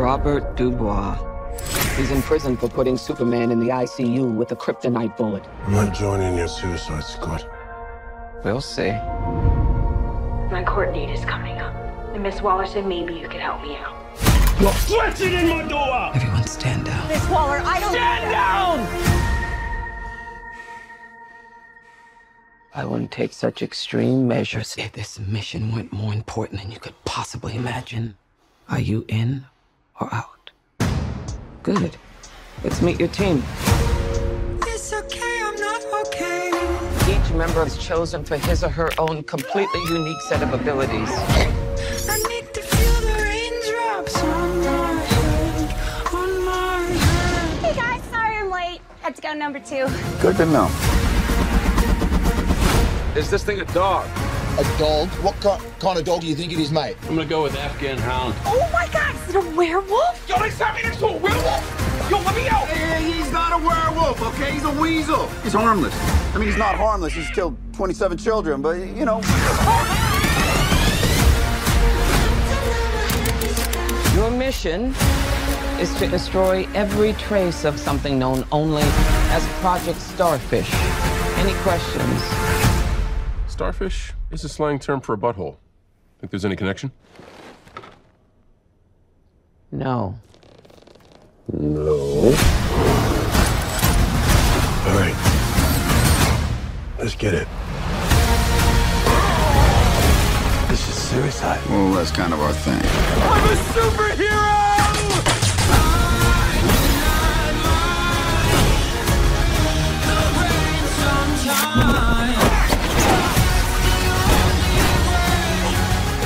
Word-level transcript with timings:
Robert 0.00 0.56
Dubois. 0.56 1.18
He's 1.98 2.10
in 2.10 2.22
prison 2.22 2.56
for 2.56 2.70
putting 2.70 2.96
Superman 2.96 3.50
in 3.50 3.60
the 3.60 3.68
ICU 3.68 4.34
with 4.34 4.50
a 4.50 4.56
kryptonite 4.56 5.14
bullet. 5.18 5.44
I'm 5.66 5.72
not 5.72 5.94
joining 5.94 6.38
your 6.38 6.48
suicide 6.48 7.04
squad. 7.04 7.46
We'll 8.42 8.62
see. 8.62 8.92
My 10.50 10.64
court 10.66 10.94
date 10.94 11.10
is 11.10 11.22
coming 11.26 11.58
up. 11.58 11.74
And 12.14 12.22
Miss 12.22 12.40
Waller 12.40 12.64
said 12.64 12.86
maybe 12.86 13.12
you 13.12 13.28
could 13.28 13.42
help 13.42 13.60
me 13.60 13.76
out. 13.76 13.94
You're 14.58 14.72
flexing 14.72 15.34
in 15.34 15.48
my 15.50 15.68
door! 15.68 16.12
Everyone 16.14 16.46
stand 16.46 16.86
down. 16.86 17.06
Miss 17.06 17.28
Waller, 17.28 17.60
I 17.62 17.78
don't. 17.80 17.90
Stand 17.90 18.30
down! 18.32 18.78
I 22.74 22.86
wouldn't 22.86 23.10
take 23.10 23.34
such 23.34 23.60
extreme 23.60 24.26
measures 24.26 24.76
if 24.78 24.92
this 24.92 25.18
mission 25.18 25.74
weren't 25.74 25.92
more 25.92 26.14
important 26.14 26.62
than 26.62 26.70
you 26.70 26.78
could 26.78 26.94
possibly 27.04 27.54
imagine. 27.54 28.16
Are 28.70 28.80
you 28.80 29.04
in 29.06 29.44
or 30.00 30.12
out? 30.12 30.50
Good. 31.62 31.96
Let's 32.64 32.82
meet 32.82 32.98
your 32.98 33.08
team. 33.08 33.42
It's 34.66 34.92
okay, 34.92 35.40
I'm 35.42 35.56
not 35.56 35.82
okay. 36.06 36.50
Each 37.08 37.32
member 37.32 37.64
is 37.64 37.76
chosen 37.78 38.24
for 38.24 38.36
his 38.36 38.64
or 38.64 38.68
her 38.68 38.90
own 38.98 39.22
completely 39.24 39.80
unique 39.88 40.20
set 40.22 40.42
of 40.42 40.52
abilities. 40.52 41.10
I 41.10 42.18
need 42.28 42.52
to 42.54 42.62
feel 42.62 43.00
the 43.00 43.22
raindrops 43.22 44.22
on 44.22 44.58
my 44.58 44.94
head, 45.02 46.14
on 46.14 46.44
my 46.44 46.82
head. 46.82 47.58
Hey 47.64 47.74
guys, 47.74 48.02
sorry 48.10 48.36
I'm 48.36 48.50
late. 48.50 48.80
Had 49.00 49.16
to 49.16 49.22
go 49.22 49.32
number 49.34 49.60
two. 49.60 49.86
Good 50.20 50.36
to 50.36 50.46
know. 50.46 50.70
Is 53.16 53.28
this 53.30 53.42
thing 53.42 53.60
a 53.60 53.64
dog? 53.66 54.08
A 54.60 54.78
dog? 54.78 55.08
What 55.24 55.40
kind, 55.40 55.62
kind 55.78 55.98
of 55.98 56.04
dog 56.04 56.20
do 56.20 56.26
you 56.26 56.34
think 56.34 56.52
it 56.52 56.58
is, 56.58 56.70
mate? 56.70 56.94
I'm 57.04 57.16
gonna 57.16 57.24
go 57.24 57.44
with 57.44 57.56
Afghan 57.56 57.96
Hound. 57.96 58.34
Oh 58.44 58.68
my 58.70 58.86
god, 58.88 59.14
is 59.14 59.34
it 59.34 59.36
a 59.36 59.56
werewolf? 59.56 60.28
Yo, 60.28 60.38
they 60.38 60.50
sent 60.50 60.74
me 60.74 60.82
next 60.82 60.98
to 60.98 61.06
a 61.06 61.16
werewolf! 61.16 62.10
Yo, 62.10 62.18
let 62.18 62.36
me 62.36 62.46
out! 62.46 62.68
Hey, 62.68 63.10
he's 63.10 63.32
not 63.32 63.54
a 63.54 63.66
werewolf, 63.66 64.20
okay? 64.20 64.52
He's 64.52 64.64
a 64.64 64.70
weasel. 64.78 65.28
He's 65.42 65.54
harmless. 65.54 65.94
I 66.34 66.36
mean, 66.36 66.46
he's 66.46 66.58
not 66.58 66.74
harmless. 66.74 67.14
He's 67.14 67.30
killed 67.30 67.56
27 67.72 68.18
children, 68.18 68.60
but, 68.60 68.72
you 68.72 69.06
know. 69.06 69.22
Your 74.14 74.30
mission 74.30 74.94
is 75.80 75.94
to 75.94 76.06
destroy 76.06 76.68
every 76.74 77.14
trace 77.14 77.64
of 77.64 77.80
something 77.80 78.18
known 78.18 78.44
only 78.52 78.82
as 79.32 79.42
Project 79.62 80.02
Starfish. 80.02 80.70
Any 81.38 81.54
questions? 81.62 82.69
Starfish 83.60 84.14
is 84.30 84.42
a 84.42 84.48
slang 84.48 84.78
term 84.78 85.02
for 85.02 85.12
a 85.12 85.18
butthole. 85.18 85.56
Think 86.18 86.30
there's 86.30 86.46
any 86.46 86.56
connection? 86.56 86.92
No. 89.70 90.18
No. 91.52 91.92
All 94.86 94.96
right. 94.96 95.14
Let's 96.98 97.14
get 97.14 97.34
it. 97.34 97.46
This 100.70 100.88
is 100.88 100.94
suicide. 100.94 101.60
Well, 101.68 101.92
that's 101.92 102.12
kind 102.12 102.32
of 102.32 102.40
our 102.40 102.54
thing. 102.54 102.80
I'm 102.80 103.44
a 103.44 103.56
superhero! 103.74 104.60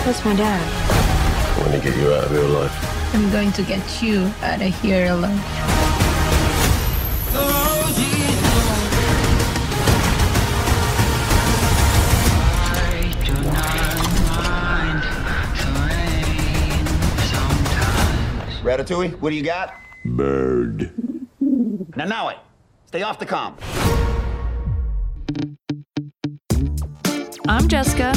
That's 0.05 0.22
my 0.22 0.34
dad. 0.36 0.60
I 1.56 1.60
want 1.60 1.72
to 1.72 1.80
get 1.80 1.97
you 1.97 2.12
out 2.12 2.24
of 2.24 2.33
your 2.33 2.47
life. 2.47 3.14
I'm 3.14 3.30
going 3.30 3.50
to 3.52 3.62
get 3.62 4.02
you 4.02 4.30
out 4.42 4.61
of 4.61 4.80
here 4.83 5.06
alive. 5.06 5.41
Ratatouille, 18.62 19.18
what 19.20 19.30
do 19.30 19.36
you 19.36 19.42
got? 19.42 19.74
Bird. 20.05 20.92
Now, 21.96 22.05
now 22.05 22.28
it. 22.28 22.39
Stay 22.86 23.02
off 23.02 23.18
the 23.18 23.27
comp. 23.27 23.61
I'm 27.46 27.68
Jessica, 27.68 28.14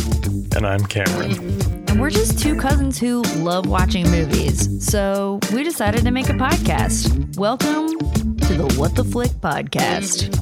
And 0.56 0.66
I'm 0.66 0.85
Cameron. 0.85 1.76
We're 1.97 2.09
just 2.09 2.38
two 2.40 2.56
cousins 2.56 3.00
who 3.00 3.22
love 3.38 3.68
watching 3.68 4.09
movies. 4.12 4.85
So 4.85 5.40
we 5.53 5.63
decided 5.63 6.03
to 6.06 6.12
make 6.12 6.30
a 6.30 6.34
podcast. 6.34 7.38
Welcome 7.38 7.88
to 8.38 8.53
the 8.53 8.75
What 8.78 8.96
the 8.96 9.03
Flick 9.03 9.31
podcast. 9.31 10.34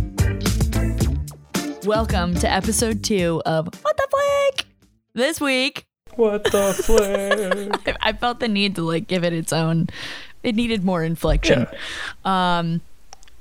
Welcome 1.86 2.36
to 2.36 2.52
episode 2.52 3.04
two 3.04 3.42
of 3.46 3.68
What 3.84 3.98
the 3.98 4.08
Flick. 4.10 4.66
This 5.14 5.40
week, 5.40 5.86
What 6.16 6.44
the 6.44 6.74
flick? 6.84 7.98
I, 8.04 8.10
I 8.10 8.14
felt 8.14 8.40
the 8.40 8.48
need 8.48 8.76
to 8.76 8.82
like 8.82 9.08
give 9.08 9.24
it 9.24 9.34
its 9.34 9.54
own. 9.54 9.88
It 10.44 10.56
needed 10.56 10.84
more 10.84 11.04
inflection. 11.04 11.68
Um, 12.26 12.70
we're- 12.76 12.82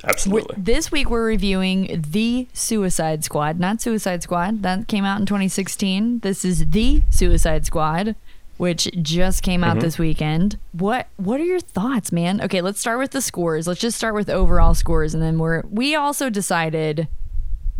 Absolutely. 0.06 0.54
this 0.58 0.92
week 0.92 1.10
we're 1.10 1.26
reviewing 1.26 2.04
the 2.10 2.46
Suicide 2.52 3.24
Squad, 3.24 3.58
not 3.58 3.80
Suicide 3.80 4.22
Squad. 4.22 4.62
That 4.62 4.88
came 4.88 5.04
out 5.04 5.20
in 5.20 5.26
2016. 5.26 6.20
This 6.20 6.44
is 6.44 6.70
the 6.70 7.02
Suicide 7.10 7.66
Squad, 7.66 8.14
which 8.56 8.90
just 9.02 9.42
came 9.42 9.64
out 9.64 9.72
mm-hmm. 9.72 9.80
this 9.80 9.98
weekend. 9.98 10.58
What 10.72 11.08
What 11.16 11.40
are 11.40 11.44
your 11.44 11.60
thoughts, 11.60 12.12
man? 12.12 12.40
Okay, 12.40 12.60
let's 12.60 12.80
start 12.80 12.98
with 12.98 13.12
the 13.12 13.20
scores. 13.20 13.66
Let's 13.66 13.80
just 13.80 13.96
start 13.96 14.14
with 14.14 14.28
overall 14.28 14.74
scores, 14.74 15.14
and 15.14 15.22
then 15.22 15.38
we're 15.38 15.62
we 15.68 15.94
also 15.94 16.30
decided 16.30 17.08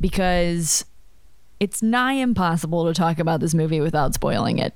because 0.01 0.85
it's 1.61 1.83
nigh 1.83 2.15
impossible 2.15 2.85
to 2.87 2.95
talk 2.95 3.19
about 3.19 3.41
this 3.41 3.55
movie 3.55 3.81
without 3.81 4.15
spoiling 4.15 4.59
it. 4.59 4.75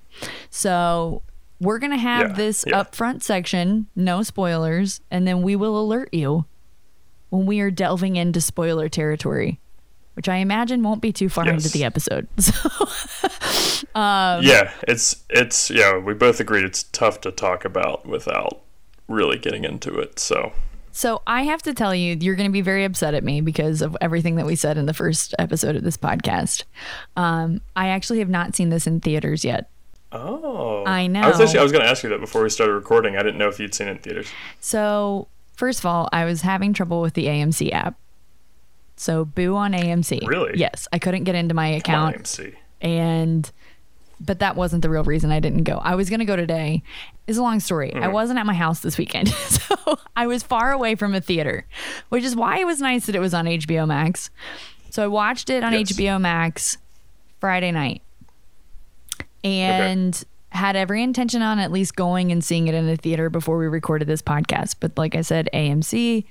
So 0.51 1.23
we're 1.61 1.79
gonna 1.79 1.99
have 1.99 2.31
Yeah, 2.31 2.37
this 2.37 2.65
yeah. 2.67 2.83
upfront 2.83 3.23
section, 3.23 3.89
no 3.97 4.23
spoilers, 4.23 5.01
and 5.11 5.27
then 5.27 5.43
we 5.43 5.57
will 5.57 5.79
alert 5.79 6.13
you 6.13 6.45
when 7.31 7.47
we 7.47 7.61
are 7.61 7.71
delving 7.71 8.17
into 8.17 8.41
spoiler 8.41 8.89
territory, 8.89 9.61
which 10.15 10.29
I 10.29 10.37
imagine 10.37 10.83
won't 10.83 11.03
be 11.03 11.13
too 11.13 11.29
far 11.29 11.49
into 11.49 11.69
the 11.69 11.85
episode. 11.85 12.29
So, 13.99 14.41
yeah, 14.43 14.73
it's 14.87 15.25
it's 15.29 15.71
yeah. 15.71 15.99
We 15.99 16.15
both 16.15 16.41
agreed 16.41 16.65
it's 16.65 16.85
tough 16.85 17.21
to 17.23 17.31
talk 17.31 17.65
about 17.65 18.07
without 18.07 18.61
really 19.09 19.39
getting 19.39 19.65
into 19.65 19.99
it. 19.99 20.19
So 20.19 20.53
so 20.99 21.23
I 21.27 21.43
have 21.45 21.63
to 21.63 21.75
tell 21.75 21.95
you, 21.95 22.17
you're 22.21 22.35
going 22.35 22.49
to 22.49 22.53
be 22.53 22.61
very 22.61 22.85
upset 22.85 23.15
at 23.15 23.23
me 23.23 23.41
because 23.41 23.83
of 23.83 23.97
everything 24.01 24.35
that 24.37 24.47
we 24.47 24.57
said 24.57 24.79
in 24.79 24.87
the 24.87 24.95
first 24.95 25.35
episode 25.39 25.77
of 25.77 25.85
this 25.85 25.97
podcast. 25.97 26.65
Um, 27.17 27.61
I 27.77 27.89
actually 27.89 28.19
have 28.19 28.29
not 28.29 28.57
seen 28.57 28.71
this 28.71 28.87
in 28.87 29.01
theaters 29.01 29.45
yet. 29.45 29.71
oh, 30.11 30.85
I 30.87 31.07
know. 31.07 31.21
I 31.21 31.29
was 31.29 31.41
actually 31.41 31.61
I 31.61 31.63
was 31.63 31.71
going 31.73 31.85
to 31.85 31.91
ask 31.91 32.03
you 32.03 32.09
that 32.11 32.21
before 32.21 32.43
we 32.43 32.51
started 32.51 32.73
recording. 32.73 33.17
I 33.17 33.23
didn't 33.23 33.39
know 33.39 33.49
if 33.49 33.61
you'd 33.61 33.75
seen 33.75 33.87
it 33.87 33.93
in 33.93 33.99
theaters. 33.99 34.29
So, 34.61 35.29
first 35.59 35.81
of 35.81 35.87
all, 35.87 36.09
I 36.13 36.25
was 36.25 36.43
having 36.43 36.73
trouble 36.73 37.03
with 37.03 37.15
the 37.15 37.27
AMC 37.27 37.73
app. 37.73 37.99
So, 38.97 39.25
boo 39.25 39.57
on 39.57 39.73
AMC. 39.73 40.27
Really? 40.27 40.59
Yes, 40.59 40.89
I 40.93 40.99
couldn't 40.99 41.25
get 41.25 41.35
into 41.35 41.55
my 41.55 41.73
on, 41.73 41.79
account. 41.79 42.17
AMC. 42.17 42.55
and 42.81 43.51
but 44.21 44.41
that 44.41 44.57
wasn't 44.57 44.83
the 44.83 44.91
real 44.91 45.05
reason 45.05 45.31
I 45.31 45.39
didn't 45.39 45.63
go. 45.63 45.79
I 45.79 45.95
was 45.95 46.11
going 46.11 46.19
to 46.19 46.27
go 46.27 46.35
today. 46.35 46.83
It's 47.29 47.39
a 47.39 47.43
long 47.43 47.61
story. 47.61 47.95
I 47.95 48.09
mm. 48.09 48.13
wasn't 48.13 48.41
at 48.41 48.47
my 48.47 48.55
house 48.55 48.81
this 48.81 48.99
weekend. 48.99 49.33
So 49.69 49.99
I 50.17 50.27
was 50.27 50.43
far 50.43 50.73
away 50.73 50.95
from 50.95 51.15
a 51.15 51.21
theater, 51.21 51.67
which 52.09 52.25
is 52.25 52.35
why 52.35 52.59
it 52.59 52.65
was 52.65 52.81
nice 52.81 53.07
that 53.07 53.15
it 53.15 53.21
was 53.21 53.33
on 53.33 53.45
HBO 53.45 53.87
Max. 53.87 54.31
So 54.91 55.05
I 55.05 55.07
watched 55.07 55.51
it 55.51 55.63
on 55.63 55.73
Yes. 55.73 55.93
HBO 55.93 56.21
Max 56.21 56.79
Friday 57.39 57.71
night 57.71 58.03
and 59.45 60.25
had 60.51 60.77
every 60.77 61.03
intention 61.03 61.43
on 61.43 61.59
at 61.59 61.71
least 61.71 61.95
going 61.97 62.33
and 62.33 62.43
seeing 62.43 62.69
it 62.69 62.75
in 62.75 62.89
a 62.89 62.97
theater 62.97 63.29
before 63.31 63.59
we 63.59 63.67
recorded 63.67 64.09
this 64.09 64.23
podcast. 64.23 64.77
But 64.81 64.97
like 64.97 65.15
I 65.15 65.21
said, 65.21 65.49
AMC, 65.53 66.25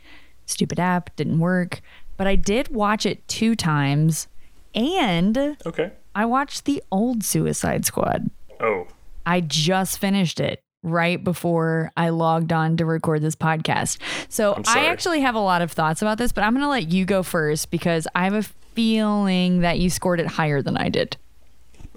stupid 0.45 0.79
app, 0.79 1.15
didn't 1.15 1.39
work. 1.39 1.81
But 2.17 2.27
I 2.27 2.35
did 2.35 2.69
watch 2.69 3.05
it 3.05 3.27
two 3.27 3.55
times 3.55 4.27
and 4.73 5.57
Okay. 5.65 5.91
I 6.15 6.25
watched 6.25 6.65
the 6.65 6.83
old 6.91 7.23
Suicide 7.23 7.85
Squad. 7.85 8.29
Oh, 8.59 8.87
I 9.25 9.41
just 9.41 9.99
finished 9.99 10.39
it 10.39 10.59
right 10.83 11.23
before 11.23 11.91
I 11.97 12.09
logged 12.09 12.51
on 12.53 12.77
to 12.77 12.85
record 12.85 13.21
this 13.21 13.35
podcast. 13.35 13.97
So 14.29 14.61
I 14.67 14.85
actually 14.85 15.21
have 15.21 15.35
a 15.35 15.39
lot 15.39 15.61
of 15.61 15.71
thoughts 15.71 16.01
about 16.01 16.17
this, 16.17 16.31
but 16.31 16.43
I'm 16.43 16.53
going 16.53 16.63
to 16.63 16.69
let 16.69 16.87
you 16.91 17.05
go 17.05 17.23
first 17.23 17.69
because 17.69 18.07
I 18.15 18.23
have 18.23 18.33
a 18.33 18.43
feeling 18.43 19.59
that 19.61 19.79
you 19.79 19.89
scored 19.89 20.19
it 20.19 20.27
higher 20.27 20.61
than 20.61 20.77
I 20.77 20.89
did. 20.89 21.17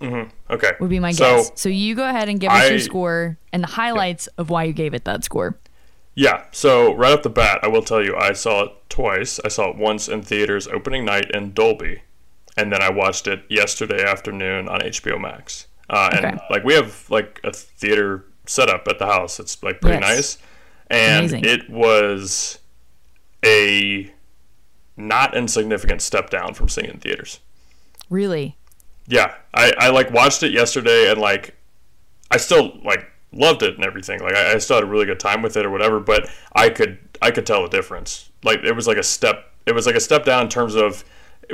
Okay. 0.03 0.73
Would 0.81 0.91
be 0.91 0.99
my 1.01 1.13
so, 1.13 1.37
guess. 1.37 1.53
So 1.55 1.69
you 1.69 1.95
go 1.95 2.09
ahead 2.09 2.29
and 2.29 2.41
give 2.41 2.51
us 2.51 2.63
I- 2.63 2.69
your 2.71 2.79
score 2.81 3.39
and 3.53 3.63
the 3.63 3.69
highlights 3.69 4.27
of 4.39 4.51
why 4.51 4.65
you 4.65 4.73
gave 4.73 4.95
it 4.95 5.05
that 5.05 5.25
score. 5.25 5.59
Yeah, 6.15 6.45
so 6.51 6.95
right 6.97 7.13
off 7.17 7.23
the 7.23 7.31
bat, 7.31 7.61
I 7.63 7.69
will 7.69 7.83
tell 7.83 8.05
you, 8.05 8.17
I 8.17 8.33
saw 8.33 8.65
it 8.65 8.73
twice. 8.89 9.39
I 9.45 9.49
saw 9.49 9.71
it 9.71 9.77
once 9.77 10.09
in 10.09 10.23
theaters 10.23 10.67
opening 10.67 11.05
night 11.05 11.31
in 11.31 11.53
Dolby, 11.55 12.03
and 12.57 12.73
then 12.73 12.83
I 12.83 12.91
watched 12.91 13.27
it 13.29 13.45
yesterday 13.49 14.05
afternoon 14.05 14.69
on 14.69 14.81
HBO 14.81 15.19
Max. 15.21 15.67
Uh, 15.89 16.11
and 16.13 16.25
Okay. 16.27 16.39
like 16.51 16.65
we 16.65 16.75
have 16.75 17.09
like 17.11 17.41
a 17.45 17.53
theater 17.53 18.25
setup 18.47 18.87
at 18.89 18.99
the 18.99 19.07
house. 19.07 19.39
It's 19.41 19.63
like 19.63 19.81
pretty 19.81 19.99
Yes. 20.01 20.17
nice. 20.17 20.39
and 20.93 21.21
Amazing. 21.31 21.45
it 21.45 21.71
was 21.71 22.59
a 23.45 24.11
not 24.97 25.37
insignificant 25.37 26.03
step 26.03 26.31
down 26.31 26.53
from 26.55 26.69
seeing 26.69 26.89
it 26.89 26.95
in 26.95 27.01
theaters. 27.01 27.39
Really? 28.11 28.57
Yeah, 29.11 29.35
I, 29.53 29.73
I 29.77 29.91
like 29.91 30.11
watched 30.13 30.43
it 30.45 30.53
yesterday 30.53 31.11
and 31.11 31.21
like 31.21 31.57
I 32.31 32.37
still 32.37 32.79
like 32.85 33.11
loved 33.33 33.63
it 33.65 33.75
and 33.75 33.85
everything. 33.85 34.21
Like 34.21 34.35
I, 34.35 34.55
I 34.55 34.59
still 34.59 34.77
had 34.77 34.85
a 34.85 34.87
really 34.87 35.05
good 35.07 35.19
time 35.21 35.43
with 35.43 35.57
it 35.57 35.67
or 35.67 35.71
whatever, 35.71 35.99
but 35.99 36.29
I 36.55 36.71
could 36.71 36.99
I 37.21 37.33
could 37.33 37.45
tell 37.45 37.63
the 37.63 37.69
difference. 37.69 38.31
Like 38.45 38.61
it 38.65 38.75
was 38.75 38.87
like 38.87 38.97
a 38.99 39.03
step 39.03 39.53
it 39.67 39.75
was 39.75 39.85
like 39.87 39.97
a 39.97 40.01
step 40.01 40.25
down 40.25 40.43
in 40.45 40.49
terms 40.49 40.75
of 40.77 41.05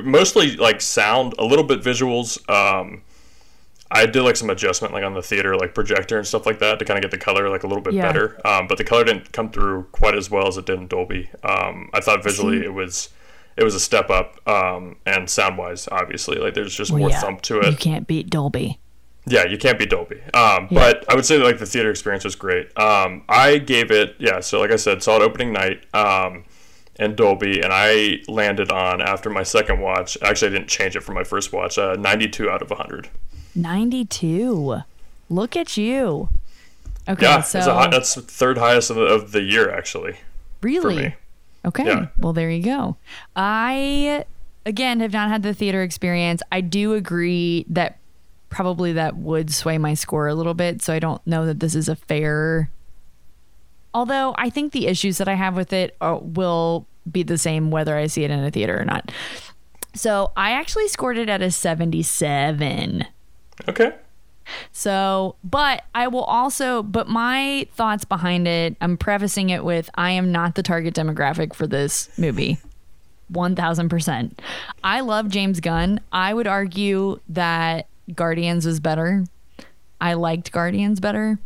mostly 0.03 0.57
like 0.57 0.81
sound, 0.83 1.35
a 1.39 1.45
little 1.45 1.65
bit 1.65 1.81
visuals. 1.83 2.39
Um 2.51 3.03
I 3.91 4.05
did 4.05 4.21
like 4.23 4.37
some 4.37 4.51
adjustment 4.51 4.93
like 4.93 5.05
on 5.05 5.15
the 5.15 5.23
theater 5.23 5.57
like 5.57 5.75
projector 5.75 6.19
and 6.19 6.27
stuff 6.27 6.45
like 6.45 6.59
that 6.59 6.79
to 6.81 6.85
kind 6.85 6.99
of 6.99 7.03
get 7.03 7.11
the 7.11 7.25
color 7.25 7.49
like 7.49 7.63
a 7.63 7.67
little 7.69 7.83
bit 7.83 7.95
Yeah. 7.95 8.03
better. 8.03 8.39
Um, 8.45 8.67
but 8.67 8.77
the 8.79 8.85
color 8.85 9.05
didn't 9.05 9.33
come 9.33 9.49
through 9.51 9.85
quite 9.93 10.15
as 10.17 10.29
well 10.31 10.47
as 10.49 10.57
it 10.59 10.67
did 10.67 10.79
in 10.79 10.89
Dolby. 10.89 11.31
Um, 11.43 11.89
I 11.95 12.01
thought 12.01 12.23
visually 12.25 12.63
it 12.65 12.75
was 12.75 13.09
it 13.57 13.65
was 13.65 13.75
a 13.75 13.81
step 13.81 14.11
up 14.11 14.37
um, 14.49 14.97
and 15.07 15.29
sound 15.31 15.57
wise 15.59 15.89
obviously 15.91 16.37
like 16.39 16.55
there's 16.55 16.75
just 16.75 16.91
Well, 16.91 17.01
more 17.01 17.11
yeah, 17.11 17.21
thump 17.21 17.43
to 17.43 17.61
it. 17.61 17.71
You 17.71 17.77
can't 17.77 18.07
beat 18.07 18.31
Dolby. 18.31 18.79
Yeah, 19.29 19.45
you 19.47 19.59
can't 19.59 19.77
beat 19.79 19.91
Dolby. 19.91 20.21
Um, 20.35 20.69
But 20.71 21.05
I 21.11 21.17
would 21.17 21.27
say 21.27 21.37
that, 21.39 21.45
like 21.45 21.59
the 21.59 21.67
theater 21.67 21.91
experience 21.91 22.25
was 22.25 22.37
great. 22.37 22.67
Um, 22.79 23.25
I 23.29 23.59
gave 23.59 23.91
it, 23.91 24.15
yeah. 24.21 24.39
So 24.41 24.61
like 24.61 24.71
I 24.71 24.77
said, 24.77 25.03
saw 25.03 25.17
it 25.17 25.23
opening 25.23 25.53
night 25.53 25.85
um, 25.95 26.45
in 27.01 27.17
Dolby, 27.17 27.61
and 27.61 27.73
I 27.73 28.21
landed 28.29 28.71
on 28.71 29.01
after 29.03 29.29
my 29.29 29.43
second 29.43 29.81
watch. 29.81 30.17
Actually, 30.23 30.53
I 30.53 30.59
didn't 30.59 30.69
change 30.69 30.95
it 30.95 31.03
from 31.03 31.17
my 31.17 31.25
first 31.25 31.53
watch. 31.53 31.77
Uh, 31.77 31.97
92 31.99 32.49
out 32.49 32.63
of 32.63 32.71
100. 32.71 33.09
92. 33.57 34.77
Look 35.29 35.57
at 35.57 35.77
you. 35.77 36.29
Okay, 37.09 37.25
yeah, 37.27 37.41
so 37.41 37.59
a 37.59 37.75
high, 37.75 37.87
that's 37.89 38.15
third 38.21 38.59
highest 38.59 38.91
of 38.91 38.97
of 38.99 39.33
the 39.33 39.43
year 39.43 39.71
actually. 39.71 40.17
really? 40.61 41.15
Okay. 41.67 41.87
Yeah. 41.87 42.07
Well, 42.19 42.33
there 42.33 42.51
you 42.51 42.63
go. 42.63 42.97
I 43.35 44.25
again 44.65 45.01
have 45.01 45.13
not 45.13 45.29
had 45.29 45.43
the 45.43 45.55
theater 45.55 45.83
experience. 45.83 46.43
I 46.53 46.61
do 46.61 46.95
agree 46.95 47.67
that 47.69 47.99
probably 48.49 48.93
that 48.93 49.17
would 49.17 49.53
sway 49.53 49.77
my 49.77 49.95
score 49.95 50.29
a 50.29 50.35
little 50.35 50.55
bit, 50.55 50.81
so 50.83 50.93
I 50.93 50.99
don't 50.99 51.25
know 51.27 51.45
that 51.47 51.61
this 51.61 51.75
is 51.75 51.89
a 51.89 51.97
fair 51.97 52.71
Although 53.97 54.35
I 54.37 54.51
think 54.51 54.73
the 54.73 54.89
issues 54.89 55.17
that 55.17 55.27
I 55.27 55.33
have 55.33 55.57
with 55.57 55.73
it 55.73 55.97
are, 56.03 56.19
will 56.19 56.87
be 57.11 57.23
the 57.23 57.39
same 57.39 57.71
whether 57.71 57.97
I 57.97 58.09
see 58.09 58.25
it 58.25 58.31
in 58.31 58.45
a 58.45 58.51
theater 58.51 58.79
or 58.79 58.85
not. 58.85 59.11
So 59.95 60.33
I 60.37 60.51
actually 60.51 60.89
scored 60.89 61.17
it 61.17 61.31
at 61.31 61.41
a 61.41 61.51
77. 61.51 63.07
Okay. 63.67 63.95
So, 64.73 65.37
but 65.45 65.85
I 65.95 66.09
will 66.09 66.25
also, 66.25 66.83
but 66.83 67.09
my 67.09 67.67
thoughts 67.75 68.05
behind 68.05 68.47
it, 68.49 68.77
I'm 68.81 68.97
prefacing 68.97 69.51
it 69.51 69.65
with 69.65 69.91
I 69.95 70.11
am 70.13 70.33
not 70.33 70.55
the 70.55 70.63
target 70.63 70.95
demographic 70.95 71.55
for 71.55 71.67
this 71.67 72.09
movie. 72.19 72.59
1000%. 73.33 74.39
I 74.85 75.01
love 75.01 75.29
James 75.29 75.61
Gunn. 75.61 76.01
I 76.13 76.33
would 76.33 76.47
argue 76.47 77.21
that 77.31 77.87
Guardians 78.15 78.67
was 78.67 78.81
better. 78.81 79.25
I 80.01 80.15
liked 80.15 80.53
Guardians 80.53 81.01
better, 81.01 81.39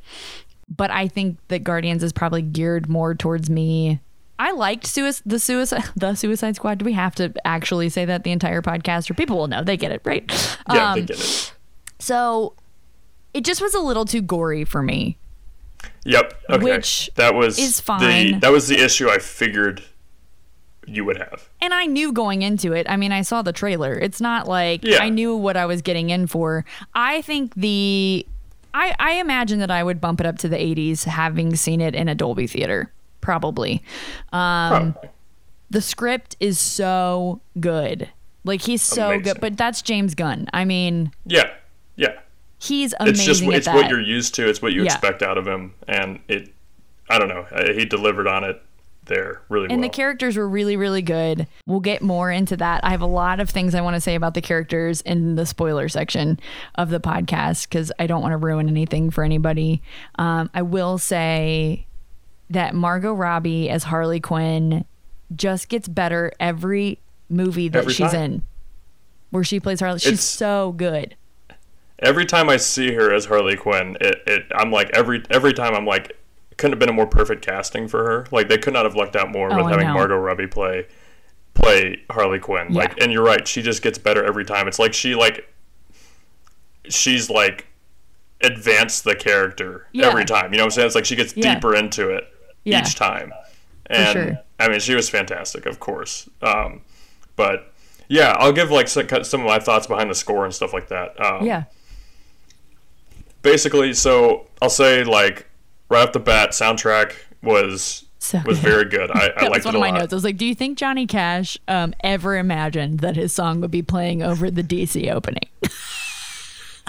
but 0.76 0.90
I 0.90 1.08
think 1.08 1.38
that 1.48 1.60
Guardians 1.64 2.02
is 2.02 2.12
probably 2.12 2.42
geared 2.42 2.88
more 2.88 3.14
towards 3.14 3.48
me. 3.48 4.00
I 4.38 4.52
liked 4.52 4.86
suicide, 4.86 5.22
the 5.26 5.38
suicide, 5.38 5.84
the 5.96 6.14
Suicide 6.14 6.56
Squad. 6.56 6.78
Do 6.78 6.84
we 6.84 6.94
have 6.94 7.14
to 7.16 7.32
actually 7.44 7.88
say 7.90 8.04
that 8.06 8.24
the 8.24 8.32
entire 8.32 8.62
podcast, 8.62 9.10
or 9.10 9.14
people 9.14 9.36
will 9.38 9.46
know? 9.48 9.62
They 9.62 9.76
get 9.76 9.92
it, 9.92 10.00
right? 10.04 10.24
Yeah, 10.72 10.94
they 10.94 11.00
Um, 11.00 11.06
get 11.06 11.20
it. 11.20 11.52
So 11.98 12.54
it 13.34 13.44
just 13.44 13.60
was 13.60 13.74
a 13.74 13.80
little 13.80 14.04
too 14.04 14.22
gory 14.22 14.64
for 14.64 14.82
me. 14.82 15.16
Yep. 16.04 16.42
Okay. 16.50 16.64
Which 16.64 17.10
that 17.16 17.34
was 17.34 17.58
is 17.58 17.76
The, 17.78 17.82
fine. 17.82 18.40
that 18.40 18.52
was 18.52 18.68
the 18.68 18.82
issue 18.82 19.08
I 19.08 19.18
figured 19.18 19.82
you 20.86 21.04
would 21.04 21.18
have. 21.18 21.48
And 21.60 21.72
I 21.72 21.86
knew 21.86 22.12
going 22.12 22.42
into 22.42 22.72
it. 22.72 22.86
I 22.88 22.96
mean, 22.96 23.12
I 23.12 23.22
saw 23.22 23.42
the 23.42 23.52
trailer. 23.52 23.94
It's 23.94 24.20
not 24.20 24.48
like 24.48 24.82
Yeah. 24.84 24.98
I 25.02 25.08
knew 25.10 25.36
what 25.36 25.56
I 25.56 25.66
was 25.66 25.82
getting 25.82 26.10
in 26.10 26.26
for. 26.26 26.64
I 26.94 27.22
think 27.22 27.54
the 27.54 28.26
I 28.74 28.94
I 28.98 29.12
imagine 29.14 29.58
that 29.60 29.70
I 29.70 29.82
would 29.84 30.00
bump 30.00 30.20
it 30.20 30.26
up 30.26 30.38
to 30.38 30.48
the 30.48 30.56
80s 30.56 31.04
having 31.04 31.54
seen 31.56 31.80
it 31.80 31.94
in 31.94 32.08
a 32.08 32.14
Dolby 32.14 32.46
theater. 32.46 32.92
Probably. 33.20 33.82
Um 34.32 34.92
Probably. 34.94 35.10
the 35.70 35.80
script 35.82 36.36
is 36.40 36.58
so 36.58 37.40
good. 37.60 38.08
Like 38.44 38.62
he's 38.62 38.82
so 38.82 39.08
Amazing. 39.10 39.22
good, 39.22 39.40
but 39.40 39.56
that's 39.56 39.82
James 39.82 40.14
Gunn. 40.14 40.48
I 40.52 40.64
mean, 40.64 41.12
Yeah. 41.26 41.50
Yeah. 41.96 42.18
He's 42.60 42.94
amazing 43.00 43.14
it's 43.14 43.24
just 43.24 43.42
it's 43.42 43.66
that. 43.66 43.74
what 43.74 43.88
you're 43.88 44.00
used 44.00 44.34
to. 44.36 44.48
It's 44.48 44.60
what 44.62 44.72
you 44.72 44.82
Yeah. 44.84 44.92
expect 44.92 45.22
out 45.22 45.38
of 45.38 45.46
him, 45.46 45.74
and 45.88 46.20
it. 46.28 46.52
I 47.08 47.18
don't 47.18 47.28
know. 47.28 47.44
He 47.74 47.84
delivered 47.86 48.28
on 48.28 48.44
it 48.44 48.62
there 49.06 49.40
really 49.48 49.64
And 49.64 49.80
well. 49.80 49.88
the 49.88 49.88
characters 49.88 50.36
were 50.36 50.48
really, 50.48 50.76
really 50.76 51.02
good. 51.02 51.48
We'll 51.66 51.80
get 51.80 52.02
more 52.02 52.30
into 52.30 52.56
that. 52.58 52.84
I 52.84 52.90
have 52.90 53.00
a 53.00 53.06
lot 53.06 53.40
of 53.40 53.50
things 53.50 53.74
I 53.74 53.80
want 53.80 53.94
to 53.96 54.00
say 54.00 54.14
about 54.14 54.34
the 54.34 54.40
characters 54.40 55.00
in 55.00 55.34
the 55.34 55.44
spoiler 55.44 55.88
section 55.88 56.38
of 56.76 56.90
the 56.90 57.00
podcast 57.00 57.68
because 57.68 57.90
I 57.98 58.06
don't 58.06 58.22
want 58.22 58.32
to 58.32 58.36
ruin 58.36 58.68
anything 58.68 59.10
for 59.10 59.24
anybody. 59.24 59.82
Um, 60.16 60.50
I 60.54 60.62
will 60.62 60.98
say 60.98 61.86
that 62.50 62.72
Margot 62.76 63.12
Robbie 63.14 63.68
as 63.68 63.84
Harley 63.84 64.20
Quinn 64.20 64.84
just 65.34 65.68
gets 65.68 65.88
better 65.88 66.30
every 66.38 67.00
movie 67.28 67.68
that 67.70 67.78
Every 67.80 67.92
she's 67.94 68.12
time. 68.12 68.22
in, 68.22 68.42
where 69.30 69.42
she 69.42 69.58
plays 69.58 69.80
Harley. 69.80 69.98
She's 69.98 70.12
It's- 70.12 70.24
so 70.24 70.72
good. 70.76 71.16
Every 72.00 72.26
time 72.26 72.48
I 72.48 72.56
see 72.56 72.92
her 72.94 73.12
as 73.14 73.26
Harley 73.26 73.56
Quinn, 73.56 73.96
it, 74.00 74.22
it 74.26 74.46
I'm 74.54 74.70
like 74.72 74.90
every 74.94 75.22
every 75.30 75.52
time 75.52 75.74
I'm 75.74 75.86
like, 75.86 76.16
couldn't 76.56 76.72
have 76.72 76.78
been 76.80 76.88
a 76.88 76.92
more 76.92 77.06
perfect 77.06 77.44
casting 77.44 77.88
for 77.88 78.04
her. 78.04 78.26
Like 78.30 78.48
they 78.48 78.58
could 78.58 78.72
not 78.72 78.84
have 78.84 78.94
lucked 78.96 79.16
out 79.16 79.30
more 79.30 79.52
Oh, 79.52 79.56
with 79.56 79.66
I 79.66 79.70
having 79.70 79.86
know. 79.88 79.94
Margot 79.94 80.16
Robbie 80.16 80.46
play 80.46 80.86
play 81.54 82.02
Harley 82.10 82.38
Quinn. 82.38 82.72
Like, 82.72 83.00
and 83.02 83.12
you're 83.12 83.24
right, 83.24 83.46
she 83.46 83.60
just 83.62 83.82
gets 83.82 83.98
better 83.98 84.24
every 84.24 84.44
time. 84.44 84.66
It's 84.68 84.78
like 84.78 84.94
she 84.94 85.14
like 85.14 85.46
she's 86.88 87.28
like 87.30 87.66
advanced 88.42 89.04
the 89.04 89.14
character 89.14 89.86
Yeah. 89.92 90.06
every 90.08 90.24
time. 90.24 90.52
You 90.52 90.58
know 90.58 90.64
what 90.64 90.66
I'm 90.66 90.70
saying? 90.72 90.86
It's 90.86 90.94
like 90.94 91.04
she 91.04 91.16
gets 91.16 91.36
Yeah. 91.36 91.54
deeper 91.54 91.74
into 91.74 92.08
it 92.10 92.24
Yeah. 92.64 92.80
each 92.80 92.94
time. 92.94 93.32
And 93.86 94.12
sure. 94.12 94.38
I 94.58 94.68
mean, 94.68 94.80
she 94.80 94.94
was 94.94 95.10
fantastic, 95.10 95.66
of 95.66 95.78
course. 95.80 96.28
Um, 96.40 96.80
but 97.36 97.72
yeah, 98.08 98.34
I'll 98.38 98.52
give 98.52 98.70
like 98.70 98.88
some, 98.88 99.06
some 99.24 99.40
of 99.40 99.46
my 99.46 99.58
thoughts 99.58 99.86
behind 99.86 100.10
the 100.10 100.14
score 100.14 100.44
and 100.44 100.54
stuff 100.54 100.72
like 100.72 100.88
that. 100.88 101.20
Um, 101.22 101.44
Yeah. 101.46 101.64
Basically 103.42 103.94
so 103.94 104.46
i'll 104.62 104.68
say 104.70 105.02
like 105.04 105.46
right 105.88 106.06
off 106.06 106.12
the 106.12 106.20
bat 106.20 106.50
soundtrack 106.50 107.14
was 107.42 108.04
So 108.18 108.38
was 108.44 108.58
good. 108.60 108.68
very 108.70 108.84
good 108.84 109.10
i, 109.10 109.30
I 109.36 109.48
liked 109.48 109.64
was 109.64 109.64
one 109.64 109.74
it 109.74 109.78
a 109.78 109.78
of 109.78 109.80
my 109.80 109.90
lot 109.90 110.00
notes. 110.00 110.12
I 110.12 110.16
was 110.16 110.24
like, 110.24 110.36
"Do 110.36 110.44
you 110.46 110.54
think 110.54 110.76
Johnny 110.78 111.06
Cash 111.06 111.56
um, 111.68 111.94
ever 112.04 112.36
imagined 112.36 113.00
that 113.00 113.16
his 113.16 113.32
song 113.32 113.60
would 113.62 113.70
be 113.70 113.82
playing 113.82 114.22
over 114.22 114.50
the 114.50 114.62
DC 114.62 115.10
opening?" 115.10 115.48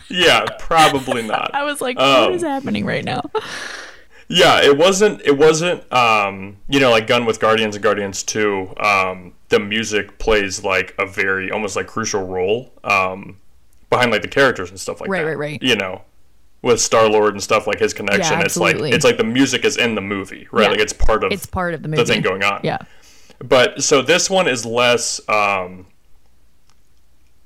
yeah 0.10 0.46
probably 0.60 1.22
not 1.24 1.51
I 1.55 1.63
was 1.63 1.79
like, 1.81 1.98
Um, 1.98 2.24
"What 2.25 2.34
is 2.34 2.43
happening 2.43 2.86
right 2.86 3.03
now?" 3.05 3.22
yeah 4.27 4.62
it 4.62 4.77
wasn't 4.77 5.22
it 5.25 5.38
wasn't 5.38 5.91
um 5.93 6.58
you 6.70 6.79
know 6.79 6.89
like 6.91 7.08
Gunn 7.08 7.25
with 7.25 7.39
guardians 7.39 7.75
and 7.75 7.84
guardians 7.84 8.24
2 8.24 8.74
um 8.77 9.34
the 9.50 9.60
music 9.60 10.17
plays 10.20 10.63
like 10.63 10.96
a 10.98 11.05
very 11.05 11.51
almost 11.51 11.75
like 11.75 11.88
crucial 11.88 12.25
role 12.25 12.72
um 12.84 13.38
behind 13.89 14.10
like 14.12 14.22
the 14.22 14.27
characters 14.29 14.70
and 14.70 14.79
stuff 14.79 15.01
like 15.01 15.10
Right, 15.10 15.22
that 15.24 15.27
right, 15.27 15.38
right. 15.38 15.62
you 15.63 15.75
know 15.75 16.01
with 16.63 16.80
Star 16.80 17.10
Lord 17.10 17.34
and 17.34 17.41
stuff 17.41 17.65
like 17.68 17.80
his 17.80 17.94
connection, 17.94 18.39
it's 18.41 18.58
like 18.58 18.75
it's 18.77 19.03
like 19.06 19.18
the 19.18 19.24
music 19.24 19.65
is 19.65 19.77
in 19.77 19.96
the 19.96 20.01
movie, 20.01 20.48
right? 20.51 20.63
Yeah. 20.63 20.70
Like 20.70 20.80
it's 20.80 20.94
part 20.94 21.24
of 21.24 21.32
It's 21.32 21.46
part 21.46 21.74
of 21.74 21.82
the 21.82 21.88
movie. 21.89 22.03
the 22.03 22.13
thing 22.13 22.22
going 22.22 22.44
on. 22.44 22.62
Yeah. 22.63 22.77
But 23.39 23.82
so 23.84 24.01
this 24.03 24.30
one 24.30 24.48
is 24.48 24.65
less 24.65 25.20
um 25.27 25.88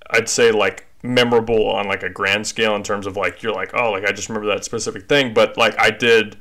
I'd 0.10 0.30
say 0.30 0.52
like 0.52 0.86
memorable 1.04 1.70
on 1.70 1.88
like 1.88 2.04
a 2.04 2.10
grand 2.10 2.46
scale 2.48 2.76
in 2.76 2.84
terms 2.84 3.06
of 3.08 3.16
like 3.16 3.42
you're 3.44 3.54
like, 3.54 3.74
oh 3.74 3.92
like 3.92 4.06
I 4.06 4.12
just 4.12 4.28
remember 4.30 4.48
that 4.50 4.66
specific 4.66 5.08
thing. 5.08 5.34
But 5.34 5.58
like 5.58 5.80
I 5.80 5.92
did 5.92 6.38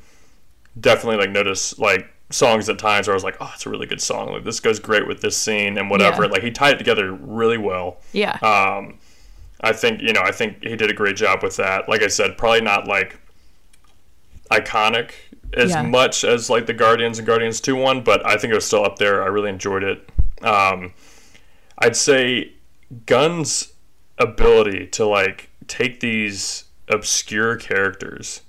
definitely 0.80 1.18
like 1.18 1.30
notice 1.30 1.78
like 1.78 2.08
songs 2.30 2.68
at 2.68 2.78
times 2.78 3.06
where 3.06 3.14
I 3.14 3.16
was 3.16 3.22
like, 3.24 3.36
oh 3.40 3.50
it's 3.54 3.66
a 3.66 3.70
really 3.70 3.86
good 3.86 4.00
song. 4.00 4.32
Like 4.32 4.44
this 4.44 4.58
goes 4.58 4.80
great 4.80 5.06
with 5.06 5.20
this 5.20 5.36
scene 5.36 5.78
and 5.78 5.88
whatever. 5.88 6.24
Yeah. 6.24 6.30
Like 6.30 6.42
he 6.42 6.50
tied 6.50 6.74
it 6.74 6.78
together 6.78 7.12
really 7.12 7.58
well. 7.58 7.98
Yeah. 8.12 8.36
Um 8.42 8.98
I 9.64 9.72
think, 9.72 10.00
you 10.02 10.12
know, 10.12 10.20
I 10.22 10.30
think 10.30 10.62
he 10.62 10.76
did 10.76 10.90
a 10.90 10.94
great 10.94 11.16
job 11.16 11.42
with 11.42 11.56
that. 11.56 11.88
Like 11.88 12.02
I 12.02 12.08
said, 12.08 12.36
probably 12.36 12.60
not 12.60 12.86
like 12.86 13.18
iconic 14.50 15.10
as 15.54 15.70
Yeah. 15.70 15.82
much 15.82 16.24
as 16.24 16.50
like 16.50 16.66
the 16.66 16.72
Guardians 16.74 17.18
and 17.18 17.26
Guardians 17.26 17.60
2 17.60 17.74
one, 17.76 18.02
but 18.02 18.24
I 18.26 18.36
think 18.36 18.52
it 18.52 18.54
was 18.54 18.66
still 18.66 18.84
up 18.84 18.98
there. 18.98 19.22
I 19.22 19.26
really 19.26 19.50
enjoyed 19.50 19.82
it. 19.82 20.08
Um, 20.42 20.92
I'd 21.78 21.96
say 21.96 22.52
Gunn's 23.06 23.72
ability 24.18 24.86
to 24.88 25.06
like 25.06 25.50
take 25.66 26.00
these 26.00 26.64
obscure 26.88 27.56
characters 27.56 28.42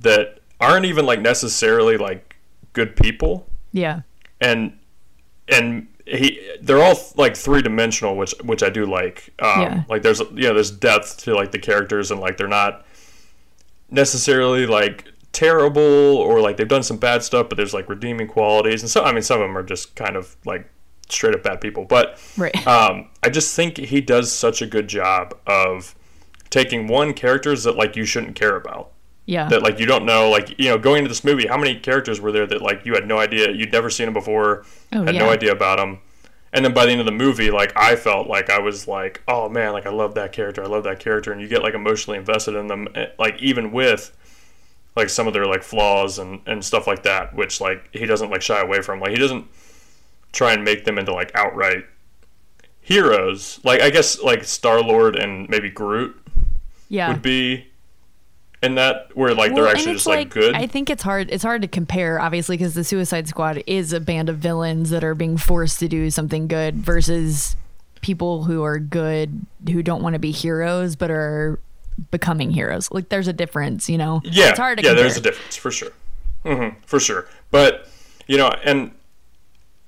that 0.00 0.38
aren't 0.60 0.84
even 0.84 1.06
like 1.06 1.20
necessarily 1.20 1.96
like 1.96 2.36
good 2.72 2.94
people 2.94 3.48
yeah. 3.72 4.02
and 4.40 4.78
and 5.48 5.88
he 6.06 6.40
they're 6.60 6.82
all 6.82 6.98
like 7.16 7.36
three 7.36 7.62
dimensional 7.62 8.16
which 8.16 8.34
which 8.44 8.62
I 8.62 8.70
do 8.70 8.86
like 8.86 9.32
um 9.40 9.60
Yeah. 9.62 9.84
like 9.88 10.02
there's 10.02 10.20
you 10.20 10.48
know 10.48 10.54
there's 10.54 10.70
depth 10.70 11.18
to 11.24 11.34
like 11.34 11.52
the 11.52 11.58
characters 11.58 12.10
and 12.10 12.20
like 12.20 12.36
they're 12.36 12.48
not 12.48 12.84
necessarily 13.90 14.66
like 14.66 15.12
terrible 15.32 15.80
or 15.82 16.40
like 16.40 16.56
they've 16.56 16.68
done 16.68 16.82
some 16.82 16.96
bad 16.98 17.22
stuff, 17.22 17.48
but 17.48 17.56
there's 17.56 17.74
like 17.74 17.88
redeeming 17.88 18.26
qualities, 18.28 18.82
and 18.82 18.90
so 18.90 19.02
I 19.04 19.12
mean 19.12 19.22
some 19.22 19.40
of 19.40 19.48
them 19.48 19.56
are 19.56 19.62
just 19.62 19.94
kind 19.96 20.16
of 20.16 20.36
like 20.44 20.68
straight 21.08 21.34
up 21.34 21.42
bad 21.42 21.60
people. 21.60 21.84
But 21.84 22.18
Right. 22.36 22.66
um, 22.66 23.08
I 23.22 23.28
just 23.28 23.54
think 23.54 23.76
he 23.78 24.00
does 24.00 24.32
such 24.32 24.62
a 24.62 24.66
good 24.66 24.88
job 24.88 25.36
of 25.46 25.94
taking 26.50 26.86
one 26.86 27.14
characters 27.14 27.64
that 27.64 27.76
like 27.76 27.96
you 27.96 28.04
shouldn't 28.04 28.34
care 28.34 28.56
about 28.56 28.91
Yeah. 29.24 29.48
that 29.48 29.62
like 29.62 29.78
you 29.78 29.86
don't 29.86 30.04
know 30.04 30.30
like 30.30 30.58
you 30.58 30.68
know 30.68 30.78
going 30.78 30.98
into 30.98 31.08
this 31.08 31.22
movie 31.24 31.46
how 31.46 31.56
many 31.56 31.78
characters 31.78 32.20
were 32.20 32.32
there 32.32 32.46
that 32.46 32.60
like 32.60 32.84
you 32.84 32.94
had 32.94 33.06
no 33.06 33.18
idea 33.18 33.52
you'd 33.52 33.70
never 33.72 33.88
seen 33.88 34.06
them 34.06 34.14
before 34.14 34.64
Oh, 34.92 35.04
had 35.04 35.14
yeah. 35.14 35.20
no 35.20 35.30
idea 35.30 35.52
about 35.52 35.78
them 35.78 36.00
and 36.52 36.64
then 36.64 36.74
by 36.74 36.84
the 36.86 36.90
end 36.92 37.00
of 37.00 37.06
the 37.06 37.12
movie 37.12 37.50
like 37.50 37.72
i 37.76 37.94
felt 37.94 38.26
like 38.26 38.50
i 38.50 38.58
was 38.58 38.88
like 38.88 39.22
oh 39.28 39.48
man 39.48 39.72
like 39.72 39.86
i 39.86 39.90
love 39.90 40.14
that 40.16 40.32
character 40.32 40.62
i 40.64 40.66
love 40.66 40.82
that 40.84 40.98
character 40.98 41.30
and 41.30 41.40
you 41.40 41.46
get 41.46 41.62
like 41.62 41.74
emotionally 41.74 42.18
invested 42.18 42.56
in 42.56 42.66
them 42.66 42.88
eh, 42.96 43.06
like 43.18 43.40
even 43.40 43.70
with 43.70 44.14
like 44.96 45.08
some 45.08 45.26
of 45.28 45.32
their 45.34 45.46
like 45.46 45.62
flaws 45.62 46.18
and 46.18 46.40
and 46.46 46.64
stuff 46.64 46.86
like 46.88 47.04
that 47.04 47.32
which 47.34 47.60
like 47.60 47.88
he 47.92 48.04
doesn't 48.06 48.28
like 48.30 48.42
shy 48.42 48.60
away 48.60 48.82
from 48.82 48.98
like 49.00 49.10
he 49.12 49.16
doesn't 49.18 49.46
try 50.32 50.52
and 50.52 50.64
make 50.64 50.84
them 50.84 50.98
into 50.98 51.12
like 51.14 51.30
outright 51.36 51.84
heroes 52.80 53.60
like 53.62 53.80
i 53.80 53.88
guess 53.90 54.20
like 54.20 54.42
star 54.42 54.82
lord 54.82 55.14
and 55.14 55.48
maybe 55.48 55.70
groot 55.70 56.16
yeah. 56.88 57.08
would 57.08 57.22
be 57.22 57.66
in 58.62 58.76
that 58.76 59.14
where 59.16 59.34
like 59.34 59.54
they're 59.54 59.66
actually 59.68 59.94
just 59.94 60.06
like, 60.06 60.30
good 60.30 60.54
I 60.54 60.66
think 60.66 60.88
it's 60.88 61.02
hard. 61.02 61.30
It's 61.30 61.42
hard 61.42 61.62
to 61.62 61.68
compare, 61.68 62.20
obviously, 62.20 62.56
because 62.56 62.74
the 62.74 62.84
Suicide 62.84 63.28
Squad 63.28 63.62
is 63.66 63.92
a 63.92 64.00
band 64.00 64.28
of 64.28 64.38
villains 64.38 64.90
that 64.90 65.02
are 65.02 65.14
being 65.14 65.36
forced 65.36 65.80
to 65.80 65.88
do 65.88 66.10
something 66.10 66.46
good 66.46 66.76
versus 66.76 67.56
people 68.00 68.44
who 68.44 68.62
are 68.64 68.78
good 68.78 69.46
who 69.70 69.82
don't 69.82 70.02
want 70.02 70.14
to 70.14 70.18
be 70.18 70.32
heroes 70.32 70.96
but 70.96 71.10
are 71.10 71.58
becoming 72.10 72.50
heroes. 72.50 72.90
Like 72.90 73.08
there's 73.08 73.28
a 73.28 73.32
difference, 73.32 73.88
you 73.88 73.98
know. 73.98 74.20
yeah 74.24 74.50
it's 74.50 74.58
hard 74.58 74.78
to 74.78 74.84
yeah 74.84 74.90
compare. 74.90 75.04
there's 75.04 75.16
a 75.16 75.20
difference 75.20 75.56
for 75.56 75.70
sure 75.70 75.92
hmm 76.44 76.68
for 76.86 76.98
sure 76.98 77.28
but 77.52 77.88
you 78.26 78.36
know 78.36 78.48
and 78.64 78.90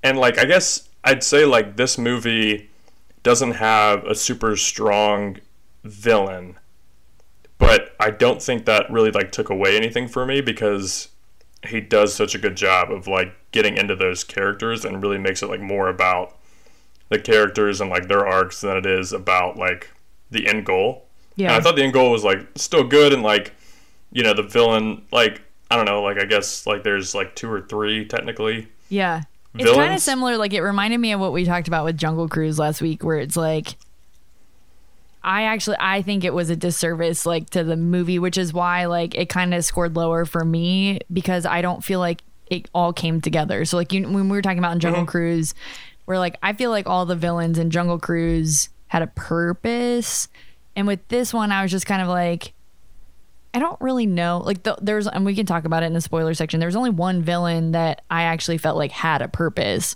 and 0.04 0.16
like 0.16 0.38
i 0.38 0.44
guess 0.44 0.88
i'd 1.02 1.24
say 1.24 1.44
like 1.44 1.74
this 1.76 1.98
movie 1.98 2.70
doesn't 3.24 3.52
have 3.52 4.04
a 4.04 4.14
super 4.14 4.54
strong 4.56 5.36
villain 5.82 6.56
but 7.58 7.94
i 8.00 8.10
don't 8.10 8.42
think 8.42 8.64
that 8.64 8.90
really 8.90 9.10
like 9.10 9.32
took 9.32 9.50
away 9.50 9.76
anything 9.76 10.08
for 10.08 10.26
me 10.26 10.40
because 10.40 11.08
he 11.66 11.80
does 11.80 12.14
such 12.14 12.34
a 12.34 12.38
good 12.38 12.56
job 12.56 12.90
of 12.90 13.06
like 13.06 13.34
getting 13.52 13.76
into 13.76 13.94
those 13.96 14.22
characters 14.24 14.84
and 14.84 15.02
really 15.02 15.18
makes 15.18 15.42
it 15.42 15.48
like 15.48 15.60
more 15.60 15.88
about 15.88 16.36
the 17.08 17.18
characters 17.18 17.80
and 17.80 17.88
like 17.90 18.08
their 18.08 18.26
arcs 18.26 18.60
than 18.60 18.76
it 18.76 18.86
is 18.86 19.12
about 19.12 19.56
like 19.56 19.90
the 20.30 20.46
end 20.46 20.66
goal 20.66 21.06
Yeah. 21.36 21.48
and 21.48 21.56
i 21.56 21.60
thought 21.60 21.76
the 21.76 21.82
end 21.84 21.92
goal 21.92 22.10
was 22.10 22.24
like 22.24 22.46
still 22.56 22.84
good 22.84 23.12
and 23.12 23.22
like 23.22 23.52
you 24.12 24.22
know 24.22 24.34
the 24.34 24.42
villain 24.42 25.02
like 25.12 25.42
i 25.70 25.76
don't 25.76 25.86
know 25.86 26.02
like 26.02 26.18
i 26.18 26.24
guess 26.24 26.66
like 26.66 26.82
there's 26.82 27.14
like 27.14 27.34
two 27.34 27.50
or 27.50 27.60
three 27.62 28.04
technically 28.04 28.68
Yeah. 28.88 29.22
It's 29.56 29.70
kind 29.70 29.94
of 29.94 30.00
similar. 30.00 30.36
Like 30.36 30.52
it 30.52 30.62
reminded 30.62 30.98
me 30.98 31.12
of 31.12 31.20
what 31.20 31.32
we 31.32 31.44
talked 31.44 31.68
about 31.68 31.84
with 31.84 31.96
Jungle 31.96 32.28
Cruise 32.28 32.58
last 32.58 32.82
week, 32.82 33.04
where 33.04 33.18
it's 33.20 33.36
like, 33.36 33.76
I 35.24 35.44
actually 35.44 35.78
I 35.80 36.02
think 36.02 36.22
it 36.22 36.34
was 36.34 36.50
a 36.50 36.56
disservice 36.56 37.24
like 37.24 37.50
to 37.50 37.64
the 37.64 37.76
movie, 37.76 38.18
which 38.18 38.36
is 38.36 38.52
why 38.52 38.84
like 38.84 39.14
it 39.14 39.30
kind 39.30 39.54
of 39.54 39.64
scored 39.64 39.96
lower 39.96 40.26
for 40.26 40.44
me 40.44 41.00
because 41.12 41.46
I 41.46 41.62
don't 41.62 41.82
feel 41.82 41.98
like 41.98 42.22
it 42.46 42.68
all 42.74 42.92
came 42.92 43.22
together. 43.22 43.64
So 43.64 43.78
like 43.78 43.92
you, 43.92 44.02
when 44.02 44.28
we 44.28 44.36
were 44.36 44.42
talking 44.42 44.58
about 44.58 44.74
in 44.74 44.80
Jungle 44.80 45.02
mm-hmm. 45.02 45.10
Cruise, 45.10 45.54
where 46.04 46.18
like 46.18 46.36
I 46.42 46.52
feel 46.52 46.70
like 46.70 46.86
all 46.86 47.06
the 47.06 47.16
villains 47.16 47.58
in 47.58 47.70
Jungle 47.70 47.98
Cruise 47.98 48.68
had 48.88 49.00
a 49.00 49.06
purpose, 49.06 50.28
and 50.76 50.86
with 50.86 51.06
this 51.08 51.32
one 51.32 51.50
I 51.50 51.62
was 51.62 51.70
just 51.70 51.86
kind 51.86 52.02
of 52.02 52.08
like. 52.08 52.52
I 53.56 53.60
don't 53.60 53.80
really 53.80 54.06
know. 54.06 54.42
Like 54.44 54.64
the, 54.64 54.76
there's, 54.82 55.06
and 55.06 55.24
we 55.24 55.36
can 55.36 55.46
talk 55.46 55.64
about 55.64 55.84
it 55.84 55.86
in 55.86 55.92
the 55.92 56.00
spoiler 56.00 56.34
section. 56.34 56.58
There 56.58 56.66
was 56.66 56.74
only 56.74 56.90
one 56.90 57.22
villain 57.22 57.70
that 57.70 58.02
I 58.10 58.24
actually 58.24 58.58
felt 58.58 58.76
like 58.76 58.90
had 58.90 59.22
a 59.22 59.28
purpose, 59.28 59.94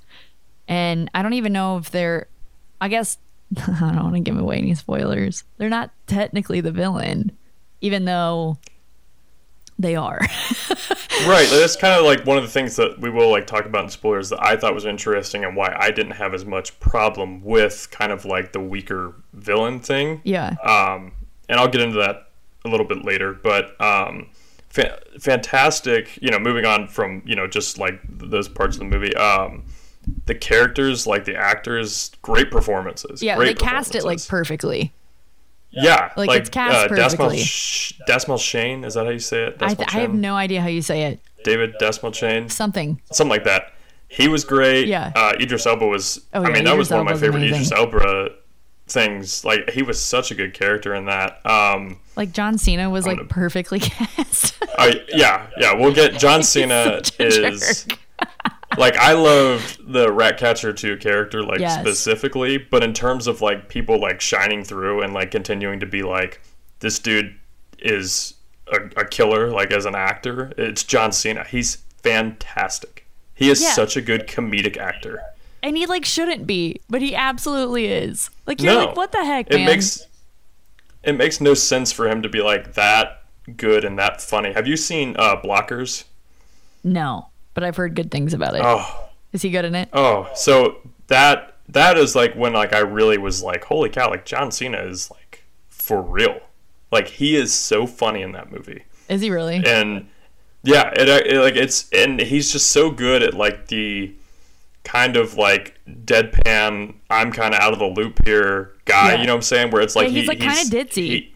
and 0.69 1.11
I 1.13 1.23
don't 1.23 1.33
even 1.33 1.53
know 1.53 1.77
if 1.79 1.91
they're. 1.91 2.29
I 2.81 2.87
guess 2.87 3.19
I 3.67 3.93
don't 3.93 4.05
want 4.05 4.15
to 4.15 4.21
give 4.21 4.39
away 4.39 4.59
any 4.59 4.75
spoilers. 4.75 5.45
They're 5.57 5.69
not 5.69 5.91
technically 6.07 6.61
the 6.61 6.73
villain, 6.73 7.33
even 7.81 8.05
though 8.05 8.59
they 9.79 9.95
are. 9.95 10.21
right 11.27 11.49
that's 11.51 11.75
kind 11.75 11.99
of 11.99 12.05
like 12.05 12.25
one 12.25 12.37
of 12.37 12.45
the 12.45 12.49
things 12.49 12.77
that 12.77 12.97
we 13.01 13.11
will 13.11 13.31
like 13.31 13.45
talk 13.45 13.65
about 13.65 13.83
in 13.83 13.91
spoilers 13.91 14.29
that 14.29 14.41
i 14.41 14.57
thought 14.57 14.73
was 14.73 14.85
interesting 14.85 15.45
and 15.45 15.57
why 15.57 15.75
i 15.77 15.91
didn't 15.91 16.13
have 16.13 16.33
as 16.33 16.45
much 16.45 16.79
problem 16.79 17.43
with 17.43 17.89
kind 17.91 18.13
of 18.13 18.25
like 18.25 18.53
the 18.53 18.61
weaker 18.61 19.15
villain 19.33 19.81
thing 19.81 20.21
yeah. 20.23 20.55
um, 20.63 21.11
and 21.49 21.59
I'll 21.59 21.69
get 21.69 21.81
into 21.81 21.99
that 21.99 22.29
a 22.65 22.69
little 22.69 22.87
bit 22.87 23.05
later. 23.05 23.33
But 23.33 23.81
um, 23.81 24.29
fa- 24.69 25.01
fantastic, 25.19 26.19
you 26.21 26.31
know, 26.31 26.39
moving 26.39 26.65
on 26.65 26.89
from 26.89 27.23
you 27.25 27.35
know 27.35 27.47
just 27.47 27.79
like 27.79 28.01
those 28.09 28.49
parts 28.49 28.77
of 28.77 28.81
the 28.81 28.87
movie. 28.87 29.15
Um, 29.17 29.65
the 30.27 30.35
characters, 30.35 31.07
like 31.07 31.25
the 31.25 31.37
actors, 31.37 32.11
great 32.23 32.51
performances. 32.51 33.23
yeah. 33.23 33.37
great 33.37 33.59
They 33.59 33.65
cast 33.65 33.95
it 33.95 34.05
like 34.05 34.27
perfectly. 34.27 34.93
yeah, 35.71 36.13
like, 36.17 36.31
it's 36.41 36.49
cast 36.49 36.89
Desmond 36.91 37.19
perfectly. 37.19 37.39
Sh- 37.45 37.93
Desmond 38.07 38.41
Shane, 38.41 38.85
is 38.85 38.95
that 38.95 39.05
how 39.05 39.11
you 39.13 39.19
say 39.19 39.45
it? 39.45 39.57
I, 39.61 39.75
th- 39.75 39.95
I 39.95 39.99
have 40.01 40.15
no 40.15 40.35
idea 40.35 40.61
how 40.63 40.69
you 40.69 40.83
say 40.83 41.05
it. 41.05 41.21
David 41.45 41.75
Desmond 41.79 42.17
Shane, 42.17 42.49
Something. 42.49 43.01
something 43.13 43.31
like 43.31 43.45
that. 43.45 43.73
He 44.09 44.27
was 44.29 44.45
great. 44.45 44.87
Yeah. 44.89 45.13
Uh, 45.15 45.35
Idris 45.39 45.67
Elba 45.67 45.87
was. 45.87 46.25
Oh, 46.33 46.43
I 46.43 46.49
yeah, 46.49 46.55
mean, 46.55 46.65
that 46.65 46.77
was 46.79 46.89
Idris 46.89 46.91
one 46.91 47.01
of 47.01 47.05
my 47.15 47.21
favorite 47.21 47.41
amazing. 47.43 47.57
Idris 47.57 47.73
Elba 47.73 48.29
things. 48.87 49.45
Like 49.45 49.69
he 49.71 49.83
was 49.83 50.03
such 50.03 50.31
a 50.31 50.35
good 50.35 50.55
character 50.55 50.95
in 50.95 51.05
that. 51.07 51.45
Um, 51.45 51.99
Like 52.17 52.33
John 52.33 52.57
Cena 52.57 52.89
was 52.89 53.07
like 53.07 53.19
gonna- 53.19 53.29
perfectly 53.29 53.79
cast. 53.81 54.55
Oh 54.79 54.91
yeah, 55.09 55.49
yeah. 55.59 55.75
We'll 55.75 55.93
get 55.95 56.15
John 56.19 56.43
Cena 56.43 57.03
is 57.19 57.87
like 58.77 58.97
I 58.97 59.13
loved 59.15 59.93
the 59.93 60.13
Ratcatcher 60.13 60.73
2 60.73 60.99
character 60.99 61.43
like 61.43 61.61
Yes. 61.61 61.81
specifically, 61.81 62.59
but 62.59 62.83
in 62.83 62.93
terms 62.93 63.27
of 63.27 63.41
like 63.41 63.69
people 63.69 63.99
like 64.01 64.21
shining 64.21 64.63
through 64.65 65.03
and 65.03 65.15
like 65.15 65.31
continuing 65.31 65.81
to 65.81 65.87
be 65.87 66.03
like 66.03 66.41
this 66.81 66.99
dude 66.99 67.35
is 67.79 68.35
a, 68.73 68.77
a 69.01 69.05
killer 69.05 69.51
like 69.51 69.73
as 69.73 69.87
an 69.87 69.95
actor, 69.95 70.53
it's 70.59 70.85
John 70.85 71.13
Cena. 71.13 71.45
He's 71.45 71.77
fantastic. 72.03 73.07
He 73.35 73.49
is 73.51 73.63
Yeah. 73.63 73.73
such 73.73 73.97
a 73.97 74.01
good 74.03 74.27
comedic 74.27 74.77
actor. 74.77 75.23
and 75.63 75.77
he 75.77 75.87
like 75.87 76.05
shouldn't 76.05 76.47
be, 76.47 76.81
but 76.89 77.01
he 77.03 77.15
absolutely 77.15 77.87
is. 77.87 78.31
Like 78.47 78.61
you're 78.61 78.73
no, 78.75 78.87
like, 78.87 78.97
what 78.97 79.13
the 79.13 79.25
heck, 79.25 79.47
it 79.51 79.57
man? 79.57 79.67
makes 79.67 80.07
it 81.05 81.13
makes 81.17 81.41
no 81.41 81.55
sense 81.55 81.91
for 81.93 82.09
him 82.09 82.23
to 82.23 82.29
be 82.29 82.41
like 82.43 82.75
that 82.75 83.23
good 83.57 83.85
and 83.85 83.99
that 83.99 84.21
funny. 84.21 84.53
Have 84.53 84.67
you 84.67 84.77
seen 84.77 85.17
uh, 85.19 85.41
Blockers? 85.41 86.05
no, 86.85 87.28
but 87.59 87.67
I've 87.67 87.75
heard 87.75 87.97
good 87.97 88.13
things 88.13 88.35
about 88.35 88.55
it. 88.55 88.63
Oh, 88.65 89.09
is 89.33 89.43
he 89.43 89.51
good 89.51 89.65
in 89.65 89.75
it? 89.75 89.89
Oh, 89.93 90.31
so 90.37 90.77
that 91.09 91.57
that 91.69 91.99
is 91.99 92.15
like 92.15 92.35
when 92.35 92.53
like 92.53 92.73
I 92.73 92.79
really 92.79 93.19
was 93.19 93.43
like, 93.43 93.65
holy 93.65 93.89
cow! 93.89 94.09
Like 94.11 94.25
John 94.25 94.53
Cena 94.53 94.79
is 94.79 95.11
like 95.11 95.43
for 95.67 96.01
real. 96.01 96.39
Like 96.93 97.09
he 97.09 97.35
is 97.35 97.53
so 97.53 97.85
funny 97.85 98.23
in 98.23 98.31
that 98.33 98.53
movie, 98.53 98.85
Is 99.09 99.21
he 99.21 99.31
really? 99.31 99.61
and 99.67 100.07
yeah, 100.63 100.93
it, 100.97 101.09
it 101.09 101.41
like 101.41 101.57
it's 101.57 101.91
and 101.91 102.21
he's 102.21 102.53
just 102.53 102.71
so 102.71 102.93
good 102.93 103.25
at 103.25 103.35
like 103.35 103.67
the 103.67 104.15
kind 104.85 105.17
of 105.17 105.35
like 105.35 105.75
deadpan. 105.89 106.95
I'm 107.11 107.33
kind 107.33 107.55
of 107.55 107.61
out 107.61 107.73
of 107.73 107.81
the 107.81 107.87
loop 107.87 108.25
here, 108.25 108.73
guy. 108.85 109.15
Yeah. 109.15 109.21
You 109.21 109.27
know 109.27 109.33
what 109.33 109.39
I'm 109.39 109.43
saying? 109.43 109.71
Where 109.73 109.83
it's 109.83 109.97
like 109.97 110.05
Yeah, 110.07 110.13
he's, 110.13 110.23
he- 110.23 110.29
like, 110.29 110.39
kinda 110.41 110.77
ditzy. 110.85 110.97
he- 111.09 111.35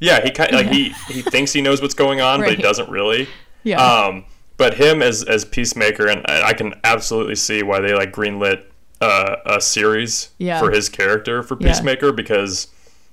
yeah, 0.00 0.24
he 0.24 0.30
kind 0.32 0.52
like 0.52 0.66
he 0.72 0.88
he 1.08 1.22
thinks 1.22 1.52
he 1.52 1.60
knows 1.62 1.80
what's 1.80 1.94
going 1.94 2.20
on, 2.20 2.40
but 2.40 2.50
he 2.50 2.56
doesn't 2.56 2.90
really. 2.90 3.28
Yeah. 3.62 3.80
Um, 3.82 4.24
but 4.60 4.74
him 4.74 5.02
as 5.02 5.24
as 5.24 5.44
Peacemaker, 5.44 6.06
and 6.06 6.24
I 6.28 6.52
can 6.52 6.74
absolutely 6.84 7.34
see 7.34 7.64
why 7.64 7.80
they 7.80 7.94
like 7.94 8.12
greenlit 8.12 8.62
uh, 9.00 9.36
a 9.46 9.60
series 9.60 10.28
Yeah. 10.38 10.60
for 10.60 10.70
his 10.70 10.88
character 10.88 11.42
for 11.42 11.56
Yeah. 11.58 11.68
Peacemaker 11.68 12.12
because. 12.12 12.68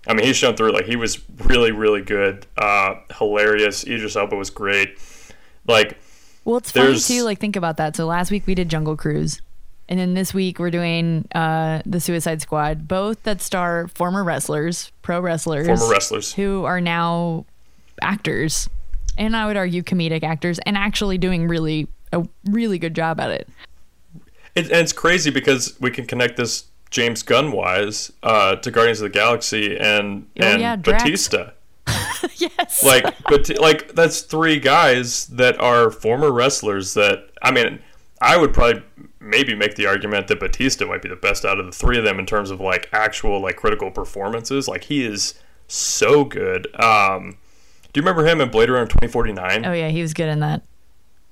I 0.10 0.14
mean, 0.14 0.26
he's 0.26 0.38
shown 0.38 0.56
through. 0.56 0.72
Like 0.72 0.86
he 0.86 0.96
was 0.96 1.20
really, 1.44 1.72
really 1.74 2.02
good, 2.02 2.46
uh, 2.58 2.96
hilarious. 3.18 3.84
Idris 3.86 4.16
Elba 4.16 4.38
was 4.38 4.50
great. 4.50 4.98
Like, 5.68 5.98
Well, 6.46 6.56
it's 6.58 6.72
funny 6.72 6.98
too. 6.98 7.24
Like, 7.24 7.40
think 7.40 7.58
about 7.58 7.76
that. 7.76 7.98
So 7.98 8.06
last 8.06 8.32
week 8.32 8.48
we 8.48 8.56
did 8.56 8.70
Jungle 8.70 8.96
Cruise, 8.96 9.42
and 9.90 10.00
then 10.00 10.14
this 10.14 10.34
week 10.34 10.60
we're 10.60 10.72
doing 10.72 11.28
uh, 11.36 11.82
the 11.86 12.00
Suicide 12.00 12.42
Squad, 12.42 12.88
both 12.88 13.22
that 13.24 13.42
star 13.42 13.90
former 13.90 14.24
wrestlers, 14.24 14.94
pro 15.02 15.20
wrestlers, 15.20 15.68
Former 15.68 15.90
wrestlers. 15.92 16.32
who 16.32 16.64
are 16.64 16.80
now 16.80 17.46
actors, 18.02 18.70
and 19.18 19.36
I 19.36 19.48
would 19.48 19.58
argue 19.58 19.84
comedic 19.84 20.24
actors, 20.24 20.60
and 20.66 20.78
actually 20.78 21.18
doing 21.18 21.48
really 21.48 21.88
a 22.14 22.24
really 22.46 22.80
good 22.80 22.96
job 22.96 23.20
at 23.20 23.32
it. 23.32 23.50
it, 24.56 24.66
and 24.66 24.82
it's 24.82 24.94
crazy 24.94 25.30
because 25.30 25.80
we 25.80 25.92
can 25.92 26.06
connect 26.06 26.38
this 26.38 26.66
James 26.90 27.24
Gunn 27.24 27.52
wise 27.52 28.12
uh, 28.24 28.56
to 28.58 28.72
Guardians 28.72 29.02
of 29.02 29.12
the 29.12 29.18
Galaxy 29.18 29.78
and 29.78 30.28
Oh, 30.40 30.46
and 30.46 30.62
yeah, 30.62 30.76
Batista. 30.76 31.52
yes. 32.36 32.84
like 32.84 33.16
but 33.30 33.50
like 33.60 33.94
that's 33.94 34.22
three 34.22 34.60
guys 34.60 35.28
that 35.28 35.60
are 35.60 35.90
former 35.90 36.32
wrestlers 36.32 36.94
that 36.96 37.30
I 37.42 37.52
mean 37.52 37.80
I 38.22 38.36
would 38.36 38.54
probably 38.54 38.84
maybe 39.22 39.56
make 39.56 39.76
the 39.76 39.86
argument 39.86 40.28
that 40.28 40.40
Batista 40.40 40.86
might 40.86 41.02
be 41.02 41.08
the 41.08 41.16
best 41.16 41.46
out 41.46 41.60
of 41.60 41.66
the 41.66 41.72
three 41.72 41.98
of 41.98 42.04
them 42.04 42.20
in 42.20 42.26
terms 42.26 42.52
of 42.52 42.60
like 42.60 42.90
actual 42.92 43.42
like 43.42 43.56
critical 43.56 43.90
performances 43.90 44.68
like 44.68 44.84
he 44.86 45.06
is 45.06 45.36
so 45.68 46.26
good 46.26 46.68
um 46.82 47.38
Do 47.98 48.02
you 48.04 48.06
remember 48.08 48.30
him 48.30 48.42
in 48.42 48.50
Blade 48.52 48.70
Runner 48.70 48.86
2049? 48.86 49.66
Oh 49.66 49.74
yeah, 49.74 49.90
he 49.90 50.04
was 50.04 50.14
good 50.14 50.30
in 50.30 50.42
that. 50.42 50.62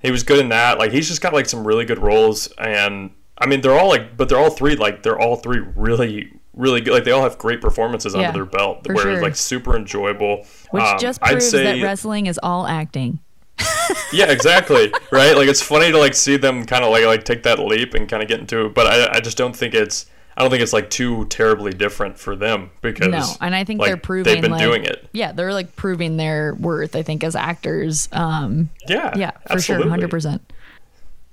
He 0.02 0.10
was 0.10 0.24
good 0.24 0.40
in 0.40 0.50
that. 0.50 0.80
Like 0.80 0.92
he's 0.92 1.08
just 1.08 1.22
got 1.22 1.32
like 1.32 1.46
some 1.46 1.64
really 1.64 1.86
good 1.86 2.00
roles, 2.00 2.48
and 2.58 3.12
I 3.38 3.46
mean 3.46 3.62
they're 3.62 3.78
all 3.78 3.88
like, 3.88 4.18
but 4.18 4.30
they're 4.30 4.40
all 4.40 4.50
three 4.50 4.76
like 4.76 5.04
they're 5.04 5.20
all 5.20 5.36
three 5.36 5.60
really 5.60 6.32
really 6.56 6.82
good. 6.82 6.92
Like 6.96 7.04
they 7.04 7.12
all 7.12 7.22
have 7.22 7.38
great 7.38 7.62
performances 7.62 8.16
Yeah, 8.16 8.30
under 8.30 8.40
their 8.40 8.46
belt, 8.46 8.84
for 8.84 8.96
where 8.96 9.04
sure. 9.04 9.12
it's 9.12 9.22
like 9.22 9.36
super 9.36 9.76
enjoyable. 9.76 10.48
Which 10.72 10.82
Um, 10.82 10.98
just 10.98 11.22
proves 11.22 11.48
say, 11.48 11.64
that 11.80 11.84
wrestling 11.84 12.26
is 12.26 12.40
all 12.42 12.66
acting. 12.66 13.20
yeah, 14.12 14.32
exactly. 14.32 14.92
right? 15.12 15.38
Like 15.38 15.48
it's 15.48 15.62
funny 15.62 15.92
to 15.92 16.00
like 16.00 16.16
see 16.16 16.36
them 16.36 16.66
kind 16.66 16.84
of 16.84 16.90
like 16.90 17.06
like 17.06 17.26
take 17.26 17.44
that 17.44 17.60
leap 17.60 17.94
and 17.94 18.10
kind 18.10 18.24
of 18.24 18.28
get 18.28 18.40
into 18.40 18.66
it, 18.66 18.74
but 18.74 18.88
I 18.88 19.18
I 19.18 19.20
just 19.20 19.38
don't 19.38 19.56
think 19.56 19.76
it's 19.76 20.08
I 20.38 20.42
don't 20.42 20.52
think 20.52 20.62
it's 20.64 20.74
like 20.74 20.90
too 20.90 21.26
terribly 21.26 21.72
different 21.72 22.20
for 22.20 22.36
them 22.36 22.70
because 22.82 23.08
no, 23.08 23.26
and 23.40 23.56
I 23.56 23.64
think 23.64 23.80
like, 23.80 23.88
they're 23.88 23.98
proving 23.98 24.34
they've 24.34 24.42
been 24.42 24.52
like, 24.52 24.62
doing 24.62 24.84
it. 24.84 25.08
Yeah, 25.14 25.32
they're 25.32 25.54
like 25.54 25.76
proving 25.76 26.18
their 26.18 26.56
worth. 26.56 26.96
I 26.96 27.04
think 27.04 27.24
as 27.24 27.36
actors. 27.36 28.10
Um, 28.12 28.70
Yeah, 28.88 29.14
yeah, 29.16 29.32
for 29.32 29.60
sure, 29.62 29.76
absolutely. 29.76 29.90
hundred 29.90 30.10
percent. 30.10 30.54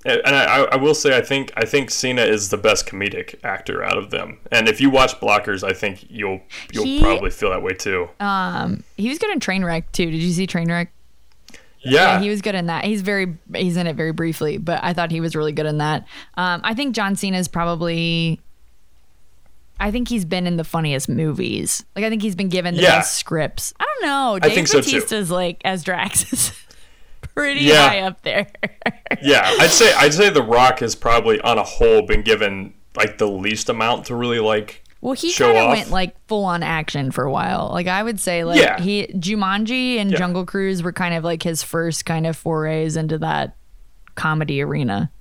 And 0.05 0.35
I, 0.35 0.63
I- 0.63 0.75
will 0.75 0.95
say, 0.95 1.17
I 1.17 1.21
think 1.21 1.53
I 1.55 1.63
think 1.63 1.89
Cena 1.89 2.23
is 2.23 2.49
the 2.49 2.57
best 2.57 2.85
comedic 2.87 3.35
actor 3.43 3.81
out 3.83 3.97
of 3.97 4.09
them. 4.09 4.39
And 4.51 4.67
if 4.67 4.81
you 4.81 4.89
watch 4.89 5.13
Blockers, 5.21 5.63
I 5.63 5.71
think 5.73 6.05
you'll 6.09 6.41
you'll 6.73 6.83
He- 6.83 7.01
probably 7.01 7.29
feel 7.29 7.49
that 7.51 7.61
way 7.63 7.73
too. 7.73 8.09
Um, 8.19 8.83
he 8.97 9.07
was 9.09 9.17
good 9.17 9.31
in 9.31 9.39
Trainwreck 9.39 9.83
too. 9.93 10.11
Did 10.11 10.21
you 10.21 10.31
see 10.31 10.45
Trainwreck? 10.47 10.87
Yeah, 11.85 12.19
he 12.21 12.29
was 12.29 12.41
good 12.41 12.55
in 12.55 12.67
that. 12.67 12.85
He's 12.85 13.01
very 13.01 13.37
he's 13.53 13.75
in 13.77 13.87
it 13.87 13.95
very 13.97 14.13
briefly, 14.13 14.57
but 14.57 14.81
I 14.83 14.93
thought 14.93 15.11
he 15.11 15.19
was 15.19 15.35
really 15.35 15.51
good 15.51 15.65
in 15.65 15.79
that. 15.79 16.05
Um, 16.35 16.61
I 16.63 16.73
think 16.73 16.95
John 16.95 17.15
Cena 17.17 17.37
is 17.37 17.47
probably. 17.49 18.39
I 19.79 19.91
think 19.91 20.07
he's 20.07 20.23
been 20.25 20.47
in 20.47 20.57
the 20.57 20.63
funniest 20.63 21.09
movies. 21.09 21.83
Like 21.95 22.05
I 22.05 22.09
think 22.09 22.21
he's 22.21 22.35
been 22.35 22.49
given 22.49 22.75
the 22.75 22.81
Yeah. 22.83 22.97
best 22.99 23.15
scripts. 23.15 23.73
I 23.79 23.85
don't 23.85 24.07
know. 24.09 24.35
I 24.35 24.39
Dave 24.39 24.53
think 24.53 24.67
so, 24.67 24.81
too. 24.81 25.23
Like 25.33 25.61
as 25.65 25.83
Drax 25.83 26.31
is 26.31 26.51
pretty 27.35 27.61
Yeah. 27.65 27.89
high 27.89 27.99
up 28.01 28.21
there. 28.21 28.47
yeah. 29.21 29.41
I'd 29.59 29.71
say 29.71 29.93
I'd 29.95 30.13
say 30.13 30.29
The 30.29 30.43
Rock 30.43 30.79
has 30.79 30.95
probably 30.95 31.41
on 31.41 31.57
a 31.57 31.63
whole 31.63 32.03
been 32.03 32.21
given 32.21 32.73
like 32.95 33.17
the 33.17 33.27
least 33.27 33.69
amount 33.69 34.05
to 34.05 34.15
really 34.15 34.39
like 34.39 34.83
Well, 35.01 35.13
he 35.13 35.31
show 35.31 35.47
kind 35.51 35.57
of 35.57 35.69
went 35.69 35.89
like 35.89 36.15
full 36.27 36.45
on 36.45 36.61
action 36.63 37.11
for 37.11 37.25
a 37.25 37.31
while. 37.31 37.69
Like 37.73 37.87
I 37.87 38.03
would 38.03 38.19
say, 38.19 38.43
like 38.43 38.61
Yeah. 38.61 38.79
he 38.79 39.07
Jumanji 39.07 39.97
and 39.97 40.11
Yeah. 40.11 40.17
Jungle 40.17 40.45
Cruise 40.45 40.83
were 40.83 40.93
kind 40.93 41.15
of 41.15 41.23
like 41.23 41.41
his 41.43 41.63
first 41.63 42.05
kind 42.05 42.25
of 42.27 42.37
forays 42.37 42.95
into 42.95 43.17
that 43.17 43.55
comedy 44.15 44.61
arena. 44.61 45.11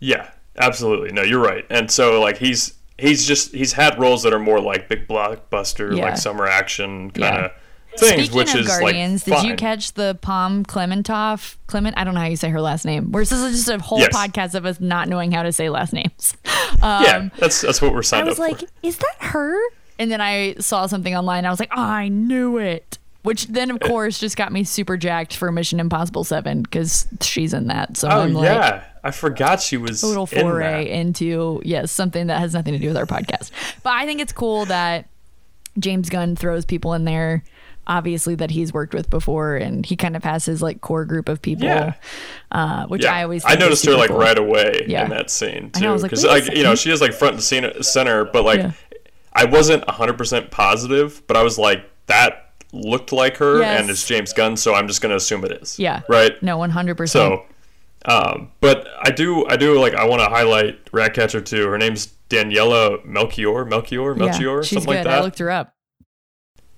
Yeah, 0.00 0.28
absolutely. 0.58 1.12
No, 1.12 1.22
you're 1.22 1.40
right. 1.42 1.64
And 1.70 1.90
so 1.90 2.20
like 2.20 2.36
he's 2.38 2.74
he's 2.98 3.26
just 3.26 3.52
he's 3.52 3.72
had 3.72 3.98
roles 3.98 4.22
that 4.22 4.32
are 4.32 4.38
more 4.38 4.60
like 4.60 4.88
big 4.88 5.06
blockbuster, 5.08 5.96
Yeah. 5.96 6.04
like 6.06 6.16
summer 6.16 6.46
action 6.46 7.10
kind 7.10 7.18
Yeah. 7.18 7.44
of 7.46 7.52
things, 7.98 8.12
Speaking 8.24 8.36
which 8.36 8.54
of 8.54 8.60
is 8.60 8.66
Guardians, 8.66 9.26
like 9.28 9.42
did 9.42 9.48
you 9.48 9.56
catch 9.56 9.92
the 9.92 10.18
Pom 10.20 10.64
Klementieff? 10.64 11.56
Clement, 11.68 11.96
I 11.96 12.04
don't 12.04 12.14
know 12.14 12.20
how 12.20 12.26
you 12.26 12.36
say 12.36 12.48
her 12.50 12.60
last 12.60 12.84
name. 12.84 13.12
Where 13.12 13.22
this 13.24 13.32
is 13.32 13.64
just 13.64 13.68
a 13.68 13.78
whole 13.82 14.00
Yes. 14.00 14.14
podcast 14.16 14.54
of 14.54 14.66
us 14.66 14.80
not 14.80 15.08
knowing 15.08 15.30
how 15.32 15.42
to 15.44 15.52
say 15.52 15.68
last 15.70 15.92
names. 15.92 16.34
Um, 16.82 17.04
yeah, 17.04 17.28
that's 17.38 17.60
that's 17.62 17.80
what 17.80 17.94
we're 17.94 18.02
signed 18.02 18.28
I 18.28 18.32
signed 18.34 18.38
was 18.38 18.38
up 18.40 18.60
like, 18.60 18.68
for. 18.68 18.74
is 18.82 18.96
that 18.98 19.14
her? 19.20 19.56
And 19.98 20.10
then 20.10 20.20
I 20.20 20.54
saw 20.58 20.86
something 20.86 21.14
online. 21.16 21.46
I 21.46 21.50
was 21.50 21.60
like, 21.60 21.70
oh, 21.74 21.80
I 21.80 22.08
knew 22.08 22.58
it. 22.58 22.98
Which 23.22 23.46
then, 23.46 23.70
of 23.70 23.78
course, 23.80 24.18
just 24.18 24.36
got 24.36 24.52
me 24.52 24.64
super 24.64 24.96
jacked 24.98 25.36
for 25.36 25.50
Mission 25.52 25.78
Impossible 25.80 26.24
7 26.24 26.62
because 26.62 27.06
she's 27.22 27.54
in 27.54 27.68
that. 27.68 27.96
So 27.96 28.08
Oh 28.08 28.20
I'm 28.22 28.34
like, 28.34 28.44
yeah, 28.46 28.84
I 29.04 29.10
forgot 29.10 29.60
she 29.60 29.76
was 29.76 30.02
in 30.02 30.26
foray 30.26 30.84
that. 30.86 30.90
into 30.98 31.60
yes 31.64 31.92
something 31.92 32.26
that 32.28 32.40
has 32.40 32.54
nothing 32.54 32.72
to 32.72 32.78
do 32.78 32.88
with 32.88 32.96
our 32.96 33.06
podcast 33.06 33.50
but 33.82 33.90
i 33.92 34.06
think 34.06 34.20
it's 34.20 34.32
cool 34.32 34.64
that 34.66 35.08
james 35.78 36.08
gunn 36.08 36.34
throws 36.36 36.64
people 36.64 36.94
in 36.94 37.04
there 37.04 37.44
obviously 37.86 38.34
that 38.34 38.50
he's 38.50 38.72
worked 38.72 38.94
with 38.94 39.10
before 39.10 39.56
and 39.56 39.84
he 39.84 39.94
kind 39.94 40.16
of 40.16 40.24
has 40.24 40.46
his 40.46 40.62
like 40.62 40.80
core 40.80 41.04
group 41.04 41.28
of 41.28 41.42
people 41.42 41.66
Yeah. 41.66 41.92
uh, 42.50 42.86
which 42.86 43.04
Yeah. 43.04 43.12
i 43.14 43.22
always 43.24 43.44
I 43.44 43.56
noticed 43.56 43.84
her 43.84 43.92
like 43.94 44.08
cool. 44.08 44.18
right 44.18 44.38
away 44.38 44.86
Yeah. 44.88 45.04
in 45.04 45.10
that 45.10 45.28
scene 45.30 45.70
I 45.74 45.80
know, 45.80 45.88
I 45.88 45.88
too, 45.88 45.92
was 45.92 46.02
like, 46.02 46.10
because 46.10 46.24
like, 46.24 46.56
you 46.56 46.62
know 46.62 46.74
she 46.74 46.90
is 46.90 47.00
like 47.02 47.12
front 47.12 47.34
and 47.34 47.42
cen- 47.42 47.82
center, 47.82 48.24
but 48.24 48.44
like. 48.44 48.72
I 49.36 49.46
wasn't 49.46 49.90
hundred 49.90 50.16
percent 50.16 50.52
positive, 50.52 51.20
but 51.26 51.36
I 51.36 51.42
was 51.42 51.58
like 51.58 51.84
that 52.06 52.52
looked 52.72 53.12
like 53.12 53.36
her, 53.38 53.58
Yes. 53.58 53.80
and 53.80 53.90
it's 53.90 54.06
James 54.06 54.32
Gunn, 54.32 54.56
so 54.56 54.76
I'm 54.76 54.86
just 54.86 55.00
gonna 55.02 55.16
assume 55.16 55.44
it 55.44 55.50
is. 55.60 55.76
yeah 55.76 56.02
Right. 56.08 56.40
no 56.40 56.56
100% 56.56 57.08
So, 57.08 57.42
um, 58.06 58.50
but 58.60 58.86
I 59.02 59.10
do, 59.10 59.46
I 59.46 59.56
do 59.56 59.78
like, 59.80 59.94
I 59.94 60.04
want 60.06 60.20
to 60.22 60.28
highlight 60.28 60.80
Ratcatcher 60.92 61.40
2. 61.40 61.68
Her 61.68 61.78
name's 61.78 62.14
Daniela 62.28 63.04
Melchior, 63.04 63.64
Melchior, 63.64 64.14
Melchior, 64.14 64.62
she's 64.62 64.82
something 64.82 64.92
good 64.92 64.96
like 64.98 65.04
that. 65.04 65.18
i 65.18 65.22
looked 65.22 65.38
her 65.38 65.50
up 65.50 65.74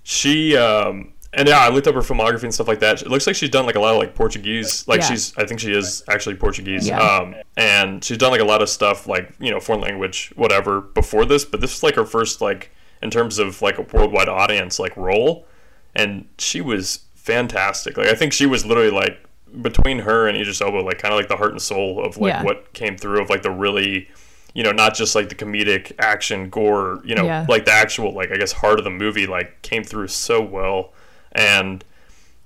she, 0.09 0.57
um, 0.57 1.15
and 1.33 1.49
yeah, 1.49 1.59
I 1.59 1.69
looked 1.69 1.89
up 1.89 1.97
her 1.97 2.01
filmography 2.01 2.45
and 2.45 2.55
stuff 2.55 2.69
like 2.69 2.79
that. 2.79 3.03
It 3.03 3.09
looks 3.09 3.27
like 3.27 3.35
she's 3.35 3.51
done 3.51 3.67
like 3.67 3.75
a 3.75 3.81
lot 3.81 3.93
of 3.93 3.99
like 3.99 4.15
Portuguese, 4.15 4.87
like 4.87 5.01
Yeah. 5.01 5.09
she's, 5.09 5.37
I 5.37 5.45
think 5.45 5.59
she 5.59 5.73
is 5.73 6.05
actually 6.09 6.37
Portuguese. 6.37 6.87
Yeah. 6.87 7.01
Um, 7.01 7.35
and 7.57 8.05
she's 8.05 8.17
done 8.17 8.31
like 8.31 8.41
a 8.41 8.45
lot 8.45 8.63
of 8.63 8.69
stuff 8.69 9.09
like 9.09 9.33
you 9.41 9.51
know 9.51 9.59
foreign 9.59 9.81
language, 9.81 10.33
whatever, 10.37 10.81
before 10.81 11.25
this. 11.25 11.45
But 11.45 11.61
this 11.61 11.77
is 11.77 11.83
like 11.83 11.97
her 11.97 12.05
first 12.05 12.41
like 12.41 12.71
in 13.03 13.11
terms 13.11 13.41
of 13.41 13.61
like 13.63 13.79
a 13.79 13.83
worldwide 13.83 14.29
audience 14.29 14.79
like 14.79 14.97
role, 14.97 15.45
and 15.93 16.29
she 16.39 16.61
was 16.61 17.01
fantastic. 17.17 17.97
Like 17.97 18.07
I 18.07 18.15
think 18.15 18.33
she 18.33 18.47
was 18.47 18.65
literally 18.65 18.93
like 18.93 19.26
between 19.63 20.01
her 20.01 20.27
and 20.29 20.37
Idris 20.37 20.61
Elba, 20.61 20.79
like 20.79 20.99
kind 20.99 21.15
of 21.15 21.19
like 21.19 21.29
the 21.29 21.37
heart 21.37 21.53
and 21.53 21.63
soul 21.63 22.05
of 22.05 22.17
like 22.17 22.33
Yeah. 22.33 22.43
what 22.43 22.73
came 22.73 22.97
through 22.97 23.23
of 23.23 23.31
like 23.31 23.43
the 23.43 23.51
really, 23.51 24.09
you 24.55 24.63
know, 24.63 24.73
not 24.73 24.95
just 24.95 25.15
like 25.15 25.29
the 25.29 25.35
comedic 25.35 25.93
action 25.99 26.51
gore, 26.51 27.01
you 27.05 27.15
know, 27.15 27.25
Yeah. 27.25 27.47
like 27.49 27.65
the 27.65 27.73
actual 27.73 28.13
like 28.13 28.31
I 28.33 28.37
guess 28.37 28.53
heart 28.53 28.79
of 28.79 28.85
the 28.85 28.91
movie 28.91 29.27
like 29.27 29.63
came 29.63 29.85
through 29.85 30.09
so 30.09 30.41
well, 30.43 30.93
and 31.33 31.85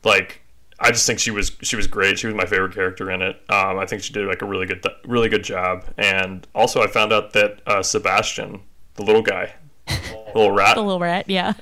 like 0.05 0.43
I 0.79 0.91
just 0.91 1.07
think 1.07 1.19
she 1.19 1.31
was 1.31 1.53
she 1.63 1.77
was 1.77 1.87
great. 1.87 2.19
She 2.19 2.27
was 2.27 2.35
my 2.37 2.47
favorite 2.47 2.75
character 2.75 3.11
in 3.11 3.21
it. 3.23 3.37
Um, 3.51 3.79
I 3.79 3.87
think 3.87 4.03
she 4.03 4.13
did 4.13 4.27
like 4.27 4.43
a 4.43 4.47
really 4.47 4.67
good 4.67 4.85
really 5.05 5.29
good 5.29 5.45
job. 5.45 5.85
And 5.99 6.47
also 6.55 6.83
I 6.83 6.87
found 6.87 7.13
out 7.13 7.33
that 7.35 7.61
uh, 7.67 7.83
Sebastian, 7.83 8.61
the 8.95 9.03
little 9.05 9.23
guy, 9.23 9.53
the 9.87 9.99
little 10.35 10.53
rat, 10.53 10.77
the 10.77 10.83
little 10.83 11.01
rat 11.01 11.29
yeah 11.29 11.53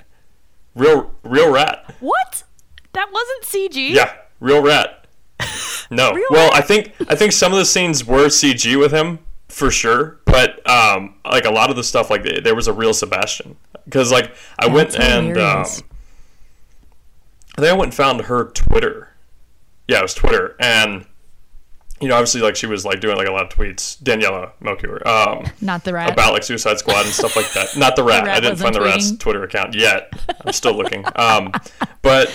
real 0.74 1.12
real 1.24 1.50
rat. 1.50 1.94
what 2.00 2.44
that 2.92 3.08
wasn't 3.12 3.42
cg 3.44 3.90
Yeah, 3.90 4.12
real 4.40 4.62
rat. 4.62 4.97
No. 5.90 6.12
Real 6.12 6.26
well? 6.30 6.50
I 6.52 6.60
think 6.60 6.92
I 7.08 7.14
think 7.14 7.32
some 7.32 7.50
of 7.50 7.58
the 7.58 7.64
scenes 7.64 8.04
were 8.04 8.26
CG 8.26 8.78
with 8.78 8.92
him 8.92 9.20
for 9.48 9.70
sure, 9.70 10.18
but 10.26 10.68
um, 10.68 11.14
like 11.24 11.46
a 11.46 11.50
lot 11.50 11.70
of 11.70 11.76
the 11.76 11.82
stuff, 11.82 12.10
like 12.10 12.24
there 12.44 12.54
was 12.54 12.68
a 12.68 12.74
real 12.74 12.92
Sebastian 12.92 13.56
because 13.86 14.12
like 14.12 14.34
I 14.58 14.68
went 14.68 14.90
That's 14.90 15.04
and 15.04 15.38
um. 15.38 15.64
I 17.56 17.62
think 17.62 17.72
I 17.72 17.76
went 17.76 17.84
and 17.86 17.94
found 17.94 18.20
her 18.22 18.44
Twitter. 18.50 19.08
Yeah, 19.88 20.00
it 20.00 20.02
was 20.02 20.14
Twitter, 20.14 20.56
and 20.60 21.06
you 22.00 22.08
know, 22.08 22.14
obviously, 22.14 22.40
like 22.40 22.54
she 22.54 22.66
was 22.66 22.84
like 22.84 23.00
doing 23.00 23.16
like 23.16 23.26
a 23.26 23.32
lot 23.32 23.42
of 23.42 23.58
tweets, 23.58 24.00
Daniela 24.00 24.52
Melchior, 24.60 25.06
um, 25.08 25.44
not 25.60 25.84
the 25.84 25.92
rat 25.92 26.12
about 26.12 26.32
like 26.32 26.44
Suicide 26.44 26.78
Squad 26.78 27.04
and 27.04 27.14
stuff 27.14 27.34
like 27.34 27.50
that. 27.54 27.76
Not 27.76 27.96
the 27.96 28.04
rat. 28.04 28.24
rat 28.24 28.36
I 28.36 28.40
didn't 28.40 28.58
find 28.58 28.74
the 28.74 28.80
rat's? 28.80 29.16
Twitter 29.16 29.42
account 29.42 29.74
yet. 29.74 30.12
I'm 30.44 30.52
still 30.52 30.76
looking. 30.76 31.04
Um, 31.16 31.52
but 32.02 32.32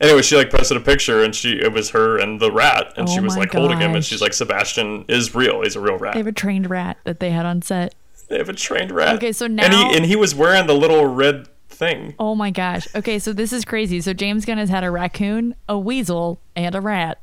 anyway, 0.00 0.22
she 0.22 0.36
like 0.36 0.50
posted 0.50 0.76
a 0.76 0.80
picture 0.80 1.22
and 1.22 1.34
she 1.34 1.52
it 1.58 1.72
was 1.72 1.90
her 1.90 2.18
and 2.18 2.40
the 2.40 2.50
rat, 2.52 2.92
and 2.96 3.08
she 3.08 3.18
Oh 3.18 3.22
was 3.22 3.34
my 3.34 3.40
like 3.40 3.52
holding 3.52 3.80
him, 3.80 3.94
and 3.94 4.04
she's 4.04 4.20
like, 4.20 4.32
Sebastian 4.32 5.04
is 5.08 5.34
real. 5.34 5.62
He's 5.62 5.76
a 5.76 5.80
real 5.80 5.96
rat. 5.98 6.14
they 6.14 6.20
have 6.20 6.26
a 6.26 6.32
trained 6.32 6.70
rat 6.70 6.98
that 7.04 7.20
they 7.20 7.30
had 7.30 7.46
on 7.46 7.62
set 7.62 7.94
They 8.28 8.38
have 8.38 8.48
a 8.48 8.52
trained 8.54 8.90
rat. 8.90 9.16
Okay, 9.16 9.32
so 9.32 9.46
and 9.46 9.56
now- 9.56 9.90
he 9.90 9.96
and 9.96 10.06
he 10.06 10.16
was 10.16 10.34
wearing 10.34 10.66
the 10.66 10.74
little 10.74 11.06
red 11.06 11.48
thing. 11.68 12.14
Oh 12.18 12.34
my 12.34 12.50
gosh. 12.50 12.86
Okay, 12.94 13.18
so 13.18 13.32
this 13.32 13.52
is 13.52 13.64
crazy. 13.64 14.00
So 14.00 14.12
James 14.12 14.44
Gunn 14.44 14.58
has 14.58 14.68
had 14.68 14.84
a 14.84 14.90
raccoon, 14.90 15.54
a 15.68 15.78
weasel, 15.78 16.38
and 16.54 16.74
a 16.74 16.80
rat 16.80 17.20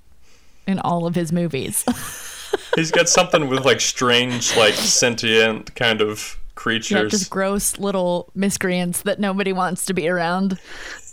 in 0.67 0.77
all 0.79 1.05
of 1.07 1.15
his 1.15 1.31
movies. 1.31 1.83
He's 2.75 2.91
got 2.91 3.07
something 3.09 3.47
with 3.47 3.65
like 3.65 3.79
strange, 3.81 4.55
like 4.57 4.73
sentient 4.73 5.73
kind 5.75 6.01
of 6.01 6.37
yeah, 7.03 7.03
just 7.05 7.29
gross 7.29 7.77
little 7.79 8.29
miscreants 8.35 9.01
that 9.03 9.19
nobody 9.19 9.53
wants 9.53 9.85
to 9.85 9.93
be 9.93 10.07
around. 10.07 10.59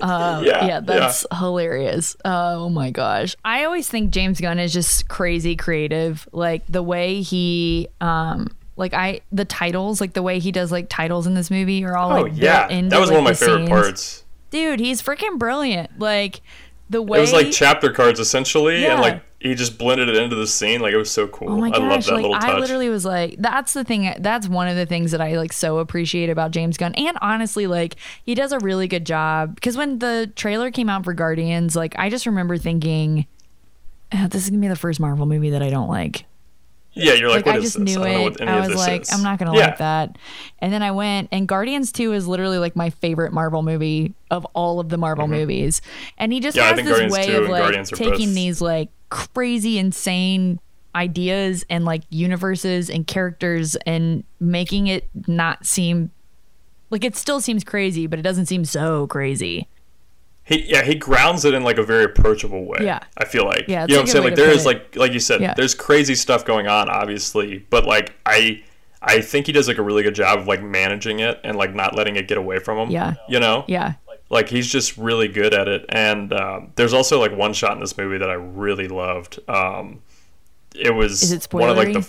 Uh, 0.01 0.43
Yeah, 0.45 0.67
yeah, 0.67 0.81
that's 0.81 1.27
hilarious. 1.37 2.17
oh 2.25 2.69
my 2.69 2.91
gosh. 2.91 3.37
I 3.45 3.65
always 3.65 3.89
think 3.89 4.11
James 4.11 4.41
Gunn 4.41 4.59
is 4.59 4.73
just 4.73 5.09
crazy 5.09 5.57
creative. 5.57 6.29
Like 6.33 6.65
the 6.69 6.83
way 6.83 7.23
he 7.23 7.89
um 8.01 8.49
like 8.77 8.95
I 8.95 9.23
the 9.33 9.45
titles, 9.45 10.01
like 10.01 10.13
the 10.13 10.23
way 10.23 10.39
he 10.39 10.53
does 10.53 10.71
like 10.71 10.89
titles 10.89 11.27
in 11.27 11.35
this 11.35 11.51
movie 11.51 11.85
are 11.85 11.97
all 11.97 12.13
oh 12.13 12.23
like 12.23 12.33
yeah, 12.37 12.69
into 12.69 12.91
that 12.91 13.01
was 13.01 13.11
like, 13.11 13.17
one 13.17 13.27
of 13.27 13.31
my 13.31 13.35
favorite 13.35 13.59
scenes. 13.59 13.69
parts. 13.69 14.25
Dude, 14.51 14.81
he's 14.81 15.03
freaking 15.03 15.39
brilliant. 15.39 15.99
Like 15.99 16.41
the 16.91 17.03
way 17.03 17.19
It 17.19 17.21
was 17.21 17.33
like 17.33 17.51
chapter 17.51 17.93
cards 17.93 18.19
essentially, 18.21 18.83
Yeah. 18.83 18.93
and 18.93 19.01
like 19.01 19.23
he 19.41 19.55
just 19.55 19.79
blended 19.79 20.09
it 20.09 20.17
into 20.17 20.35
the 20.37 20.47
scene. 20.47 20.81
Like 20.81 20.93
it 20.93 20.97
was 20.97 21.11
so 21.11 21.29
cool. 21.29 21.51
Oh 21.51 21.57
my 21.59 21.69
I 21.69 21.79
love 21.79 22.05
that 22.05 22.13
like 22.13 22.23
little 22.23 22.33
touch. 22.33 22.45
I 22.45 22.59
literally 22.59 22.89
was 22.89 23.05
like, 23.05 23.37
that's 23.39 23.73
the 23.73 23.85
thing. 23.85 24.13
That's 24.19 24.49
one 24.49 24.67
of 24.69 24.77
the 24.77 24.87
things 24.87 25.11
that 25.13 25.21
I 25.21 25.37
like 25.37 25.53
so 25.53 25.79
appreciate 25.79 26.29
about 26.31 26.51
James 26.51 26.77
Gunn. 26.77 26.95
And 26.95 27.17
honestly, 27.21 27.67
like 27.67 27.97
he 28.25 28.35
does 28.35 28.53
a 28.53 28.59
really 28.59 28.89
good 28.89 29.05
job 29.07 29.55
because 29.55 29.77
when 29.77 29.99
the 30.01 30.33
trailer 30.35 30.71
came 30.71 30.89
out 30.89 31.05
for 31.05 31.13
Guardians, 31.15 31.77
like 31.77 31.95
I 31.99 32.09
just 32.11 32.27
remember 32.27 32.57
thinking, 32.57 33.27
"Ah, 34.13 34.27
this 34.31 34.43
is 34.45 34.51
gonna 34.51 34.61
be 34.63 34.69
the 34.69 34.75
first 34.77 34.99
Marvel 34.99 35.27
movie 35.27 35.51
that 35.51 35.63
I 35.63 35.71
don't 35.71 35.89
like. 35.89 36.25
Yeah, 36.99 37.15
you're 37.15 37.31
like, 37.31 37.47
Like, 37.47 37.57
I 37.57 37.61
just 37.61 37.79
knew 37.79 38.03
I 38.03 38.09
it. 38.11 38.41
I 38.41 38.61
was 38.67 38.75
like, 38.77 39.03
is. 39.03 39.13
I'm 39.13 39.23
not 39.23 39.39
gonna 39.39 39.55
Yeah. 39.57 39.67
like 39.67 39.79
that. 39.79 40.19
And 40.59 40.73
then 40.73 40.83
I 40.83 40.91
went, 40.91 41.29
and 41.33 41.47
Guardians 41.49 41.93
Two 41.93 42.13
is 42.13 42.27
literally 42.27 42.59
like 42.59 42.77
my 42.77 42.91
favorite 42.91 43.33
Marvel 43.33 43.63
movie 43.63 44.15
of 44.31 44.45
all 44.55 44.81
of 44.81 44.89
the 44.89 44.97
Marvel 44.99 45.29
movies. 45.29 45.81
And 46.19 46.33
he 46.33 46.41
just 46.41 46.57
Mm-hmm. 46.57 46.65
Yeah, 46.65 46.77
has 46.77 46.85
this 46.85 46.89
Guardians 46.89 47.13
way 47.13 47.35
of 47.37 47.49
like 47.49 47.63
Guardians 47.63 47.91
taking 47.91 48.35
these 48.35 48.61
like 48.61 48.91
crazy, 49.11 49.79
insane 49.79 50.61
ideas 50.95 51.65
and 51.71 51.85
like 51.85 52.03
universes 52.11 52.91
and 52.91 53.07
characters 53.07 53.77
and 53.87 54.25
making 54.41 54.87
it 54.89 55.09
not 55.27 55.65
seem 55.65 56.11
like 56.91 57.05
it 57.05 57.15
still 57.15 57.41
seems 57.41 57.63
crazy, 57.65 58.07
but 58.07 58.19
it 58.19 58.23
doesn't 58.23 58.47
seem 58.47 58.65
so 58.65 59.07
crazy. 59.07 59.69
He 60.49 60.63
yeah, 60.71 60.83
he 60.83 60.95
grounds 60.95 61.45
it 61.45 61.53
in 61.53 61.63
like 61.63 61.77
a 61.77 61.83
very 61.83 62.05
approachable 62.05 62.65
way. 62.65 62.79
Yeah. 62.81 63.01
I 63.19 63.27
feel 63.27 63.45
like. 63.45 63.67
Yeah, 63.69 63.83
you 63.87 63.95
know 63.95 64.01
what 64.01 64.01
I'm 64.01 64.07
saying? 64.07 64.25
a 64.25 64.31
good 64.31 64.39
way 64.39 64.45
Like 64.45 64.47
there 64.49 64.51
is 64.57 64.63
it. 64.63 64.67
like 64.67 64.97
like 64.97 65.13
you 65.13 65.21
said, 65.21 65.43
Yeah. 65.43 65.53
there's 65.55 65.75
crazy 65.75 66.15
stuff 66.15 66.47
going 66.47 66.67
on, 66.67 66.89
obviously, 66.89 67.67
but 67.69 67.85
like 67.85 68.15
I 68.25 68.63
I 69.03 69.21
think 69.21 69.45
he 69.47 69.53
does 69.53 69.69
like 69.69 69.77
a 69.77 69.83
really 69.83 70.03
good 70.03 70.15
job 70.15 70.39
of 70.39 70.47
like 70.47 70.63
managing 70.63 71.21
it 71.21 71.39
and 71.45 71.57
like 71.59 71.75
not 71.75 71.95
letting 71.95 72.17
it 72.17 72.29
get 72.29 72.39
away 72.39 72.61
from 72.61 72.79
him. 72.79 72.91
Yeah. 72.91 73.15
You 73.29 73.41
know? 73.41 73.65
Yeah. 73.69 73.95
Like 74.31 74.49
he's 74.49 74.67
just 74.67 74.97
really 74.97 75.29
good 75.29 75.53
at 75.53 75.69
it. 75.69 75.85
And 75.91 76.33
um, 76.33 76.73
there's 76.77 76.95
also 76.95 77.21
like 77.21 77.33
one 77.37 77.53
shot 77.53 77.73
in 77.73 77.81
this 77.81 77.97
movie 77.99 78.17
that 78.19 78.31
I 78.31 78.35
really 78.35 78.89
loved. 78.89 79.39
Um, 79.49 80.01
it 80.75 80.95
was 80.95 81.23
Is 81.23 81.33
it 81.33 81.47
one 81.53 81.69
of 81.69 81.77
like 81.77 81.93
the 81.93 82.09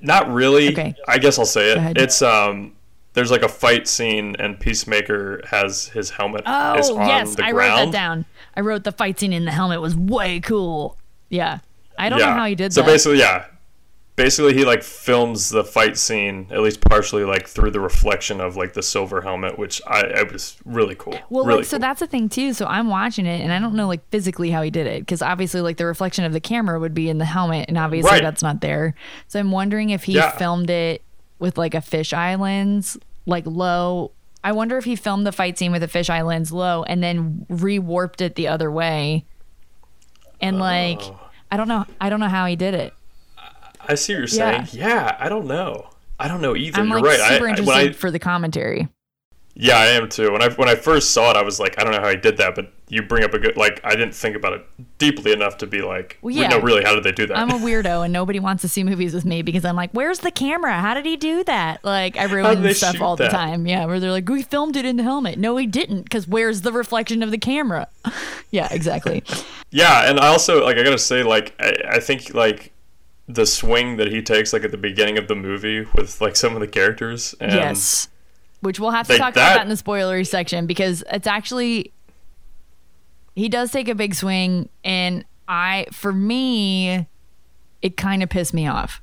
not 0.00 0.30
really. 0.32 0.68
Okay. 0.68 0.94
I 1.06 1.18
guess 1.18 1.38
I'll 1.38 1.44
say 1.46 1.72
it. 1.72 1.98
It's 1.98 2.22
um 2.22 2.72
there's 3.18 3.30
like 3.32 3.42
a 3.42 3.48
fight 3.48 3.88
scene 3.88 4.36
and 4.38 4.58
Peacemaker 4.60 5.40
has 5.50 5.88
his 5.88 6.10
helmet 6.10 6.42
Oh 6.46 6.76
yes, 7.06 7.34
I 7.40 7.50
wrote 7.50 7.74
that 7.74 7.92
down. 7.92 8.24
I 8.56 8.60
wrote 8.60 8.84
the 8.84 8.92
fight 8.92 9.18
scene 9.18 9.32
in 9.32 9.44
the 9.44 9.50
helmet 9.50 9.80
was 9.80 9.96
way 9.96 10.38
cool. 10.40 10.96
Yeah, 11.28 11.58
I 11.98 12.08
don't 12.08 12.20
know 12.20 12.26
how 12.32 12.46
he 12.46 12.54
did 12.54 12.72
so 12.72 12.80
that. 12.82 12.86
So 12.86 12.92
basically, 12.92 13.18
yeah, 13.18 13.46
basically 14.16 14.54
he 14.54 14.64
like 14.64 14.82
films 14.82 15.50
the 15.50 15.64
fight 15.64 15.96
scene 15.98 16.46
at 16.50 16.60
least 16.60 16.80
partially 16.80 17.24
like 17.24 17.46
through 17.48 17.70
the 17.72 17.80
reflection 17.80 18.40
of 18.40 18.56
like 18.56 18.72
the 18.74 18.82
silver 18.82 19.20
helmet, 19.20 19.58
which 19.58 19.82
I 19.86 20.00
it 20.00 20.32
was 20.32 20.56
really 20.64 20.94
cool. 20.94 21.18
Well, 21.28 21.44
really 21.44 21.58
like, 21.58 21.66
so 21.66 21.78
that's 21.78 22.00
the 22.00 22.06
thing 22.06 22.28
too. 22.28 22.52
So 22.52 22.66
I'm 22.66 22.88
watching 22.88 23.26
it, 23.26 23.40
and 23.40 23.52
I 23.52 23.58
don't 23.58 23.74
know 23.74 23.88
like 23.88 24.08
physically 24.10 24.50
how 24.50 24.62
he 24.62 24.70
did 24.70 24.86
it, 24.86 25.00
because 25.00 25.22
obviously 25.22 25.60
like 25.60 25.76
the 25.76 25.86
reflection 25.86 26.24
of 26.24 26.32
the 26.32 26.40
camera 26.40 26.78
would 26.78 26.94
be 26.94 27.08
in 27.08 27.18
the 27.18 27.24
helmet, 27.24 27.66
and 27.68 27.76
obviously 27.76 28.10
Right. 28.12 28.22
that's 28.22 28.42
not 28.42 28.60
there. 28.60 28.94
So 29.26 29.40
I'm 29.40 29.50
wondering 29.50 29.90
if 29.90 30.04
he 30.04 30.12
Yeah. 30.14 30.30
filmed 30.30 30.70
it 30.70 31.02
with 31.40 31.56
like 31.56 31.74
a 31.74 31.78
fisheye 31.78 32.38
lens, 32.38 32.98
like 33.28 33.46
low. 33.46 34.10
I 34.42 34.52
wonder 34.52 34.78
if 34.78 34.84
he 34.84 34.96
filmed 34.96 35.26
the 35.26 35.32
fight 35.32 35.58
scene 35.58 35.70
with 35.70 35.82
a 35.82 35.88
fisheye 35.88 36.26
lens 36.26 36.50
low, 36.50 36.82
and 36.82 37.02
then 37.02 37.46
rewarped 37.48 38.20
it 38.20 38.34
the 38.34 38.48
other 38.48 38.70
way. 38.70 39.24
And 40.40 40.56
oh. 40.56 40.60
like, 40.60 41.00
Oh. 41.02 41.20
I 41.50 41.56
don't 41.56 41.68
know. 41.68 41.86
I 42.00 42.10
don't 42.10 42.20
know 42.20 42.28
how 42.28 42.46
he 42.46 42.56
did 42.56 42.74
it. 42.74 42.92
I 43.80 43.94
see 43.94 44.12
what 44.12 44.18
you're 44.18 44.26
saying. 44.26 44.68
Yeah, 44.72 45.16
I 45.18 45.28
don't 45.28 45.46
know. 45.46 45.88
I 46.18 46.28
don't 46.28 46.42
know 46.42 46.54
either. 46.56 46.80
I'm 46.80 46.88
you're 46.88 47.00
like 47.00 47.18
right. 47.18 47.32
Super 47.32 47.46
I, 47.46 47.50
interested 47.50 47.66
when 47.66 47.88
I, 47.88 47.92
for 47.92 48.10
the 48.10 48.18
commentary. 48.18 48.88
Yeah, 49.60 49.76
I 49.76 49.86
am 49.86 50.08
too. 50.08 50.30
When 50.30 50.40
I 50.40 50.50
when 50.50 50.68
I 50.68 50.76
first 50.76 51.10
saw 51.10 51.32
it, 51.32 51.36
I 51.36 51.42
was 51.42 51.58
like, 51.58 51.80
I 51.80 51.82
don't 51.82 51.92
know 51.92 52.00
how 52.00 52.10
he 52.10 52.16
did 52.16 52.36
that, 52.36 52.54
but 52.54 52.72
you 52.88 53.02
bring 53.02 53.24
up 53.24 53.34
a 53.34 53.40
good 53.40 53.56
like 53.56 53.80
I 53.82 53.96
didn't 53.96 54.14
think 54.14 54.36
about 54.36 54.52
it 54.52 54.64
deeply 54.98 55.32
enough 55.32 55.58
to 55.58 55.66
be 55.66 55.82
like, 55.82 56.16
Well, 56.22 56.32
yeah. 56.32 56.46
no, 56.46 56.60
really, 56.60 56.84
how 56.84 56.94
did 56.94 57.02
they 57.02 57.10
do 57.10 57.26
that? 57.26 57.36
I'm 57.36 57.50
a 57.50 57.54
weirdo 57.58 58.04
and 58.04 58.12
nobody 58.12 58.38
wants 58.38 58.62
to 58.62 58.68
see 58.68 58.84
movies 58.84 59.14
with 59.14 59.24
me 59.24 59.42
because 59.42 59.64
I'm 59.64 59.74
like, 59.74 59.90
where's 59.90 60.20
the 60.20 60.30
camera? 60.30 60.74
How 60.74 60.94
did 60.94 61.06
he 61.06 61.16
do 61.16 61.42
that? 61.42 61.84
Like, 61.84 62.16
I 62.16 62.24
ruin 62.26 62.72
stuff 62.72 63.00
all 63.00 63.16
the 63.16 63.28
time. 63.28 63.66
Yeah, 63.66 63.84
where 63.86 63.98
they're 63.98 64.12
like, 64.12 64.28
we 64.28 64.44
filmed 64.44 64.76
it 64.76 64.84
in 64.84 64.96
the 64.96 65.02
helmet. 65.02 65.40
No, 65.40 65.54
we 65.54 65.66
didn't 65.66 66.02
because 66.02 66.28
where's 66.28 66.60
the 66.60 66.70
reflection 66.72 67.24
of 67.24 67.32
the 67.32 67.38
camera? 67.38 67.88
yeah, 68.52 68.68
exactly. 68.70 69.24
Yeah, 69.70 70.08
and 70.08 70.18
I 70.18 70.28
also 70.28 70.64
like 70.64 70.78
I 70.78 70.82
gotta 70.82 70.96
say 70.96 71.22
like 71.22 71.54
I, 71.60 71.96
I 71.96 72.00
think 72.00 72.32
like 72.32 72.72
the 73.28 73.44
swing 73.44 73.98
that 73.98 74.10
he 74.10 74.22
takes 74.22 74.54
like 74.54 74.64
at 74.64 74.70
the 74.70 74.78
beginning 74.78 75.18
of 75.18 75.28
the 75.28 75.34
movie 75.34 75.86
with 75.94 76.22
like 76.22 76.36
some 76.36 76.54
of 76.54 76.60
the 76.60 76.66
characters 76.66 77.34
and 77.38 77.52
yes. 77.52 78.08
Which 78.60 78.80
we'll 78.80 78.90
have 78.90 79.06
to 79.06 79.12
Like 79.12 79.20
talk 79.20 79.32
about 79.34 79.40
that- 79.40 79.54
that 79.56 79.62
in 79.62 79.68
the 79.68 79.74
spoilery 79.76 80.26
section 80.26 80.66
because 80.66 81.04
it's 81.12 81.26
actually 81.26 81.92
he 83.34 83.48
does 83.48 83.70
take 83.70 83.88
a 83.88 83.94
big 83.94 84.14
swing 84.14 84.68
and 84.84 85.24
I 85.46 85.86
for 85.92 86.12
me 86.12 87.06
it 87.82 87.96
kind 87.96 88.22
of 88.22 88.28
pissed 88.28 88.52
me 88.52 88.66
off. 88.66 89.00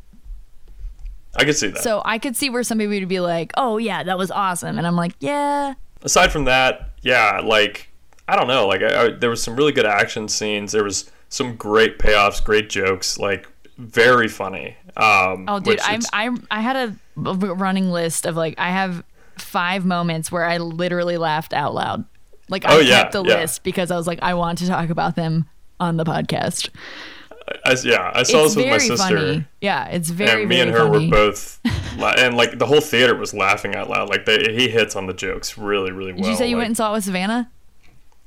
I 1.37 1.43
could 1.45 1.55
see 1.55 1.67
that. 1.67 1.81
So 1.81 2.01
I 2.05 2.17
could 2.17 2.35
see 2.35 2.49
where 2.49 2.63
some 2.63 2.77
people 2.77 2.93
would 2.97 3.07
be 3.07 3.19
like, 3.19 3.51
"Oh 3.57 3.77
yeah, 3.77 4.03
that 4.03 4.17
was 4.17 4.31
awesome," 4.31 4.77
and 4.77 4.85
I'm 4.87 4.95
like, 4.95 5.13
"Yeah, 5.19 5.73
Aside 6.01 6.31
from 6.31 6.45
that, 6.45 6.91
yeah, 7.01 7.41
like 7.43 7.89
I 8.27 8.35
don't 8.35 8.47
know, 8.47 8.67
like 8.67 8.81
I, 8.81 9.05
I, 9.05 9.09
there 9.11 9.29
was 9.29 9.41
some 9.43 9.55
really 9.55 9.71
good 9.71 9.85
action 9.85 10.27
scenes. 10.27 10.71
There 10.71 10.83
was 10.83 11.09
some 11.29 11.55
great 11.55 11.97
payoffs, 11.99 12.43
great 12.43 12.69
jokes, 12.69 13.17
like 13.17 13.47
very 13.77 14.27
funny. 14.27 14.77
Um, 14.97 15.45
Oh, 15.47 15.59
dude, 15.59 15.79
I'm 15.81 16.01
I'm 16.13 16.45
I 16.51 16.61
had 16.61 16.75
a 16.75 16.95
running 17.17 17.91
list 17.91 18.25
of 18.25 18.35
like 18.37 18.55
I 18.57 18.69
have 18.71 19.03
five 19.39 19.85
moments 19.85 20.31
where 20.31 20.45
I 20.45 20.57
literally 20.57 21.17
laughed 21.17 21.53
out 21.53 21.73
loud. 21.73 22.05
Like 22.49 22.65
I 22.65 22.75
Oh, 22.75 22.79
yeah, 22.79 23.01
kept 23.01 23.13
the 23.13 23.23
yeah. 23.23 23.35
list 23.37 23.63
because 23.63 23.91
I 23.91 23.97
was 23.97 24.07
like 24.07 24.19
I 24.21 24.33
want 24.35 24.59
to 24.59 24.67
talk 24.67 24.89
about 24.89 25.15
them 25.15 25.47
on 25.79 25.97
the 25.97 26.03
podcast. 26.03 26.69
I, 27.63 27.75
yeah, 27.83 28.11
I 28.13 28.23
saw 28.23 28.45
it's 28.45 28.55
this 28.55 28.63
with 28.63 28.71
my 28.71 28.77
sister. 28.79 29.17
funny. 29.17 29.45
Yeah, 29.61 29.85
it's 29.89 30.09
very 30.09 30.41
and 30.41 30.49
me 30.49 30.55
very 30.57 30.67
and 30.69 30.77
her 30.77 30.87
funny. 30.91 31.05
were 31.05 31.11
both, 31.11 31.59
la- 31.97 32.15
and 32.17 32.35
like 32.35 32.57
the 32.57 32.65
whole 32.65 32.81
theater 32.81 33.15
was 33.15 33.33
laughing 33.35 33.75
out 33.75 33.87
loud. 33.89 34.09
Like 34.09 34.25
they, 34.25 34.51
he 34.55 34.67
hits 34.67 34.95
on 34.95 35.05
the 35.05 35.13
jokes 35.13 35.55
really, 35.57 35.91
really 35.91 36.11
well. 36.13 36.23
Did 36.23 36.29
you 36.29 36.35
say 36.35 36.47
you 36.49 36.55
like- 36.55 36.61
went 36.61 36.67
and 36.69 36.77
saw 36.77 36.89
it 36.91 36.93
with 36.95 37.03
Savannah? 37.03 37.51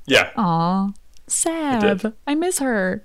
Yeah, 0.05 0.31
Aw, 0.37 0.91
Sab. 1.27 2.15
I 2.25 2.35
miss 2.35 2.59
her. 2.59 3.03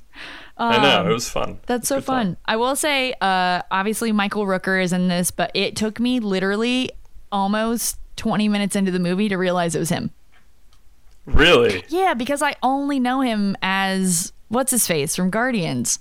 I 0.56 0.80
know 0.80 1.00
Um, 1.00 1.08
it 1.08 1.12
was 1.12 1.28
fun. 1.28 1.58
That's 1.66 1.88
so 1.88 2.00
fun. 2.00 2.36
I 2.46 2.56
will 2.56 2.76
say, 2.76 3.12
uh, 3.20 3.62
obviously 3.72 4.12
Michael 4.12 4.46
Rooker 4.46 4.80
is 4.82 4.92
in 4.92 5.08
this, 5.08 5.32
but 5.32 5.50
it 5.52 5.74
took 5.74 5.98
me 5.98 6.20
literally 6.20 6.90
almost 7.34 7.98
20 8.16 8.48
minutes 8.48 8.76
into 8.76 8.92
the 8.92 9.00
movie 9.00 9.28
to 9.28 9.36
realize 9.36 9.74
it 9.74 9.80
was 9.80 9.90
him. 9.90 10.12
Really? 11.26 11.82
Yeah, 11.88 12.14
because 12.14 12.40
I 12.42 12.54
only 12.62 13.00
know 13.00 13.20
him 13.20 13.56
as 13.60 14.32
what's 14.48 14.70
his 14.70 14.86
face 14.86 15.16
from 15.16 15.30
Guardians. 15.30 15.98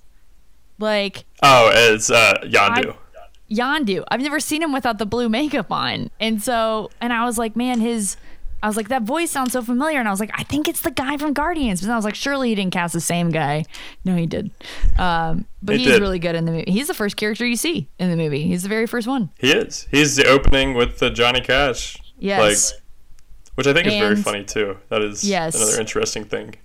Like 0.80 1.26
Oh, 1.42 1.72
it's 1.74 2.10
uh, 2.12 2.36
Yondu. 2.44 2.96
Yondu. 3.50 4.04
I've 4.10 4.22
never 4.22 4.40
seen 4.40 4.62
him 4.62 4.72
without 4.74 5.00
the 5.00 5.06
blue 5.06 5.28
makeup 5.30 5.72
on. 5.72 6.12
And 6.20 6.42
so 6.42 6.92
and 7.02 7.12
I 7.12 7.26
was 7.26 7.38
like, 7.38 7.56
man, 7.56 7.80
his 7.80 8.16
I 8.64 8.68
was 8.68 8.78
like, 8.78 8.88
that 8.88 9.04
voice 9.04 9.30
sounds 9.30 9.52
so 9.54 9.62
familiar. 9.62 10.00
And 10.00 10.08
I 10.08 10.12
was 10.12 10.20
like, 10.20 10.32
I 10.34 10.42
think 10.44 10.68
it's 10.68 10.82
the 10.82 10.90
guy 10.90 11.18
from 11.18 11.34
Guardians. 11.34 11.82
But 11.82 11.88
then 11.88 11.94
I 11.94 11.98
was 11.98 12.06
like, 12.06 12.16
surely 12.16 12.50
he 12.50 12.56
didn't 12.56 12.74
cast 12.74 12.94
the 12.94 13.02
same 13.02 13.30
guy. 13.30 13.66
No, 14.06 14.16
he 14.16 14.26
did. 14.26 14.50
Um, 14.98 15.46
but 15.62 15.76
He 15.76 15.84
he's 15.84 15.92
did. 15.94 16.02
really 16.02 16.18
good 16.18 16.34
in 16.34 16.46
the 16.46 16.52
movie. 16.54 16.72
He's 16.72 16.88
the 16.88 16.94
first 16.96 17.16
character 17.18 17.46
you 17.46 17.58
see 17.58 17.90
in 18.00 18.10
the 18.10 18.16
movie. 18.16 18.48
He's 18.48 18.64
the 18.64 18.70
very 18.70 18.88
first 18.88 19.08
one. 19.08 19.30
He 19.38 19.52
is. 19.52 19.88
He's 19.92 20.16
the 20.16 20.26
opening 20.28 20.74
with 20.76 20.98
the 21.00 21.10
Johnny 21.12 21.42
Cash. 21.42 21.98
Yes. 22.18 22.72
Like, 22.72 22.82
which 23.56 23.68
I 23.68 23.74
think 23.74 23.86
is 23.86 23.94
very 23.96 24.16
funny 24.16 24.44
too. 24.46 24.78
That 24.90 25.02
is 25.04 25.24
Yes. 25.24 25.56
another 25.56 25.80
interesting 25.80 26.24
thing. 26.24 26.56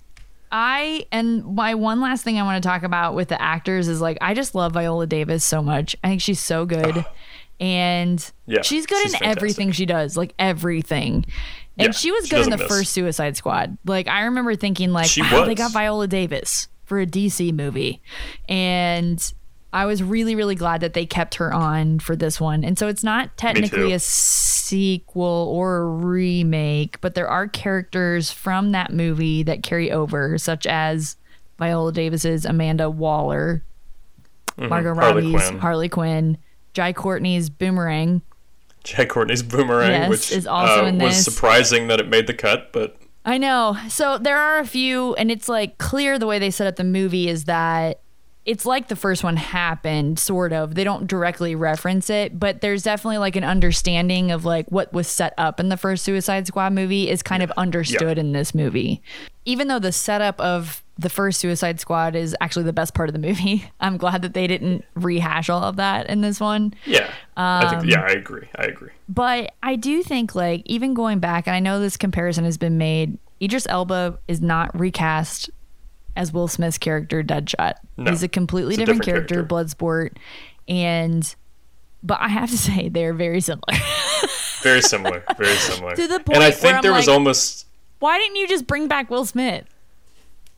I 0.51 1.05
and 1.11 1.45
my 1.53 1.75
one 1.75 2.01
last 2.01 2.23
thing 2.23 2.39
I 2.39 2.43
want 2.43 2.63
to 2.63 2.67
talk 2.67 2.81
about 2.81 3.13
with 3.13 3.27
the 3.27 3.39
actors 3.39 3.87
is 3.87 4.01
like 4.01 4.17
I 4.21 4.33
just 4.33 4.55
love 4.55 4.71
Viola 4.73 5.05
Davis 5.05 5.43
so 5.45 5.61
much. 5.61 5.95
I 6.03 6.07
think 6.07 6.21
she's 6.21 6.39
so 6.39 6.65
good. 6.65 7.05
And 7.61 8.25
Yeah, 8.45 8.61
she's 8.61 8.85
good 8.85 9.01
she's 9.03 9.13
in 9.13 9.19
fantastic. 9.19 9.37
everything 9.37 9.71
she 9.73 9.85
does, 9.85 10.15
like 10.15 10.33
everything. 10.39 11.25
And 11.79 11.87
Yeah, 11.87 11.91
she 11.91 12.11
was 12.11 12.25
she 12.25 12.35
good 12.35 12.43
in 12.45 12.49
the 12.51 12.57
miss. 12.57 12.67
first 12.67 12.91
Suicide 12.91 13.37
Squad. 13.37 13.77
Like 13.85 14.07
I 14.07 14.21
remember 14.23 14.55
thinking 14.55 14.91
like, 14.91 15.07
She 15.07 15.21
wow, 15.21 15.45
they 15.45 15.55
got 15.55 15.71
Viola 15.71 16.07
Davis 16.07 16.67
for 16.83 16.99
a 16.99 17.05
DC 17.07 17.53
movie. 17.53 18.01
And 18.47 19.33
I 19.71 19.85
was 19.85 20.01
really, 20.03 20.35
really 20.35 20.55
glad 20.55 20.81
that 20.81 20.93
they 20.93 21.05
kept 21.05 21.35
her 21.35 21.53
on 21.53 21.99
for 21.99 22.15
this 22.15 22.41
one. 22.41 22.63
And 22.63 22.77
so 22.77 22.87
it's 22.87 23.03
not 23.03 23.37
technically 23.37 23.93
a 23.93 23.99
sequel 23.99 25.47
or 25.53 25.77
a 25.77 25.85
remake, 25.85 26.99
but 27.01 27.15
there 27.15 27.27
are 27.27 27.47
characters 27.47 28.31
from 28.31 28.71
that 28.71 28.91
movie 28.93 29.43
that 29.43 29.63
carry 29.63 29.91
over, 29.91 30.37
such 30.37 30.65
as 30.65 31.15
Viola 31.59 31.91
Davis's 31.91 32.45
Amanda 32.45 32.89
Waller, 32.89 33.63
Mhm. 34.57 34.69
Margot 34.69 34.95
Harley 34.95 35.31
Robbie's 35.33 35.47
Quinn. 35.49 35.59
Harley 35.59 35.89
Quinn, 35.89 36.37
Jai 36.73 36.91
Courtney's 36.93 37.49
Boomerang. 37.49 38.21
Jack 38.83 39.09
Courtney's 39.09 39.43
Boomerang, 39.43 39.91
Yes, 39.91 40.09
which 40.09 40.31
is 40.31 40.47
also 40.47 40.85
uh, 40.85 40.87
in 40.87 40.99
was 40.99 41.23
surprising 41.23 41.87
that 41.87 41.99
it 41.99 42.07
made 42.07 42.27
the 42.27 42.33
cut, 42.33 42.71
but 42.71 42.95
I 43.25 43.37
know. 43.37 43.77
So 43.89 44.17
there 44.17 44.37
are 44.37 44.59
a 44.59 44.65
few, 44.65 45.13
and 45.15 45.29
it's 45.29 45.49
like 45.49 45.77
clear 45.77 46.17
the 46.17 46.27
way 46.27 46.39
they 46.39 46.51
set 46.51 46.67
up 46.67 46.77
the 46.77 46.83
movie 46.83 47.27
is 47.27 47.45
that 47.45 48.01
it's 48.45 48.65
like 48.65 48.87
the 48.87 48.95
first 48.95 49.23
one 49.23 49.35
happened, 49.37 50.17
sort 50.17 50.53
of. 50.53 50.73
They 50.73 50.83
don't 50.83 51.05
directly 51.05 51.53
reference 51.53 52.09
it, 52.09 52.39
but 52.39 52.61
there's 52.61 52.81
definitely 52.81 53.19
like 53.19 53.35
an 53.35 53.43
understanding 53.43 54.31
of 54.31 54.45
like 54.45 54.71
what 54.71 54.91
was 54.93 55.07
set 55.07 55.33
up 55.37 55.59
in 55.59 55.69
the 55.69 55.77
first 55.77 56.03
Suicide 56.03 56.47
Squad 56.47 56.73
movie 56.73 57.09
is 57.09 57.21
kind 57.21 57.43
of 57.43 57.51
understood 57.57 58.17
in 58.17 58.31
this 58.31 58.55
movie. 58.55 59.03
Even 59.45 59.67
though 59.67 59.77
the 59.77 59.91
setup 59.91 60.39
of 60.39 60.81
the 60.99 61.09
first 61.09 61.39
Suicide 61.39 61.79
Squad 61.79 62.15
is 62.15 62.35
actually 62.41 62.63
the 62.65 62.73
best 62.73 62.93
part 62.93 63.07
of 63.09 63.13
the 63.13 63.19
movie, 63.19 63.71
I'm 63.79 63.97
glad 63.97 64.21
that 64.23 64.33
they 64.33 64.47
didn't 64.47 64.83
rehash 64.95 65.49
all 65.49 65.63
of 65.63 65.77
that 65.77 66.09
in 66.09 66.21
this 66.21 66.39
one. 66.39 66.73
yeah, 66.85 67.11
I 67.37 67.63
Um, 67.63 67.79
think 67.81 67.91
yeah, 67.91 68.01
I 68.01 68.11
agree. 68.11 68.47
I 68.55 68.63
agree. 68.65 68.89
But 69.07 69.53
I 69.63 69.75
do 69.75 70.03
think, 70.03 70.35
like, 70.35 70.61
even 70.65 70.93
going 70.93 71.19
back, 71.19 71.47
and 71.47 71.55
I 71.55 71.59
know 71.59 71.79
this 71.79 71.97
comparison 71.97 72.43
has 72.43 72.57
been 72.57 72.77
made, 72.77 73.17
Idris 73.41 73.65
Elba 73.69 74.19
is 74.27 74.41
not 74.41 74.77
recast 74.77 75.49
as 76.15 76.33
Will 76.33 76.47
Smith's 76.49 76.77
character 76.77 77.23
Deadshot. 77.23 77.75
No, 77.95 78.11
He's 78.11 78.23
a 78.23 78.27
completely 78.27 78.73
it's 78.73 78.83
a 78.83 78.85
different, 78.85 79.05
different 79.05 79.27
character, 79.29 79.43
Bloodsport, 79.45 80.17
and 80.67 81.33
but 82.03 82.19
I 82.19 82.27
have 82.27 82.49
to 82.51 82.57
say 82.67 82.89
they're 82.89 83.13
very 83.13 83.41
similar. 83.41 83.73
Very 84.61 84.81
similar. 84.81 85.23
Very 85.37 85.55
similar. 85.55 85.95
To 85.95 86.05
the 86.07 86.15
and 86.15 86.25
point 86.25 86.37
I 86.39 86.41
where 86.41 86.51
think 86.51 86.81
there 86.81 86.91
was 86.91 87.07
almost. 87.07 87.65
Why 87.99 88.17
didn't 88.17 88.35
you 88.35 88.45
just 88.45 88.67
bring 88.67 88.89
back 88.89 89.09
Will 89.09 89.23
Smith? 89.25 89.63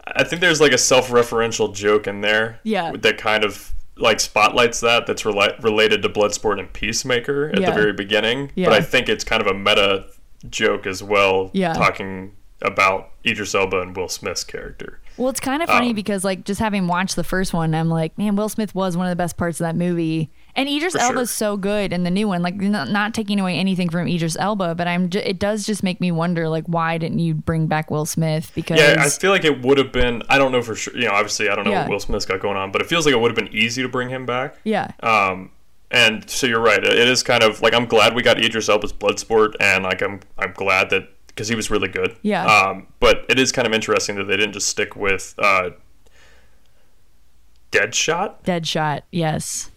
I 0.07 0.23
think 0.23 0.41
there's 0.41 0.59
like 0.61 0.71
a 0.71 0.77
self-referential 0.77 1.73
joke 1.73 2.07
in 2.07 2.21
there. 2.21 2.59
Yeah. 2.63 2.91
That 2.93 3.17
kind 3.17 3.43
of 3.43 3.73
like 3.97 4.19
spotlights 4.19 4.79
that. 4.81 5.05
That's 5.05 5.23
rela- 5.23 5.61
related 5.63 6.01
to 6.03 6.09
Bloodsport 6.09 6.59
and 6.59 6.71
Peacemaker 6.73 7.49
at 7.49 7.59
Yeah. 7.59 7.69
the 7.69 7.75
very 7.75 7.93
beginning. 7.93 8.51
Yeah. 8.55 8.69
But 8.69 8.73
I 8.73 8.81
think 8.81 9.09
it's 9.09 9.23
kind 9.23 9.41
of 9.41 9.47
a 9.47 9.53
meta 9.53 10.05
joke 10.49 10.87
as 10.87 11.03
well. 11.03 11.51
Yeah. 11.53 11.73
Talking 11.73 12.31
about 12.63 13.09
Idris 13.25 13.53
Elba 13.55 13.81
and 13.81 13.95
Will 13.95 14.07
Smith's 14.09 14.43
character. 14.43 14.99
Well, 15.17 15.29
it's 15.29 15.39
kind 15.39 15.61
of 15.61 15.69
funny 15.69 15.89
Um, 15.89 15.95
because 15.95 16.23
like 16.23 16.45
just 16.45 16.59
having 16.59 16.87
watched 16.87 17.15
the 17.15 17.23
first 17.23 17.53
one, 17.53 17.75
I'm 17.75 17.89
like, 17.89 18.17
man, 18.17 18.35
Will 18.35 18.49
Smith 18.49 18.73
was 18.73 18.95
one 18.97 19.05
of 19.07 19.11
the 19.11 19.15
best 19.15 19.37
parts 19.37 19.59
of 19.59 19.65
that 19.65 19.75
movie, 19.75 20.29
and 20.55 20.67
Idris 20.69 20.95
Elba's 20.95 21.29
sure. 21.29 21.35
so 21.53 21.57
good 21.57 21.93
in 21.93 22.03
the 22.03 22.11
new 22.11 22.27
one. 22.27 22.41
Like, 22.41 22.55
not, 22.55 22.89
not 22.89 23.13
taking 23.13 23.39
away 23.39 23.55
anything 23.57 23.89
from 23.89 24.07
Idris 24.07 24.35
Elba, 24.37 24.75
but 24.75 24.87
I'm. 24.87 25.09
Ju- 25.09 25.21
it 25.23 25.39
does 25.39 25.65
just 25.65 25.83
make 25.83 25.99
me 26.01 26.11
wonder, 26.11 26.49
like, 26.49 26.65
why 26.67 26.97
didn't 26.97 27.19
you 27.19 27.33
bring 27.33 27.67
back 27.67 27.89
Will 27.91 28.05
Smith? 28.05 28.51
Because 28.55 28.79
Yeah, 28.79 28.95
I 28.99 29.09
feel 29.09 29.31
like 29.31 29.45
it 29.45 29.61
would 29.61 29.77
have 29.77 29.91
been. 29.91 30.23
I 30.29 30.37
don't 30.37 30.51
know 30.51 30.61
for 30.61 30.75
sure. 30.75 30.95
You 30.95 31.05
know, 31.05 31.13
obviously, 31.13 31.49
I 31.49 31.55
don't 31.55 31.65
know 31.65 31.71
Yeah. 31.71 31.81
what 31.83 31.89
Will 31.91 31.99
Smith's 31.99 32.25
got 32.25 32.39
going 32.39 32.57
on, 32.57 32.71
but 32.71 32.81
it 32.81 32.87
feels 32.87 33.05
like 33.05 33.13
it 33.13 33.19
would 33.19 33.31
have 33.31 33.35
been 33.43 33.53
easy 33.55 33.81
to 33.81 33.89
bring 33.89 34.09
him 34.09 34.25
back. 34.25 34.55
yeah, 34.63 34.91
Um, 35.01 35.51
and 35.89 36.29
so 36.29 36.47
you're 36.47 36.61
right. 36.61 36.83
It 36.83 36.95
is 37.07 37.21
kind 37.23 37.43
of 37.43 37.61
like 37.61 37.73
I'm 37.73 37.85
glad 37.85 38.15
we 38.15 38.21
got 38.21 38.39
Idris 38.43 38.69
Elba's 38.69 38.93
Bloodsport, 38.93 39.55
and 39.59 39.83
like 39.83 40.01
I'm 40.01 40.21
I'm 40.37 40.53
glad 40.53 40.89
that 40.91 41.09
because 41.27 41.47
he 41.47 41.55
was 41.55 41.69
really 41.71 41.87
good. 41.87 42.15
Yeah. 42.21 42.45
Um, 42.45 42.87
but 42.99 43.25
it 43.29 43.39
is 43.39 43.51
kind 43.51 43.65
of 43.67 43.73
interesting 43.73 44.15
that 44.17 44.25
they 44.25 44.35
didn't 44.37 44.53
just 44.53 44.67
stick 44.67 44.95
with 44.97 45.33
uh, 45.37 45.69
Deadshot. 47.71 48.43
Deadshot. 48.43 49.01
Yes, 49.11 49.71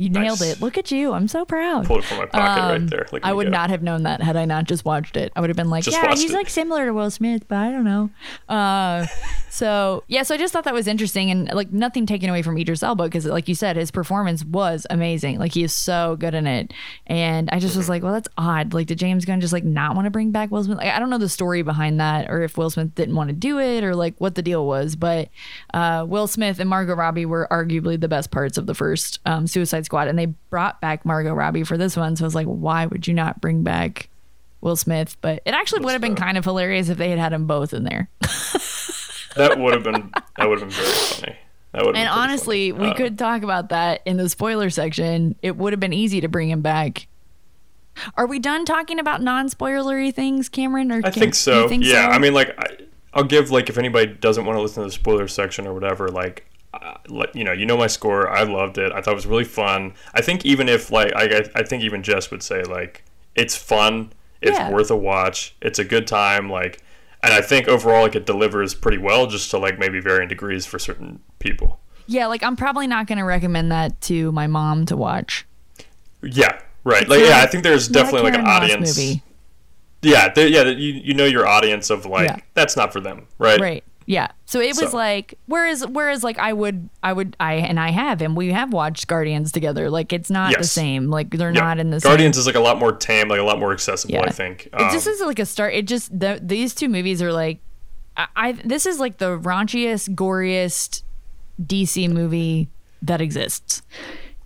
you 0.00 0.08
nailed 0.08 0.40
Nice. 0.40 0.52
it. 0.56 0.60
Look 0.62 0.78
at 0.78 0.90
you. 0.90 1.12
I'm 1.12 1.28
so 1.28 1.44
proud. 1.44 1.84
Pulled 1.86 2.00
it 2.00 2.04
from 2.06 2.18
my 2.18 2.26
pocket 2.26 2.62
Um, 2.62 2.70
right 2.82 2.90
there. 2.90 3.06
At 3.16 3.24
I 3.24 3.32
would 3.32 3.48
go. 3.48 3.50
not 3.50 3.70
have 3.70 3.82
known 3.82 4.04
that 4.04 4.22
had 4.22 4.36
I 4.36 4.44
not 4.46 4.64
just 4.64 4.84
watched 4.84 5.16
it. 5.16 5.32
I 5.36 5.40
would 5.40 5.50
have 5.50 5.56
been 5.56 5.68
like, 5.70 5.84
Just 5.84 5.96
yeah, 5.96 6.10
he's 6.14 6.30
it. 6.30 6.34
like 6.34 6.48
similar 6.48 6.86
to 6.86 6.92
Will 6.94 7.10
Smith, 7.10 7.46
but 7.48 7.58
I 7.58 7.70
don't 7.70 7.84
know. 7.84 8.10
Uh, 8.48 9.06
so 9.50 10.04
yeah, 10.08 10.22
so 10.22 10.34
I 10.34 10.38
just 10.38 10.52
thought 10.52 10.64
that 10.64 10.74
was 10.74 10.86
interesting 10.86 11.30
and 11.30 11.52
like 11.52 11.72
nothing 11.72 12.06
taken 12.06 12.30
away 12.30 12.42
from 12.42 12.56
Idris 12.56 12.82
Elba 12.82 13.04
because, 13.04 13.26
like 13.26 13.48
you 13.48 13.54
said, 13.54 13.76
his 13.76 13.90
performance 13.90 14.44
was 14.44 14.86
amazing. 14.90 15.38
Like 15.38 15.52
he 15.52 15.62
is 15.62 15.72
so 15.72 16.16
good 16.18 16.34
in 16.34 16.46
it, 16.46 16.72
and 17.06 17.48
I 17.50 17.58
just 17.58 17.76
was 17.76 17.88
like, 17.88 18.02
well, 18.02 18.12
that's 18.12 18.28
odd. 18.38 18.72
Like, 18.72 18.86
did 18.86 18.98
James 18.98 19.24
Gunn 19.24 19.40
just 19.40 19.52
like 19.52 19.64
not 19.64 19.94
want 19.94 20.06
to 20.06 20.10
bring 20.10 20.30
back 20.30 20.50
Will 20.50 20.64
Smith? 20.64 20.78
Like, 20.78 20.92
I 20.94 20.98
don't 20.98 21.10
know 21.10 21.18
the 21.18 21.28
story 21.28 21.62
behind 21.62 22.00
that, 22.00 22.30
or 22.30 22.42
if 22.42 22.56
Will 22.56 22.70
Smith 22.70 22.94
didn't 22.94 23.14
want 23.16 23.28
to 23.28 23.34
do 23.34 23.58
it, 23.58 23.84
or 23.84 23.94
like 23.94 24.14
what 24.18 24.34
the 24.34 24.42
deal 24.42 24.66
was. 24.66 24.96
But 24.96 25.28
uh, 25.74 26.06
Will 26.08 26.26
Smith 26.26 26.58
and 26.58 26.70
Margot 26.70 26.94
Robbie 26.94 27.26
were 27.26 27.46
arguably 27.50 28.00
the 28.00 28.08
best 28.08 28.30
parts 28.30 28.56
of 28.56 28.66
the 28.66 28.74
first 28.74 29.18
um, 29.26 29.46
Suicide 29.46 29.84
Squad, 29.90 30.06
and 30.06 30.16
they 30.16 30.26
brought 30.50 30.80
back 30.80 31.04
Margot 31.04 31.34
Robbie 31.34 31.64
for 31.64 31.76
this 31.76 31.96
one. 31.96 32.14
So 32.14 32.24
I 32.24 32.26
was 32.26 32.34
like, 32.36 32.46
why 32.46 32.86
would 32.86 33.08
you 33.08 33.12
not 33.14 33.40
bring 33.40 33.64
back 33.64 34.08
Will 34.60 34.76
Smith? 34.76 35.16
But 35.20 35.42
it 35.44 35.52
actually 35.52 35.80
would 35.84 35.90
have 35.92 36.00
been 36.00 36.14
kind 36.14 36.38
of 36.38 36.44
hilarious 36.44 36.88
if 36.88 36.96
they 36.96 37.10
had 37.10 37.18
had 37.18 37.32
them 37.32 37.46
both 37.46 37.74
in 37.74 37.82
there. 37.84 38.08
That 39.36 39.60
would 39.60 39.72
have 39.74 39.84
been 39.84 40.10
that 40.38 40.48
would 40.48 40.58
have 40.60 40.68
been 40.70 40.76
very 40.76 40.90
funny. 40.92 41.36
That 41.72 41.86
would. 41.86 41.96
And 41.96 42.08
honestly, 42.08 42.72
we 42.72 42.88
Uh, 42.88 42.94
could 42.94 43.16
talk 43.16 43.42
about 43.44 43.68
that 43.68 44.00
in 44.04 44.16
the 44.16 44.28
spoiler 44.28 44.70
section. 44.70 45.36
It 45.40 45.56
would 45.56 45.72
have 45.72 45.78
been 45.78 45.92
easy 45.92 46.20
to 46.20 46.28
bring 46.28 46.50
him 46.50 46.62
back. 46.62 47.06
Are 48.16 48.26
we 48.26 48.40
done 48.40 48.64
talking 48.64 48.98
about 48.98 49.22
non-spoilery 49.22 50.12
things, 50.12 50.48
Cameron? 50.48 50.90
Or 50.90 50.98
I 50.98 51.10
can- 51.10 51.12
think 51.12 51.34
so. 51.36 51.68
think 51.68 51.84
yeah, 51.84 52.06
so? 52.06 52.10
I 52.10 52.18
mean, 52.18 52.34
like, 52.34 52.52
I, 52.58 52.76
I'll 53.14 53.22
give 53.22 53.52
like 53.52 53.68
if 53.68 53.78
anybody 53.78 54.06
doesn't 54.14 54.44
want 54.44 54.56
to 54.56 54.62
listen 54.62 54.82
to 54.82 54.88
the 54.88 54.92
spoiler 54.92 55.28
section 55.28 55.64
or 55.66 55.74
whatever, 55.74 56.08
like, 56.08 56.46
uh, 56.72 56.94
you 57.34 57.44
know, 57.44 57.52
you 57.52 57.66
know 57.66 57.76
my 57.76 57.86
score. 57.88 58.28
I 58.30 58.42
loved 58.44 58.78
it. 58.78 58.92
I 58.92 59.00
thought 59.00 59.12
it 59.12 59.14
was 59.16 59.26
really 59.26 59.44
fun. 59.44 59.94
I 60.14 60.20
think 60.22 60.44
even 60.46 60.68
if 60.68 60.90
like 60.90 61.12
I, 61.14 61.44
I- 61.54 61.62
think 61.64 61.82
even 61.82 62.02
Jess 62.02 62.30
would 62.30 62.42
say 62.42 62.62
like 62.62 63.04
it's 63.34 63.56
fun. 63.56 64.12
It's 64.40 64.56
Yeah. 64.58 64.70
worth 64.70 64.90
a 64.90 64.96
watch. 64.96 65.54
It's 65.60 65.78
a 65.78 65.84
good 65.84 66.06
time. 66.06 66.48
Like, 66.48 66.82
and 67.22 67.32
I 67.34 67.40
think 67.42 67.68
overall 67.68 68.02
like 68.02 68.14
it 68.16 68.24
delivers 68.26 68.74
pretty 68.74 68.98
well, 68.98 69.26
just 69.26 69.50
to 69.50 69.58
like 69.58 69.78
maybe 69.78 70.00
varying 70.00 70.28
degrees 70.28 70.64
for 70.66 70.78
certain 70.78 71.20
people. 71.40 71.80
yeah, 72.06 72.26
like 72.26 72.42
I'm 72.42 72.56
probably 72.56 72.86
not 72.86 73.06
going 73.06 73.18
to 73.18 73.24
recommend 73.24 73.70
that 73.72 74.00
to 74.02 74.32
my 74.32 74.46
mom 74.46 74.86
to 74.86 74.96
watch. 74.96 75.46
Yeah, 76.22 76.58
right. 76.84 77.02
It's 77.02 77.10
like, 77.10 77.20
not- 77.20 77.28
yeah, 77.28 77.40
I 77.42 77.46
think 77.46 77.64
there's 77.64 77.88
definitely 77.88 78.30
like 78.30 78.38
an 78.38 78.44
Ross 78.44 78.62
audience. 78.62 78.96
movie. 78.98 79.22
Yeah, 80.02 80.32
yeah. 80.36 80.62
You 80.64 80.92
you 80.94 81.14
know 81.14 81.26
your 81.26 81.46
audience 81.46 81.90
of 81.90 82.06
like 82.06 82.28
Yeah. 82.28 82.38
that's 82.54 82.76
not 82.76 82.92
for 82.92 83.00
them, 83.00 83.26
right? 83.38 83.60
Right. 83.60 83.84
Yeah. 84.10 84.32
So 84.44 84.58
it 84.60 84.70
was 84.76 84.90
So- 84.90 84.96
like 84.96 85.38
whereas 85.46 85.86
whereas 85.86 86.24
like 86.24 86.36
I 86.40 86.52
would 86.52 86.88
I 87.00 87.12
would 87.12 87.36
I 87.38 87.54
and 87.54 87.78
I 87.78 87.90
have 87.90 88.20
and 88.20 88.36
we 88.36 88.50
have 88.50 88.72
watched 88.72 89.06
Guardians 89.06 89.52
together. 89.52 89.88
Like 89.88 90.12
it's 90.12 90.30
not 90.30 90.56
the 90.58 90.64
same. 90.64 91.10
Like 91.10 91.30
they're 91.30 91.52
not 91.52 91.78
in 91.78 91.90
the 91.90 92.00
Guardians 92.00 92.34
same. 92.36 92.40
is 92.40 92.46
like 92.46 92.56
a 92.56 92.60
lot 92.60 92.78
more 92.80 92.90
tame, 92.92 93.28
like 93.28 93.38
a 93.38 93.44
lot 93.44 93.60
more 93.60 93.72
accessible. 93.72 94.14
Yeah. 94.14 94.22
I 94.24 94.30
think. 94.30 94.66
it 94.66 94.90
just 94.92 95.06
Um, 95.06 95.12
is 95.12 95.20
like 95.20 95.38
a 95.38 95.46
start. 95.46 95.74
It 95.74 95.86
just 95.86 96.18
the, 96.18 96.40
these 96.42 96.74
two 96.74 96.88
movies 96.88 97.22
are 97.22 97.32
like 97.32 97.60
I, 98.16 98.26
I 98.34 98.52
this 98.52 98.84
is 98.84 98.98
like 98.98 99.18
the 99.18 99.38
raunchiest, 99.38 100.16
goriest 100.16 101.04
DC 101.64 102.10
movie 102.10 102.68
that 103.02 103.20
exists. 103.20 103.82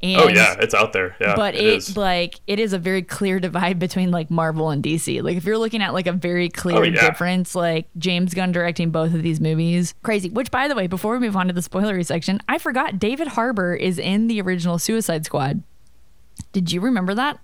And, 0.05 0.21
oh 0.21 0.29
yeah, 0.29 0.55
it's 0.59 0.75
out 0.75 0.93
there. 0.93 1.17
Yeah, 1.19 1.35
but 1.35 1.55
it 1.55 1.63
it, 1.65 1.75
is. 1.79 1.97
like 1.97 2.35
it 2.47 2.61
is 2.61 2.75
a 2.75 2.79
very 2.79 3.01
clear 3.01 3.41
divide 3.41 3.79
between 3.79 4.11
like 4.11 4.31
Marvel 4.31 4.69
and 4.69 4.83
DC. 4.85 5.23
Like 5.23 5.39
if 5.39 5.45
you're 5.47 5.57
looking 5.57 5.81
at 5.83 5.95
like 5.95 6.07
a 6.07 6.13
very 6.13 6.51
clear 6.51 6.77
Oh, 6.77 6.83
yeah. 6.83 7.01
difference, 7.09 7.55
like 7.55 7.87
James 7.97 8.35
Gunn 8.35 8.53
directing 8.53 8.91
both 8.91 9.15
of 9.15 9.23
these 9.23 9.41
movies, 9.41 9.95
crazy. 10.03 10.29
Which 10.29 10.51
by 10.51 10.69
the 10.69 10.75
way, 10.75 10.87
before 10.89 11.15
we 11.15 11.21
move 11.27 11.37
on 11.37 11.47
to 11.47 11.55
the 11.55 11.63
spoilery 11.63 12.05
section, 12.05 12.41
I 12.47 12.59
forgot 12.59 12.99
David 12.99 13.29
Harbour 13.29 13.75
is 13.75 13.99
in 13.99 14.27
the 14.27 14.43
original 14.43 14.79
Suicide 14.79 15.25
Squad. 15.25 15.63
Did 16.53 16.71
you 16.71 16.83
remember 16.83 17.15
that? 17.15 17.39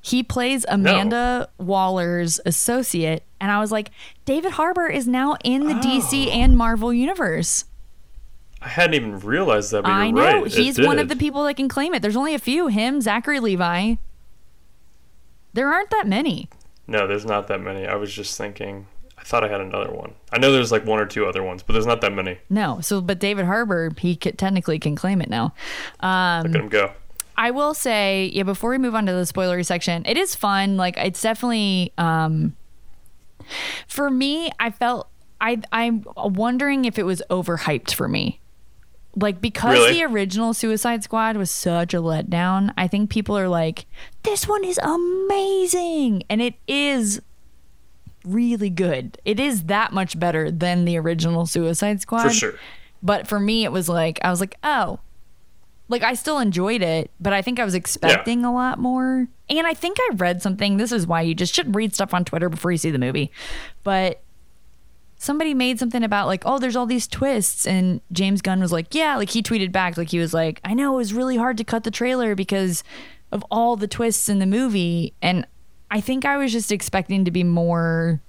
He 0.00 0.22
plays 0.24 0.64
Amanda 0.68 1.48
Waller's 1.58 2.40
associate, 2.44 3.22
and 3.40 3.52
I 3.52 3.60
was 3.60 3.70
like, 3.70 3.90
David 4.24 4.52
Harbour 4.52 4.88
is 4.88 5.06
now 5.06 5.36
in 5.44 5.66
the 5.68 5.74
DC 5.74 6.26
Oh. 6.26 6.30
and 6.30 6.56
Marvel 6.56 6.92
universe. 6.92 7.66
I 8.64 8.68
hadn't 8.68 8.94
even 8.94 9.18
realized 9.20 9.72
that. 9.72 9.82
But 9.82 9.88
you're 9.88 9.98
I 9.98 10.10
know 10.10 10.42
right. 10.42 10.52
he's 10.52 10.80
one 10.80 10.98
of 10.98 11.08
the 11.08 11.16
people 11.16 11.44
that 11.44 11.54
can 11.54 11.68
claim 11.68 11.94
it. 11.94 12.02
There's 12.02 12.16
only 12.16 12.34
a 12.34 12.38
few. 12.38 12.68
Him, 12.68 13.00
Zachary 13.00 13.40
Levi. 13.40 13.94
There 15.52 15.68
aren't 15.68 15.90
that 15.90 16.06
many. 16.06 16.48
No, 16.86 17.06
there's 17.06 17.24
not 17.24 17.48
that 17.48 17.60
many. 17.60 17.86
I 17.86 17.96
was 17.96 18.12
just 18.12 18.38
thinking. 18.38 18.86
I 19.18 19.24
thought 19.24 19.44
I 19.44 19.48
had 19.48 19.60
another 19.60 19.92
one. 19.92 20.14
I 20.32 20.38
know 20.38 20.52
there's 20.52 20.72
like 20.72 20.84
one 20.84 20.98
or 20.98 21.06
two 21.06 21.26
other 21.26 21.42
ones, 21.42 21.62
but 21.62 21.74
there's 21.74 21.86
not 21.86 22.00
that 22.00 22.12
many. 22.12 22.38
No. 22.50 22.80
So, 22.80 23.00
but 23.00 23.20
David 23.20 23.44
Harbour, 23.46 23.92
he 23.98 24.16
could, 24.16 24.36
technically 24.36 24.78
can 24.80 24.96
claim 24.96 25.20
it 25.20 25.30
now. 25.30 25.54
Um, 26.00 26.42
Look 26.46 26.54
at 26.56 26.60
him 26.60 26.68
go. 26.68 26.92
I 27.36 27.50
will 27.50 27.74
say, 27.74 28.30
yeah, 28.32 28.42
before 28.42 28.70
we 28.70 28.78
move 28.78 28.94
on 28.94 29.06
to 29.06 29.12
the 29.12 29.22
spoilery 29.22 29.64
section, 29.64 30.04
it 30.06 30.16
is 30.16 30.34
fun. 30.34 30.76
Like 30.76 30.96
it's 30.96 31.20
definitely 31.20 31.92
um 31.98 32.56
for 33.88 34.10
me, 34.10 34.50
I 34.60 34.70
felt 34.70 35.08
I 35.40 35.60
I'm 35.72 36.04
wondering 36.16 36.84
if 36.84 36.98
it 36.98 37.04
was 37.04 37.22
overhyped 37.30 37.94
for 37.94 38.08
me. 38.08 38.40
Like 39.14 39.40
because 39.40 39.74
Really? 39.74 39.92
the 39.94 40.04
original 40.04 40.54
Suicide 40.54 41.04
Squad 41.04 41.36
was 41.36 41.50
such 41.50 41.92
a 41.92 41.98
letdown, 41.98 42.72
I 42.78 42.88
think 42.88 43.10
people 43.10 43.36
are 43.36 43.48
like, 43.48 43.86
this 44.22 44.48
one 44.48 44.64
is 44.64 44.78
amazing. 44.82 46.22
And 46.30 46.40
it 46.40 46.54
is 46.66 47.20
really 48.24 48.70
good. 48.70 49.18
It 49.24 49.38
is 49.38 49.64
that 49.64 49.92
much 49.92 50.18
better 50.18 50.50
than 50.50 50.84
the 50.84 50.96
original 50.96 51.44
Suicide 51.46 52.00
Squad. 52.00 52.22
For 52.22 52.30
sure. 52.30 52.54
But 53.02 53.26
for 53.26 53.38
me, 53.40 53.64
it 53.64 53.72
was 53.72 53.88
like, 53.88 54.18
I 54.22 54.30
was 54.30 54.40
like, 54.40 54.56
oh, 54.62 55.00
like 55.88 56.02
I 56.02 56.14
still 56.14 56.38
enjoyed 56.38 56.80
it, 56.80 57.10
but 57.20 57.32
I 57.34 57.42
think 57.42 57.58
I 57.60 57.64
was 57.64 57.74
expecting 57.74 58.44
a 58.44 58.54
lot 58.54 58.78
more. 58.78 59.28
And 59.50 59.66
I 59.66 59.74
think 59.74 59.98
I 60.00 60.14
read 60.14 60.40
something. 60.40 60.78
This 60.78 60.92
is 60.92 61.06
why 61.06 61.20
you 61.20 61.34
just 61.34 61.54
shouldn't 61.54 61.76
read 61.76 61.92
stuff 61.94 62.14
on 62.14 62.24
Twitter 62.24 62.48
before 62.48 62.70
you 62.72 62.78
see 62.78 62.90
the 62.90 62.98
movie. 62.98 63.30
But 63.82 64.21
somebody 65.22 65.54
made 65.54 65.78
something 65.78 66.02
about 66.02 66.26
like, 66.26 66.42
oh, 66.44 66.58
there's 66.58 66.74
all 66.74 66.84
these 66.86 67.06
twists, 67.06 67.64
and 67.66 68.00
James 68.10 68.42
Gunn 68.42 68.58
was 68.60 68.72
like, 68.72 68.92
yeah, 68.92 69.16
like 69.16 69.30
he 69.30 69.40
tweeted 69.42 69.70
back, 69.70 69.96
like 69.96 70.10
he 70.10 70.18
was 70.18 70.34
like, 70.34 70.60
I 70.64 70.74
know 70.74 70.94
it 70.94 70.96
was 70.96 71.14
really 71.14 71.36
hard 71.36 71.56
to 71.58 71.64
cut 71.64 71.84
the 71.84 71.92
trailer 71.92 72.34
because 72.34 72.82
of 73.30 73.44
all 73.50 73.76
the 73.76 73.86
twists 73.86 74.28
in 74.28 74.40
the 74.40 74.46
movie, 74.46 75.14
and 75.22 75.46
I 75.92 76.00
think 76.00 76.24
I 76.24 76.36
was 76.36 76.50
just 76.50 76.72
expecting 76.72 77.24
to 77.24 77.30
be 77.30 77.44
more 77.44 78.20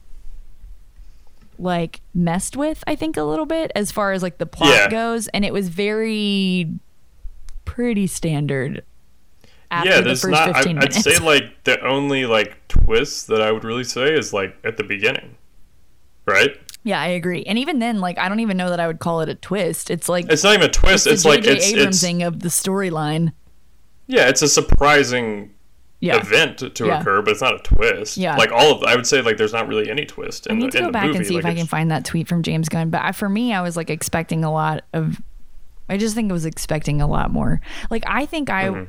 like 1.59 2.01
messed 2.15 2.57
with 2.57 2.83
i 2.87 2.95
think 2.95 3.15
a 3.15 3.21
little 3.21 3.45
bit 3.45 3.71
as 3.75 3.91
far 3.91 4.11
as 4.11 4.23
like 4.23 4.39
the 4.39 4.45
plot 4.45 4.69
Yeah. 4.71 4.89
goes 4.89 5.27
and 5.29 5.45
it 5.45 5.53
was 5.53 5.69
very 5.69 6.67
pretty 7.63 8.07
standard 8.07 8.83
after 9.69 9.89
yeah, 9.89 9.97
the 9.97 10.01
there's 10.03 10.21
first 10.21 10.31
not. 10.31 10.49
I, 10.49 10.63
15 10.63 10.77
I'd 10.79 10.93
say 10.93 11.19
like 11.19 11.63
the 11.63 11.79
only 11.85 12.25
like 12.25 12.67
twist 12.67 13.27
that 13.27 13.39
I 13.41 13.51
would 13.51 13.63
really 13.63 13.83
say 13.83 14.13
is 14.13 14.33
like 14.33 14.55
at 14.63 14.77
the 14.77 14.83
beginning, 14.83 15.37
right? 16.25 16.57
Yeah 16.83 16.99
i 17.01 17.07
agree 17.07 17.43
and 17.43 17.57
even 17.57 17.79
then 17.79 17.99
like 17.99 18.17
i 18.17 18.27
don't 18.29 18.39
even 18.41 18.57
know 18.57 18.69
that 18.69 18.79
i 18.79 18.87
would 18.87 18.99
call 18.99 19.21
it 19.21 19.29
a 19.29 19.35
twist 19.35 19.89
it's 19.89 20.07
like 20.09 20.25
It's 20.29 20.43
not 20.43 20.53
even 20.55 20.67
a 20.69 20.71
twist. 20.71 21.05
the 21.05 21.11
It's, 21.11 21.25
like 21.25 21.45
it's 21.45 21.69
Abrams 21.69 21.95
it's 21.95 22.01
thing 22.01 22.23
of 22.23 22.39
the 22.41 22.49
storyline 22.49 23.33
yeah, 24.05 24.27
it's 24.27 24.41
a 24.41 24.49
surprising 24.49 25.53
Yeah. 26.01 26.17
event 26.17 26.57
to, 26.75 26.85
Yeah. 26.85 26.99
occur, 26.99 27.21
but 27.21 27.31
it's 27.31 27.41
not 27.41 27.55
a 27.55 27.59
twist. 27.59 28.17
Yeah. 28.17 28.35
Like 28.35 28.51
all 28.51 28.73
of, 28.73 28.83
I 28.83 28.97
would 28.97 29.07
say 29.07 29.21
like 29.21 29.37
there's 29.37 29.53
not 29.53 29.69
really 29.69 29.89
any 29.89 30.05
twist 30.05 30.45
I 30.49 30.53
in 30.53 30.59
need 30.59 30.73
the, 30.73 30.79
to 30.79 30.83
go 30.85 30.91
back 30.91 31.05
movie. 31.05 31.19
and 31.19 31.25
see 31.27 31.35
like 31.35 31.45
if 31.45 31.49
I 31.49 31.55
can 31.55 31.67
find 31.67 31.89
that 31.89 32.03
tweet 32.03 32.27
from 32.27 32.43
James 32.43 32.67
Gunn. 32.67 32.89
But 32.89 33.01
I, 33.01 33.13
for 33.13 33.29
me, 33.29 33.53
I 33.53 33.61
was 33.61 33.77
like 33.77 33.89
expecting 33.89 34.43
a 34.43 34.51
lot 34.51 34.83
of. 34.91 35.21
I 35.87 35.95
just 35.97 36.15
think 36.15 36.29
I 36.29 36.33
was 36.33 36.45
expecting 36.45 37.01
a 37.01 37.07
lot 37.07 37.31
more. 37.31 37.61
Like 37.89 38.03
I 38.07 38.25
think 38.25 38.49
I, 38.49 38.65
Mm-hmm. 38.67 38.83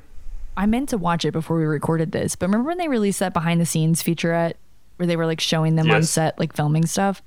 I 0.57 0.67
meant 0.67 0.89
to 0.89 0.99
watch 0.99 1.25
it 1.25 1.31
before 1.31 1.57
we 1.59 1.65
recorded 1.65 2.11
this. 2.11 2.35
But 2.35 2.47
remember 2.47 2.67
when 2.69 2.79
they 2.79 2.89
released 2.89 3.21
that 3.21 3.33
behind 3.33 3.61
the 3.61 3.67
scenes 3.67 4.03
featurette 4.03 4.55
where 4.97 5.07
they 5.07 5.17
were 5.17 5.27
like 5.27 5.41
showing 5.41 5.77
them 5.77 5.91
on 5.93 6.03
set, 6.03 6.39
like 6.41 6.53
filming 6.57 6.87
stuff. 6.87 7.23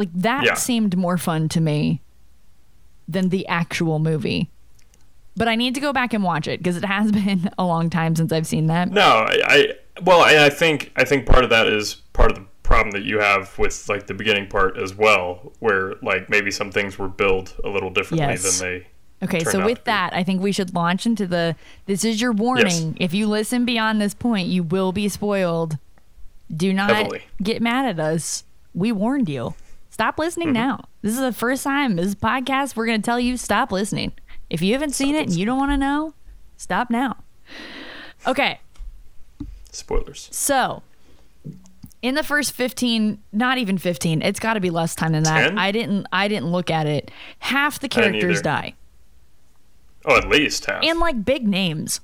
Like 0.00 0.12
that 0.14 0.44
Yeah. 0.46 0.54
seemed 0.54 0.96
more 0.96 1.18
fun 1.18 1.48
to 1.50 1.60
me 1.60 2.00
than 3.06 3.28
the 3.28 3.46
actual 3.48 3.98
movie. 3.98 4.48
But 5.36 5.46
I 5.46 5.56
need 5.56 5.74
to 5.74 5.80
go 5.80 5.92
back 5.92 6.14
and 6.14 6.24
watch 6.24 6.48
it 6.48 6.58
because 6.60 6.76
it 6.78 6.84
has 6.86 7.12
been 7.20 7.50
a 7.58 7.64
long 7.66 7.90
time 7.90 8.16
since 8.16 8.32
I've 8.32 8.46
seen 8.46 8.66
that. 8.68 8.90
No, 8.90 9.02
I, 9.02 9.36
I 9.44 9.74
well, 10.02 10.20
I, 10.22 10.46
I 10.46 10.48
think 10.50 10.90
I 10.96 11.04
think 11.04 11.26
part 11.26 11.44
of 11.44 11.50
that 11.50 11.66
is 11.66 11.96
part 12.14 12.30
of 12.32 12.38
the 12.38 12.44
problem 12.62 12.92
that 12.92 13.02
you 13.02 13.18
have 13.18 13.58
with 13.58 13.88
like 13.90 14.06
the 14.06 14.14
beginning 14.14 14.48
part 14.48 14.78
as 14.78 14.94
well, 14.94 15.52
where 15.58 15.96
like 16.02 16.30
maybe 16.30 16.50
some 16.50 16.70
things 16.72 16.98
were 16.98 17.08
billed 17.08 17.52
a 17.62 17.68
little 17.68 17.90
differently 17.90 18.26
Yes. 18.26 18.58
than 18.58 18.68
they. 18.80 18.86
Okay, 19.22 19.44
so 19.44 19.62
with 19.66 19.84
that, 19.84 20.14
I 20.14 20.24
think 20.24 20.40
we 20.40 20.50
should 20.50 20.74
launch 20.74 21.04
into 21.04 21.26
the 21.26 21.54
this 21.84 22.06
is 22.06 22.22
your 22.22 22.32
warning. 22.32 22.96
If 22.98 23.12
you 23.12 23.26
listen 23.26 23.66
beyond 23.66 24.00
this 24.00 24.14
point, 24.14 24.48
you 24.48 24.62
will 24.62 24.92
be 24.92 25.10
spoiled. 25.10 25.76
Do 26.54 26.72
not 26.72 26.90
Heavily. 26.90 27.22
get 27.42 27.60
mad 27.60 27.84
at 27.84 28.00
us. 28.00 28.44
We 28.72 28.92
warned 28.92 29.28
you. 29.28 29.54
Stop 30.00 30.18
listening 30.18 30.46
Mm-hmm. 30.48 30.54
now. 30.54 30.84
This 31.02 31.12
is 31.12 31.20
the 31.20 31.30
first 31.30 31.62
time 31.62 31.96
this 31.96 32.14
podcast 32.14 32.74
we're 32.74 32.86
going 32.86 33.02
to 33.02 33.04
tell 33.04 33.20
you 33.20 33.36
stop 33.36 33.70
listening. 33.70 34.12
If 34.48 34.62
you 34.62 34.72
haven't 34.72 34.94
seen 34.94 35.14
it 35.14 35.26
and 35.28 35.36
you 35.36 35.44
don't 35.44 35.58
want 35.58 35.72
to 35.72 35.76
know, 35.76 36.14
stop 36.56 36.88
now. 36.88 37.18
Okay. 38.26 38.60
spoilers. 39.70 40.30
So, 40.32 40.82
in 42.00 42.14
the 42.14 42.22
first 42.22 42.52
15, 42.52 43.18
not 43.30 43.58
even 43.58 43.76
15, 43.76 44.22
it's 44.22 44.40
got 44.40 44.54
to 44.54 44.60
be 44.60 44.70
less 44.70 44.94
time 44.94 45.12
than 45.12 45.24
that. 45.24 45.48
10? 45.50 45.58
I 45.58 45.70
didn't 45.70 46.06
I 46.10 46.28
didn't 46.28 46.50
look 46.50 46.70
at 46.70 46.86
it. 46.86 47.10
Half 47.40 47.80
the 47.80 47.88
characters 47.90 48.40
die. 48.40 48.72
Oh, 50.06 50.16
at 50.16 50.28
least 50.30 50.64
half. 50.64 50.82
And 50.82 50.98
like 50.98 51.26
big 51.26 51.46
names. 51.46 52.00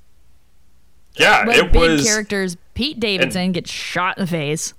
yeah, 1.15 1.43
like 1.47 1.57
it 1.57 1.71
big 1.71 1.81
was. 1.81 2.05
characters. 2.05 2.57
Pete 2.75 2.99
Davidson 2.99 3.53
gets 3.53 3.71
shot 3.71 4.19
in 4.19 4.23
the 4.25 4.29
face. 4.29 4.75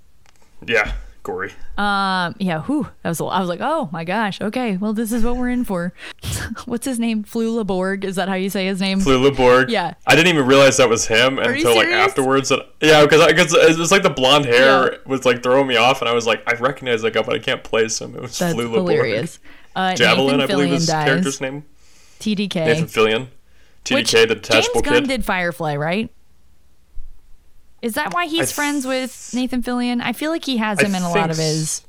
Yeah, 0.64 0.92
gory. 1.28 1.52
Um, 1.76 2.34
yeah, 2.38 2.62
whew, 2.62 2.88
that 3.02 3.10
was. 3.10 3.20
A, 3.20 3.24
I 3.24 3.40
was 3.40 3.48
like, 3.48 3.60
oh 3.62 3.88
my 3.92 4.04
gosh, 4.04 4.40
okay, 4.40 4.76
well, 4.76 4.92
this 4.92 5.12
is 5.12 5.22
what 5.24 5.36
we're 5.36 5.50
in 5.50 5.64
for. 5.64 5.92
What's 6.64 6.86
his 6.86 6.98
name? 6.98 7.24
Flula 7.24 7.66
Borg. 7.66 8.04
Is 8.04 8.16
that 8.16 8.28
how 8.28 8.34
you 8.34 8.50
say 8.50 8.66
his 8.66 8.80
name? 8.80 9.00
Flula 9.00 9.36
Borg. 9.36 9.70
Yeah. 9.70 9.94
I 10.06 10.16
didn't 10.16 10.34
even 10.34 10.46
realize 10.46 10.76
that 10.78 10.88
was 10.88 11.06
him 11.06 11.36
you 11.36 11.42
until 11.42 11.76
like 11.76 11.88
afterwards. 11.88 12.48
That, 12.48 12.66
yeah, 12.80 13.02
because 13.04 13.26
because 13.26 13.54
it 13.54 13.78
was 13.78 13.92
like 13.92 14.02
the 14.02 14.10
blonde 14.10 14.46
hair 14.46 14.92
Yeah. 14.92 14.98
was 15.06 15.24
like 15.24 15.42
throwing 15.42 15.66
me 15.66 15.76
off, 15.76 16.00
and 16.00 16.08
I 16.08 16.12
was 16.14 16.26
like, 16.26 16.42
I 16.46 16.54
recognize 16.56 17.02
that 17.02 17.12
guy, 17.12 17.22
but 17.22 17.34
I 17.34 17.38
can't 17.38 17.62
place 17.62 18.00
him. 18.00 18.14
It 18.14 18.22
was 18.22 18.38
That's 18.38 18.54
Flula 18.54 18.74
hilarious. 18.74 19.38
Uh, 19.76 19.94
Javelin, 19.94 20.38
Nathan 20.38 20.40
I 20.40 20.46
believe 20.46 20.68
Fillion 20.70 20.72
is 20.72 20.80
his 20.80 20.86
dies. 20.88 21.04
character's 21.06 21.40
name. 21.40 21.64
TDK. 22.20 22.54
Nathan 22.64 22.86
Fillion. 22.86 23.26
TDK, 23.84 23.94
Which 23.94 24.10
the 24.12 24.26
detachable 24.26 24.80
James 24.82 24.84
Gunn 24.92 25.02
kid. 25.02 25.08
did 25.08 25.24
Firefly, 25.24 25.76
right? 25.76 26.10
Is 27.82 27.94
that 27.94 28.12
why 28.12 28.26
he's 28.26 28.50
I 28.52 28.54
friends 28.54 28.86
with 28.86 29.30
Nathan 29.34 29.62
Fillion? 29.62 30.00
I 30.02 30.12
feel 30.12 30.30
like 30.30 30.44
he 30.44 30.56
has 30.56 30.78
I 30.80 30.86
him 30.86 30.94
in 30.94 31.02
a 31.02 31.10
lot 31.10 31.30
of 31.30 31.36
his. 31.36 31.82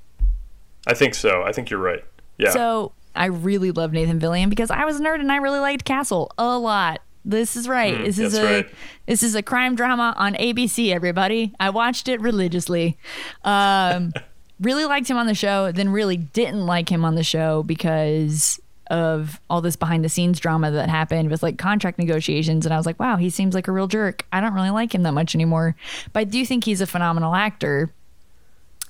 I 0.87 0.93
think 0.93 1.15
so. 1.15 1.43
I 1.43 1.51
think 1.51 1.69
you're 1.69 1.79
right. 1.79 2.03
Yeah. 2.37 2.51
So 2.51 2.93
I 3.15 3.25
really 3.25 3.71
love 3.71 3.91
Nathan 3.91 4.19
Fillion 4.19 4.49
because 4.49 4.71
I 4.71 4.85
was 4.85 4.99
a 4.99 5.03
nerd 5.03 5.19
and 5.19 5.31
I 5.31 5.37
really 5.37 5.59
liked 5.59 5.85
Castle 5.85 6.31
a 6.37 6.57
lot. 6.57 7.01
This 7.25 7.55
is 7.55 7.67
right. 7.67 7.95
Mm, 7.95 8.05
this 8.05 8.17
is 8.17 8.33
a 8.33 8.43
right. 8.43 8.69
this 9.05 9.23
is 9.23 9.35
a 9.35 9.43
crime 9.43 9.75
drama 9.75 10.13
on 10.17 10.35
ABC. 10.35 10.91
Everybody, 10.93 11.53
I 11.59 11.69
watched 11.69 12.07
it 12.07 12.21
religiously. 12.21 12.97
Um, 13.43 14.13
really 14.59 14.85
liked 14.85 15.09
him 15.09 15.17
on 15.17 15.27
the 15.27 15.35
show. 15.35 15.71
Then 15.71 15.89
really 15.89 16.17
didn't 16.17 16.65
like 16.65 16.89
him 16.89 17.03
on 17.03 17.15
the 17.15 17.23
show 17.23 17.63
because 17.63 18.59
of 18.89 19.39
all 19.49 19.61
this 19.61 19.75
behind 19.75 20.03
the 20.03 20.09
scenes 20.09 20.39
drama 20.39 20.71
that 20.71 20.89
happened 20.89 21.29
with 21.29 21.43
like 21.43 21.57
contract 21.57 21.99
negotiations. 21.99 22.65
And 22.65 22.73
I 22.73 22.77
was 22.77 22.85
like, 22.85 22.99
wow, 22.99 23.17
he 23.17 23.29
seems 23.29 23.53
like 23.53 23.67
a 23.67 23.71
real 23.71 23.87
jerk. 23.87 24.25
I 24.31 24.41
don't 24.41 24.53
really 24.53 24.71
like 24.71 24.93
him 24.95 25.03
that 25.03 25.13
much 25.13 25.35
anymore. 25.35 25.75
But 26.13 26.19
I 26.21 26.23
do 26.23 26.45
think 26.45 26.63
he's 26.63 26.81
a 26.81 26.87
phenomenal 26.87 27.35
actor. 27.35 27.93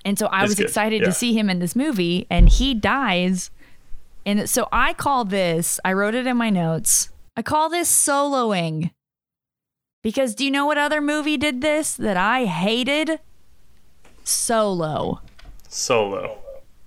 And 0.05 0.17
so 0.17 0.27
I 0.31 0.41
He's 0.41 0.51
was 0.51 0.55
good, 0.57 0.65
excited 0.67 1.01
yeah. 1.01 1.07
to 1.07 1.11
see 1.11 1.37
him 1.37 1.49
in 1.49 1.59
this 1.59 1.75
movie, 1.75 2.25
and 2.29 2.47
he 2.47 2.73
dies. 2.73 3.51
And 4.25 4.49
so 4.49 4.69
I 4.71 4.93
call 4.93 5.25
this, 5.25 5.79
I 5.83 5.91
wrote 5.91 6.15
it 6.15 6.25
in 6.25 6.37
my 6.37 6.49
notes. 6.49 7.09
I 7.35 7.41
call 7.41 7.69
this 7.69 7.91
soloing. 7.91 8.91
Because 10.01 10.35
do 10.35 10.45
you 10.45 10.51
know 10.51 10.65
what 10.65 10.77
other 10.77 11.01
movie 11.01 11.35
did 11.35 11.59
this 11.59 11.93
that 11.95 12.15
I 12.15 12.45
hated? 12.45 13.19
Solo. 14.23 15.19
Solo. 15.67 16.37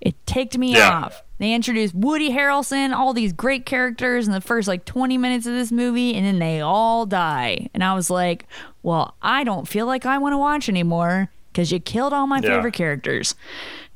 It 0.01 0.15
ticked 0.25 0.57
me 0.57 0.73
Yeah. 0.75 0.89
off. 1.05 1.23
They 1.43 1.51
introduced 1.53 1.93
Woody 1.93 2.29
Harrelson, 2.31 2.95
all 2.95 3.11
these 3.11 3.33
great 3.33 3.65
characters 3.65 4.27
in 4.27 4.31
the 4.31 4.39
first 4.39 4.65
like 4.65 4.85
20 4.85 5.17
minutes 5.17 5.45
of 5.45 5.51
this 5.53 5.73
movie, 5.73 6.13
and 6.15 6.25
then 6.25 6.39
they 6.39 6.61
all 6.61 7.05
die. 7.05 7.67
And 7.73 7.83
I 7.83 7.95
was 7.95 8.09
like, 8.09 8.45
well, 8.81 9.15
I 9.21 9.43
don't 9.43 9.67
feel 9.67 9.85
like 9.85 10.05
I 10.05 10.19
want 10.19 10.31
to 10.31 10.37
watch 10.37 10.69
anymore 10.69 11.29
because 11.51 11.69
you 11.69 11.81
killed 11.81 12.13
all 12.13 12.27
my 12.27 12.37
Yeah. 12.39 12.47
favorite 12.55 12.73
characters. 12.75 13.35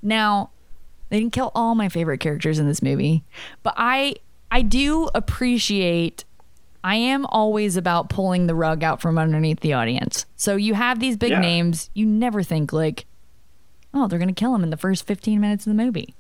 Now, 0.02 0.50
they 1.08 1.22
didn't 1.22 1.32
kill 1.32 1.54
all 1.56 1.74
my 1.74 1.88
favorite 1.88 2.18
characters 2.18 2.60
in 2.60 2.68
this 2.68 2.82
movie, 2.84 3.24
but 3.64 3.74
I 3.78 4.16
I 4.52 4.62
do 4.62 5.10
appreciate 5.16 6.26
I 6.84 6.96
am 6.98 7.26
always 7.28 7.78
about 7.78 8.10
pulling 8.10 8.48
the 8.48 8.56
rug 8.56 8.84
out 8.84 9.00
from 9.00 9.18
underneath 9.18 9.62
the 9.62 9.72
audience. 9.72 10.26
So 10.36 10.58
you 10.58 10.74
have 10.74 11.00
these 11.00 11.16
big 11.16 11.32
Yeah. 11.32 11.40
names, 11.40 11.90
you 11.94 12.06
never 12.06 12.44
think 12.44 12.74
like 12.74 13.06
oh, 13.94 14.06
they're 14.06 14.20
going 14.20 14.28
to 14.28 14.34
kill 14.40 14.54
him 14.54 14.64
in 14.64 14.70
the 14.70 14.78
first 14.78 15.08
15 15.08 15.40
minutes 15.40 15.66
of 15.66 15.76
the 15.76 15.82
movie. 15.84 16.14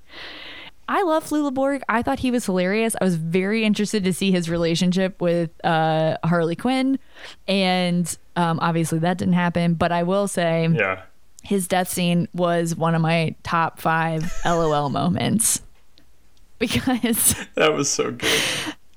I 0.90 1.04
love 1.04 1.26
Flula 1.30 1.54
Borg. 1.54 1.82
I 1.90 2.02
thought 2.02 2.20
he 2.20 2.32
was 2.32 2.46
hilarious. 2.46 2.96
I 3.00 3.04
was 3.04 3.16
very 3.16 3.64
interested 3.66 4.04
to 4.06 4.14
see 4.14 4.32
his 4.32 4.50
relationship 4.50 5.20
with 5.22 5.50
uh, 5.66 6.18
Harley 6.24 6.56
Quinn. 6.56 6.98
And 7.48 8.18
um, 8.36 8.60
obviously 8.62 9.00
that 9.00 9.18
didn't 9.18 9.34
happen. 9.34 9.74
But 9.74 9.92
I 9.92 10.04
will 10.04 10.28
say 10.30 10.68
Yeah. 10.72 11.02
his 11.44 11.68
death 11.68 11.90
scene 11.90 12.28
was 12.34 12.76
one 12.76 12.96
of 12.96 13.02
my 13.02 13.36
top 13.44 13.80
five 13.80 14.32
LOL 14.46 14.90
moments 14.90 15.62
because 16.60 17.36
That 17.56 17.74
was 17.74 17.90
so 17.92 18.12
good. 18.12 18.42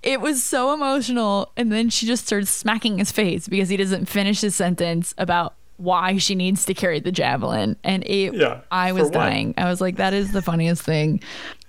it 0.02 0.20
was 0.20 0.42
so 0.42 0.72
emotional. 0.72 1.50
And 1.56 1.70
then 1.72 1.90
she 1.90 2.06
just 2.06 2.26
starts 2.26 2.50
smacking 2.50 2.98
his 2.98 3.10
face 3.12 3.48
because 3.48 3.68
he 3.68 3.76
doesn't 3.76 4.06
finish 4.06 4.40
his 4.40 4.54
sentence 4.54 5.14
about 5.18 5.54
why 5.80 6.18
she 6.18 6.34
needs 6.34 6.64
to 6.66 6.74
carry 6.74 7.00
the 7.00 7.12
javelin. 7.12 7.76
And 7.82 8.04
it, 8.04 8.34
Yeah, 8.34 8.60
I 8.70 8.92
was 8.92 9.10
dying. 9.10 9.54
I 9.56 9.68
was 9.68 9.80
like, 9.80 9.96
that 9.96 10.12
is 10.12 10.32
the 10.32 10.42
funniest 10.42 10.82
thing. 10.82 11.20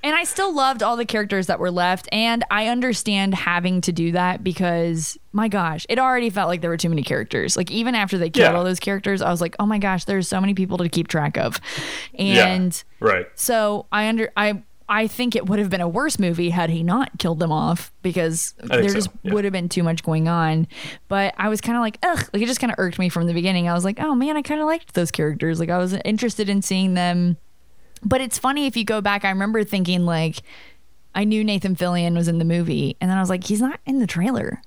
And 0.04 0.15
I 0.15 0.24
still 0.24 0.54
loved 0.54 0.82
all 0.82 0.97
the 0.97 1.06
characters 1.06 1.45
that 1.47 1.60
were 1.60 1.69
left. 1.69 2.10
And 2.12 2.43
I 2.50 2.67
understand 2.67 3.36
having 3.36 3.82
to 3.82 3.91
do 3.91 4.12
that 4.13 4.43
because, 4.43 5.17
my 5.32 5.47
gosh, 5.47 5.86
it 5.89 6.00
already 6.00 6.30
felt 6.32 6.47
like 6.47 6.62
there 6.62 6.71
were 6.71 6.78
too 6.78 6.89
many 6.89 7.04
characters. 7.04 7.56
Like, 7.56 7.69
even 7.69 7.93
after 7.93 8.17
they 8.17 8.30
killed 8.32 8.52
Yeah. 8.52 8.58
all 8.58 8.63
those 8.63 8.80
characters, 8.80 9.21
I 9.21 9.30
was 9.30 9.41
like, 9.41 9.56
oh 9.60 9.65
my 9.67 9.78
gosh, 9.78 10.06
there's 10.06 10.28
so 10.28 10.41
many 10.41 10.56
people 10.56 10.78
to 10.80 10.89
keep 10.89 11.08
track 11.08 11.38
of. 11.38 11.60
And 12.17 12.74
yeah. 12.74 13.08
Right. 13.08 13.26
so 13.36 13.86
I 13.91 14.08
under 14.08 14.32
I 14.36 14.63
I 14.91 15.08
think 15.08 15.38
it 15.38 15.45
would 15.45 15.58
have 15.58 15.69
been 15.69 15.80
a 15.80 15.88
worse 15.88 16.19
movie 16.19 16.49
had 16.49 16.69
he 16.69 16.84
not 16.84 17.17
killed 17.17 17.39
them 17.39 17.49
off 17.49 17.93
because 18.01 18.54
there 18.62 18.89
so, 18.89 18.93
just 18.93 19.10
yeah. 19.23 19.34
would 19.34 19.45
have 19.45 19.54
been 19.54 19.69
too 19.69 19.84
much 19.84 20.04
going 20.04 20.27
on. 20.27 20.67
But 21.08 21.34
I 21.38 21.47
was 21.47 21.62
kind 21.62 21.77
of 21.77 21.82
like, 21.82 21.97
ugh, 22.04 22.30
like 22.34 22.43
it 22.43 22.45
just 22.45 22.60
kind 22.60 22.73
of 22.73 22.75
irked 22.77 22.99
me 22.99 23.08
from 23.08 23.25
the 23.25 23.34
beginning. 23.34 23.69
I 23.69 23.73
was 23.73 23.86
like, 23.86 24.01
oh 24.01 24.13
man, 24.15 24.36
I 24.36 24.41
kind 24.41 24.60
of 24.60 24.67
liked 24.67 24.93
those 24.93 25.10
characters. 25.10 25.62
Like 25.62 25.69
I 25.69 25.77
was 25.77 25.93
interested 26.04 26.49
in 26.49 26.62
seeing 26.62 26.93
them. 26.93 27.38
But 28.04 28.19
it's 28.19 28.38
funny 28.38 28.67
if 28.67 28.75
you 28.75 28.84
go 28.84 28.99
back. 28.99 29.23
I 29.23 29.30
remember 29.30 29.63
thinking 29.63 30.06
like, 30.06 30.41
I 31.15 31.23
knew 31.23 31.41
Nathan 31.41 31.77
Fillion 31.77 32.13
was 32.13 32.27
in 32.27 32.38
the 32.38 32.45
movie, 32.45 32.97
and 32.99 33.10
then 33.10 33.17
I 33.17 33.21
was 33.21 33.30
like, 33.30 33.45
he's 33.45 33.62
not 33.62 33.80
in 33.86 33.99
the 33.99 34.08
trailer. 34.08 34.62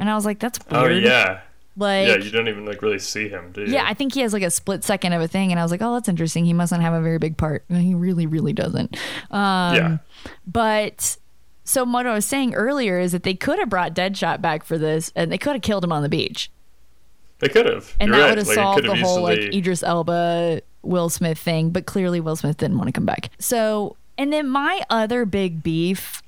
And 0.00 0.10
I 0.10 0.16
was 0.16 0.24
like, 0.24 0.40
that's 0.40 0.58
Oh 0.72 0.88
yeah. 0.88 1.42
Like, 1.76 2.06
yeah, 2.06 2.16
you 2.16 2.30
don't 2.30 2.48
even 2.48 2.66
like 2.66 2.82
really 2.82 2.98
see 2.98 3.28
him, 3.28 3.52
do 3.52 3.62
you? 3.62 3.68
yeah, 3.72 3.84
I 3.86 3.94
think 3.94 4.12
he 4.12 4.20
has 4.20 4.32
like 4.34 4.42
a 4.42 4.50
split 4.50 4.84
second 4.84 5.14
of 5.14 5.22
a 5.22 5.28
thing, 5.28 5.50
and 5.52 5.58
I 5.58 5.62
was 5.62 5.70
like, 5.72 5.80
oh, 5.82 5.94
that's 5.94 6.08
interesting. 6.08 6.44
He 6.44 6.52
mustn't 6.52 6.82
have 6.82 6.92
a 6.92 7.00
very 7.00 7.18
big 7.18 7.36
part. 7.38 7.64
And 7.70 7.78
He 7.82 7.94
really, 7.94 8.26
really 8.26 8.52
doesn't. 8.52 8.94
Um, 9.30 9.74
Yeah. 9.74 9.98
But 10.46 11.16
so 11.64 11.84
what 11.84 12.06
I 12.06 12.12
was 12.14 12.26
saying 12.26 12.54
earlier 12.54 12.98
is 12.98 13.12
that 13.12 13.22
they 13.22 13.34
could 13.34 13.58
have 13.58 13.68
brought 13.70 13.94
Deadshot 13.94 14.40
back 14.42 14.64
for 14.64 14.76
this, 14.76 15.12
and 15.16 15.32
they 15.32 15.38
could 15.38 15.52
have 15.54 15.62
killed 15.62 15.84
him 15.84 15.92
on 15.92 16.02
the 16.02 16.08
beach, 16.08 16.50
They 17.38 17.48
could 17.48 17.66
have. 17.66 17.94
and 18.00 18.08
You're 18.08 18.16
that 18.18 18.22
right. 18.24 18.28
would 18.30 18.38
have 18.38 18.46
Like, 18.48 18.54
solved 18.54 18.84
the 18.84 18.96
whole 18.96 19.22
like 19.22 19.38
easily- 19.38 19.58
Idris 19.58 19.82
Elba, 19.82 20.60
Will 20.82 21.08
Smith 21.08 21.38
thing. 21.38 21.70
But 21.70 21.86
clearly, 21.86 22.20
Will 22.20 22.36
Smith 22.36 22.56
didn't 22.58 22.76
want 22.76 22.88
to 22.88 22.92
come 22.92 23.06
back. 23.06 23.30
So, 23.38 23.96
and 24.18 24.32
then 24.32 24.48
my 24.48 24.82
other 24.90 25.24
big 25.24 25.62
beef, 25.62 26.22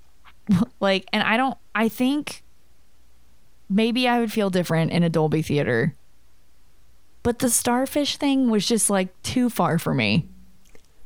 like, 0.81 1.05
and 1.13 1.23
I 1.23 1.37
don't, 1.37 1.59
I 1.75 1.89
think 1.89 2.44
maybe 3.75 4.07
I 4.07 4.21
would 4.21 4.33
feel 4.33 4.51
different 4.51 4.93
in 4.93 5.03
a 5.03 5.09
Dolby 5.11 5.43
theater. 5.43 5.95
But 7.23 7.41
the 7.41 7.51
starfish 7.51 8.17
thing 8.17 8.51
was 8.51 8.67
just 8.67 8.89
like 8.91 9.09
too 9.23 9.51
far 9.51 9.79
for 9.79 9.93
me. 9.95 10.29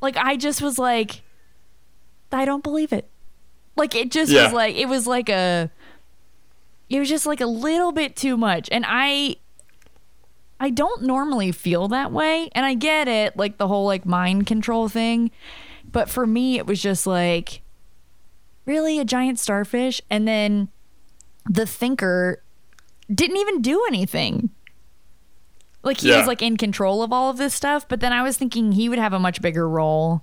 Like 0.00 0.16
I 0.16 0.36
just 0.36 0.60
was 0.60 0.78
like 0.78 1.22
I 2.30 2.44
don't 2.44 2.62
believe 2.62 2.92
it. 2.92 3.08
Like 3.76 3.94
it 3.94 4.10
just 4.10 4.30
Yeah. 4.30 4.44
was 4.44 4.52
like 4.52 4.76
it 4.76 4.86
was 4.88 5.06
like 5.06 5.28
a 5.28 5.70
it 6.90 6.98
was 6.98 7.08
just 7.08 7.26
like 7.26 7.40
a 7.40 7.46
little 7.46 7.92
bit 7.92 8.16
too 8.16 8.36
much 8.36 8.68
and 8.72 8.84
I 8.86 9.36
I 10.60 10.70
don't 10.70 11.02
normally 11.02 11.52
feel 11.52 11.86
that 11.88 12.10
way. 12.10 12.48
And 12.52 12.66
I 12.66 12.74
get 12.74 13.06
it, 13.06 13.36
like 13.36 13.58
the 13.58 13.68
whole 13.68 13.86
like 13.86 14.04
mind 14.04 14.46
control 14.46 14.88
thing. 14.88 15.30
But 15.90 16.10
for 16.10 16.26
me, 16.26 16.58
it 16.58 16.66
was 16.66 16.82
just 16.82 17.06
like, 17.06 17.62
really? 18.66 18.98
A 18.98 19.04
giant 19.04 19.38
starfish? 19.38 20.02
And 20.10 20.26
then 20.26 20.68
the 21.48 21.64
thinker 21.64 22.42
didn't 23.12 23.36
even 23.38 23.62
do 23.62 23.84
anything. 23.88 24.50
Like 25.82 26.00
he 26.00 26.10
Yeah. 26.10 26.18
was 26.18 26.26
like 26.26 26.42
in 26.42 26.56
control 26.56 27.02
of 27.02 27.12
all 27.12 27.30
of 27.30 27.36
this 27.38 27.54
stuff. 27.54 27.86
But 27.88 28.00
then 28.00 28.12
I 28.12 28.22
was 28.22 28.36
thinking 28.36 28.72
he 28.72 28.88
would 28.88 28.98
have 28.98 29.12
a 29.12 29.18
much 29.18 29.40
bigger 29.40 29.68
role. 29.68 30.22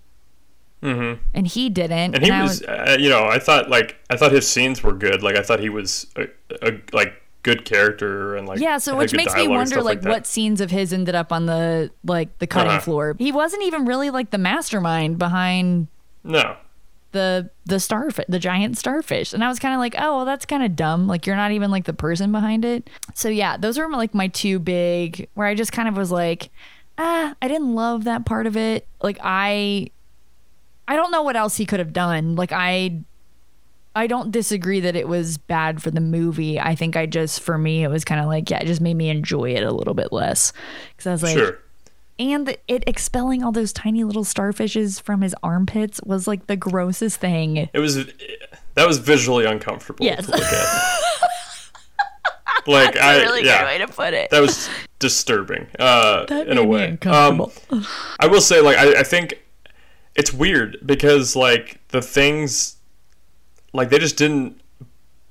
Mm-hmm. 0.83 1.21
And 1.33 1.47
he 1.47 1.69
didn't. 1.69 2.13
And 2.15 2.23
he 2.23 2.29
I 2.29 2.43
was, 2.43 2.61
uh, 2.61 2.97
you 2.99 3.09
know, 3.09 3.25
I 3.25 3.39
thought 3.39 3.69
like 3.69 3.97
I 4.09 4.17
thought 4.17 4.31
his 4.31 4.47
scenes 4.47 4.83
were 4.83 4.93
good. 4.93 5.23
Like 5.23 5.35
I 5.35 5.41
thought 5.41 5.59
he 5.59 5.69
was 5.69 6.05
a, 6.15 6.27
a 6.61 6.79
like 6.93 7.13
good 7.41 7.63
character 7.65 8.35
and 8.35 8.47
like 8.47 8.59
yeah, 8.59 8.77
so 8.77 8.95
which 8.97 9.13
makes 9.13 9.33
me 9.35 9.47
wonder 9.47 9.67
stuff 9.75 9.83
like, 9.85 10.03
what 10.03 10.27
scenes 10.27 10.61
of 10.61 10.71
his 10.71 10.91
ended 10.91 11.15
up 11.15 11.31
on 11.31 11.45
the 11.45 11.89
like 12.03 12.37
the 12.39 12.47
cutting 12.47 12.71
Uh-huh. 12.71 12.81
floor. 12.81 13.15
He 13.17 13.31
wasn't 13.31 13.63
even 13.63 13.85
really 13.85 14.09
like 14.09 14.31
the 14.31 14.37
mastermind 14.37 15.17
behind 15.17 15.87
No. 16.23 16.57
The 17.15 17.49
the 17.65 17.79
starfish, 17.79 18.25
the 18.29 18.37
giant 18.37 18.77
starfish. 18.77 19.33
And 19.33 19.43
I 19.43 19.47
was 19.47 19.57
kind 19.57 19.73
of 19.73 19.79
like, 19.79 19.95
oh, 19.97 20.17
well, 20.17 20.25
that's 20.25 20.45
kind 20.45 20.61
of 20.61 20.75
dumb. 20.75 21.07
Like 21.07 21.25
you're 21.25 21.35
not 21.35 21.51
even 21.51 21.71
like 21.71 21.85
the 21.85 21.93
person 21.93 22.31
behind 22.31 22.63
it. 22.63 22.89
So 23.15 23.29
yeah, 23.29 23.57
those 23.57 23.79
are 23.79 23.89
like 23.89 24.13
my 24.13 24.27
two 24.27 24.59
big 24.59 25.27
where 25.33 25.47
I 25.47 25.55
just 25.55 25.71
kind 25.71 25.87
of 25.87 25.97
was 25.97 26.11
like, 26.11 26.51
ah, 26.99 27.33
I 27.41 27.47
didn't 27.47 27.73
love 27.73 28.03
that 28.03 28.25
part 28.25 28.45
of 28.45 28.55
it. 28.57 28.85
Like 29.01 29.17
I, 29.23 29.89
I 30.87 30.95
don't 30.95 31.09
know 31.11 31.23
what 31.23 31.35
else 31.35 31.55
he 31.57 31.65
could 31.65 31.79
have 31.79 31.93
done. 31.93 32.35
Like 32.35 32.51
I. 32.51 33.01
I 33.97 34.07
don't 34.07 34.29
disagree 34.29 34.81
that 34.81 34.97
it 34.97 35.07
was 35.07 35.37
bad 35.37 35.81
for 35.81 35.89
the 35.89 36.01
movie. 36.01 36.59
I 36.59 36.75
think 36.75 36.97
I 36.97 37.05
just, 37.05 37.39
for 37.39 37.57
me, 37.57 37.81
it 37.81 37.87
was 37.87 38.03
kind 38.03 38.19
of 38.19 38.27
like, 38.27 38.49
yeah, 38.49 38.59
it 38.59 38.65
just 38.65 38.81
made 38.81 38.95
me 38.97 39.07
enjoy 39.07 39.51
it 39.55 39.63
a 39.63 39.71
little 39.71 39.93
bit 39.93 40.11
less. 40.11 40.51
Because 40.89 41.07
I 41.07 41.11
was 41.13 41.23
like, 41.23 41.37
Sure. 41.37 41.57
And 42.17 42.55
it 42.67 42.83
expelling 42.87 43.43
all 43.43 43.51
those 43.51 43.73
tiny 43.73 44.03
little 44.03 44.23
starfishes 44.23 45.01
from 45.01 45.21
his 45.21 45.35
armpits 45.43 45.99
was 46.03 46.27
like 46.27 46.47
the 46.47 46.55
grossest 46.55 47.19
thing. 47.19 47.69
It 47.73 47.79
was 47.79 48.05
that 48.75 48.87
was 48.87 48.97
visually 48.99 49.45
uncomfortable 49.45 50.05
Yes. 50.05 50.25
to 50.25 50.31
look 50.31 50.41
at. 50.41 50.91
like 52.67 52.93
That's 52.93 52.97
a 52.97 53.03
I 53.03 53.15
really 53.23 53.41
good 53.41 53.47
yeah, 53.47 53.65
way 53.65 53.77
to 53.79 53.87
put 53.87 54.13
it. 54.13 54.29
That 54.31 54.41
was 54.41 54.69
disturbing 54.99 55.67
uh, 55.79 56.25
That 56.25 56.47
in 56.47 56.57
a 56.57 56.63
way. 56.65 56.97
Um, 57.05 57.51
I 58.19 58.27
will 58.27 58.41
say 58.41 58.61
like 58.61 58.77
I, 58.77 58.99
I 59.01 59.03
think 59.03 59.41
it's 60.15 60.33
weird 60.33 60.77
because 60.85 61.35
like 61.35 61.79
the 61.89 62.01
things 62.01 62.77
like 63.73 63.89
they 63.89 63.99
just 63.99 64.17
didn't 64.17 64.61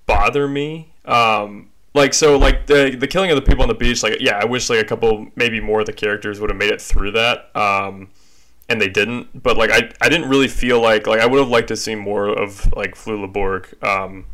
bother 0.07 0.47
me. 0.47 0.93
Um, 1.07 1.71
like 1.95 2.13
so 2.13 2.37
like 2.37 2.67
the 2.67 2.97
the 2.99 3.07
killing 3.07 3.31
of 3.31 3.37
the 3.37 3.43
people 3.43 3.63
on 3.63 3.69
the 3.69 3.75
beach 3.75 4.03
like 4.03 4.21
yeah 4.21 4.39
I 4.39 4.45
wish 4.45 4.69
like 4.69 4.81
a 4.81 4.85
couple 4.85 5.29
maybe 5.37 5.61
more 5.61 5.81
of 5.81 5.87
the 5.87 5.93
characters 5.93 6.41
would 6.41 6.51
have 6.51 6.59
made 6.59 6.73
it 6.73 6.81
through 6.83 7.13
that. 7.13 7.55
Um, 7.57 8.11
and 8.69 8.81
they 8.81 8.89
didn't. 8.89 9.43
But 9.43 9.57
like 9.57 9.71
I, 9.71 9.91
I 10.01 10.09
didn't 10.09 10.29
really 10.29 10.49
feel 10.49 10.81
like 10.81 11.07
like 11.07 11.21
I 11.21 11.27
would 11.27 11.39
have 11.39 11.49
liked 11.49 11.69
to 11.69 11.77
see 11.77 11.95
more 11.95 12.29
of 12.29 12.73
like 12.75 12.95
Flula 12.95 13.33
Borg, 13.33 13.75
um, 13.83 14.27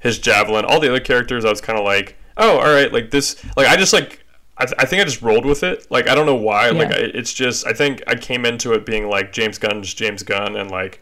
his 0.00 0.18
javelin, 0.18 0.64
all 0.64 0.80
the 0.80 0.88
other 0.88 1.00
characters. 1.00 1.44
I 1.44 1.50
was 1.50 1.60
kind 1.60 1.78
of 1.78 1.84
like, 1.84 2.16
oh, 2.36 2.58
all 2.58 2.72
right, 2.72 2.92
like 2.92 3.10
this. 3.10 3.42
Like 3.56 3.66
I 3.66 3.76
just 3.76 3.92
like 3.92 4.24
I, 4.56 4.66
th- 4.66 4.76
I 4.78 4.86
think 4.86 5.02
I 5.02 5.04
just 5.04 5.22
rolled 5.22 5.44
with 5.44 5.62
it. 5.62 5.86
Like 5.90 6.08
I 6.08 6.14
don't 6.14 6.26
know 6.26 6.34
why. 6.34 6.70
Like 6.70 6.92
I, 6.92 6.98
it's 6.98 7.32
just 7.32 7.66
I 7.66 7.72
think 7.72 8.02
I 8.06 8.14
came 8.14 8.44
into 8.46 8.72
it 8.72 8.86
being 8.86 9.08
like 9.08 9.32
James 9.32 9.58
Gunn's 9.58 9.92
James 9.92 10.22
Gunn 10.22 10.56
and 10.56 10.70
like 10.70 11.00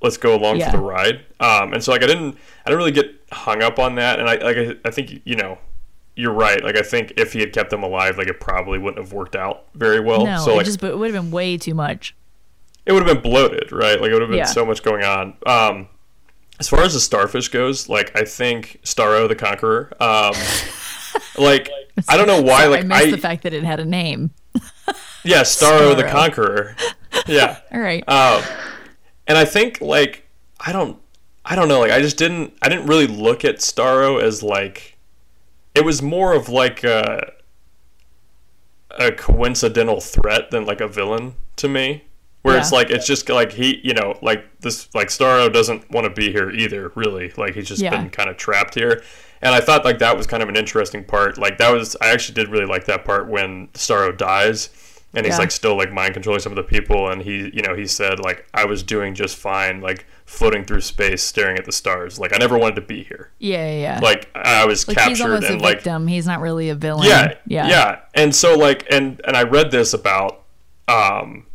let's 0.00 0.16
go 0.16 0.36
along 0.36 0.58
Yeah. 0.58 0.70
for 0.70 0.76
the 0.78 0.82
ride. 0.82 1.24
Um, 1.40 1.72
and 1.72 1.82
so 1.82 1.92
like 1.92 2.02
I 2.02 2.06
didn't 2.06 2.36
I 2.64 2.70
didn't 2.70 2.78
really 2.78 2.92
get 2.92 3.06
hung 3.32 3.62
up 3.62 3.78
on 3.78 3.94
that. 3.96 4.18
And 4.20 4.28
I 4.28 4.34
like 4.36 4.56
I, 4.56 4.74
I 4.84 4.90
think 4.90 5.20
you 5.24 5.36
know. 5.36 5.58
You're 6.20 6.32
right. 6.32 6.60
Like 6.64 6.76
I 6.76 6.82
think 6.82 7.12
if 7.16 7.32
he 7.32 7.38
had 7.38 7.52
kept 7.52 7.70
them 7.70 7.84
alive, 7.84 8.18
like 8.18 8.26
it 8.26 8.40
probably 8.40 8.76
wouldn't 8.76 8.98
have 8.98 9.12
worked 9.12 9.36
out 9.36 9.66
very 9.76 10.00
well. 10.00 10.24
no, 10.26 10.38
so 10.44 10.50
it 10.50 10.56
like 10.56 10.66
just 10.66 10.80
but 10.80 10.90
it 10.90 10.98
would 10.98 11.14
have 11.14 11.22
been 11.22 11.30
way 11.30 11.56
too 11.56 11.74
much. 11.74 12.12
it 12.86 12.92
would 12.92 13.06
have 13.06 13.22
been 13.22 13.22
bloated, 13.22 13.70
right? 13.70 14.00
Like 14.00 14.10
it 14.10 14.14
would 14.14 14.22
have 14.22 14.28
been 14.30 14.38
Yeah. 14.38 14.44
so 14.46 14.66
much 14.66 14.82
going 14.82 15.04
on. 15.04 15.34
Um, 15.46 15.88
as 16.58 16.68
far 16.68 16.82
as 16.82 16.94
the 16.94 16.98
starfish 16.98 17.50
goes, 17.50 17.88
like 17.88 18.10
I 18.18 18.24
think 18.24 18.80
Starro 18.82 19.28
the 19.28 19.36
Conqueror, 19.36 19.92
um, 20.02 20.32
like 21.38 21.70
I 22.08 22.16
don't 22.16 22.26
know 22.26 22.42
why, 22.42 22.66
like 22.66 22.80
I 22.80 22.82
missed 22.88 23.00
I, 23.06 23.10
the 23.12 23.18
fact 23.18 23.44
that 23.44 23.52
it 23.52 23.62
had 23.62 23.78
a 23.78 23.84
name. 23.84 24.32
yeah, 25.24 25.42
Starro, 25.42 25.96
the 25.96 26.02
Conqueror, 26.02 26.74
yeah. 27.28 27.60
All 27.72 27.78
right. 27.80 28.02
Um, 28.08 28.42
and 29.28 29.38
I 29.38 29.44
think 29.44 29.80
like 29.80 30.26
I 30.60 30.72
don't, 30.72 30.98
I 31.44 31.54
don't 31.54 31.68
know, 31.68 31.80
like 31.80 31.92
I 31.92 32.00
just 32.00 32.16
didn't, 32.16 32.54
I 32.60 32.68
didn't 32.68 32.86
really 32.86 33.06
look 33.06 33.44
at 33.44 33.56
Starro 33.58 34.20
as 34.20 34.42
like, 34.42 34.96
it 35.74 35.84
was 35.84 36.02
more 36.02 36.32
of 36.32 36.48
like 36.48 36.82
a, 36.82 37.32
a 38.98 39.12
coincidental 39.12 40.00
threat 40.00 40.50
than 40.50 40.66
like 40.66 40.80
a 40.80 40.88
villain 40.88 41.34
to 41.56 41.68
me. 41.68 42.04
Where 42.42 42.56
it's 42.56 42.72
like 42.72 42.88
it's 42.88 43.06
just 43.06 43.28
like 43.28 43.52
he, 43.52 43.78
you 43.84 43.92
know, 43.92 44.16
like 44.22 44.60
this, 44.60 44.88
like 44.94 45.08
Starro 45.08 45.52
doesn't 45.52 45.90
want 45.90 46.04
to 46.04 46.10
be 46.10 46.32
here 46.32 46.50
either. 46.50 46.92
Really, 46.94 47.30
like 47.36 47.54
he's 47.54 47.68
just 47.68 47.82
Yeah. 47.82 47.90
been 47.90 48.08
kind 48.10 48.30
of 48.30 48.36
trapped 48.38 48.74
here. 48.74 49.02
And 49.42 49.54
I 49.54 49.60
thought 49.60 49.84
like 49.84 49.98
that 49.98 50.16
was 50.16 50.26
kind 50.26 50.42
of 50.42 50.48
an 50.48 50.56
interesting 50.56 51.04
part. 51.04 51.36
Like 51.36 51.58
that 51.58 51.70
was, 51.70 51.94
I 52.00 52.08
actually 52.10 52.36
did 52.36 52.48
really 52.48 52.64
like 52.64 52.86
that 52.86 53.04
part 53.04 53.28
when 53.28 53.68
Starro 53.74 54.16
dies, 54.16 54.70
and 55.18 55.26
he's 55.26 55.34
Yeah. 55.34 55.40
like 55.40 55.50
still 55.50 55.76
like 55.76 55.92
mind 55.92 56.14
controlling 56.14 56.40
some 56.40 56.52
of 56.52 56.56
the 56.56 56.62
people, 56.62 57.10
and 57.10 57.20
he, 57.20 57.50
you 57.52 57.60
know, 57.62 57.74
he 57.74 57.86
said 57.86 58.18
like 58.20 58.46
I 58.54 58.64
was 58.64 58.82
doing 58.82 59.14
just 59.14 59.36
fine, 59.36 59.80
like 59.82 60.06
floating 60.24 60.64
through 60.64 60.80
space, 60.82 61.22
staring 61.22 61.58
at 61.58 61.64
the 61.66 61.72
stars. 61.72 62.18
Like 62.18 62.34
I 62.34 62.38
never 62.38 62.56
wanted 62.56 62.76
to 62.76 62.82
be 62.82 63.02
here. 63.02 63.30
Yeah, 63.38 63.66
yeah, 63.70 63.80
yeah. 63.80 64.00
Like 64.00 64.30
I 64.34 64.64
was 64.64 64.88
like 64.88 64.98
he's 64.98 65.18
captured 65.18 65.44
a 65.44 65.52
and 65.52 65.60
like 65.60 65.78
victim. 65.78 66.06
he's 66.06 66.26
not 66.26 66.40
really 66.40 66.68
a 66.70 66.74
villain. 66.74 67.06
yeah, 67.08 67.34
yeah, 67.46 67.68
yeah, 67.68 67.98
And 68.14 68.34
so 68.34 68.56
like, 68.56 68.86
and 68.90 69.20
and 69.26 69.36
I 69.36 69.42
read 69.42 69.70
this 69.70 69.92
about 69.92 70.44
um, 70.86 71.46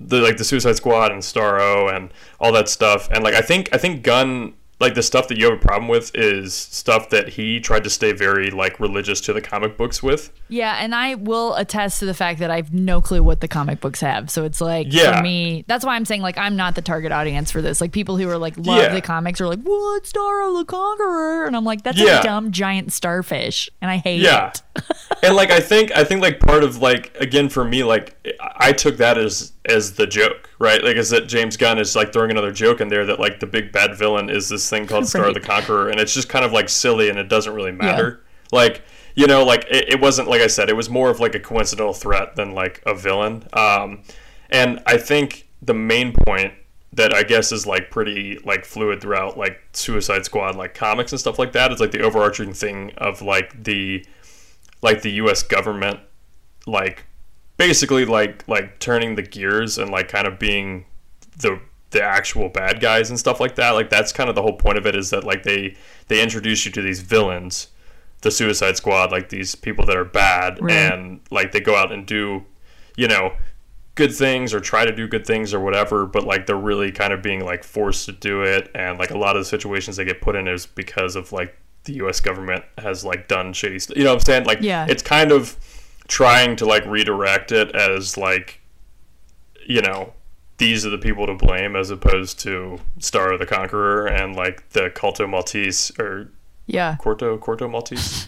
the 0.00 0.20
like 0.20 0.36
the 0.36 0.44
Suicide 0.44 0.76
Squad 0.76 1.12
and 1.12 1.22
Starro 1.22 1.94
and 1.94 2.12
all 2.38 2.52
that 2.52 2.68
stuff, 2.68 3.08
and 3.10 3.24
like 3.24 3.34
I 3.34 3.40
think 3.40 3.68
I 3.72 3.78
think 3.78 4.02
Gunn 4.02 4.54
like 4.80 4.94
the 4.94 5.02
stuff 5.02 5.28
that 5.28 5.38
you 5.38 5.44
have 5.50 5.54
a 5.58 5.60
problem 5.60 5.88
with 5.88 6.10
is 6.14 6.52
stuff 6.52 7.10
that 7.10 7.28
he 7.28 7.60
tried 7.60 7.84
to 7.84 7.90
stay 7.90 8.12
very 8.12 8.50
like 8.50 8.80
religious 8.80 9.20
to 9.22 9.32
the 9.32 9.40
comic 9.40 9.76
books 9.76 10.02
with. 10.02 10.32
Yeah, 10.48 10.76
and 10.80 10.94
I 10.94 11.14
will 11.14 11.54
attest 11.54 12.00
to 12.00 12.06
the 12.06 12.14
fact 12.14 12.40
that 12.40 12.50
I've 12.50 12.72
no 12.74 13.00
clue 13.00 13.22
what 13.22 13.40
the 13.40 13.48
comic 13.48 13.80
books 13.80 14.00
have. 14.00 14.30
So 14.30 14.44
it's 14.44 14.60
like 14.60 14.88
Yeah. 14.90 15.16
for 15.18 15.22
me, 15.22 15.64
that's 15.68 15.84
why 15.84 15.94
I'm 15.94 16.04
saying 16.04 16.22
like 16.22 16.36
I'm 16.38 16.56
not 16.56 16.74
the 16.74 16.82
target 16.82 17.12
audience 17.12 17.50
for 17.50 17.62
this. 17.62 17.80
Like 17.80 17.92
people 17.92 18.16
who 18.16 18.28
are 18.28 18.36
like 18.38 18.56
love 18.56 18.78
Yeah. 18.82 18.88
the 18.94 19.00
comics 19.00 19.40
are 19.40 19.46
like, 19.46 19.60
"What 19.62 20.02
Starro 20.04 20.58
the 20.58 20.64
Conqueror?" 20.64 21.46
And 21.46 21.56
I'm 21.56 21.64
like, 21.64 21.82
"That's 21.84 21.98
Yeah. 21.98 22.20
a 22.20 22.22
dumb 22.22 22.50
giant 22.50 22.92
starfish," 22.92 23.70
and 23.80 23.90
I 23.90 23.98
hate 23.98 24.20
Yeah. 24.20 24.48
it. 24.50 24.62
and 25.22 25.36
like 25.36 25.50
I 25.50 25.60
think 25.60 25.96
I 25.96 26.04
think 26.04 26.20
like 26.20 26.40
part 26.40 26.64
of 26.64 26.78
like 26.82 27.16
again 27.20 27.48
for 27.48 27.64
me 27.64 27.84
like 27.84 28.16
I 28.56 28.72
took 28.72 28.96
that 28.98 29.16
as 29.18 29.52
as 29.66 29.92
the 29.94 30.06
joke 30.06 30.50
right? 30.58 30.82
Like 30.82 30.96
is 30.96 31.10
that 31.10 31.26
James 31.26 31.56
Gunn 31.56 31.78
is 31.78 31.96
like 31.96 32.12
throwing 32.12 32.30
another 32.30 32.52
joke 32.52 32.80
in 32.80 32.88
there 32.88 33.06
that 33.06 33.18
like 33.18 33.40
the 33.40 33.46
big 33.46 33.72
bad 33.72 33.96
villain 33.96 34.28
is 34.30 34.48
this 34.48 34.68
thing 34.68 34.86
called 34.86 35.06
Star 35.08 35.22
Right. 35.22 35.34
the 35.34 35.40
Conqueror 35.40 35.88
and 35.90 35.98
it's 36.00 36.12
just 36.14 36.28
kind 36.28 36.44
of 36.44 36.52
like 36.52 36.68
silly 36.68 37.08
and 37.08 37.18
it 37.18 37.28
doesn't 37.28 37.54
really 37.54 37.72
matter. 37.72 38.22
Like 38.52 38.82
you 39.14 39.26
know 39.26 39.44
like 39.44 39.64
it, 39.70 39.94
it 39.94 40.00
wasn't 40.00 40.28
like 40.28 40.40
I 40.40 40.46
said 40.48 40.68
it 40.68 40.76
was 40.76 40.90
more 40.90 41.10
of 41.10 41.20
like 41.20 41.34
a 41.34 41.40
coincidental 41.40 41.94
threat 41.94 42.36
than 42.36 42.52
like 42.52 42.82
a 42.86 42.94
villain. 42.94 43.46
Um 43.52 44.02
and 44.50 44.80
I 44.86 44.98
think 44.98 45.48
the 45.62 45.74
main 45.74 46.12
point 46.26 46.52
that 46.92 47.12
I 47.12 47.22
guess 47.24 47.50
is 47.50 47.66
like 47.66 47.90
pretty 47.90 48.38
like 48.44 48.64
fluid 48.64 49.00
throughout 49.00 49.36
like 49.36 49.60
Suicide 49.72 50.24
Squad 50.24 50.54
like 50.56 50.74
comics 50.74 51.10
and 51.10 51.18
stuff 51.20 51.38
like 51.38 51.52
that 51.52 51.72
is 51.72 51.80
like 51.80 51.90
the 51.90 52.02
overarching 52.02 52.52
thing 52.52 52.92
of 52.98 53.22
like 53.22 53.64
the 53.64 54.04
like 54.82 55.02
the 55.02 55.12
US 55.12 55.42
government 55.42 55.98
like 56.66 57.06
basically 57.56 58.04
like 58.04 58.46
like 58.48 58.78
turning 58.78 59.14
the 59.14 59.22
gears 59.22 59.78
and 59.78 59.90
like 59.90 60.08
kind 60.08 60.26
of 60.26 60.38
being 60.38 60.84
the 61.38 61.60
the 61.90 62.02
actual 62.02 62.48
bad 62.48 62.80
guys 62.80 63.08
and 63.10 63.18
stuff 63.18 63.38
like 63.38 63.54
that 63.54 63.70
like 63.70 63.88
that's 63.88 64.12
kind 64.12 64.28
of 64.28 64.34
the 64.34 64.42
whole 64.42 64.56
point 64.56 64.76
of 64.76 64.86
it 64.86 64.96
is 64.96 65.10
that 65.10 65.22
like 65.24 65.44
they 65.44 65.76
they 66.08 66.20
introduce 66.22 66.66
you 66.66 66.72
to 66.72 66.82
these 66.82 67.00
villains 67.00 67.68
the 68.22 68.30
suicide 68.30 68.76
squad 68.76 69.12
like 69.12 69.28
these 69.28 69.54
people 69.54 69.86
that 69.86 69.96
are 69.96 70.04
bad 70.04 70.58
Right. 70.60 70.72
and 70.72 71.20
like 71.30 71.52
they 71.52 71.60
go 71.60 71.76
out 71.76 71.92
and 71.92 72.04
do 72.06 72.44
you 72.96 73.06
know 73.06 73.32
good 73.94 74.12
things 74.12 74.52
or 74.52 74.58
try 74.58 74.84
to 74.84 74.90
do 74.92 75.06
good 75.06 75.24
things 75.24 75.54
or 75.54 75.60
whatever 75.60 76.04
but 76.06 76.24
like 76.24 76.46
they're 76.46 76.56
really 76.56 76.90
kind 76.90 77.12
of 77.12 77.22
being 77.22 77.44
like 77.44 77.62
forced 77.62 78.06
to 78.06 78.12
do 78.12 78.42
it 78.42 78.68
and 78.74 78.98
like 78.98 79.12
a 79.12 79.18
lot 79.18 79.36
of 79.36 79.42
the 79.42 79.46
situations 79.48 79.96
they 79.96 80.04
get 80.04 80.20
put 80.20 80.34
in 80.34 80.48
is 80.48 80.66
because 80.66 81.14
of 81.14 81.30
like 81.30 81.56
the 81.84 81.92
US 82.04 82.18
government 82.18 82.64
has 82.78 83.04
like 83.04 83.28
done 83.28 83.52
shady 83.52 83.78
stuff 83.78 83.96
you 83.96 84.02
know 84.02 84.10
what 84.10 84.16
I'm 84.22 84.24
saying 84.24 84.44
like 84.46 84.58
Yeah. 84.62 84.86
it's 84.88 85.02
kind 85.02 85.30
of 85.30 85.56
trying 86.08 86.56
to 86.56 86.66
like 86.66 86.84
redirect 86.86 87.52
it 87.52 87.74
as 87.74 88.16
like 88.16 88.60
you 89.66 89.80
know 89.80 90.12
these 90.58 90.86
are 90.86 90.90
the 90.90 90.98
people 90.98 91.26
to 91.26 91.34
blame 91.34 91.74
as 91.74 91.90
opposed 91.90 92.38
to 92.40 92.78
Starro 93.00 93.38
the 93.38 93.46
Conqueror 93.46 94.06
and 94.06 94.36
like 94.36 94.68
the 94.70 94.90
Culto 94.90 95.28
Maltese 95.28 95.90
or 95.98 96.30
Yeah. 96.66 96.96
Corto 97.00 97.38
Corto 97.38 97.68
Maltese 97.70 98.26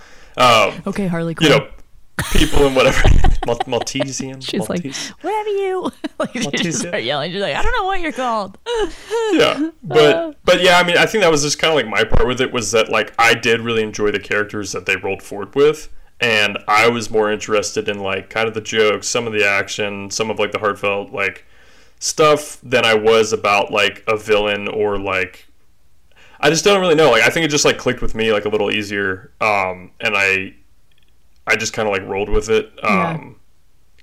um, 0.36 0.82
Okay, 0.86 1.06
Harley 1.06 1.36
you 1.40 1.48
know 1.50 1.68
people 2.32 2.66
and 2.66 2.74
whatever 2.74 3.08
Mal- 3.46 3.60
Maltesian 3.68 4.40
She's 4.40 4.68
like, 4.68 4.82
Maltese. 4.84 5.10
"Whatever 5.20 5.48
you." 5.50 5.92
like 6.18 6.32
just 6.32 6.80
start 6.80 7.02
yelling. 7.04 7.30
She's 7.30 7.40
like, 7.40 7.54
"I 7.54 7.62
don't 7.62 7.72
know 7.72 7.84
what 7.86 8.00
you're 8.00 8.10
called." 8.12 8.58
yeah 9.32 9.70
but 9.84 10.36
but 10.44 10.60
yeah 10.62 10.78
i 10.78 10.82
mean 10.84 10.96
i 10.96 11.04
think 11.06 11.22
that 11.22 11.30
was 11.30 11.42
just 11.42 11.58
kind 11.58 11.70
of 11.70 11.76
like 11.76 11.86
my 11.86 12.02
part 12.02 12.26
with 12.26 12.40
it 12.40 12.52
was 12.52 12.72
that 12.72 12.88
like 12.88 13.12
i 13.18 13.34
did 13.34 13.60
really 13.60 13.82
enjoy 13.82 14.10
the 14.10 14.18
characters 14.18 14.72
that 14.72 14.86
they 14.86 14.96
rolled 14.96 15.22
forward 15.22 15.54
with 15.54 15.88
and 16.20 16.58
I 16.66 16.88
was 16.88 17.10
more 17.10 17.30
interested 17.30 17.88
in 17.88 18.00
like 18.00 18.30
kind 18.30 18.48
of 18.48 18.54
the 18.54 18.60
jokes, 18.60 19.06
some 19.08 19.26
of 19.26 19.32
the 19.32 19.46
action, 19.46 20.10
some 20.10 20.30
of 20.30 20.38
like 20.38 20.52
the 20.52 20.58
heartfelt 20.58 21.12
like 21.12 21.44
stuff 22.00 22.58
than 22.62 22.84
I 22.84 22.94
was 22.94 23.32
about 23.32 23.72
like 23.72 24.04
a 24.06 24.16
villain 24.16 24.68
or 24.68 24.98
like 24.98 25.46
I 26.40 26.50
just 26.50 26.64
don't 26.64 26.80
really 26.80 26.94
know. 26.94 27.10
Like 27.10 27.22
I 27.22 27.30
think 27.30 27.44
it 27.44 27.48
just 27.48 27.64
like 27.64 27.78
clicked 27.78 28.00
with 28.02 28.14
me 28.14 28.32
like 28.32 28.44
a 28.44 28.48
little 28.48 28.70
easier, 28.70 29.32
um, 29.40 29.90
and 30.00 30.14
I 30.16 30.54
I 31.46 31.56
just 31.56 31.72
kind 31.72 31.88
of 31.88 31.92
like 31.92 32.02
rolled 32.08 32.28
with 32.28 32.48
it. 32.48 32.72
Um, 32.82 33.36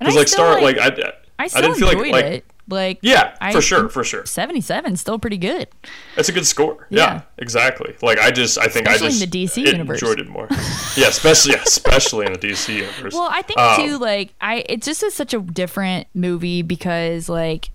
I 0.02 0.06
because 0.06 0.16
like 0.16 0.28
still, 0.28 0.46
Star 0.46 0.62
like- 0.62 0.78
like 0.78 1.00
I 1.00 1.14
I 1.38 1.48
still 1.48 1.62
didn't 1.64 1.76
feel 1.78 1.88
like 1.88 1.98
enjoyed 1.98 2.12
like 2.14 2.26
it. 2.26 2.46
Like 2.68 2.98
yeah 3.04 3.36
I 3.40 3.52
for 3.52 3.62
sure 3.62 3.90
for 3.90 4.04
sure 4.04 4.26
77 4.26 4.96
's 4.96 5.00
still 5.02 5.20
pretty 5.20 5.38
good. 5.38 5.68
That's 6.16 6.30
a 6.30 6.32
good 6.32 6.48
score. 6.48 6.88
Yeah, 6.90 7.00
Yeah. 7.00 7.22
exactly. 7.38 7.96
Like 8.02 8.18
I 8.18 8.32
just, 8.32 8.58
I 8.58 8.68
think 8.68 8.88
Especially 8.88 9.08
I 9.08 9.10
in 9.12 9.20
just 9.20 9.32
the 9.32 9.46
DC 9.46 9.72
universe. 9.72 10.02
enjoyed 10.02 10.20
it 10.20 10.28
more. 10.30 10.48
yeah, 10.98 11.08
especially 11.10 11.54
yeah, 11.54 11.62
especially 11.64 12.26
in 12.26 12.34
the 12.34 12.40
DC 12.40 12.74
universe. 12.76 13.14
Well, 13.14 13.30
I 13.32 13.44
think 13.44 13.60
Um, 13.60 13.76
too, 13.82 13.98
like 14.00 14.34
I, 14.42 14.64
it 14.68 14.82
just 14.82 15.04
is 15.04 15.14
such 15.14 15.34
a 15.36 15.40
different 15.42 16.08
movie 16.16 16.64
because, 16.64 17.30
like, 17.30 17.70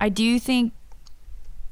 I 0.00 0.08
do 0.08 0.40
think, 0.40 0.72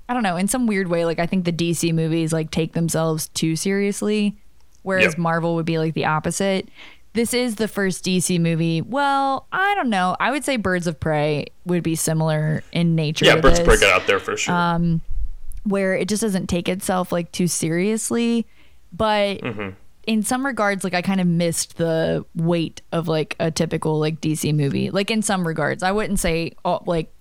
I 0.09 0.15
don't 0.15 0.23
know, 0.23 0.37
in 0.37 0.47
some 0.47 0.67
weird 0.69 0.87
way, 0.89 1.05
like 1.05 1.19
I 1.19 1.27
think 1.27 1.45
the 1.45 1.53
DC 1.53 1.93
movies 1.93 2.33
like 2.33 2.51
take 2.53 2.75
themselves 2.75 3.27
too 3.29 3.57
seriously, 3.57 4.37
whereas 4.83 5.15
Yep. 5.15 5.19
Marvel 5.19 5.55
would 5.57 5.67
be 5.67 5.79
like 5.79 5.95
the 5.95 6.05
opposite. 6.05 6.69
This 7.15 7.35
is 7.35 7.57
the 7.57 7.69
first 7.69 8.05
DC 8.05 8.41
movie. 8.41 8.81
Well, 8.81 9.47
I 9.53 9.75
don't 9.75 9.91
know. 9.91 10.17
I 10.19 10.31
would 10.31 10.45
say 10.45 10.57
Birds 10.57 10.87
of 10.87 10.99
Prey 10.99 11.47
would 11.67 11.83
be 11.83 11.95
similar 11.95 12.63
in 12.73 12.95
nature. 12.95 13.27
yeah, 13.27 13.37
Birds 13.41 13.59
of 13.59 13.67
Prey 13.67 13.79
got 13.79 14.01
out 14.01 14.07
there 14.07 14.19
for 14.19 14.37
sure. 14.37 14.55
um, 14.55 15.03
where 15.65 15.95
it 15.95 16.09
just 16.09 16.23
doesn't 16.23 16.47
take 16.49 16.69
itself 16.69 17.13
like 17.13 17.31
too 17.31 17.47
seriously. 17.47 18.47
But 18.93 19.41
Mhm. 19.43 19.75
in 20.07 20.23
some 20.23 20.45
regards, 20.47 20.85
like 20.85 20.95
I 20.95 21.03
kind 21.03 21.21
of 21.21 21.27
missed 21.27 21.77
the 21.77 22.25
weight 22.35 22.81
of 22.93 23.09
like 23.09 23.37
a 23.39 23.51
typical 23.51 23.99
like 24.01 24.21
DC 24.21 24.53
movie. 24.55 24.91
Like 24.91 25.11
in 25.11 25.21
some 25.23 25.47
regards, 25.47 25.83
I 25.83 25.93
wouldn't 25.93 26.19
say 26.19 26.53
all, 26.65 26.83
like 26.87 27.13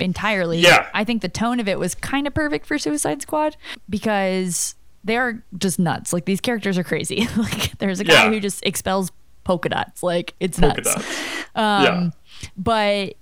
entirely. 0.00 0.58
Yeah. 0.58 0.86
I 0.92 1.04
think 1.04 1.22
the 1.22 1.28
tone 1.28 1.58
of 1.60 1.68
it 1.68 1.78
was 1.78 1.94
kind 1.94 2.26
of 2.26 2.34
perfect 2.34 2.66
for 2.66 2.78
Suicide 2.78 3.22
Squad 3.22 3.56
because 3.88 4.74
they 5.04 5.16
are 5.16 5.42
just 5.56 5.78
nuts. 5.78 6.12
Like 6.12 6.24
these 6.26 6.40
characters 6.40 6.76
are 6.76 6.84
crazy. 6.84 7.28
like 7.36 7.78
there's 7.78 8.00
a 8.00 8.04
guy 8.04 8.24
Yeah. 8.24 8.30
who 8.30 8.40
just 8.40 8.64
expels 8.66 9.10
polka 9.46 9.68
dots. 9.70 10.02
Like 10.02 10.34
it's 10.40 10.58
Polka 10.60 10.82
nuts. 10.82 10.94
dots. 10.94 11.06
Um, 11.56 11.82
Yeah. 11.84 12.10
but 12.58 13.14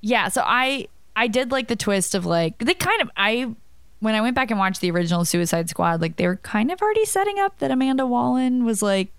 yeah, 0.00 0.28
so 0.28 0.42
I 0.44 0.88
I 1.14 1.28
did 1.28 1.52
like 1.52 1.68
the 1.68 1.76
twist 1.76 2.14
of 2.16 2.26
like 2.26 2.58
they 2.58 2.74
kind 2.74 3.00
of 3.02 3.10
I 3.16 3.54
when 4.00 4.16
I 4.16 4.20
went 4.20 4.34
back 4.34 4.50
and 4.50 4.58
watched 4.58 4.80
the 4.80 4.90
original 4.90 5.24
Suicide 5.24 5.68
Squad, 5.70 6.00
like 6.00 6.16
they 6.16 6.26
were 6.26 6.36
kind 6.36 6.72
of 6.72 6.82
already 6.82 7.04
setting 7.04 7.38
up 7.38 7.58
that 7.58 7.70
Amanda 7.70 8.04
Wallen 8.04 8.64
was 8.64 8.82
like 8.82 9.12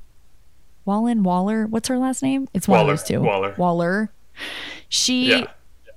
Wallen 0.84 1.24
Waller. 1.24 1.68
What's 1.68 1.88
her 1.88 1.98
last 1.98 2.22
name? 2.22 2.50
It's 2.54 2.68
Waller, 2.68 2.92
those 2.92 3.04
two. 3.04 3.22
Waller. 3.22 3.56
Waller. 3.58 4.12
She 4.90 5.30
Yeah. 5.30 5.46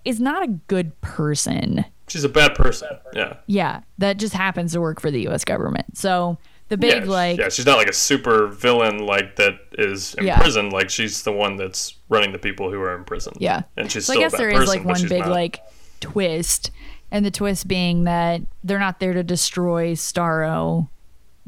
is 0.04 0.20
not 0.20 0.44
a 0.44 0.46
good 0.46 0.98
person. 1.00 1.84
She's 2.06 2.22
a 2.22 2.28
bad 2.28 2.54
person. 2.54 2.90
Yeah. 3.12 3.38
Yeah, 3.48 3.80
that 3.98 4.18
just 4.18 4.34
happens 4.34 4.72
to 4.74 4.80
work 4.80 5.00
for 5.00 5.10
the 5.10 5.22
U.S. 5.22 5.44
government. 5.44 5.96
So 5.98 6.38
the 6.68 6.76
big 6.76 7.04
yeah, 7.04 7.10
like 7.10 7.38
yeah, 7.38 7.48
she's 7.48 7.66
not 7.66 7.76
like 7.78 7.88
a 7.88 7.92
super 7.92 8.48
villain 8.48 8.98
like 9.06 9.36
that 9.36 9.54
is 9.72 10.14
in 10.14 10.26
Yeah. 10.26 10.40
prison. 10.40 10.70
Like 10.70 10.90
she's 10.90 11.22
the 11.22 11.32
one 11.32 11.56
that's 11.56 11.94
running 12.08 12.32
the 12.32 12.38
people 12.38 12.70
who 12.70 12.80
are 12.80 12.96
in 12.96 13.04
prison. 13.04 13.34
Yeah. 13.38 13.62
and 13.76 13.90
she's 13.90 14.06
so 14.06 14.12
still 14.14 14.22
I 14.22 14.28
guess 14.28 14.36
there 14.36 14.48
person, 14.50 14.62
is 14.62 14.68
like 14.68 14.84
one 14.84 15.08
big 15.08 15.20
not- 15.20 15.28
like 15.30 15.60
twist, 16.00 16.70
and 17.10 17.24
the 17.24 17.30
twist 17.30 17.68
being 17.68 18.04
that 18.04 18.40
they're 18.64 18.78
not 18.78 19.00
there 19.00 19.12
to 19.12 19.22
destroy 19.22 19.92
Starro. 19.92 20.88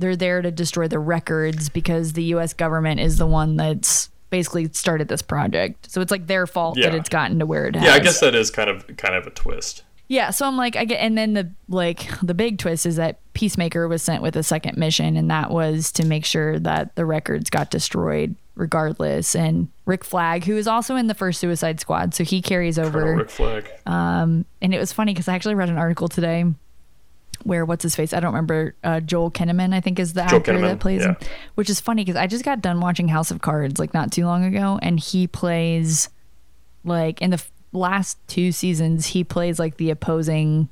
They're 0.01 0.15
there 0.17 0.41
to 0.43 0.53
destroy 0.53 0.87
the 0.87 1.01
records 1.01 1.69
because 1.69 2.13
the 2.13 2.23
U.S. 2.25 2.53
government 2.55 3.01
is 3.01 3.19
the 3.19 3.27
one 3.27 3.57
that's 3.57 4.11
basically 4.31 4.69
started 4.73 5.09
this 5.09 5.23
project. 5.23 5.91
So 5.91 6.01
it's 6.01 6.13
like 6.13 6.29
their 6.29 6.47
fault 6.47 6.79
that 6.81 6.95
it's 6.95 7.09
gotten 7.09 7.41
to 7.41 7.47
where 7.47 7.67
it 7.67 7.75
has. 7.75 7.85
Yeah, 7.85 7.95
I 7.95 7.99
guess 7.99 8.21
that 8.21 8.35
is 8.37 8.51
kind 8.53 8.71
of 8.71 8.87
kind 8.97 9.17
of 9.17 9.27
a 9.27 9.31
twist. 9.31 9.83
Yeah, 10.09 10.31
so 10.31 10.47
I'm 10.47 10.57
like, 10.57 10.75
I 10.75 10.87
get, 10.87 10.97
and 10.97 11.17
then 11.19 11.35
the 11.35 11.53
like 11.69 12.09
the 12.23 12.33
big 12.35 12.59
twist 12.59 12.87
is 12.87 12.97
that 12.97 13.21
Peacemaker 13.35 13.87
was 13.87 14.03
sent 14.03 14.23
with 14.23 14.37
a 14.37 14.43
second 14.43 14.79
mission, 14.79 15.17
and 15.17 15.31
that 15.31 15.51
was 15.51 15.93
to 15.93 16.07
make 16.07 16.25
sure 16.25 16.59
that 16.59 16.97
the 16.97 17.05
records 17.05 17.51
got 17.51 17.71
destroyed 17.71 18.35
regardless. 18.55 19.37
And 19.37 19.69
Rick 19.85 20.05
Flag, 20.05 20.45
who 20.45 20.57
is 20.57 20.67
also 20.67 20.97
in 20.97 21.09
the 21.09 21.15
first 21.15 21.41
Suicide 21.41 21.79
Squad, 21.79 22.15
so 22.15 22.25
he 22.25 22.41
carries 22.41 22.79
over. 22.79 23.01
Colonel 23.01 23.17
Rick 23.17 23.31
Flag. 23.31 23.71
Um, 23.85 24.47
and 24.63 24.75
it 24.75 24.79
was 24.79 24.93
funny 24.95 25.13
because 25.13 25.29
I 25.29 25.35
actually 25.35 25.55
read 25.55 25.69
an 25.69 25.79
article 25.79 26.09
today 26.09 26.47
where 27.45 27.65
what's 27.65 27.83
his 27.83 27.95
face? 27.95 28.13
I 28.13 28.21
don't 28.21 28.33
remember. 28.33 28.75
Uh, 28.83 29.01
Joel 29.01 29.31
Kinnaman, 29.31 29.73
I 29.75 29.81
think, 29.81 29.99
is 29.99 30.13
the 30.15 30.25
Joel 30.25 30.41
actor 30.41 30.53
Kinnaman, 30.55 30.63
that 30.63 30.81
plays 30.81 31.05
him. 31.05 31.17
Which 31.55 31.71
is 31.71 31.81
funny 31.81 32.05
because 32.05 32.17
I 32.17 32.27
just 32.27 32.45
got 32.45 32.61
done 32.61 32.81
watching 32.81 33.09
House 33.09 33.31
of 33.31 33.41
Cards 33.41 33.79
like 33.79 33.95
not 33.95 34.11
too 34.11 34.25
long 34.25 34.45
ago, 34.45 34.79
and 34.83 34.99
he 34.99 35.27
plays 35.27 36.09
like 36.85 37.21
in 37.23 37.31
the 37.31 37.43
last 37.73 38.19
two 38.29 38.53
seasons 38.53 39.07
he 39.07 39.25
plays 39.25 39.59
like 39.59 39.77
the 39.77 39.91
opposing 39.91 40.69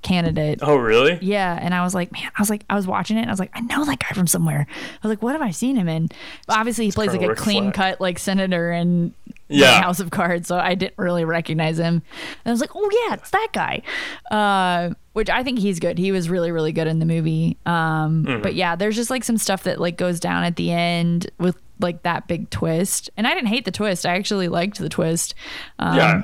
candidate. 0.00 0.60
Oh, 0.62 0.76
really? 0.76 1.18
Yeah, 1.20 1.58
and 1.60 1.74
I 1.74 1.82
was 1.82 1.92
like, 1.92 2.12
man, 2.12 2.30
I 2.36 2.40
was 2.40 2.48
like, 2.48 2.64
I 2.70 2.76
was 2.76 2.86
watching 2.86 3.16
it, 3.16 3.22
and 3.22 3.28
I 3.30 3.32
was 3.32 3.40
like, 3.40 3.50
I 3.54 3.60
know 3.62 3.84
that 3.84 3.98
guy 3.98 4.10
from 4.14 4.28
somewhere. 4.28 4.64
I 4.70 5.06
was 5.06 5.10
like, 5.10 5.22
what 5.22 5.32
have 5.32 5.42
I 5.42 5.50
seen 5.50 5.74
him 5.76 5.88
in? 5.88 6.08
But 6.46 6.56
obviously, 6.56 6.84
he 6.86 6.92
plays 6.92 7.08
like 7.10 7.22
a 7.22 7.28
Rick 7.28 7.38
clean 7.38 7.64
Flag. 7.64 7.74
cut 7.74 8.00
like 8.00 8.18
senator 8.20 8.70
in 8.70 9.12
Yeah. 9.48 9.82
House 9.82 9.98
of 9.98 10.10
Cards, 10.10 10.46
so 10.46 10.56
I 10.56 10.76
didn't 10.76 10.94
really 10.98 11.24
recognize 11.24 11.78
him. 11.78 11.94
And 11.96 12.46
I 12.46 12.50
was 12.50 12.60
like, 12.60 12.70
oh 12.76 12.88
yeah, 13.08 13.14
it's 13.14 13.30
that 13.30 13.48
guy. 13.52 13.82
Uh, 14.30 14.94
which 15.14 15.28
I 15.30 15.42
think 15.42 15.58
he's 15.58 15.80
good. 15.80 15.98
He 15.98 16.12
was 16.12 16.30
really, 16.30 16.52
really 16.52 16.70
good 16.70 16.86
in 16.86 17.00
the 17.00 17.06
movie. 17.06 17.56
Um, 17.66 18.24
Mhm. 18.24 18.42
But 18.42 18.54
yeah, 18.54 18.76
there's 18.76 18.94
just 18.94 19.10
like 19.10 19.24
some 19.24 19.36
stuff 19.36 19.64
that 19.64 19.80
like 19.80 19.96
goes 19.96 20.20
down 20.20 20.44
at 20.44 20.54
the 20.54 20.70
end 20.70 21.28
with 21.40 21.56
like 21.80 22.02
that 22.02 22.26
big 22.28 22.50
twist. 22.50 23.10
And 23.16 23.26
I 23.26 23.34
didn't 23.34 23.48
hate 23.48 23.64
the 23.64 23.70
twist. 23.70 24.04
I 24.06 24.14
actually 24.16 24.48
liked 24.48 24.78
the 24.78 24.88
twist. 24.88 25.34
Um, 25.78 25.96
yeah, 25.96 26.22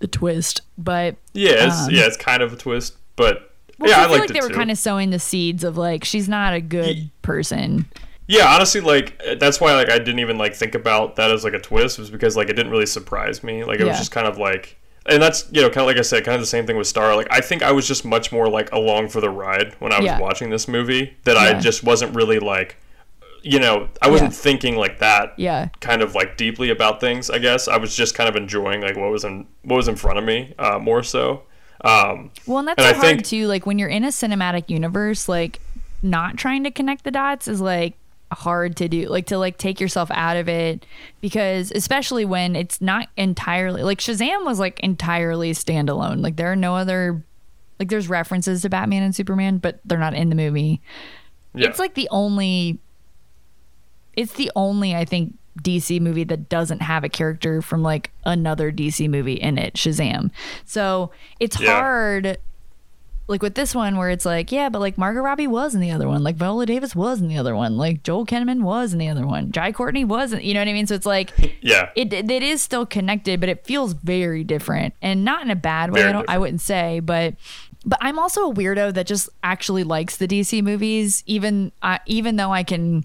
the 0.00 0.06
twist, 0.06 0.60
but 0.76 1.16
yeah, 1.32 1.66
it's 1.66 1.82
um, 1.86 1.90
yeah, 1.90 2.06
it's 2.06 2.16
kind 2.16 2.42
of 2.42 2.52
a 2.52 2.56
twist, 2.56 2.96
but 3.16 3.52
Well, 3.78 3.90
yeah, 3.90 3.98
I 4.00 4.04
I 4.04 4.08
feel 4.08 4.18
like 4.20 4.28
they 4.30 4.40
were 4.40 4.48
too. 4.48 4.54
kind 4.54 4.70
of 4.70 4.78
sowing 4.78 5.10
the 5.10 5.18
seeds 5.18 5.64
of 5.64 5.76
like 5.76 6.04
she's 6.04 6.28
not 6.28 6.54
a 6.54 6.60
good 6.60 7.10
person. 7.22 7.86
Yeah, 8.30 8.54
honestly, 8.54 8.80
like 8.82 9.20
that's 9.40 9.60
why 9.60 9.74
like 9.74 9.88
I 9.90 9.98
didn't 9.98 10.18
even 10.20 10.36
like 10.38 10.54
think 10.54 10.74
about 10.74 11.16
that 11.16 11.30
as 11.30 11.44
like 11.44 11.54
a 11.54 11.58
twist 11.58 11.98
was 11.98 12.10
because 12.10 12.36
like 12.36 12.48
it 12.50 12.52
didn't 12.54 12.70
really 12.70 12.86
surprise 12.86 13.42
me. 13.42 13.64
Like 13.64 13.80
it 13.80 13.86
was 13.86 13.96
just 13.98 14.10
kind 14.12 14.26
of 14.28 14.36
like, 14.36 14.76
and 15.06 15.20
that's 15.22 15.48
you 15.50 15.62
know 15.62 15.68
kind 15.68 15.78
of 15.80 15.86
like 15.86 15.96
I 15.96 16.02
said, 16.02 16.24
kind 16.26 16.34
of 16.34 16.42
the 16.42 16.46
same 16.46 16.66
thing 16.66 16.76
with 16.76 16.86
Star. 16.86 17.16
Like 17.16 17.28
I 17.30 17.40
think 17.40 17.62
I 17.62 17.72
was 17.72 17.88
just 17.88 18.04
much 18.04 18.30
more 18.30 18.46
like 18.48 18.70
along 18.70 19.08
for 19.08 19.20
the 19.22 19.30
ride 19.30 19.74
when 19.78 19.92
I 19.92 19.96
was 19.98 20.04
Yeah. 20.04 20.20
watching 20.20 20.50
this 20.50 20.68
movie. 20.68 21.16
That 21.24 21.38
I 21.38 21.58
just 21.58 21.82
wasn't 21.82 22.14
really 22.14 22.38
like, 22.38 22.76
you 23.42 23.58
know, 23.58 23.88
I 24.02 24.08
wasn't 24.10 24.32
Yeah. 24.32 24.38
thinking 24.38 24.76
like 24.76 24.98
that. 24.98 25.34
Yeah. 25.36 25.68
Kind 25.80 26.02
of 26.02 26.14
like 26.14 26.36
deeply 26.36 26.70
about 26.70 27.00
things. 27.00 27.30
I 27.30 27.38
guess 27.38 27.68
I 27.68 27.76
was 27.76 27.94
just 27.94 28.14
kind 28.14 28.28
of 28.28 28.36
enjoying 28.36 28.80
like 28.80 28.96
what 28.96 29.10
was 29.10 29.24
in 29.24 29.46
what 29.62 29.76
was 29.76 29.88
in 29.88 29.96
front 29.96 30.18
of 30.18 30.24
me 30.24 30.54
uh, 30.58 30.78
more 30.78 31.02
so. 31.02 31.42
Um, 31.84 32.30
Well, 32.46 32.58
and 32.58 32.68
that's 32.68 32.78
and 32.82 32.86
so 32.86 32.90
I 32.90 32.94
hard 32.94 33.06
think- 33.18 33.24
too. 33.26 33.46
Like 33.46 33.66
when 33.66 33.78
you're 33.78 33.88
in 33.88 34.04
a 34.04 34.08
cinematic 34.08 34.68
universe, 34.68 35.28
like 35.28 35.60
not 36.02 36.36
trying 36.36 36.64
to 36.64 36.70
connect 36.70 37.04
the 37.04 37.10
dots 37.10 37.46
is 37.48 37.60
like 37.60 37.94
hard 38.32 38.76
to 38.76 38.88
do. 38.88 39.08
Like 39.08 39.26
to 39.26 39.38
like 39.38 39.58
take 39.58 39.80
yourself 39.80 40.10
out 40.12 40.36
of 40.36 40.48
it 40.48 40.84
because 41.20 41.70
especially 41.74 42.24
when 42.24 42.56
it's 42.56 42.80
not 42.80 43.08
entirely 43.16 43.82
like 43.82 43.98
Shazam 44.00 44.44
was 44.44 44.58
like 44.58 44.80
entirely 44.80 45.52
standalone. 45.52 46.22
Like 46.22 46.36
there 46.36 46.50
are 46.52 46.56
no 46.56 46.74
other 46.76 47.22
like 47.78 47.88
there's 47.88 48.08
references 48.08 48.62
to 48.62 48.68
Batman 48.68 49.04
and 49.04 49.14
Superman, 49.14 49.58
but 49.58 49.78
they're 49.84 49.98
not 49.98 50.14
in 50.14 50.30
the 50.30 50.34
movie. 50.34 50.80
Yeah. 51.54 51.68
It's 51.68 51.78
like 51.78 51.94
the 51.94 52.08
only 52.10 52.78
it's 54.18 54.32
the 54.34 54.50
only 54.56 54.94
I 54.94 55.04
think 55.04 55.34
DC 55.62 56.00
movie 56.00 56.24
that 56.24 56.48
doesn't 56.48 56.82
have 56.82 57.04
a 57.04 57.08
character 57.08 57.62
from 57.62 57.82
like 57.82 58.10
another 58.24 58.70
DC 58.70 59.08
movie 59.08 59.34
in 59.34 59.58
it, 59.58 59.74
Shazam. 59.74 60.30
So 60.64 61.10
it's 61.40 61.58
Yeah. 61.60 61.80
hard 61.80 62.38
like 63.30 63.42
with 63.42 63.54
this 63.56 63.74
one 63.74 63.96
where 63.98 64.08
it's 64.08 64.24
like, 64.24 64.50
yeah, 64.50 64.70
but 64.70 64.78
like 64.78 64.96
Margot 64.96 65.20
Robbie 65.20 65.46
was 65.46 65.74
in 65.74 65.82
the 65.82 65.90
other 65.90 66.08
one, 66.08 66.22
like 66.22 66.36
Viola 66.36 66.64
Davis 66.64 66.96
was 66.96 67.20
in 67.20 67.28
the 67.28 67.36
other 67.36 67.54
one, 67.54 67.76
like 67.76 68.02
Joel 68.02 68.24
Kinnaman 68.24 68.62
was 68.62 68.94
in 68.94 68.98
the 68.98 69.08
other 69.08 69.26
one, 69.26 69.52
Jai 69.52 69.70
Courtney 69.70 70.02
wasn't, 70.04 70.44
you 70.44 70.54
know 70.54 70.60
what 70.60 70.68
I 70.68 70.72
mean? 70.72 70.86
So 70.86 70.94
it's 70.94 71.04
like 71.04 71.32
yeah. 71.60 71.90
it 71.94 72.12
it 72.14 72.42
is 72.42 72.62
still 72.62 72.86
connected, 72.86 73.38
but 73.40 73.48
it 73.50 73.66
feels 73.66 73.92
very 73.92 74.44
different, 74.44 74.94
and 75.02 75.24
not 75.26 75.42
in 75.42 75.50
a 75.50 75.56
bad 75.56 75.90
way. 75.92 76.00
Very 76.00 76.08
I 76.10 76.12
don't. 76.12 76.30
I 76.30 76.38
wouldn't 76.38 76.62
say, 76.62 77.00
but 77.00 77.34
but 77.84 77.98
I'm 78.00 78.18
also 78.18 78.50
a 78.50 78.54
weirdo 78.54 78.94
that 78.94 79.06
just 79.06 79.28
actually 79.42 79.84
likes 79.84 80.16
the 80.16 80.26
DC 80.26 80.62
movies, 80.62 81.22
even 81.26 81.70
uh, 81.82 81.98
even 82.06 82.36
though 82.36 82.52
I 82.52 82.62
can 82.62 83.04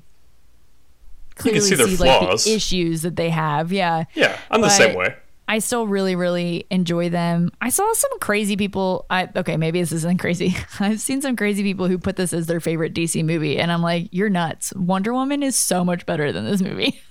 clearly 1.36 1.62
see 1.62 1.76
their 1.76 1.88
like 1.88 1.98
flaws. 1.98 2.46
the 2.46 2.54
issues 2.54 3.02
that 3.04 3.16
they 3.16 3.30
have. 3.30 3.72
Yeah, 3.72 4.06
Yeah, 4.14 4.38
I'm 4.50 4.62
the 4.62 4.70
same 4.70 4.96
way. 4.96 5.16
I 5.48 5.60
still 5.60 5.86
really, 5.86 6.16
really 6.16 6.66
enjoy 6.70 7.10
them. 7.10 7.52
I 7.60 7.70
saw 7.70 7.92
some 7.94 8.20
crazy 8.20 8.56
people. 8.56 9.06
I 9.10 9.30
okay, 9.36 9.58
maybe 9.58 9.82
this 9.82 9.92
isn't 9.92 10.20
crazy. 10.20 10.56
I've 10.80 11.02
seen 11.02 11.22
some 11.22 11.36
crazy 11.36 11.64
people 11.64 11.88
who 11.88 11.98
put 11.98 12.16
this 12.16 12.34
as 12.34 12.48
their 12.48 12.60
favorite 12.60 12.94
DC 12.94 13.24
movie, 13.26 13.60
and 13.60 13.72
I'm 13.72 13.82
like, 13.82 14.08
you're 14.12 14.30
nuts. 14.30 14.74
Wonder 14.74 15.14
Woman 15.14 15.44
is 15.44 15.56
so 15.56 15.84
much 15.84 16.06
better 16.06 16.32
than 16.32 16.46
this 16.46 16.62
movie. 16.62 17.02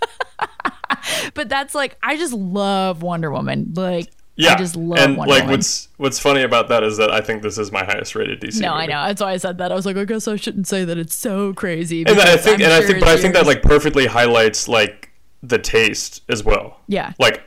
but 1.35 1.49
that's 1.49 1.75
like, 1.75 1.99
I 2.03 2.17
just 2.17 2.33
love 2.33 3.03
Wonder 3.03 3.31
Woman. 3.31 3.75
Like, 3.77 4.11
Yeah, 4.37 4.55
I 4.55 4.57
just 4.57 4.77
love 4.77 4.99
and 4.99 5.17
Wonder 5.17 5.31
like 5.31 5.43
Woman. 5.43 5.57
what's 5.59 5.89
what's 5.99 6.19
funny 6.19 6.43
about 6.43 6.69
that 6.69 6.83
is 6.83 6.97
that 6.97 7.11
I 7.11 7.21
think 7.21 7.43
this 7.43 7.59
is 7.59 7.71
my 7.71 7.85
highest 7.85 8.15
rated 8.15 8.41
DC. 8.41 8.61
no, 8.61 8.71
movie. 8.73 8.85
I 8.85 8.87
know. 8.87 9.07
That's 9.09 9.21
why 9.21 9.33
I 9.33 9.37
said 9.37 9.59
that. 9.59 9.71
I 9.71 9.75
was 9.75 9.85
like, 9.85 9.97
I 9.97 10.05
guess 10.05 10.27
I 10.27 10.37
shouldn't 10.37 10.67
say 10.67 10.85
that 10.85 10.97
it's 10.97 11.15
so 11.15 11.53
crazy. 11.53 12.03
and 12.07 12.19
I 12.19 12.37
think, 12.39 12.61
I'm 12.61 12.65
and 12.65 12.73
I 12.73 12.81
think, 12.81 13.01
but 13.01 13.09
I 13.09 13.17
think 13.19 13.35
that 13.35 13.47
like 13.47 13.63
perfectly 13.63 14.07
highlights 14.07 14.69
like 14.69 15.11
the 15.43 15.59
taste 15.59 16.23
as 16.31 16.43
well. 16.45 16.79
Yeah. 16.89 17.13
Like 17.19 17.47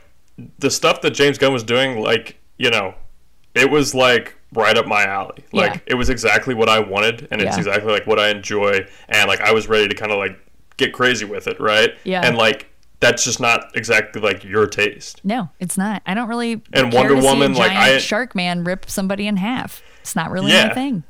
the 0.58 0.70
stuff 0.70 1.00
that 1.00 1.10
James 1.10 1.38
Gunn 1.38 1.52
was 1.52 1.64
doing, 1.64 2.00
like 2.00 2.38
you 2.58 2.70
know, 2.70 2.94
it 3.54 3.68
was 3.70 3.94
like 3.94 4.36
right 4.52 4.76
up 4.78 4.86
my 4.86 5.02
alley. 5.04 5.44
Like 5.52 5.74
Yeah. 5.74 5.80
it 5.86 5.94
was 5.94 6.08
exactly 6.08 6.54
what 6.54 6.68
I 6.68 6.78
wanted, 6.78 7.26
and 7.32 7.40
it's 7.42 7.56
Yeah. 7.56 7.58
exactly 7.58 7.92
like 7.92 8.06
what 8.06 8.20
I 8.20 8.28
enjoy, 8.30 8.86
and 9.08 9.26
like 9.28 9.40
I 9.40 9.52
was 9.52 9.66
ready 9.68 9.88
to 9.88 9.94
kind 9.96 10.12
of 10.12 10.18
like 10.18 10.38
get 10.76 10.92
crazy 10.92 11.24
with 11.24 11.48
it, 11.48 11.58
right? 11.58 11.94
Yeah. 12.04 12.20
And 12.24 12.36
like 12.36 12.70
that's 13.00 13.24
just 13.24 13.40
not 13.40 13.76
exactly 13.76 14.20
like 14.22 14.42
your 14.44 14.66
taste. 14.66 15.20
No, 15.24 15.50
it's 15.60 15.76
not. 15.76 16.02
I 16.06 16.14
don't 16.14 16.28
really. 16.28 16.62
And 16.72 16.92
Wonder 16.92 17.14
Woman, 17.16 17.54
like, 17.54 17.70
I- 17.72 17.98
shark 17.98 18.34
man 18.34 18.64
rip 18.64 18.88
somebody 18.88 19.26
in 19.26 19.36
half. 19.36 19.82
It's 20.00 20.16
not 20.16 20.30
really 20.30 20.52
Yeah. 20.52 20.68
my 20.68 20.74
thing. 20.74 21.02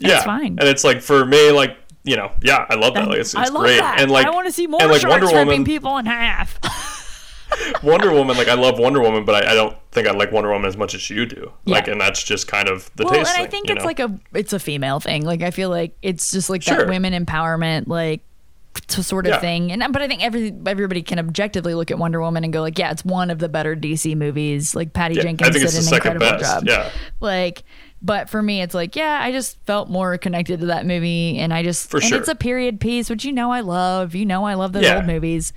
yeah, 0.00 0.16
It's 0.16 0.24
fine. 0.24 0.58
And 0.58 0.68
it's 0.68 0.84
like 0.84 1.00
for 1.02 1.24
me, 1.24 1.50
like 1.50 1.76
you 2.04 2.16
know, 2.16 2.32
yeah, 2.42 2.66
I 2.68 2.74
love 2.74 2.94
that. 2.94 3.08
Like 3.08 3.18
it's, 3.18 3.34
it's 3.34 3.48
I 3.50 3.52
love 3.52 3.62
great. 3.64 3.78
that. 3.78 4.00
And 4.00 4.10
like 4.10 4.26
I 4.26 4.30
want 4.30 4.46
to 4.46 4.52
see 4.52 4.66
more 4.66 4.82
and, 4.82 4.90
like, 4.90 5.00
sharks 5.00 5.10
Wonder 5.12 5.26
ripping 5.26 5.46
Woman, 5.48 5.64
people 5.64 5.98
in 5.98 6.06
half. 6.06 6.58
Wonder 7.82 8.12
Woman, 8.12 8.36
like 8.36 8.48
I 8.48 8.54
love 8.54 8.78
Wonder 8.78 9.00
Woman, 9.00 9.24
but 9.24 9.44
I, 9.44 9.52
I 9.52 9.54
don't 9.54 9.76
think 9.92 10.08
I 10.08 10.12
like 10.12 10.32
Wonder 10.32 10.50
Woman 10.50 10.66
as 10.68 10.76
much 10.76 10.94
as 10.94 11.08
you 11.10 11.26
do. 11.26 11.52
Like, 11.66 11.86
Yeah. 11.86 11.92
and 11.92 12.00
that's 12.00 12.22
just 12.22 12.48
kind 12.48 12.68
of 12.68 12.90
the 12.96 13.04
taste. 13.04 13.12
well, 13.14 13.24
taste 13.24 13.30
and 13.30 13.36
thing. 13.36 13.44
I 13.46 13.50
think 13.50 13.70
it's 13.70 13.78
know? 13.80 13.84
like 13.84 14.00
a 14.00 14.18
it's 14.32 14.52
a 14.52 14.58
female 14.58 15.00
thing. 15.00 15.24
Like 15.24 15.42
I 15.42 15.50
feel 15.50 15.68
like 15.68 15.96
it's 16.02 16.30
just 16.30 16.48
like 16.50 16.62
Sure. 16.62 16.78
that 16.78 16.88
women 16.88 17.12
empowerment 17.12 17.88
like 17.88 18.22
sort 18.88 19.26
of 19.26 19.30
Yeah. 19.32 19.40
thing. 19.40 19.72
And 19.72 19.92
but 19.92 20.02
I 20.02 20.08
think 20.08 20.22
every 20.22 20.52
everybody 20.66 21.02
can 21.02 21.18
objectively 21.18 21.74
look 21.74 21.90
at 21.90 21.98
Wonder 21.98 22.20
Woman 22.20 22.44
and 22.44 22.52
go 22.52 22.60
like, 22.60 22.78
yeah, 22.78 22.90
it's 22.90 23.04
one 23.04 23.30
of 23.30 23.38
the 23.38 23.48
better 23.48 23.74
DC 23.76 24.14
movies. 24.16 24.74
Like 24.74 24.92
Patty 24.92 25.14
Yeah, 25.16 25.22
Jenkins 25.22 25.50
did 25.56 25.86
an 25.88 25.94
incredible 25.94 26.30
best, 26.38 26.42
job. 26.44 26.64
yeah. 26.66 26.90
Like 27.20 27.62
but 28.04 28.28
for 28.28 28.42
me 28.42 28.60
it's 28.62 28.74
like, 28.74 28.96
yeah, 28.96 29.20
I 29.22 29.30
just 29.32 29.64
felt 29.64 29.88
more 29.88 30.18
connected 30.18 30.60
to 30.60 30.66
that 30.66 30.86
movie 30.86 31.38
and 31.38 31.54
I 31.54 31.62
just 31.62 31.88
For 31.90 31.98
and 31.98 32.06
sure. 32.06 32.18
it's 32.18 32.28
a 32.28 32.34
period 32.34 32.80
piece, 32.80 33.08
which 33.08 33.24
you 33.24 33.32
know 33.32 33.52
I 33.52 33.60
love. 33.60 34.14
You 34.14 34.26
know 34.26 34.44
I 34.44 34.54
love 34.54 34.72
those 34.72 34.84
Yeah. 34.84 34.96
old 34.96 35.06
movies. 35.06 35.52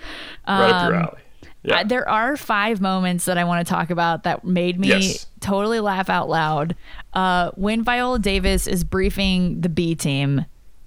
right 0.47 0.69
up 0.69 0.89
your 0.89 0.95
Um, 0.97 1.03
alley. 1.03 1.17
Yeah. 1.63 1.83
there 1.83 2.07
are 2.07 2.37
five 2.37 2.79
moments 2.79 3.25
that 3.25 3.39
I 3.39 3.43
want 3.43 3.65
to 3.65 3.73
talk 3.73 3.89
about 3.89 4.21
that 4.23 4.45
made 4.45 4.79
me 4.79 4.89
Yes. 4.89 5.25
totally 5.39 5.79
laugh 5.79 6.11
out 6.11 6.29
loud. 6.29 6.75
Uh, 7.15 7.49
when 7.55 7.83
Viola 7.83 8.19
Davis 8.19 8.67
is 8.67 8.83
briefing 8.83 9.61
the 9.61 9.69
B 9.69 9.95
team, 9.95 10.45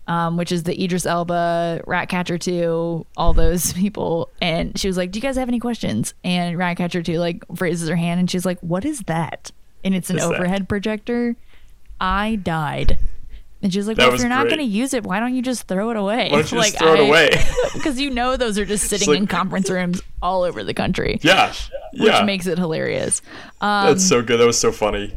um, 0.09 0.37
which 0.37 0.51
is 0.51 0.65
the 0.65 0.83
Idris 0.83 1.07
Elba, 1.07 1.83
Ratcatcher 1.87 2.39
2, 2.39 3.07
all 3.17 3.33
those 3.35 3.73
people, 3.75 4.29
and 4.43 4.77
she 4.79 4.89
was 4.89 4.97
like, 4.97 5.13
"Do 5.13 5.19
you 5.19 5.23
guys 5.23 5.37
have 5.37 5.49
any 5.49 5.61
questions?" 5.61 6.15
And 6.25 6.59
Ratcatcher 6.59 7.03
2 7.03 7.19
like 7.21 7.45
raises 7.61 7.89
her 7.89 7.95
hand 7.97 8.19
and 8.19 8.29
she's 8.31 8.45
like, 8.47 8.59
"What 8.61 8.85
is 8.85 9.01
that?" 9.03 9.53
And 9.85 9.95
it's 9.95 10.11
an 10.11 10.17
Is 10.17 10.23
that? 10.29 10.35
overhead 10.35 10.69
projector. 10.69 11.37
I 12.01 12.37
died. 12.37 12.99
And 13.61 13.73
she's 13.73 13.89
like, 13.89 13.97
That 13.97 14.07
"Well, 14.07 14.15
if 14.15 14.21
you're 14.21 14.29
not 14.29 14.47
going 14.47 14.59
to 14.59 14.65
use 14.65 14.95
it, 14.95 15.03
why 15.05 15.19
don't 15.19 15.35
you 15.35 15.43
just 15.43 15.67
throw 15.69 15.91
it 15.91 15.97
away?" 15.97 16.29
Why 16.31 16.39
don't 16.43 16.53
you 16.53 16.59
like, 16.65 16.73
just 16.73 16.79
throw 16.83 16.95
it 16.95 17.01
I- 17.01 17.03
away? 17.09 17.31
because 17.75 18.01
you 18.01 18.11
know 18.11 18.37
those 18.37 18.57
are 18.59 18.65
just 18.65 18.89
sitting 18.89 19.09
like- 19.09 19.19
in 19.19 19.27
conference 19.27 19.69
rooms 19.69 20.01
all 20.23 20.43
over 20.45 20.63
the 20.65 20.75
country. 20.75 21.19
Yeah, 21.23 21.49
which 21.93 22.13
yeah. 22.13 22.23
makes 22.25 22.47
it 22.47 22.57
hilarious. 22.59 23.21
Um, 23.61 23.87
That's 23.89 24.09
so 24.09 24.23
good. 24.23 24.39
That 24.41 24.47
was 24.47 24.59
so 24.59 24.71
funny. 24.73 25.13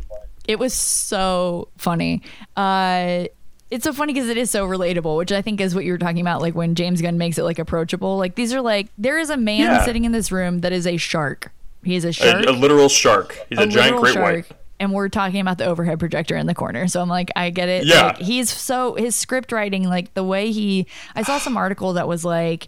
it 0.47 0.57
was 0.59 0.73
so 0.73 1.67
funny. 1.77 2.23
Uh, 2.57 3.25
it's 3.71 3.83
so 3.85 3.93
funny 3.93 4.13
because 4.13 4.29
it 4.29 4.37
is 4.37 4.51
so 4.51 4.67
relatable, 4.67 5.17
which 5.17 5.31
I 5.31 5.41
think 5.41 5.59
is 5.61 5.73
what 5.73 5.85
you 5.85 5.93
were 5.93 5.97
talking 5.97 6.21
about. 6.21 6.41
Like 6.41 6.53
when 6.53 6.75
James 6.75 7.01
Gunn 7.01 7.17
makes 7.17 7.37
it 7.37 7.43
like 7.43 7.57
approachable. 7.57 8.17
Like 8.17 8.35
these 8.35 8.53
are 8.53 8.61
like 8.61 8.89
there 8.97 9.17
is 9.17 9.29
a 9.29 9.37
man 9.37 9.61
Yeah. 9.61 9.85
sitting 9.85 10.03
in 10.05 10.11
this 10.11 10.31
room 10.31 10.59
that 10.59 10.71
is 10.71 10.85
a 10.85 10.97
shark. 10.97 11.51
He 11.83 11.95
is 11.95 12.05
a 12.05 12.09
A, 12.09 12.11
shark. 12.11 12.45
a 12.45 12.51
literal 12.51 12.89
shark. 12.89 13.39
He's 13.49 13.57
a, 13.57 13.65
giant 13.65 13.73
literal 13.95 14.01
great 14.01 14.13
shark, 14.13 14.35
white. 14.49 14.57
And 14.79 14.93
we're 14.93 15.09
talking 15.09 15.39
about 15.41 15.57
the 15.57 15.65
overhead 15.65 15.99
projector 15.99 16.35
in 16.35 16.47
the 16.47 16.55
corner. 16.55 16.87
So 16.87 17.01
I'm 17.01 17.09
like, 17.09 17.31
I 17.35 17.49
get 17.51 17.69
it. 17.69 17.85
Yeah. 17.85 18.07
Like, 18.07 18.17
he's 18.17 18.49
so, 18.51 18.95
his 18.95 19.15
script 19.15 19.51
writing, 19.51 19.83
like 19.83 20.13
the 20.15 20.23
way 20.23 20.51
he, 20.51 20.87
I 21.15 21.21
saw 21.23 21.37
some 21.37 21.55
article 21.55 21.93
that 21.93 22.07
was 22.07 22.25
like, 22.25 22.67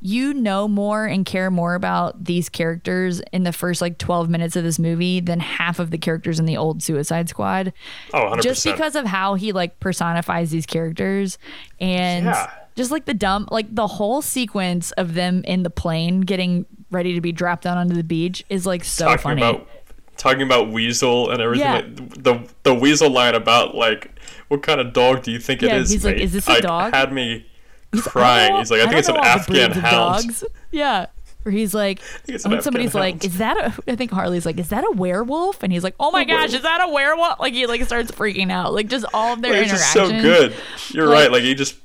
you 0.00 0.32
know 0.34 0.68
more 0.68 1.06
and 1.06 1.26
care 1.26 1.50
more 1.50 1.74
about 1.74 2.24
these 2.24 2.48
characters 2.48 3.20
in 3.32 3.42
the 3.42 3.52
first 3.52 3.80
like 3.80 3.98
12 3.98 4.28
minutes 4.28 4.56
of 4.56 4.64
this 4.64 4.78
movie 4.78 5.20
than 5.20 5.40
half 5.40 5.78
of 5.78 5.90
the 5.90 5.98
characters 5.98 6.38
in 6.38 6.46
the 6.46 6.56
old 6.56 6.82
Suicide 6.82 7.28
Squad. 7.28 7.72
Oh, 8.14 8.18
100%. 8.36 8.42
Just 8.42 8.64
because 8.64 8.94
of 8.96 9.04
how 9.06 9.34
he 9.34 9.52
like 9.52 9.80
personifies 9.80 10.50
these 10.50 10.66
characters 10.66 11.38
and 11.80 12.26
Yeah. 12.26 12.50
just 12.76 12.90
like 12.90 13.04
the 13.06 13.14
dumb, 13.14 13.48
like 13.50 13.74
the 13.74 13.86
whole 13.86 14.22
sequence 14.22 14.92
of 14.92 15.14
them 15.14 15.42
in 15.44 15.62
the 15.62 15.70
plane 15.70 16.20
getting 16.20 16.64
ready 16.90 17.14
to 17.14 17.20
be 17.20 17.32
dropped 17.32 17.64
down 17.64 17.76
onto 17.76 17.94
the 17.94 18.04
beach 18.04 18.44
is 18.48 18.64
like 18.66 18.84
so 18.84 19.04
talking 19.06 19.22
funny. 19.22 19.42
about 19.42 19.68
talking 20.16 20.42
about 20.42 20.70
weasel 20.70 21.30
and 21.30 21.40
everything. 21.40 21.66
Yeah. 21.66 21.74
Like, 21.74 22.22
the 22.24 22.48
the 22.62 22.74
weasel 22.74 23.10
line 23.10 23.34
about 23.34 23.74
like 23.74 24.10
what 24.48 24.62
kind 24.62 24.80
of 24.80 24.92
dog 24.92 25.22
do 25.22 25.30
you 25.30 25.38
think 25.38 25.60
Yeah, 25.62 25.74
it 25.76 25.82
is? 25.82 25.90
he's 25.90 26.04
like, 26.04 26.16
"Is 26.16 26.32
this 26.32 26.48
a 26.48 26.52
I- 26.52 26.60
dog?" 26.60 26.94
Had 26.94 27.12
me 27.12 27.46
He's 27.92 28.02
crying. 28.02 28.56
He's 28.56 28.70
like, 28.70 28.80
I, 28.80 28.84
know- 28.84 28.90
think 28.90 28.98
it's 29.00 29.08
an 29.08 29.14
don't 29.14 29.24
know 29.24 29.30
all 29.30 29.36
the 29.38 29.62
Afghan 29.62 29.70
hound. 29.82 30.24
dogs. 30.24 30.44
Yeah. 30.70 31.06
Where 31.44 31.52
he's 31.52 31.72
like, 31.72 32.00
when 32.44 32.60
somebody's 32.60 32.94
like, 32.94 33.24
is 33.24 33.38
that 33.38 33.56
a, 33.56 33.74
I 33.92 33.96
think 33.96 34.10
Harley's 34.10 34.44
like, 34.44 34.58
is 34.58 34.68
that 34.70 34.84
a 34.84 34.90
werewolf? 34.90 35.62
And 35.62 35.72
he's 35.72 35.84
like, 35.84 35.94
oh 35.98 36.10
my 36.10 36.22
A 36.22 36.24
gosh, 36.24 36.34
werewolf. 36.34 36.54
is 36.54 36.62
that 36.62 36.80
a 36.86 36.88
werewolf? 36.92 37.40
Like 37.40 37.54
he 37.54 37.66
like 37.66 37.82
starts 37.84 38.10
freaking 38.10 38.50
out. 38.50 38.74
Like 38.74 38.88
just 38.88 39.06
all 39.14 39.32
of 39.32 39.40
their 39.40 39.52
Like, 39.52 39.62
interactions. 39.62 39.92
so 39.92 40.08
good. 40.10 40.54
You're 40.90 41.06
Like- 41.06 41.14
right. 41.14 41.32
Like 41.32 41.42
he 41.42 41.54
just 41.54 41.76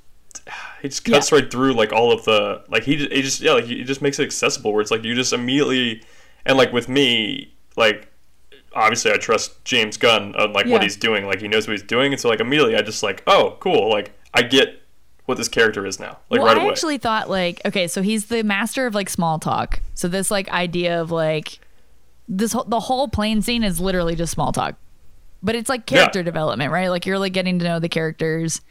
he 0.81 0.89
just 0.89 1.05
cuts 1.05 1.31
right 1.31 1.49
through 1.49 1.73
like 1.73 1.93
all 1.93 2.11
of 2.11 2.25
the 2.25 2.63
like 2.67 2.83
he 2.83 2.97
just, 2.97 3.11
he 3.13 3.21
just 3.21 3.39
yeah 3.41 3.53
like 3.53 3.63
he 3.65 3.83
just 3.85 4.01
makes 4.01 4.19
it 4.19 4.23
accessible 4.23 4.73
where 4.73 4.81
it's 4.81 4.91
like 4.91 5.03
you 5.05 5.15
just 5.15 5.31
immediately 5.31 6.03
and 6.45 6.57
like 6.57 6.73
with 6.73 6.89
me 6.89 7.53
like 7.77 8.09
obviously 8.75 9.11
I 9.11 9.17
trust 9.17 9.63
James 9.63 9.95
Gunn 9.95 10.35
on 10.35 10.51
like 10.51 10.65
Yeah. 10.65 10.73
what 10.73 10.83
he's 10.83 10.97
doing 10.97 11.25
like 11.25 11.39
he 11.39 11.47
knows 11.47 11.67
what 11.67 11.73
he's 11.73 11.83
doing 11.87 12.11
and 12.11 12.19
so 12.19 12.27
like 12.27 12.41
immediately 12.41 12.75
I 12.75 12.81
just 12.81 13.01
like 13.03 13.23
oh 13.27 13.55
cool 13.61 13.89
like 13.89 14.11
I 14.33 14.41
get 14.41 14.81
what 15.25 15.37
this 15.37 15.47
character 15.47 15.85
is 15.85 15.99
now 15.99 16.17
like 16.29 16.39
well, 16.39 16.47
right 16.47 16.57
I 16.57 16.61
away. 16.63 16.71
actually 16.71 16.97
thought 16.97 17.29
like, 17.29 17.61
okay, 17.65 17.87
so 17.87 18.01
he's 18.01 18.25
the 18.25 18.43
master 18.43 18.85
of 18.85 18.93
like 18.93 19.09
small 19.09 19.39
talk. 19.39 19.81
So 19.93 20.07
this 20.07 20.29
like 20.29 20.49
idea 20.49 21.01
of 21.01 21.11
like 21.11 21.59
this 22.27 22.53
whole, 22.53 22.65
the 22.65 22.79
whole 22.79 23.07
plane 23.07 23.41
scene 23.41 23.63
is 23.63 23.79
literally 23.79 24.15
just 24.15 24.33
small 24.33 24.51
talk. 24.51 24.75
But 25.41 25.55
it's 25.55 25.69
like 25.69 25.85
character 25.85 26.23
development, 26.23 26.71
right? 26.71 26.89
Like 26.89 27.05
you're 27.05 27.19
like 27.19 27.33
getting 27.33 27.59
to 27.59 27.65
know 27.65 27.79
the 27.79 27.89
characters. 27.89 28.61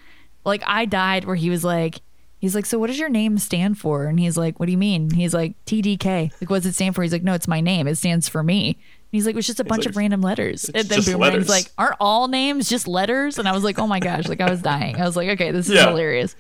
Like 0.45 0.63
I 0.67 0.87
died 0.87 1.25
where 1.25 1.37
he 1.37 1.51
was 1.51 1.65
like 1.65 2.01
he's 2.43 2.55
like, 2.55 2.67
"So 2.67 2.79
what 2.79 2.89
does 2.89 2.99
your 2.99 3.09
name 3.09 3.39
stand 3.39 3.79
for?" 3.79 4.07
And 4.07 4.19
he's 4.21 4.37
like, 4.37 4.61
"What 4.61 4.67
do 4.67 4.73
you 4.73 4.79
mean?" 4.79 5.11
He's 5.11 5.33
like, 5.33 5.55
"TDK." 5.65 6.33
Like, 6.41 6.51
what 6.51 6.59
does 6.59 6.67
it 6.67 6.75
stand 6.75 6.95
for? 6.95 7.03
He's 7.03 7.13
like, 7.13 7.23
"No, 7.23 7.33
it's 7.33 7.49
my 7.49 7.61
name. 7.61 7.87
It 7.87 7.97
stands 7.97 8.29
for 8.29 8.43
me." 8.43 8.79
He's 9.13 9.27
like, 9.27 9.35
"It 9.35 9.37
was 9.37 9.47
just 9.47 9.61
a 9.61 9.65
bunch 9.65 9.85
like, 9.85 9.91
of 9.91 9.97
random 9.97 10.23
letters." 10.23 10.69
And 10.75 10.89
then 10.89 11.01
Boomerang's 11.01 11.49
like, 11.49 11.71
"Aren't 11.79 11.97
all 12.01 12.29
names 12.29 12.69
just 12.69 12.89
letters?" 12.89 13.39
And 13.39 13.47
I 13.47 13.53
was 13.53 13.63
like, 13.63 13.79
"Oh 13.79 13.87
my 13.87 14.01
gosh!" 14.01 14.27
Like 14.27 14.41
I 14.41 14.51
was 14.51 14.63
dying. 14.63 15.01
I 15.01 15.05
was 15.05 15.17
like, 15.17 15.29
"Okay, 15.29 15.51
this 15.51 15.69
is 15.69 15.75
Yeah. 15.75 15.91
hilarious." 15.91 16.35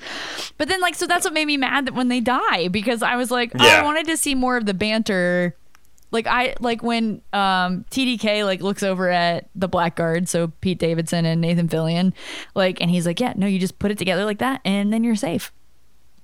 But 0.58 0.68
then 0.68 0.80
like, 0.80 0.94
so 0.94 1.06
that's 1.06 1.24
what 1.24 1.34
made 1.34 1.44
me 1.44 1.58
mad 1.58 1.86
that 1.86 1.94
when 1.94 2.08
they 2.08 2.20
die 2.20 2.68
because 2.68 3.02
I 3.02 3.16
was 3.16 3.30
like, 3.30 3.52
oh, 3.54 3.58
I 3.62 3.82
wanted 3.84 4.06
to 4.06 4.16
see 4.16 4.34
more 4.34 4.56
of 4.56 4.66
the 4.66 4.74
banter 4.74 5.54
like 6.12 6.26
I 6.26 6.54
like 6.60 6.82
when 6.82 7.22
um 7.32 7.84
TDK 7.90 8.44
like 8.44 8.60
looks 8.60 8.82
over 8.82 9.08
at 9.08 9.48
the 9.54 9.68
Blackguard, 9.68 10.28
so 10.28 10.48
Pete 10.60 10.78
Davidson 10.78 11.24
and 11.24 11.40
Nathan 11.40 11.68
Fillion, 11.68 12.12
like, 12.54 12.80
and 12.80 12.90
he's 12.90 13.06
like, 13.06 13.18
yeah, 13.18 13.32
no, 13.36 13.46
you 13.46 13.58
just 13.58 13.78
put 13.78 13.90
it 13.90 13.98
together 13.98 14.24
like 14.24 14.38
that, 14.38 14.60
and 14.64 14.92
then 14.92 15.04
you're 15.04 15.16
safe. 15.16 15.52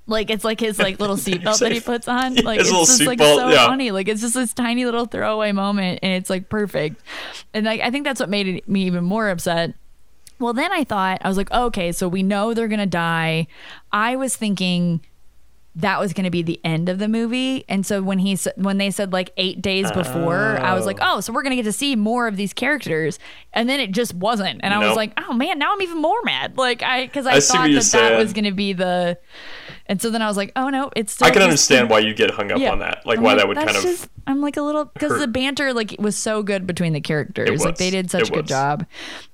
Like 0.09 0.31
it's 0.31 0.43
like 0.43 0.59
his 0.59 0.79
like 0.79 0.99
little 0.99 1.17
seatbelt 1.19 1.61
that 1.61 1.71
he 1.71 1.81
puts 1.81 2.09
on. 2.09 2.35
Like 2.49 2.61
his 2.61 2.71
it's 2.71 2.99
just 2.99 3.03
like 3.03 3.19
seatbelt, 3.19 3.37
so 3.37 3.49
yeah. 3.51 3.67
funny. 3.67 3.91
Like 3.91 4.09
it's 4.09 4.23
just 4.23 4.35
this 4.35 4.55
tiny 4.55 4.85
little 4.85 5.05
throwaway 5.05 5.53
moment, 5.53 6.01
and 6.03 6.13
it's 6.13 6.31
like 6.31 6.49
perfect. 6.49 7.01
And 7.53 7.67
like 7.67 7.81
I 7.81 7.91
think 7.91 8.05
that's 8.05 8.19
what 8.19 8.29
made 8.29 8.49
it, 8.49 8.69
me 8.69 8.85
even 8.85 9.05
more 9.05 9.29
upset. 9.29 9.75
Well, 10.39 10.53
then 10.53 10.73
I 10.73 10.85
thought 10.85 11.19
I 11.23 11.29
was 11.29 11.37
like, 11.37 11.51
okay, 11.51 11.93
so 11.93 12.09
we 12.09 12.23
know 12.23 12.55
they're 12.55 12.69
gonna 12.69 12.87
die. 12.87 13.49
I 13.93 14.17
was 14.17 14.35
thinking 14.35 15.01
that 15.79 16.01
was 16.01 16.13
going 16.13 16.25
to 16.25 16.31
be 16.31 16.43
the 16.43 16.61
end 16.65 16.89
of 16.89 16.99
the 16.99 17.07
movie. 17.07 17.65
And 17.69 17.87
so 17.87 18.03
when 18.03 18.19
he 18.19 18.37
when 18.57 18.79
they 18.79 18.91
said 18.91 19.13
like 19.13 19.33
8 19.37 19.63
days 19.63 19.91
before, 19.93 20.59
I 20.59 20.75
was 20.75 20.87
like, 20.87 20.99
"Oh, 21.01 21.17
oh 21.17 21.21
so 21.21 21.33
we're 21.33 21.43
going 21.43 21.53
to 21.53 21.57
get 21.57 21.65
to 21.65 21.73
see 21.73 21.95
more 21.95 22.27
of 22.27 22.37
these 22.37 22.53
characters." 22.53 23.21
And 23.53 23.69
then 23.69 23.79
it 23.79 23.93
just 23.93 24.13
wasn't. 24.13 24.61
And 24.65 24.75
I 24.75 24.87
was 24.87 24.97
like, 24.97 25.13
"Oh 25.17 25.33
man, 25.33 25.59
now 25.59 25.73
I'm 25.73 25.81
even 25.81 25.99
more 25.99 26.21
mad." 26.25 26.59
Like 26.59 26.83
I 26.83 27.07
cuz 27.07 27.27
I, 27.27 27.35
I 27.35 27.41
thought 27.41 27.71
that 27.71 27.91
that 27.93 28.19
was 28.19 28.33
going 28.33 28.45
to 28.45 28.53
be 28.53 28.73
the 28.73 29.19
And 29.91 30.03
so 30.03 30.11
then 30.11 30.21
I 30.21 30.27
was 30.27 30.37
like, 30.37 30.53
"Oh 30.55 30.69
no, 30.69 30.91
it's 30.95 31.15
still 31.15 31.27
I 31.27 31.31
can 31.31 31.41
understand 31.41 31.89
why 31.89 32.01
you 32.01 32.13
get 32.13 32.31
hung 32.31 32.53
up 32.53 32.59
Yeah. 32.59 32.73
on 32.73 32.81
that. 32.81 33.07
Like 33.07 33.19
I'm 33.19 33.25
why 33.25 33.35
that 33.37 33.49
would 33.49 33.57
kind 33.57 33.71
of 33.71 33.83
just- 33.83 34.09
I'm 34.27 34.43
like 34.43 34.59
a 34.59 34.63
little 34.63 34.85
because 34.85 35.19
the 35.19 35.27
banter 35.27 35.73
like 35.73 35.97
was 35.99 36.15
so 36.17 36.43
good 36.43 36.67
between 36.67 36.93
the 36.93 37.01
characters. 37.01 37.65
Like 37.65 37.77
they 37.79 37.89
did 37.89 38.11
such 38.11 38.29
a 38.29 38.33
good 38.33 38.43
was. 38.43 38.49
job. 38.51 38.87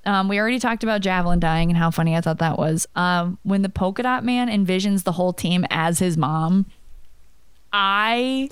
Um, 0.05 0.29
we 0.29 0.39
already 0.39 0.59
talked 0.59 0.83
about 0.83 1.01
Javelin 1.01 1.39
dying 1.41 1.69
and 1.69 1.77
how 1.77 1.91
funny 1.91 2.15
I 2.15 2.21
thought 2.21 2.37
that 2.39 2.57
was. 2.57 2.87
Um, 2.95 3.37
when 3.43 3.61
the 3.63 3.69
polka 3.69 4.03
dot 4.03 4.23
man 4.23 4.47
envisions 4.47 5.03
the 5.03 5.11
whole 5.11 5.33
team 5.33 5.65
as 5.69 5.99
his 5.99 6.15
mom, 6.15 6.65
I 7.73 8.49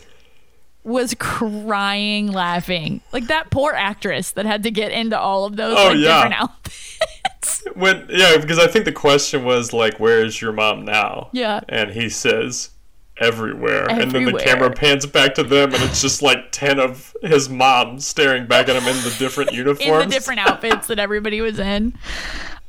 was 0.83 1.13
crying 1.17 2.27
laughing. 2.27 2.99
Like 3.13 3.27
that 3.27 3.49
poor 3.49 3.71
actress 3.73 4.31
that 4.31 4.45
had 4.45 4.63
to 4.63 4.71
get 4.71 4.91
into 4.91 5.17
all 5.17 5.45
of 5.45 5.55
those 5.55 5.77
Oh, 5.77 5.87
like 5.89 5.97
yeah. 5.97 6.15
different 6.23 6.41
outfits. 6.41 6.99
when 7.75 8.05
yeah 8.09 8.37
because 8.37 8.59
I 8.59 8.67
think 8.67 8.85
the 8.85 8.91
question 8.91 9.43
was 9.43 9.73
like 9.73 9.99
where 9.99 10.23
is 10.23 10.41
your 10.41 10.51
mom 10.51 10.85
now? 10.85 11.29
Yeah. 11.31 11.61
And 11.69 11.91
he 11.91 12.09
says 12.09 12.71
everywhere. 13.17 13.89
And 13.89 14.11
then 14.11 14.25
the 14.25 14.33
camera 14.39 14.71
pans 14.71 15.05
back 15.05 15.35
to 15.35 15.43
them 15.43 15.73
and 15.73 15.83
it's 15.83 16.01
just 16.01 16.21
like 16.21 16.51
10 16.51 16.79
of 16.79 17.15
his 17.21 17.47
mom 17.47 17.99
staring 17.99 18.47
back 18.47 18.67
at 18.69 18.75
him 18.75 18.87
in 18.87 18.95
the 19.03 19.15
different 19.19 19.51
uniforms. 19.51 19.81
in 20.03 20.09
the 20.09 20.13
different 20.13 20.39
outfits 20.39 20.87
that 20.87 20.99
everybody 20.99 21.39
was 21.41 21.59
in. 21.59 21.93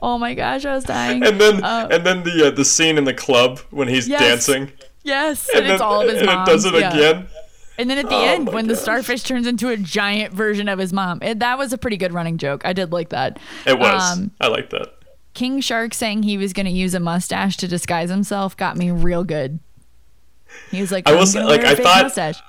Oh 0.03 0.19
my 0.19 0.35
gosh, 0.35 0.67
I 0.67 0.75
was 0.75 0.85
dying. 0.85 1.25
and 1.25 1.41
then 1.41 1.65
Uh, 1.65 1.89
and 1.91 2.05
then 2.05 2.23
the 2.25 2.49
uh, 2.49 2.51
the 2.51 2.65
scene 2.65 2.99
in 2.99 3.05
the 3.05 3.15
club 3.15 3.61
when 3.71 3.89
he's 3.89 4.07
Yes. 4.07 4.21
dancing 4.21 4.73
yes, 5.03 5.49
and, 5.55 5.67
it's 5.67 5.73
then- 5.79 5.83
all 5.83 6.03
of 6.03 6.09
his 6.09 6.19
and 6.19 6.27
moms. 6.27 6.49
it 6.49 6.53
does 6.53 6.65
it 6.67 6.75
yeah. 6.75 6.93
again. 6.93 7.29
And 7.79 7.91
then 7.91 7.99
at 7.99 8.09
the 8.09 8.15
Oh 8.15 8.25
end, 8.25 8.53
when 8.53 8.69
the 8.69 8.77
starfish 8.77 9.23
turns 9.25 9.47
into 9.47 9.69
a 9.69 9.77
giant 9.77 10.33
version 10.33 10.69
of 10.69 10.79
his 10.79 10.93
mom, 10.93 11.21
it, 11.23 11.41
that 11.41 11.59
was 11.59 11.73
a 11.73 11.79
pretty 11.79 11.97
good 11.97 12.13
running 12.13 12.39
joke. 12.39 12.63
I 12.65 12.73
did 12.73 12.93
like 12.93 13.09
that. 13.09 13.39
It 13.67 13.79
was. 13.79 14.13
Um, 14.19 14.31
I 14.41 14.47
like 14.49 14.71
that. 14.71 14.95
King 15.35 15.61
Shark 15.61 15.93
saying 15.95 16.23
he 16.23 16.39
was 16.39 16.53
going 16.53 16.67
to 16.67 16.73
use 16.73 16.95
a 16.95 17.01
mustache 17.01 17.57
to 17.57 17.67
disguise 17.69 18.11
himself 18.11 18.57
got 18.57 18.77
me 18.77 18.91
real 18.93 19.25
good. 19.25 19.59
He 20.71 20.81
was 20.81 20.93
like, 20.93 21.09
I 21.09 21.13
"I'm 21.13 21.19
will 21.19 21.27
say, 21.27 21.43
like, 21.43 21.65
I 21.65 21.75
thought- 21.75 22.03
mustache." 22.05 22.41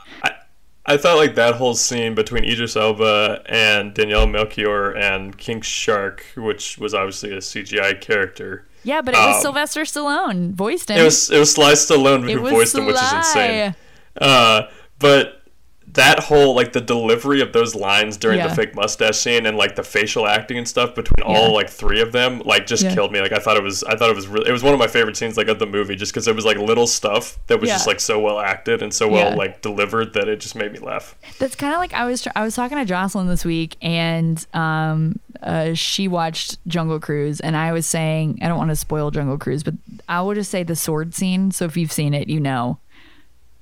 I 0.88 0.98
thought 0.98 1.18
like 1.18 1.34
that 1.34 1.56
whole 1.56 1.74
scene 1.74 2.14
between 2.14 2.44
Idris 2.44 2.76
Elba 2.76 3.42
and 3.50 3.96
Daniela 3.96 4.30
Melchior 4.30 4.92
and 4.96 5.36
King 5.36 5.62
Shark, 5.62 6.24
which 6.38 6.78
was 6.78 6.94
obviously 6.94 7.32
a 7.32 7.38
CGI 7.38 8.00
character. 8.00 8.68
Yeah, 8.84 9.02
but 9.02 9.16
it 9.16 9.18
was 9.18 9.38
um, 9.38 9.42
Sylvester 9.42 9.82
Stallone 9.82 10.54
voiced 10.54 10.92
him. 10.92 11.00
It 11.00 11.04
was 11.04 11.32
it 11.32 11.40
was 11.40 11.52
Sly 11.54 11.72
Stallone 11.72 12.32
who 12.32 12.40
was 12.40 12.52
voiced 12.52 12.76
him, 12.76 12.86
which 12.86 12.98
is 12.98 13.14
insane. 13.14 13.74
Uh, 14.22 14.68
but 15.00 15.42
that 15.88 16.20
whole 16.20 16.54
like 16.54 16.74
the 16.74 16.82
delivery 16.82 17.40
of 17.40 17.54
those 17.54 17.74
lines 17.74 18.18
during 18.18 18.38
Yeah. 18.40 18.48
the 18.50 18.56
fake 18.56 18.76
mustache 18.76 19.18
scene 19.18 19.46
and 19.46 19.56
like 19.56 19.76
the 19.78 19.84
facial 19.84 20.28
acting 20.28 20.58
and 20.58 20.68
stuff 20.68 20.94
between 20.94 21.24
all 21.26 21.54
like 21.54 21.70
three 21.70 22.02
of 22.02 22.12
them 22.12 22.42
like 22.44 22.66
just 22.68 22.84
Yeah. 22.84 22.94
killed 22.94 23.14
me. 23.14 23.22
Like 23.22 23.32
I 23.32 23.38
thought 23.40 23.56
it 23.56 23.64
was 23.64 23.82
I 23.86 23.96
thought 23.96 24.10
it 24.10 24.16
was 24.16 24.28
really 24.28 24.50
it 24.50 24.52
was 24.52 24.62
one 24.62 24.74
of 24.74 24.80
my 24.80 24.88
favorite 24.88 25.16
scenes 25.16 25.38
like 25.38 25.48
of 25.48 25.58
the 25.58 25.66
movie 25.66 25.96
just 25.96 26.12
because 26.12 26.28
it 26.28 26.36
was 26.36 26.44
like 26.44 26.58
little 26.58 26.88
stuff 26.88 27.38
that 27.48 27.62
was 27.62 27.70
just 27.70 27.88
like 27.88 28.02
so 28.02 28.20
well 28.20 28.40
acted 28.40 28.82
and 28.82 28.94
so 28.94 29.08
well 29.08 29.30
Yeah. 29.30 29.36
like 29.36 29.62
delivered 29.62 30.14
that 30.16 30.28
it 30.28 30.42
just 30.42 30.54
made 30.56 30.74
me 30.74 30.80
laugh. 30.80 31.16
That's 31.40 31.56
kind 31.56 31.72
of 31.74 31.80
like 31.80 31.94
I 31.94 32.04
was 32.06 32.28
I 32.36 32.44
was 32.44 32.56
talking 32.56 32.78
to 32.78 32.84
Jocelyn 32.84 33.28
this 33.28 33.46
week, 33.46 33.78
and 33.82 34.46
um, 34.54 35.20
uh, 35.42 35.76
she 35.76 36.10
watched 36.10 36.58
Jungle 36.68 37.00
Cruise, 37.00 37.40
and 37.40 37.56
I 37.56 37.72
was 37.72 37.86
saying 37.86 38.40
I 38.42 38.50
don't 38.50 38.58
want 38.58 38.72
to 38.72 38.76
spoil 38.76 39.12
Jungle 39.12 39.38
Cruise, 39.38 39.64
but 39.64 39.76
I 40.10 40.22
will 40.24 40.34
just 40.34 40.52
say 40.52 40.64
the 40.64 40.76
sword 40.76 41.14
scene. 41.16 41.52
So 41.52 41.64
if 41.66 41.78
you've 41.78 41.92
seen 41.94 42.14
it, 42.14 42.28
you 42.28 42.42
know 42.42 42.80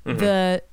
the 0.05 0.63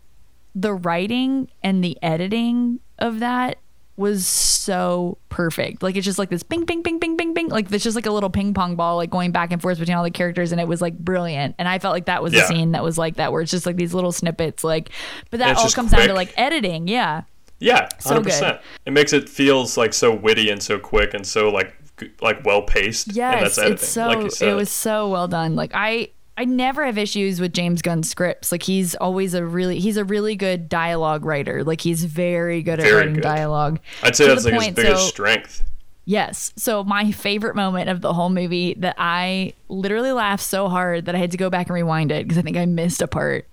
the 0.54 0.72
writing 0.74 1.48
and 1.62 1.82
the 1.84 1.96
editing 2.02 2.80
of 2.98 3.20
that 3.20 3.58
was 3.96 4.26
so 4.26 5.18
perfect. 5.28 5.82
Like 5.82 5.94
it's 5.94 6.06
just 6.06 6.18
like 6.18 6.30
this 6.30 6.42
bing 6.42 6.64
bing 6.64 6.82
bing 6.82 6.98
bing 6.98 7.16
bing 7.16 7.34
bing 7.34 7.48
like 7.48 7.70
it's 7.70 7.84
just 7.84 7.94
like 7.96 8.06
a 8.06 8.10
little 8.10 8.30
ping 8.30 8.54
pong 8.54 8.74
ball 8.74 8.96
like 8.96 9.10
going 9.10 9.30
back 9.30 9.52
and 9.52 9.60
forth 9.60 9.78
between 9.78 9.94
all 9.96 10.04
the 10.04 10.10
characters 10.10 10.52
and 10.52 10.60
it 10.60 10.66
was 10.66 10.80
like 10.80 10.98
brilliant. 10.98 11.54
And 11.58 11.68
I 11.68 11.78
felt 11.78 11.92
like 11.92 12.06
that 12.06 12.22
was 12.22 12.32
Yeah. 12.32 12.44
a 12.44 12.46
scene 12.46 12.72
that 12.72 12.82
was 12.82 12.96
like 12.96 13.16
that 13.16 13.30
where 13.30 13.42
it's 13.42 13.50
just 13.50 13.66
like 13.66 13.76
these 13.76 13.92
little 13.92 14.12
snippets 14.12 14.64
like 14.64 14.90
but 15.30 15.38
that 15.40 15.56
all 15.58 15.68
comes 15.70 15.90
down 15.90 16.06
to 16.08 16.14
like 16.14 16.32
editing. 16.38 16.88
Yeah. 16.88 17.22
Yeah, 17.58 17.88
So 17.98 18.14
hundred 18.14 18.30
good. 18.30 18.58
It 18.86 18.92
makes 18.94 19.12
it 19.12 19.28
feels 19.28 19.76
like 19.76 19.92
so 19.92 20.14
witty 20.14 20.48
and 20.48 20.62
so 20.62 20.78
quick 20.78 21.12
and 21.12 21.26
so 21.26 21.50
like 21.50 21.74
like 22.22 22.42
well 22.46 22.62
paced. 22.62 23.08
and 23.08 23.16
Yes, 23.16 23.42
that's 23.42 23.58
editing, 23.58 23.74
it's 23.74 23.88
so 23.88 24.06
like 24.06 24.40
it 24.42 24.54
was 24.54 24.70
so 24.70 25.10
well 25.10 25.28
done. 25.28 25.56
Like 25.56 25.72
I 25.74 26.08
I 26.40 26.44
never 26.46 26.86
have 26.86 26.96
issues 26.96 27.38
with 27.38 27.52
James 27.52 27.82
Gunn's 27.82 28.08
scripts. 28.08 28.50
Like 28.50 28.62
he's 28.62 28.94
always 28.94 29.34
a 29.34 29.44
really 29.44 29.78
he's 29.78 29.98
a 29.98 30.06
really 30.06 30.36
good 30.36 30.70
dialogue 30.70 31.26
writer. 31.26 31.62
Like 31.62 31.82
he's 31.82 32.02
very 32.04 32.62
good 32.62 32.80
at 32.80 32.84
Very 32.84 32.94
writing 32.96 33.12
good. 33.12 33.22
dialogue. 33.22 33.78
I'd 34.02 34.16
say 34.16 34.26
that's 34.26 34.46
like 34.46 34.54
his 34.54 34.74
biggest 34.74 35.02
so- 35.02 35.08
strength. 35.08 35.62
Yes. 36.06 36.54
So 36.56 36.82
my 36.82 37.12
favorite 37.12 37.56
moment 37.56 37.90
of 37.90 38.00
the 38.00 38.14
whole 38.14 38.30
movie 38.30 38.72
that 38.78 38.94
I 38.96 39.52
literally 39.68 40.12
laughed 40.12 40.42
so 40.42 40.70
hard 40.70 41.04
that 41.04 41.14
I 41.14 41.18
had 41.18 41.30
to 41.32 41.36
go 41.36 41.50
back 41.50 41.66
and 41.66 41.74
rewind 41.74 42.10
it 42.10 42.24
because 42.26 42.38
I 42.38 42.42
think 42.42 42.56
I 42.56 42.64
missed 42.64 43.02
a 43.02 43.06
part 43.06 43.46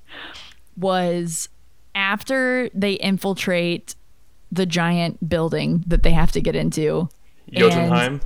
was 0.78 1.50
after 1.94 2.70
they 2.74 2.94
infiltrate 2.94 3.96
the 4.50 4.66
giant 4.66 5.28
building 5.28 5.84
that 5.88 6.04
they 6.04 6.12
have 6.12 6.32
to 6.32 6.40
get 6.42 6.56
into. 6.56 7.10
Jotunheim. 7.52 8.22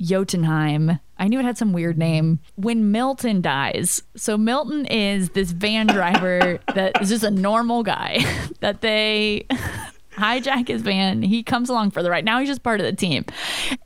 Jotunheim. 0.00 1.00
I 1.18 1.28
knew 1.28 1.38
it 1.38 1.44
had 1.44 1.58
some 1.58 1.72
weird 1.72 1.96
name. 1.96 2.40
When 2.56 2.90
Milton 2.90 3.40
dies, 3.40 4.02
so 4.16 4.36
Milton 4.36 4.86
is 4.86 5.30
this 5.30 5.52
van 5.52 5.86
driver 5.86 6.58
that 6.74 7.00
is 7.00 7.08
just 7.08 7.24
a 7.24 7.30
normal 7.30 7.82
guy 7.82 8.24
that 8.60 8.80
they 8.80 9.46
hijack 10.12 10.68
his 10.68 10.82
van. 10.82 11.22
He 11.22 11.42
comes 11.42 11.68
along 11.68 11.92
for 11.92 12.02
the 12.02 12.10
ride. 12.10 12.24
Now 12.24 12.40
he's 12.40 12.48
just 12.48 12.62
part 12.62 12.80
of 12.80 12.86
the 12.86 12.92
team. 12.92 13.24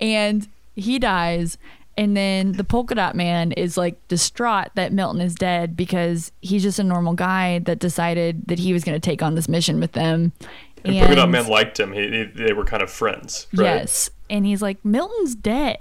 And 0.01 0.49
he 0.75 0.99
dies. 0.99 1.59
And 1.97 2.17
then 2.17 2.53
the 2.53 2.63
polka 2.63 2.95
dot 2.95 3.17
man 3.17 3.51
is 3.53 3.77
like 3.77 4.07
distraught 4.07 4.69
that 4.77 4.93
Milton 4.93 5.21
is 5.21 5.35
dead 5.35 5.77
because 5.77 6.31
he's 6.41 6.63
just 6.63 6.79
a 6.79 6.85
normal 6.85 7.15
guy 7.15 7.59
that 7.61 7.81
decided 7.81 8.47
that 8.47 8.61
he 8.61 8.73
was 8.73 8.85
going 8.85 8.95
to 8.99 9.05
take 9.05 9.21
on 9.21 9.35
this 9.35 9.49
mission 9.49 9.81
with 9.81 9.93
them. 9.93 10.33
And 10.85 10.97
Polka 10.97 11.17
Dot 11.17 11.29
Man 11.29 11.49
liked 11.49 11.79
him. 11.81 11.93
He, 11.93 12.03
he, 12.03 12.25
they 12.25 12.53
were 12.53 12.65
kind 12.65 12.83
of 12.83 12.91
friends, 12.91 13.49
right? 13.53 13.65
Yes. 13.65 14.11
And 14.31 14.47
he's 14.47 14.63
like, 14.63 14.85
Milton's 14.85 15.35
dead. 15.35 15.79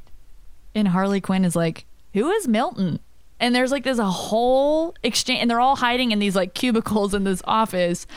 And 0.78 0.88
Harley 0.88 1.22
Quinn 1.22 1.46
is 1.46 1.56
like, 1.56 1.86
Who 2.14 2.30
is 2.32 2.48
Milton? 2.48 3.00
And 3.40 3.54
there's 3.54 3.72
like 3.72 3.84
this 3.84 4.00
a 4.00 4.06
whole 4.06 4.96
exchange 5.04 5.42
and 5.42 5.50
they're 5.50 5.60
all 5.60 5.76
hiding 5.76 6.12
in 6.12 6.20
these 6.20 6.36
like 6.36 6.54
cubicles 6.54 7.14
in 7.14 7.24
this 7.24 7.42
office 7.46 8.08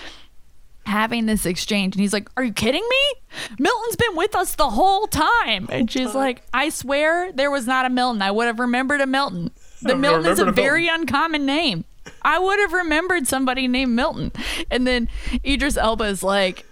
having 0.86 1.26
this 1.26 1.46
exchange 1.46 1.94
and 1.94 2.00
he's 2.00 2.12
like, 2.12 2.28
Are 2.36 2.44
you 2.44 2.52
kidding 2.52 2.86
me? 2.88 3.20
Milton's 3.58 3.96
been 3.96 4.16
with 4.16 4.34
us 4.34 4.54
the 4.54 4.70
whole 4.70 5.06
time. 5.06 5.68
And 5.70 5.90
she's 5.90 6.14
like, 6.14 6.42
I 6.52 6.68
swear 6.68 7.32
there 7.32 7.50
was 7.50 7.66
not 7.66 7.86
a 7.86 7.90
Milton. 7.90 8.22
I 8.22 8.30
would 8.30 8.46
have 8.46 8.58
remembered 8.58 9.00
a 9.00 9.06
Milton. 9.06 9.50
The 9.82 9.96
Milton 9.96 10.30
is 10.30 10.38
a 10.38 10.50
very 10.50 10.88
uncommon 10.88 11.46
name. 11.46 11.84
I 12.22 12.38
would 12.38 12.58
have 12.58 12.72
remembered 12.72 13.26
somebody 13.26 13.68
named 13.68 13.92
Milton. 13.92 14.32
And 14.70 14.86
then 14.86 15.08
Idris 15.44 15.76
Elba 15.76 16.04
is 16.04 16.22
like, 16.22 16.64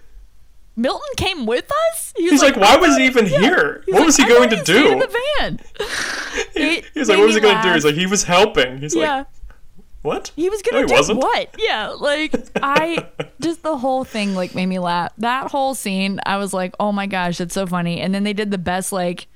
Milton 0.79 1.09
came 1.17 1.45
with 1.45 1.69
us? 1.91 2.13
He's 2.15 2.41
like, 2.41 2.55
why 2.55 2.77
was 2.77 2.97
he 2.97 3.05
even 3.05 3.25
here? 3.25 3.83
What 3.89 4.05
was 4.05 4.15
he 4.17 4.25
going 4.25 4.49
to 4.49 4.63
do? 4.63 4.91
in 4.93 4.99
the 4.99 5.21
van. 5.39 5.59
It 6.55 6.85
He's 6.93 7.09
like, 7.09 7.17
what 7.17 7.27
was 7.27 7.35
he 7.35 7.41
going 7.41 7.57
to 7.57 7.61
do? 7.63 7.73
He's 7.73 7.85
like, 7.85 7.95
he 7.95 8.05
was 8.05 8.23
helping. 8.23 8.77
He's 8.79 8.95
yeah. 8.95 9.17
like, 9.17 9.27
what? 10.01 10.31
He 10.35 10.49
was 10.49 10.61
No, 10.65 10.71
gonna 10.71 10.83
he 10.83 10.87
do 10.87 10.93
wasn't. 10.93 11.19
what? 11.19 11.55
Yeah, 11.59 11.89
like 11.89 12.33
I 12.63 13.05
just 13.41 13.63
the 13.63 13.77
whole 13.77 14.05
thing 14.05 14.33
like 14.33 14.55
made 14.55 14.67
me 14.67 14.79
laugh. 14.79 15.11
That 15.17 15.51
whole 15.51 15.75
scene, 15.75 16.21
I 16.25 16.37
was 16.37 16.53
like, 16.53 16.73
oh 16.79 16.93
my 16.93 17.05
gosh, 17.05 17.41
it's 17.41 17.53
so 17.53 17.67
funny. 17.67 17.99
And 17.99 18.15
then 18.15 18.23
they 18.23 18.31
did 18.33 18.49
the 18.49 18.57
best 18.57 18.93
like 18.93 19.27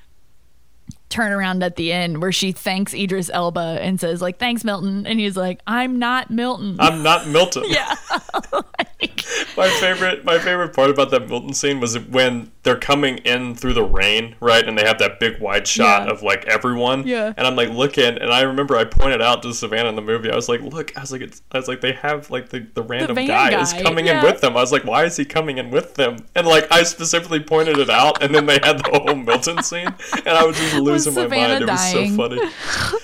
turnaround 1.13 1.63
at 1.63 1.75
the 1.75 1.91
end 1.91 2.21
where 2.21 2.31
she 2.31 2.51
thanks 2.51 2.93
Idris 2.93 3.29
Elba 3.31 3.79
and 3.81 3.99
says 3.99 4.21
like, 4.21 4.39
thanks 4.39 4.63
Milton, 4.63 5.05
and 5.05 5.19
he's 5.19 5.37
like, 5.37 5.61
I'm 5.67 5.99
not 5.99 6.29
Milton. 6.31 6.77
I'm 6.79 7.03
not 7.03 7.27
Milton. 7.27 7.63
yeah, 7.67 7.95
my 9.57 9.69
favorite 9.79 10.25
my 10.25 10.39
favorite 10.39 10.73
part 10.73 10.89
about 10.89 11.11
that 11.11 11.27
Milton 11.27 11.53
scene 11.53 11.79
was 11.79 11.97
when 11.99 12.51
they're 12.63 12.77
coming 12.77 13.17
in 13.19 13.55
through 13.55 13.73
the 13.73 13.83
rain, 13.83 14.35
right? 14.39 14.65
And 14.65 14.77
they 14.77 14.85
have 14.85 14.99
that 14.99 15.19
big 15.19 15.39
wide 15.41 15.67
shot 15.67 16.07
Yeah. 16.07 16.13
of 16.13 16.23
like 16.23 16.45
everyone. 16.45 17.05
Yeah. 17.05 17.33
And 17.35 17.45
I'm 17.45 17.55
like 17.55 17.69
looking 17.69 18.17
and 18.17 18.31
I 18.31 18.41
remember 18.41 18.77
I 18.77 18.85
pointed 18.85 19.21
out 19.21 19.43
to 19.43 19.53
Savannah 19.53 19.89
in 19.89 19.95
the 19.95 20.01
movie, 20.01 20.31
I 20.31 20.35
was 20.35 20.47
like, 20.47 20.61
look, 20.61 20.95
I 20.97 21.01
was 21.01 21.11
like 21.11 21.21
it's 21.21 21.41
I 21.51 21.57
was 21.57 21.67
like 21.67 21.81
they 21.81 21.93
have 21.93 22.31
like 22.31 22.49
the, 22.49 22.65
the 22.73 22.81
random 22.81 23.15
van 23.15 23.27
guy, 23.27 23.61
is 23.61 23.73
coming 23.73 24.05
yeah. 24.05 24.19
in 24.19 24.25
with 24.25 24.41
them. 24.41 24.55
I 24.55 24.61
was 24.61 24.71
like, 24.71 24.85
why 24.85 25.03
is 25.03 25.17
he 25.17 25.25
coming 25.25 25.57
in 25.57 25.69
with 25.69 25.95
them? 25.95 26.17
And 26.35 26.47
like 26.47 26.71
I 26.71 26.83
specifically 26.83 27.41
pointed 27.41 27.77
it 27.79 27.89
out 27.89 28.23
and 28.23 28.33
then 28.33 28.45
they 28.45 28.59
had 28.63 28.79
the 28.79 29.01
whole 29.05 29.15
Milton 29.15 29.61
scene 29.61 29.93
and 30.25 30.29
I 30.29 30.43
was 30.45 30.57
just 30.57 30.75
losing 30.79 31.02
my 31.11 31.23
Savannah 31.23 31.47
mind. 31.59 31.63
It 31.63 31.69
was 31.69 31.79
dying? 31.81 32.09
so 32.11 32.17
funny. 32.17 32.41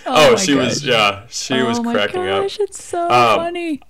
Oh 0.06 0.30
Oh, 0.30 0.32
my 0.34 0.38
she 0.40 0.56
was 0.56 0.84
yeah, 0.86 1.26
she 1.30 1.54
oh 1.56 1.66
was 1.68 1.80
my 1.82 1.94
cracking 1.94 2.28
up. 2.28 2.44
gosh, 2.44 2.60
It's 2.60 2.84
so 2.84 3.04
Um, 3.04 3.38
funny. 3.40 3.82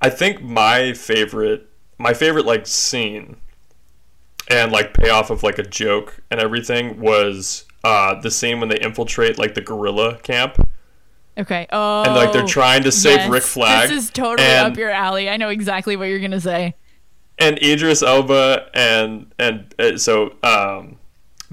I 0.00 0.10
think 0.10 0.42
my 0.42 0.92
favorite, 0.94 1.68
my 1.98 2.14
favorite 2.14 2.46
like 2.46 2.66
scene, 2.66 3.36
and 4.50 4.72
like 4.72 4.94
payoff 4.94 5.30
of 5.30 5.42
like 5.42 5.58
a 5.58 5.62
joke 5.62 6.20
and 6.30 6.40
everything 6.40 7.00
was 7.00 7.64
uh, 7.84 8.20
the 8.20 8.30
scene 8.30 8.60
when 8.60 8.68
they 8.68 8.78
infiltrate 8.78 9.38
like 9.38 9.54
the 9.54 9.60
guerrilla 9.60 10.18
camp 10.18 10.58
Okay. 11.38 11.66
Oh, 11.70 12.02
and 12.02 12.14
like 12.14 12.32
they're 12.32 12.46
trying 12.46 12.82
to 12.84 12.90
save 12.90 13.18
yes. 13.18 13.30
Rick 13.30 13.42
Flag. 13.42 13.90
This 13.90 14.04
is 14.04 14.10
totally 14.10 14.48
and, 14.48 14.72
up 14.72 14.78
your 14.78 14.88
alley. 14.90 15.28
I 15.28 15.36
know 15.36 15.50
exactly 15.50 15.94
what 15.94 16.04
you're 16.04 16.18
gonna 16.20 16.40
say. 16.40 16.74
and 17.38 17.58
Idris 17.62 18.02
Elba 18.02 18.70
and 18.72 19.30
and 19.38 19.74
uh, 19.78 19.98
so 19.98 20.34
um, 20.42 20.95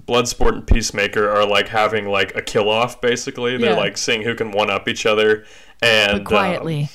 Bloodsport 0.08 0.54
and 0.54 0.68
Peacemaker 0.68 1.30
are 1.30 1.46
like 1.46 1.68
having 1.70 2.08
like 2.08 2.36
a 2.36 2.42
kill 2.42 2.70
off 2.70 3.00
basically. 3.02 3.58
They're 3.58 3.72
Yeah. 3.72 3.78
like 3.78 3.98
seeing 3.98 4.22
who 4.22 4.36
can 4.36 4.52
one 4.52 4.70
up 4.70 4.88
each 4.88 5.06
other 5.06 5.46
and 5.82 6.24
But 6.24 6.26
quietly. 6.26 6.82
um, 6.84 6.90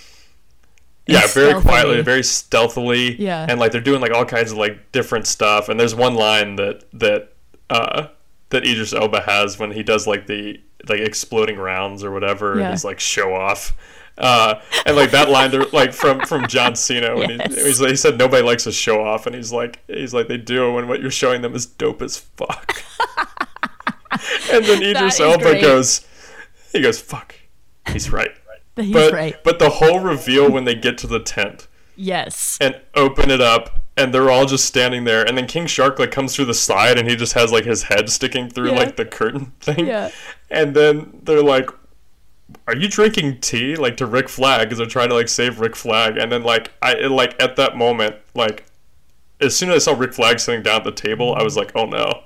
yeah, 1.06 1.20
very 1.20 1.26
stealthily. 1.50 1.62
quietly, 1.62 2.02
very 2.02 2.22
stealthily. 2.22 3.16
Yeah. 3.20 3.46
And 3.48 3.58
like 3.58 3.72
they're 3.72 3.80
doing 3.80 4.00
like 4.00 4.12
all 4.12 4.24
kinds 4.26 4.52
of 4.52 4.58
like 4.58 4.92
different 4.92 5.26
stuff. 5.26 5.68
And 5.68 5.78
there's 5.80 5.94
one 5.94 6.14
line 6.14 6.56
that 6.56 6.84
that 6.92 7.32
uh 7.70 8.08
that 8.50 8.64
Idris 8.66 8.92
Elba 8.92 9.20
has 9.22 9.58
when 9.58 9.70
he 9.72 9.82
does 9.82 10.06
like 10.06 10.26
the 10.26 10.60
like 10.88 11.00
exploding 11.00 11.56
rounds 11.58 12.04
or 12.04 12.10
whatever 12.10 12.56
Yeah. 12.56 12.64
and 12.64 12.70
he's 12.72 12.84
like 12.84 13.00
show 13.00 13.34
off. 13.34 13.74
Uh, 14.18 14.60
and 14.84 14.96
like 14.96 15.10
that 15.12 15.30
line, 15.30 15.50
they're 15.50 15.64
like 15.66 15.92
from 15.92 16.20
from 16.20 16.46
John 16.48 16.74
Cena 16.74 17.14
when 17.16 17.30
Yes. 17.30 17.78
he, 17.78 17.86
he 17.86 17.96
said 17.96 18.18
nobody 18.18 18.42
likes 18.42 18.66
a 18.66 18.72
show 18.72 19.02
off, 19.04 19.26
and 19.26 19.34
he's 19.34 19.52
like 19.52 19.80
he's 19.86 20.12
like 20.12 20.26
they 20.28 20.36
do 20.38 20.72
when 20.72 20.88
what 20.88 21.00
you're 21.00 21.10
showing 21.10 21.40
them 21.42 21.54
is 21.54 21.66
dope 21.66 22.02
as 22.02 22.16
fuck. 22.18 22.82
and 24.52 24.64
then 24.64 24.82
Idris 24.82 25.14
is 25.14 25.20
Elba 25.20 25.60
goes, 25.60 26.06
he 26.72 26.80
goes 26.80 27.00
fuck, 27.00 27.34
he's 27.92 28.10
right. 28.12 28.30
He's 28.76 28.92
but 28.92 29.12
right. 29.12 29.36
but 29.44 29.58
the 29.58 29.70
whole 29.70 30.00
reveal 30.00 30.50
when 30.50 30.64
they 30.64 30.74
get 30.76 30.98
to 30.98 31.06
the 31.08 31.18
tent 31.20 31.66
Yes. 31.96 32.58
and 32.60 32.80
open 32.94 33.28
it 33.30 33.40
up 33.40 33.80
and 33.96 34.14
they're 34.14 34.30
all 34.30 34.46
just 34.46 34.64
standing 34.66 35.02
there 35.02 35.26
and 35.26 35.36
then 35.36 35.48
king 35.48 35.66
shark 35.66 35.98
like 35.98 36.12
comes 36.12 36.36
through 36.36 36.44
the 36.44 36.54
side 36.54 36.96
and 36.96 37.08
he 37.10 37.16
just 37.16 37.32
has 37.32 37.50
like 37.50 37.64
his 37.64 37.82
head 37.84 38.08
sticking 38.08 38.48
through 38.48 38.70
Yeah. 38.70 38.76
like 38.76 38.94
the 38.94 39.04
curtain 39.04 39.46
thing 39.60 39.86
Yeah. 39.88 40.10
and 40.48 40.74
then 40.76 41.18
they're 41.24 41.42
like 41.42 41.68
are 42.66 42.76
you 42.76 42.88
drinking 42.88 43.40
tea 43.40 43.76
like 43.76 43.96
to 43.98 44.06
Rick 44.06 44.28
Flag 44.28 44.62
because 44.62 44.78
they're 44.78 44.86
trying 44.86 45.08
to 45.10 45.14
like 45.14 45.28
save 45.28 45.60
Rick 45.60 45.76
Flag 45.76 46.16
and 46.16 46.30
then 46.32 46.42
like 46.42 46.72
I 46.82 46.94
like 46.94 47.40
at 47.42 47.56
that 47.56 47.76
moment 47.76 48.16
like 48.34 48.64
as 49.40 49.54
soon 49.54 49.70
as 49.70 49.88
I 49.88 49.92
saw 49.92 49.98
Rick 49.98 50.14
Flag 50.14 50.40
sitting 50.40 50.62
down 50.62 50.76
at 50.76 50.84
the 50.84 50.92
table 50.92 51.34
I 51.34 51.42
was 51.42 51.56
like 51.56 51.72
oh 51.74 51.86
no 51.86 52.22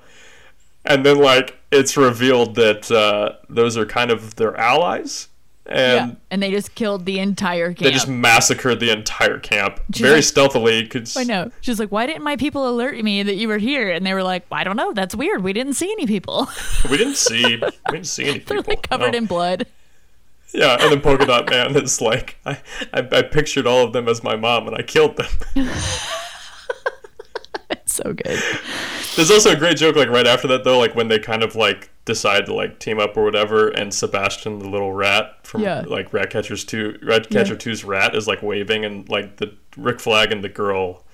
and 0.84 1.04
then 1.04 1.18
like 1.18 1.58
it's 1.70 1.96
revealed 1.96 2.54
that 2.56 2.90
uh, 2.90 3.36
those 3.48 3.76
are 3.76 3.86
kind 3.86 4.10
of 4.10 4.36
their 4.36 4.56
allies 4.56 5.28
and 5.64 6.10
yeah. 6.10 6.16
And 6.30 6.42
they 6.42 6.50
just 6.50 6.74
killed 6.74 7.06
the 7.06 7.20
entire 7.20 7.68
camp. 7.68 7.78
they 7.78 7.92
just 7.92 8.08
massacred 8.08 8.80
the 8.80 8.90
entire 8.90 9.38
camp 9.38 9.80
She's 9.92 10.02
very 10.02 10.14
like- 10.16 10.24
stealthily 10.24 10.86
cause, 10.88 11.16
I 11.16 11.22
know. 11.22 11.52
She's 11.60 11.78
like, 11.78 11.90
why 11.90 12.06
didn't 12.06 12.24
my 12.24 12.36
people 12.36 12.68
alert 12.68 13.00
me 13.02 13.22
that 13.22 13.36
you 13.36 13.46
were 13.46 13.58
here? 13.58 13.90
And 13.92 14.04
they 14.04 14.12
were 14.12 14.24
like, 14.24 14.44
I 14.50 14.64
don't 14.64 14.76
know. 14.76 14.92
That's 14.92 15.14
weird. 15.14 15.44
We 15.44 15.52
didn't 15.52 15.74
see 15.74 15.90
any 15.92 16.06
people. 16.06 16.48
we 16.90 16.96
didn't 16.96 17.16
see 17.16 17.56
we 17.56 17.70
didn't 17.92 18.08
see 18.08 18.24
any 18.28 18.38
people. 18.40 18.56
They're 18.62 18.74
like 18.74 18.88
covered 18.88 19.12
no. 19.12 19.18
in 19.18 19.26
blood. 19.26 19.66
Yeah 20.54 20.76
and 20.80 20.92
then 20.92 21.00
polka 21.00 21.24
dot 21.26 21.48
man 21.50 21.74
is 21.76 22.00
like 22.00 22.36
I, 22.44 22.58
I 22.92 23.06
I 23.10 23.22
pictured 23.22 23.66
all 23.66 23.84
of 23.84 23.92
them 23.92 24.08
as 24.08 24.22
my 24.22 24.36
mom 24.36 24.66
and 24.68 24.76
I 24.76 24.82
killed 24.82 25.16
them 25.16 25.26
It's 27.70 27.94
so 27.94 28.12
good. 28.12 28.38
There's 29.16 29.30
also 29.30 29.50
a 29.52 29.56
great 29.56 29.76
joke 29.76 29.96
like 29.96 30.08
right 30.08 30.26
after 30.26 30.48
that 30.48 30.64
though, 30.64 30.78
like 30.78 30.94
when 30.94 31.08
they 31.08 31.18
kind 31.18 31.42
of 31.42 31.54
like 31.54 31.90
decide 32.04 32.46
to 32.46 32.54
like 32.54 32.78
team 32.80 32.98
up 32.98 33.16
or 33.16 33.24
whatever, 33.24 33.68
and 33.68 33.92
Sebastian 33.92 34.58
the 34.58 34.68
little 34.68 34.92
rat 34.92 35.46
from 35.46 35.62
Yeah. 35.62 35.82
like 35.86 36.12
Ratcatcher's 36.12 36.64
two 36.64 36.98
Ratcatcher 37.02 37.56
2's 37.56 37.84
rat 37.84 38.14
is 38.14 38.26
like 38.26 38.42
waving 38.42 38.84
and 38.84 39.08
like 39.08 39.36
the 39.36 39.54
Rick 39.76 40.00
Flag 40.00 40.32
and 40.32 40.42
the 40.42 40.48
girl 40.48 41.04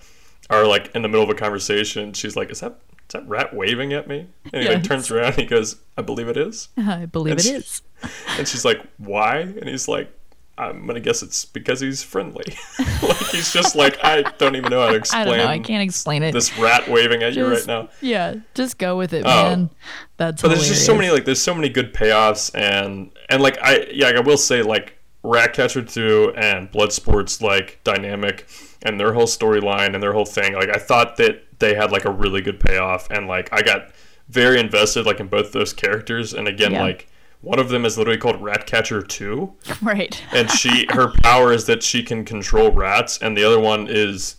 are 0.50 0.66
like 0.66 0.90
in 0.94 1.02
the 1.02 1.08
middle 1.08 1.24
of 1.24 1.30
a 1.30 1.34
conversation. 1.34 2.12
She's 2.12 2.36
like, 2.36 2.50
Is 2.50 2.60
that 2.60 2.78
is 3.08 3.12
that 3.14 3.28
rat 3.28 3.54
waving 3.54 3.92
at 3.92 4.06
me? 4.08 4.26
And 4.52 4.62
he 4.62 4.68
like 4.68 4.84
turns 4.84 5.10
around 5.12 5.32
and 5.32 5.36
he 5.36 5.46
goes, 5.46 5.76
I 5.96 6.02
believe 6.02 6.28
it 6.28 6.36
is. 6.36 6.68
I 6.76 7.06
believe 7.06 7.32
And 7.32 7.40
it 7.40 7.44
she- 7.44 7.52
is. 7.54 7.82
And 8.38 8.46
she's 8.46 8.64
like, 8.64 8.80
Why? 8.98 9.38
And 9.38 9.68
he's 9.68 9.88
like, 9.88 10.12
I'm 10.56 10.86
gonna 10.88 10.98
guess 11.00 11.22
it's 11.22 11.44
because 11.44 11.78
he's 11.80 12.02
friendly. 12.02 12.44
like 13.02 13.16
he's 13.30 13.52
just 13.52 13.74
like 13.76 13.96
I 14.04 14.22
don't 14.38 14.56
even 14.56 14.70
know 14.70 14.80
how 14.82 14.90
to 14.90 14.96
explain. 14.96 15.22
I 15.22 15.24
don't 15.24 15.36
know. 15.38 15.46
I 15.46 15.58
can't 15.60 15.82
explain 15.82 16.22
it. 16.24 16.32
this 16.32 16.56
rat 16.58 16.88
waving 16.88 17.22
at 17.22 17.34
you 17.34 17.46
right 17.46 17.64
now. 17.66 17.88
Yeah, 18.00 18.34
just 18.54 18.76
go 18.78 18.96
with 18.98 19.12
it, 19.12 19.22
Oh. 19.24 19.28
man. 19.28 19.70
That's 20.16 20.42
but 20.42 20.48
there's 20.48 20.66
just 20.68 20.84
so 20.84 20.94
many 20.96 21.10
like 21.10 21.24
there's 21.24 21.40
so 21.42 21.54
many 21.54 21.68
good 21.68 21.94
payoffs 21.94 22.50
and 22.56 23.10
and 23.30 23.40
like 23.42 23.56
I 23.62 23.86
yeah 23.92 24.08
I 24.16 24.20
will 24.20 24.36
say 24.36 24.62
like 24.62 24.98
Ratcatcher 25.22 25.82
2 25.82 26.34
and 26.36 26.70
Bloodsport's 26.72 27.40
like 27.42 27.80
dynamic 27.84 28.48
and 28.82 28.98
their 28.98 29.12
whole 29.12 29.26
storyline 29.26 29.94
and 29.94 30.02
their 30.02 30.12
whole 30.12 30.24
thing 30.26 30.54
like 30.54 30.70
I 30.74 30.78
thought 30.78 31.16
that 31.18 31.42
they 31.58 31.74
had 31.74 31.90
like 31.92 32.04
a 32.04 32.10
really 32.10 32.40
good 32.40 32.60
payoff 32.60 33.10
and 33.10 33.26
like 33.26 33.48
I 33.52 33.62
got 33.62 33.90
very 34.28 34.60
invested 34.60 35.06
like 35.06 35.20
in 35.20 35.28
both 35.28 35.52
those 35.52 35.72
characters 35.72 36.32
and 36.34 36.46
again 36.48 36.72
Yeah. 36.72 36.82
like 36.82 37.08
one 37.40 37.58
of 37.58 37.68
them 37.68 37.84
is 37.84 37.96
literally 37.96 38.18
called 38.18 38.40
Ratcatcher 38.42 39.00
2 39.02 39.52
Right. 39.82 40.22
and 40.32 40.50
she 40.50 40.86
her 40.90 41.12
power 41.22 41.52
is 41.52 41.66
that 41.66 41.82
she 41.82 42.02
can 42.02 42.24
control 42.24 42.70
rats 42.72 43.18
and 43.22 43.36
the 43.36 43.44
other 43.44 43.60
one 43.60 43.86
is 43.88 44.36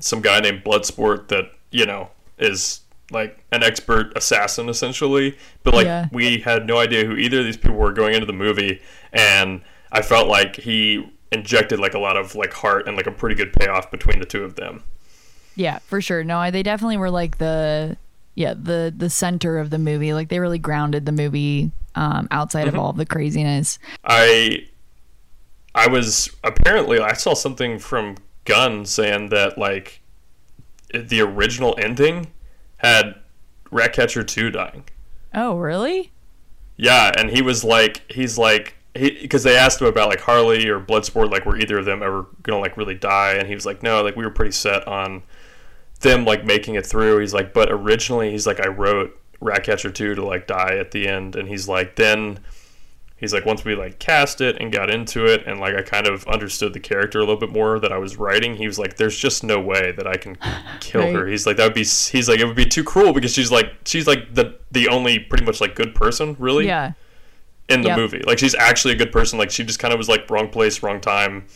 some 0.00 0.20
guy 0.20 0.40
named 0.40 0.64
Bloodsport 0.64 1.28
that 1.28 1.44
you 1.70 1.86
know 1.86 2.10
is 2.38 2.80
like 3.12 3.44
an 3.52 3.62
expert 3.62 4.12
assassin 4.16 4.68
essentially 4.68 5.36
but 5.62 5.74
like 5.74 5.86
Yeah. 5.86 6.08
we 6.12 6.38
had 6.40 6.66
no 6.66 6.78
idea 6.78 7.04
who 7.04 7.16
either 7.16 7.40
of 7.40 7.44
these 7.44 7.56
people 7.56 7.76
were 7.76 7.92
going 7.92 8.14
into 8.14 8.26
the 8.26 8.32
movie 8.32 8.80
and 9.12 9.62
I 9.92 10.02
felt 10.02 10.28
like 10.28 10.56
he 10.56 11.10
injected 11.32 11.78
like 11.80 11.94
a 11.94 11.98
lot 11.98 12.16
of 12.16 12.34
like 12.34 12.52
heart 12.52 12.86
and 12.86 12.96
like 12.96 13.06
a 13.06 13.12
pretty 13.12 13.34
good 13.34 13.52
payoff 13.52 13.90
between 13.90 14.18
the 14.20 14.26
two 14.26 14.44
of 14.44 14.54
them 14.56 14.82
Yeah, 15.56 15.78
for 15.80 16.00
sure. 16.00 16.24
No, 16.24 16.38
I- 16.38 16.50
they 16.50 16.62
definitely 16.62 16.96
were 16.96 17.10
like 17.10 17.38
the 17.38 17.96
yeah, 18.34 18.54
the 18.54 18.92
the 18.96 19.10
center 19.10 19.58
of 19.58 19.70
the 19.70 19.78
movie. 19.78 20.14
Like 20.14 20.28
they 20.28 20.38
really 20.38 20.58
grounded 20.58 21.04
the 21.06 21.12
movie 21.12 21.70
um 21.96 22.28
outside 22.30 22.68
of 22.68 22.74
Mhm. 22.74 22.78
all 22.78 22.90
of 22.90 22.96
the 22.96 23.06
craziness. 23.06 23.78
I 24.04 24.66
I 25.74 25.88
was 25.88 26.30
apparently 26.44 27.00
I 27.00 27.12
saw 27.14 27.34
something 27.34 27.78
from 27.78 28.16
Gunn 28.44 28.84
saying 28.86 29.28
that 29.30 29.58
like 29.58 30.00
the 30.94 31.20
original 31.20 31.76
ending 31.78 32.28
had 32.78 33.14
Ratcatcher 33.70 34.24
2 34.24 34.50
dying. 34.50 34.84
Oh, 35.34 35.56
really? 35.58 36.10
Yeah, 36.76 37.12
and 37.16 37.30
he 37.30 37.42
was 37.42 37.62
like 37.62 38.02
he's 38.10 38.38
like 38.38 38.74
because 38.94 39.44
they 39.44 39.56
asked 39.56 39.80
him 39.80 39.86
about 39.86 40.08
like 40.08 40.20
Harley 40.20 40.66
or 40.68 40.80
Bloodsport 40.80 41.30
like 41.30 41.44
were 41.46 41.56
either 41.56 41.78
of 41.78 41.84
them 41.84 42.02
ever 42.02 42.26
gonna 42.42 42.60
like 42.60 42.76
really 42.76 42.94
die 42.96 43.32
and 43.34 43.46
he 43.46 43.54
was 43.54 43.64
like 43.66 43.82
no 43.84 44.02
like 44.02 44.16
we 44.16 44.24
were 44.24 44.30
pretty 44.32 44.50
set 44.50 44.86
on 44.88 45.22
them 46.00 46.24
like 46.24 46.44
making 46.44 46.74
it 46.74 46.86
through 46.86 47.18
he's 47.18 47.34
like 47.34 47.52
but 47.54 47.70
originally 47.70 48.30
he's 48.30 48.46
like 48.46 48.60
I 48.64 48.68
wrote 48.68 49.18
Ratcatcher 49.40 49.90
2 49.90 50.14
to 50.16 50.24
like 50.24 50.46
die 50.46 50.76
at 50.78 50.90
the 50.90 51.08
end 51.08 51.36
and 51.36 51.48
he's 51.48 51.68
like 51.68 51.96
then 51.96 52.40
he's 53.16 53.32
like 53.34 53.44
once 53.44 53.64
we 53.64 53.74
like 53.74 53.98
cast 53.98 54.40
it 54.40 54.56
and 54.60 54.72
got 54.72 54.88
into 54.90 55.26
it 55.26 55.46
and 55.46 55.60
like 55.60 55.74
I 55.74 55.82
kind 55.82 56.06
of 56.06 56.26
understood 56.26 56.72
the 56.72 56.80
character 56.80 57.18
a 57.18 57.22
little 57.22 57.36
bit 57.38 57.50
more 57.50 57.78
that 57.80 57.92
I 57.92 57.98
was 57.98 58.16
writing 58.16 58.56
he 58.56 58.66
was 58.66 58.78
like 58.78 58.96
there's 58.96 59.16
just 59.16 59.44
no 59.44 59.60
way 59.60 59.92
that 59.92 60.06
I 60.06 60.16
can 60.16 60.36
kill 60.80 61.12
her 61.12 61.26
he's 61.26 61.46
like 61.46 61.56
that 61.58 61.64
would 61.64 61.74
be 61.74 61.80
he's 61.84 62.28
like 62.28 62.40
it 62.40 62.46
would 62.46 62.56
be 62.56 62.66
too 62.66 62.84
cruel 62.84 63.12
because 63.12 63.32
she's 63.34 63.50
like 63.52 63.66
she's 63.84 64.06
like 64.06 64.34
the 64.34 64.58
the 64.70 64.88
only 64.88 65.18
pretty 65.18 65.44
much 65.44 65.60
like 65.60 65.74
good 65.74 65.94
person 65.94 66.34
really 66.38 66.66
Yeah. 66.66 66.92
in 67.68 67.82
the 67.82 67.88
Yep. 67.88 67.98
movie. 67.98 68.22
Like 68.26 68.38
she's 68.38 68.54
actually 68.54 68.94
a 68.94 68.96
good 68.96 69.12
person. 69.12 69.38
Like 69.38 69.50
she 69.50 69.64
just 69.64 69.78
kind 69.78 69.92
of 69.92 69.98
was 69.98 70.08
like 70.08 70.28
wrong 70.30 70.48
place, 70.48 70.82
wrong 70.82 71.00
time. 71.00 71.46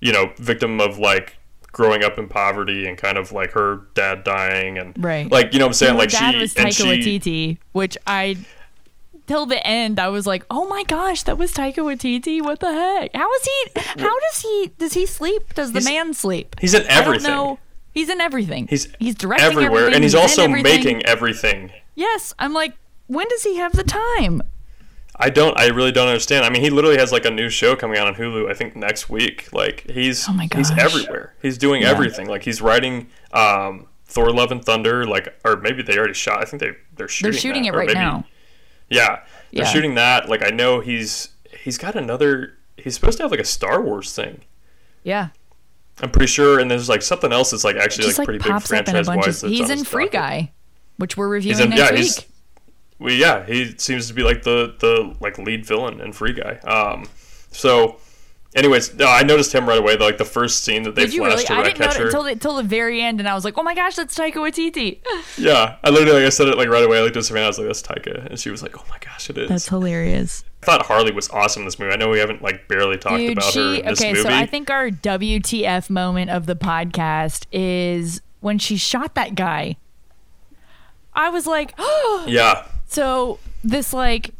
You 0.00 0.12
know, 0.12 0.32
victim 0.38 0.80
of 0.80 0.98
like 0.98 1.36
growing 1.72 2.02
up 2.04 2.18
in 2.18 2.28
poverty 2.28 2.86
and 2.86 2.96
kind 2.98 3.16
of 3.18 3.32
like 3.32 3.52
her 3.52 3.82
dad 3.94 4.24
dying 4.24 4.78
and 4.78 4.94
Right. 5.02 5.30
like 5.30 5.52
you 5.52 5.58
know 5.58 5.66
what 5.66 5.70
I'm 5.70 5.74
saying 5.74 5.92
Her 5.94 5.98
like 5.98 6.10
dad 6.10 6.32
she 6.34 6.40
was 6.40 6.56
and 6.56 6.68
Taika 6.68 6.72
she 6.76 7.18
Waititi, 7.18 7.58
which 7.72 7.96
I 8.06 8.36
till 9.26 9.46
the 9.46 9.64
end 9.66 10.00
I 10.00 10.08
was 10.08 10.26
like, 10.26 10.44
"Oh 10.50 10.66
my 10.68 10.82
gosh, 10.84 11.22
that 11.24 11.38
was 11.38 11.52
Taika 11.52 11.76
Waititi. 11.76 12.42
What 12.42 12.60
the 12.60 12.72
heck? 12.72 13.14
How 13.14 13.32
is 13.34 13.44
he 13.44 13.80
How 14.02 14.18
does 14.18 14.40
he 14.42 14.72
does 14.78 14.92
he 14.94 15.06
sleep? 15.06 15.54
Does 15.54 15.72
the 15.72 15.80
man 15.80 16.14
sleep?" 16.14 16.56
he's 16.60 16.74
in 16.74 16.82
I 16.82 16.88
don't 16.88 16.92
everything. 17.06 17.30
know. 17.30 17.58
He's 17.94 18.08
in 18.08 18.20
everything. 18.20 18.66
he's 18.68 18.88
he's 18.98 19.14
directing 19.14 19.46
everywhere 19.46 19.70
everything, 19.80 19.94
and 19.94 20.04
he's 20.04 20.14
in 20.14 20.20
also 20.20 20.42
everything. 20.44 20.62
making 20.62 21.06
everything. 21.06 21.70
Yes, 21.96 22.32
I'm 22.38 22.52
like, 22.52 22.74
when 23.08 23.28
does 23.28 23.42
he 23.42 23.56
have 23.56 23.72
the 23.72 23.82
time? 23.84 24.42
I 25.20 25.30
don't 25.30 25.56
I 25.58 25.66
really 25.68 25.92
don't 25.92 26.08
understand. 26.08 26.44
I 26.44 26.50
mean, 26.50 26.62
he 26.62 26.70
literally 26.70 26.98
has 26.98 27.12
like 27.12 27.24
a 27.24 27.30
new 27.30 27.48
show 27.50 27.76
coming 27.76 27.98
out 27.98 28.06
on 28.06 28.14
Hulu 28.14 28.50
I 28.50 28.54
think 28.54 28.74
next 28.76 29.08
week. 29.10 29.52
Like 29.52 29.88
he's 29.90 30.28
Oh 30.28 30.32
my 30.32 30.48
he's 30.54 30.70
everywhere. 30.72 31.34
He's 31.42 31.58
doing 31.58 31.82
Yeah. 31.82 31.90
everything. 31.90 32.26
Like 32.28 32.42
he's 32.42 32.60
writing 32.62 33.08
um 33.32 33.86
Thor 34.06 34.32
Love 34.32 34.50
and 34.50 34.64
Thunder 34.64 35.04
like 35.06 35.38
or 35.44 35.56
maybe 35.56 35.82
they 35.82 35.96
already 35.98 36.14
shot. 36.14 36.40
I 36.40 36.44
think 36.44 36.60
they 36.60 36.70
they're 36.96 37.06
shooting 37.08 37.32
They're 37.32 37.40
shooting 37.40 37.62
that, 37.62 37.68
it 37.68 37.74
or 37.74 37.78
right 37.78 37.86
maybe- 37.88 37.98
now. 37.98 38.24
Yeah, 38.88 39.20
they're 39.52 39.62
Yeah. 39.62 39.64
shooting 39.66 39.94
that. 39.94 40.28
Like 40.28 40.42
I 40.44 40.50
know 40.50 40.80
he's 40.80 41.28
he's 41.62 41.78
got 41.78 41.94
another. 41.96 42.54
He's 42.76 42.94
supposed 42.94 43.18
to 43.18 43.24
have 43.24 43.30
like 43.30 43.40
a 43.40 43.44
Star 43.44 43.80
Wars 43.82 44.12
thing. 44.14 44.40
Yeah. 45.04 45.28
I'm 46.02 46.10
pretty 46.10 46.28
sure, 46.28 46.58
and 46.58 46.70
there's 46.70 46.88
like 46.88 47.02
something 47.02 47.30
else 47.30 47.50
that's 47.50 47.62
like 47.62 47.76
actually 47.76 48.06
like 48.08 48.18
like, 48.18 48.24
pretty 48.24 48.38
big 48.38 48.50
pops 48.50 48.72
up 48.72 48.88
in 48.88 48.96
a 48.96 49.04
franchise 49.04 49.42
wise. 49.42 49.52
He's 49.52 49.68
in 49.68 49.84
Free 49.84 50.08
Guy, 50.08 50.50
which 50.96 51.14
we're 51.16 51.28
reviewing 51.28 51.60
in, 51.60 51.70
next 51.70 51.80
yeah, 51.80 51.92
week. 52.00 52.29
He's. 53.00 53.04
Well, 53.04 53.14
yeah, 53.14 53.46
he 53.46 53.76
seems 53.78 54.08
to 54.08 54.14
be 54.14 54.22
like 54.22 54.42
the 54.42 54.74
the 54.78 55.14
like 55.20 55.38
lead 55.38 55.66
villain 55.66 56.00
and 56.00 56.14
Free 56.14 56.32
Guy. 56.32 56.56
Um, 56.58 57.06
so, 57.52 57.96
anyways, 58.54 58.94
no, 58.94 59.06
I 59.06 59.22
noticed 59.22 59.52
him 59.52 59.68
right 59.68 59.78
away. 59.78 59.96
Like 59.96 60.18
the 60.18 60.24
first 60.24 60.64
scene 60.64 60.82
that 60.84 60.94
they 60.94 61.06
Did 61.06 61.14
you 61.14 61.24
really? 61.24 61.36
flashed 61.36 61.46
to 61.48 61.54
I 61.54 61.62
didn't 61.64 61.78
know 61.78 61.84
it 61.84 61.88
Ratcatcher. 61.88 62.06
until 62.06 62.22
the, 62.22 62.30
until 62.32 62.56
the 62.56 62.62
very 62.62 63.02
end, 63.02 63.20
and 63.20 63.28
I 63.28 63.34
was 63.34 63.44
like, 63.44 63.58
"Oh 63.58 63.62
my 63.62 63.74
gosh, 63.74 63.96
that's 63.96 64.16
Taika 64.16 64.34
Waititi." 64.34 64.98
Yeah, 65.38 65.76
I 65.82 65.90
literally 65.90 66.20
like 66.20 66.26
I 66.26 66.30
said 66.30 66.48
it 66.48 66.58
like 66.58 66.68
right 66.68 66.84
away. 66.84 66.98
I 66.98 67.02
looked 67.02 67.16
at 67.16 67.24
Savannah, 67.24 67.46
I 67.46 67.48
was 67.48 67.58
like, 67.58 67.66
"That's 67.66 67.82
Taika," 67.82 68.26
and 68.26 68.38
she 68.38 68.50
was 68.50 68.62
like, 68.62 68.76
"Oh 68.78 68.84
my 68.90 68.98
gosh, 69.00 69.30
it 69.30 69.38
is." 69.38 69.48
That's 69.48 69.68
hilarious. 69.68 70.44
I 70.62 70.66
thought 70.66 70.86
Harley 70.86 71.12
was 71.12 71.30
awesome 71.30 71.62
in 71.62 71.66
this 71.66 71.78
movie. 71.78 71.92
I 71.92 71.96
know 71.96 72.10
we 72.10 72.18
haven't 72.18 72.42
like 72.42 72.68
barely 72.68 72.98
talked 72.98 73.16
Dude, 73.16 73.32
about 73.32 73.44
her 73.44 73.50
she 73.50 73.80
in 73.80 73.86
this 73.86 74.00
okay. 74.00 74.12
movie. 74.12 74.22
So 74.22 74.28
I 74.28 74.44
think 74.44 74.68
our 74.68 74.90
WTF 74.90 75.88
moment 75.88 76.30
of 76.30 76.44
the 76.46 76.56
podcast 76.56 77.46
is 77.50 78.20
when 78.40 78.58
she 78.58 78.76
shot 78.76 79.14
that 79.14 79.34
guy. 79.34 79.76
I 81.14 81.30
was 81.30 81.46
like, 81.46 81.74
oh. 81.78 82.24
yeah, 82.28 82.66
So 82.90 83.38
this 83.62 83.92
like 83.92 84.34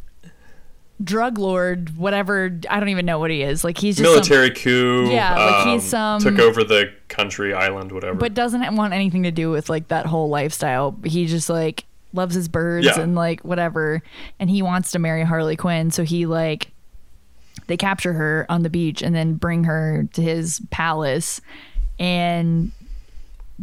drug 1.02 1.38
lord, 1.38 1.96
whatever 1.96 2.58
I 2.68 2.78
don't 2.80 2.88
even 2.90 3.06
know 3.06 3.18
what 3.20 3.30
he 3.30 3.42
is. 3.42 3.62
Like 3.64 3.78
he's 3.78 3.96
just 3.96 4.04
some- 4.06 4.14
military 4.16 4.50
coup. 4.50 5.08
Yeah, 5.10 5.34
like 5.36 5.66
he's 5.68 5.94
um, 5.94 6.20
some- 6.20 6.34
took 6.36 6.44
over 6.44 6.64
the 6.64 6.92
country, 7.08 7.54
island, 7.54 7.92
whatever. 7.92 8.16
but 8.16 8.34
doesn't 8.34 8.74
want 8.76 8.92
anything 8.92 9.22
to 9.22 9.30
do 9.30 9.50
with 9.50 9.70
like 9.70 9.88
that 9.88 10.04
whole 10.06 10.28
lifestyle. 10.28 10.96
He 11.04 11.26
just 11.26 11.48
like 11.48 11.84
loves 12.12 12.34
his 12.34 12.48
birds 12.48 12.86
Yeah. 12.86 13.00
and 13.00 13.14
like 13.14 13.40
whatever, 13.44 14.02
and 14.40 14.50
he 14.50 14.62
wants 14.62 14.90
to 14.92 14.98
marry 14.98 15.22
Harley 15.22 15.56
Quinn. 15.56 15.90
So 15.92 16.02
he 16.02 16.26
like 16.26 16.72
they 17.68 17.76
capture 17.76 18.12
her 18.14 18.46
on 18.48 18.62
the 18.64 18.70
beach 18.70 19.00
and 19.00 19.14
then 19.14 19.34
bring 19.34 19.62
her 19.64 20.08
to 20.14 20.22
his 20.22 20.60
palace, 20.70 21.40
and 22.00 22.72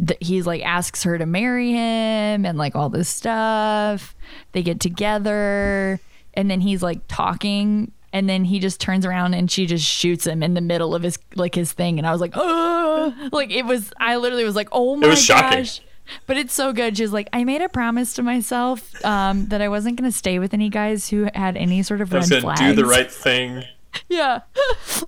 th- 0.06 0.18
he's 0.22 0.46
like 0.48 0.62
asks 0.64 1.04
her 1.04 1.18
to 1.18 1.26
marry 1.26 1.72
him 1.72 2.46
and 2.46 2.58
like 2.58 2.76
all 2.76 2.90
this 2.90 3.10
stuff. 3.10 4.16
They 4.52 4.64
get 4.64 4.80
together, 4.80 6.00
and 6.34 6.50
then 6.50 6.62
he's 6.62 6.82
like 6.84 7.02
talking. 7.08 7.92
And 8.14 8.28
then 8.30 8.46
he 8.46 8.60
just 8.60 8.80
turns 8.80 9.06
around 9.06 9.34
and 9.34 9.52
she 9.52 9.66
just 9.66 9.86
shoots 9.86 10.26
him 10.26 10.42
in 10.42 10.54
the 10.54 10.62
middle 10.62 10.96
of 10.96 11.04
his 11.04 11.20
like 11.36 11.54
his 11.56 11.74
thing, 11.74 11.98
and 12.00 12.08
I 12.08 12.12
was 12.12 12.22
like, 12.22 12.32
oh, 12.36 13.30
like 13.32 13.52
it 13.52 13.66
was. 13.66 13.92
I 14.00 14.16
literally 14.16 14.46
was 14.46 14.56
like, 14.56 14.70
oh 14.72 14.96
my 14.96 15.08
was 15.10 15.22
shocking. 15.22 15.60
gosh, 15.60 15.82
But 16.26 16.38
it's 16.38 16.54
so 16.54 16.72
good. 16.72 16.98
She's 16.98 17.12
like, 17.12 17.28
I 17.34 17.44
made 17.44 17.62
a 17.62 17.68
promise 17.70 18.14
to 18.16 18.24
myself 18.24 19.04
um, 19.06 19.48
that 19.48 19.62
I 19.62 19.68
wasn't 19.68 19.98
going 20.00 20.10
to 20.10 20.18
stay 20.18 20.40
with 20.40 20.54
any 20.54 20.70
guys 20.70 21.10
who 21.10 21.28
had 21.36 21.58
any 21.58 21.84
sort 21.84 22.00
of 22.02 22.12
I 22.14 22.16
red 22.16 22.22
was 22.22 22.30
gonna 22.30 22.42
flags. 22.42 22.60
do 22.62 22.74
the 22.74 22.86
right 22.86 23.12
thing. 23.12 23.66
Yeah. 24.10 24.42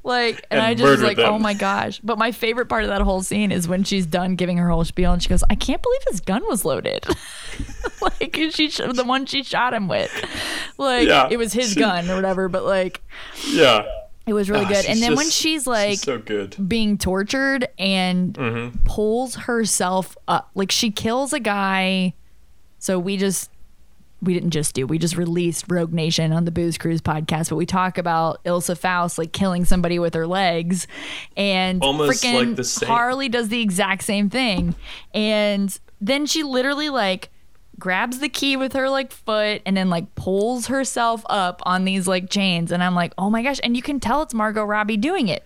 like, 0.04 0.36
and, 0.52 0.60
And 0.60 0.62
I 0.62 0.74
just 0.74 0.90
was 0.90 1.02
like, 1.02 1.18
them. 1.18 1.34
oh 1.34 1.40
my 1.40 1.54
gosh. 1.54 2.00
But 2.04 2.18
my 2.18 2.32
favorite 2.32 2.68
part 2.68 2.84
of 2.84 2.90
that 2.90 3.02
whole 3.02 3.22
scene 3.22 3.52
is 3.52 3.68
when 3.68 3.84
she's 3.84 4.06
done 4.06 4.36
giving 4.36 4.58
her 4.58 4.70
whole 4.70 4.84
spiel 4.86 5.12
and 5.14 5.22
she 5.22 5.30
goes, 5.30 5.44
I 5.50 5.56
can't 5.56 5.82
believe 5.82 6.02
his 6.10 6.20
gun 6.22 6.44
was 6.48 6.66
loaded. 6.66 7.06
like, 8.02 8.36
she 8.52 8.70
sh- 8.70 8.82
the 8.94 9.04
one 9.06 9.26
she 9.26 9.44
shot 9.44 9.74
him 9.74 9.88
with. 9.88 10.12
Like, 10.78 11.08
Yeah, 11.08 11.28
it 11.30 11.38
was 11.38 11.54
his 11.54 11.74
she- 11.74 11.80
gun 11.80 12.10
or 12.10 12.16
whatever, 12.16 12.50
but 12.50 12.64
like, 12.66 13.02
Yeah. 13.48 13.84
it 14.28 14.34
was 14.34 14.50
really 14.50 14.66
Ah, 14.66 14.70
good. 14.70 14.86
And 14.86 14.98
she's 14.98 15.02
then 15.02 15.16
when 15.16 15.30
she's 15.30 15.68
like, 15.68 16.00
so 16.00 16.18
good. 16.18 16.56
being 16.68 16.98
tortured 16.98 17.68
and 17.78 18.34
Mhm. 18.34 18.86
pulls 18.86 19.36
herself 19.36 20.18
up. 20.28 20.50
Like 20.56 20.72
she 20.72 20.92
kills 20.92 21.34
a 21.34 21.40
guy. 21.40 22.14
So 22.80 22.98
we 23.00 23.18
just 23.18 23.50
we 24.22 24.34
didn't 24.34 24.52
just 24.52 24.76
do. 24.76 24.86
We 24.86 24.98
just 24.98 25.18
released 25.18 25.66
Rogue 25.70 25.94
Nation 25.94 26.34
on 26.34 26.46
the 26.46 26.52
Booze 26.52 26.78
Cruise 26.78 27.02
podcast, 27.02 27.50
but 27.50 27.56
we 27.56 27.66
talk 27.66 27.98
about 27.98 28.44
Ilsa 28.44 28.78
Faust 28.78 29.18
like 29.18 29.32
killing 29.32 29.66
somebody 29.66 30.00
with 30.00 30.14
her 30.14 30.28
legs, 30.28 30.88
and 31.38 31.82
Almost 31.82 32.24
freaking 32.24 32.48
like 32.48 32.56
the 32.56 32.64
same. 32.64 32.90
Harley 32.90 33.30
does 33.30 33.50
the 33.50 33.62
exact 33.62 34.04
same 34.04 34.30
thing, 34.30 34.76
and 35.14 35.78
then 36.02 36.26
she 36.26 36.44
literally 36.44 36.90
like 36.90 37.30
grabs 37.78 38.20
the 38.20 38.30
key 38.30 38.58
with 38.58 38.74
her 38.74 38.90
like 38.90 39.12
foot 39.12 39.62
and 39.66 39.78
then 39.78 39.90
like 39.90 40.14
pulls 40.16 40.68
herself 40.68 41.24
up 41.30 41.62
on 41.66 41.86
these 41.86 42.08
like 42.08 42.30
chains, 42.30 42.72
and 42.72 42.84
I'm 42.84 42.96
like, 42.96 43.14
oh 43.18 43.30
my 43.30 43.42
gosh! 43.42 43.60
And 43.64 43.76
you 43.76 43.82
can 43.82 44.00
tell 44.00 44.22
it's 44.22 44.34
Margot 44.34 44.64
Robbie 44.64 44.98
doing 44.98 45.28
it. 45.28 45.46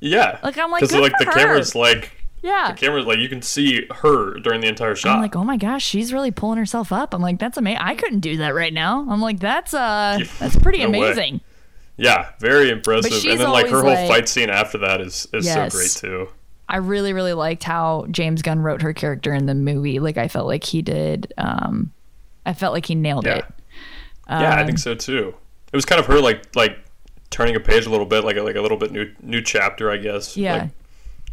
Yeah. 0.00 0.38
Like, 0.42 0.58
I'm 0.58 0.70
like, 0.70 0.82
because 0.82 0.96
like 0.98 1.12
the 1.18 1.24
her. 1.24 1.32
camera's 1.32 1.74
like 1.74 2.12
Yeah. 2.46 2.70
the 2.72 2.78
camera's 2.78 3.06
like 3.06 3.18
you 3.18 3.28
can 3.28 3.42
see 3.42 3.86
her 3.96 4.38
during 4.38 4.60
the 4.60 4.68
entire 4.68 4.94
shot. 4.94 5.16
I'm 5.16 5.22
like, 5.22 5.34
oh 5.36 5.44
my 5.44 5.56
gosh, 5.56 5.84
she's 5.84 6.12
really 6.12 6.30
pulling 6.30 6.58
herself 6.58 6.92
up. 6.92 7.12
I'm 7.14 7.22
like, 7.22 7.38
that's 7.38 7.56
amazing. 7.58 7.80
I 7.82 7.94
couldn't 7.94 8.20
do 8.20 8.36
that 8.38 8.54
right 8.54 8.72
now. 8.72 9.06
I'm 9.08 9.20
like, 9.20 9.40
that's 9.40 9.74
uh, 9.74 10.18
that's 10.38 10.56
pretty 10.56 10.78
No 10.84 10.90
way. 10.90 10.98
amazing. 11.10 11.40
yeah, 11.96 12.30
very 12.40 12.70
impressive. 12.70 13.12
And 13.30 13.40
then 13.40 13.50
like 13.50 13.66
her 13.68 13.80
whole 13.82 13.90
like- 13.94 14.08
fight 14.08 14.28
scene 14.28 14.50
after 14.50 14.78
that 14.78 15.00
is 15.00 15.26
is 15.32 15.44
Yes. 15.46 15.72
so 15.72 15.78
great 15.78 15.90
too. 15.90 16.32
I 16.68 16.78
really, 16.78 17.12
really 17.12 17.32
liked 17.32 17.62
how 17.64 18.06
James 18.10 18.42
Gunn 18.42 18.58
wrote 18.60 18.82
her 18.82 18.92
character 18.92 19.32
in 19.32 19.46
the 19.46 19.54
movie. 19.54 20.00
Like, 20.00 20.16
I 20.16 20.26
felt 20.26 20.48
like 20.48 20.64
he 20.64 20.82
did. 20.82 21.32
Um, 21.38 21.92
I 22.44 22.54
felt 22.54 22.72
like 22.74 22.86
he 22.86 22.96
nailed 22.96 23.24
Yeah. 23.24 23.36
it. 23.38 23.44
yeah, 24.28 24.54
I 24.56 24.60
Um, 24.62 24.66
think 24.66 24.78
so 24.80 24.94
too. 24.96 25.34
It 25.72 25.76
was 25.76 25.84
kind 25.84 26.00
of 26.00 26.06
her 26.06 26.20
like 26.20 26.54
like 26.56 26.78
turning 27.30 27.54
a 27.56 27.60
page 27.60 27.86
a 27.86 27.90
little 27.90 28.06
bit, 28.06 28.24
like 28.24 28.36
a, 28.36 28.42
like 28.42 28.56
a 28.56 28.60
little 28.60 28.76
bit 28.78 28.90
new 28.92 29.10
new 29.22 29.40
chapter, 29.42 29.90
I 29.90 29.96
guess. 29.96 30.36
Yeah. 30.36 30.54
like, 30.56 30.70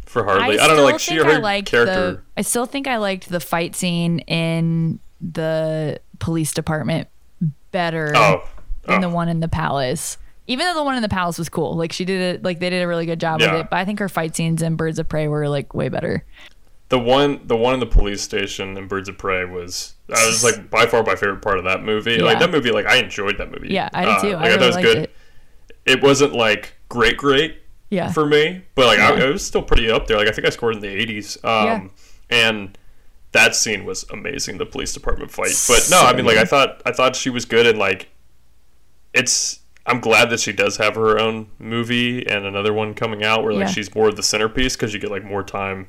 for 0.06 0.24
Harley, 0.24 0.58
I, 0.58 0.66
don't 0.66 0.76
know, 0.76 0.84
like 0.84 1.00
she 1.00 1.16
think 1.16 1.22
her 1.24 1.44
I 1.44 1.60
character. 1.62 2.12
The, 2.12 2.22
I 2.36 2.42
still 2.42 2.66
think 2.66 2.86
I 2.86 2.96
liked 2.98 3.28
the 3.28 3.40
fight 3.40 3.74
scene 3.76 4.20
in 4.20 5.00
the 5.20 6.00
police 6.18 6.52
department 6.52 7.08
better 7.70 8.12
Oh. 8.14 8.48
than 8.82 8.98
Oh. 9.04 9.08
the 9.08 9.14
one 9.14 9.28
in 9.28 9.40
the 9.40 9.48
palace. 9.48 10.18
Even 10.46 10.66
though 10.66 10.74
the 10.74 10.84
one 10.84 10.94
in 10.96 11.02
the 11.02 11.08
palace 11.08 11.38
was 11.38 11.48
cool, 11.48 11.74
like 11.76 11.90
she 11.92 12.04
did 12.04 12.20
it, 12.20 12.42
like 12.44 12.60
they 12.60 12.68
did 12.70 12.82
a 12.82 12.86
really 12.88 13.06
good 13.06 13.18
job 13.20 13.40
Yeah. 13.40 13.52
with 13.52 13.60
it. 13.62 13.70
But 13.70 13.78
I 13.78 13.84
think 13.86 13.98
her 13.98 14.08
fight 14.10 14.36
scenes 14.36 14.60
in 14.62 14.76
Birds 14.76 14.98
of 14.98 15.08
Prey 15.08 15.26
were 15.26 15.48
like 15.48 15.72
way 15.74 15.88
better. 15.88 16.24
The 16.90 16.98
one, 16.98 17.40
the 17.46 17.56
one 17.56 17.72
in 17.74 17.80
the 17.80 17.86
police 17.86 18.20
station 18.20 18.76
in 18.76 18.86
Birds 18.86 19.08
of 19.08 19.16
Prey 19.16 19.46
was 19.46 19.94
that 20.08 20.22
was 20.26 20.44
like 20.44 20.68
by 20.70 20.84
far 20.84 21.02
my 21.02 21.16
favorite 21.16 21.40
part 21.40 21.56
of 21.58 21.64
that 21.64 21.82
movie. 21.82 22.18
Like 22.18 22.38
that 22.40 22.50
movie, 22.50 22.70
like 22.70 22.84
I 22.86 22.96
enjoyed 22.96 23.38
that 23.38 23.50
movie. 23.50 23.68
Yeah, 23.72 23.88
I 23.94 24.04
did 24.04 24.14
uh, 24.14 24.20
too. 24.20 24.26
I 24.28 24.32
like, 24.32 24.42
thought 24.42 24.44
really 24.50 24.54
it 24.62 24.66
was 24.66 24.74
liked 24.76 24.86
good. 24.86 24.98
it. 24.98 25.10
It 25.86 26.02
wasn't 26.02 26.34
like 26.34 26.76
great, 26.90 27.16
great. 27.16 27.58
Yeah. 27.94 28.10
For 28.12 28.26
me, 28.26 28.62
but 28.74 28.86
like 28.86 28.98
I, 28.98 29.14
Yeah. 29.16 29.24
it 29.28 29.32
was 29.32 29.44
still 29.46 29.62
pretty 29.62 29.90
up 29.90 30.06
there. 30.06 30.16
Like 30.16 30.28
I 30.28 30.32
think 30.32 30.46
I 30.46 30.50
scored 30.50 30.74
in 30.76 30.80
the 30.80 30.88
80s. 30.88 31.42
Um, 31.44 31.90
and 32.30 32.76
that 33.32 33.54
scene 33.56 33.84
was 33.84 34.04
amazing. 34.10 34.58
The 34.58 34.66
police 34.66 34.92
department 34.92 35.30
fight. 35.30 35.52
But 35.68 35.88
no, 35.90 36.00
I 36.02 36.12
mean, 36.14 36.24
like 36.24 36.36
I 36.38 36.44
thought, 36.44 36.82
I 36.86 36.92
thought 36.92 37.16
she 37.16 37.30
was 37.30 37.44
good 37.44 37.66
and 37.66 37.78
like 37.78 38.08
it's. 39.12 39.60
I'm 39.86 40.00
glad 40.00 40.30
that 40.30 40.40
she 40.40 40.50
does 40.52 40.78
have 40.78 40.94
her 40.94 41.18
own 41.20 41.48
movie 41.58 42.26
and 42.26 42.46
another 42.46 42.72
one 42.72 42.94
coming 42.94 43.22
out 43.22 43.44
where 43.44 43.52
like 43.52 43.66
Yeah. 43.66 43.72
she's 43.72 43.94
more 43.94 44.08
of 44.08 44.16
the 44.16 44.22
centerpiece 44.22 44.76
because 44.76 44.94
you 44.94 44.98
get 44.98 45.10
like 45.10 45.24
more 45.24 45.42
time 45.42 45.88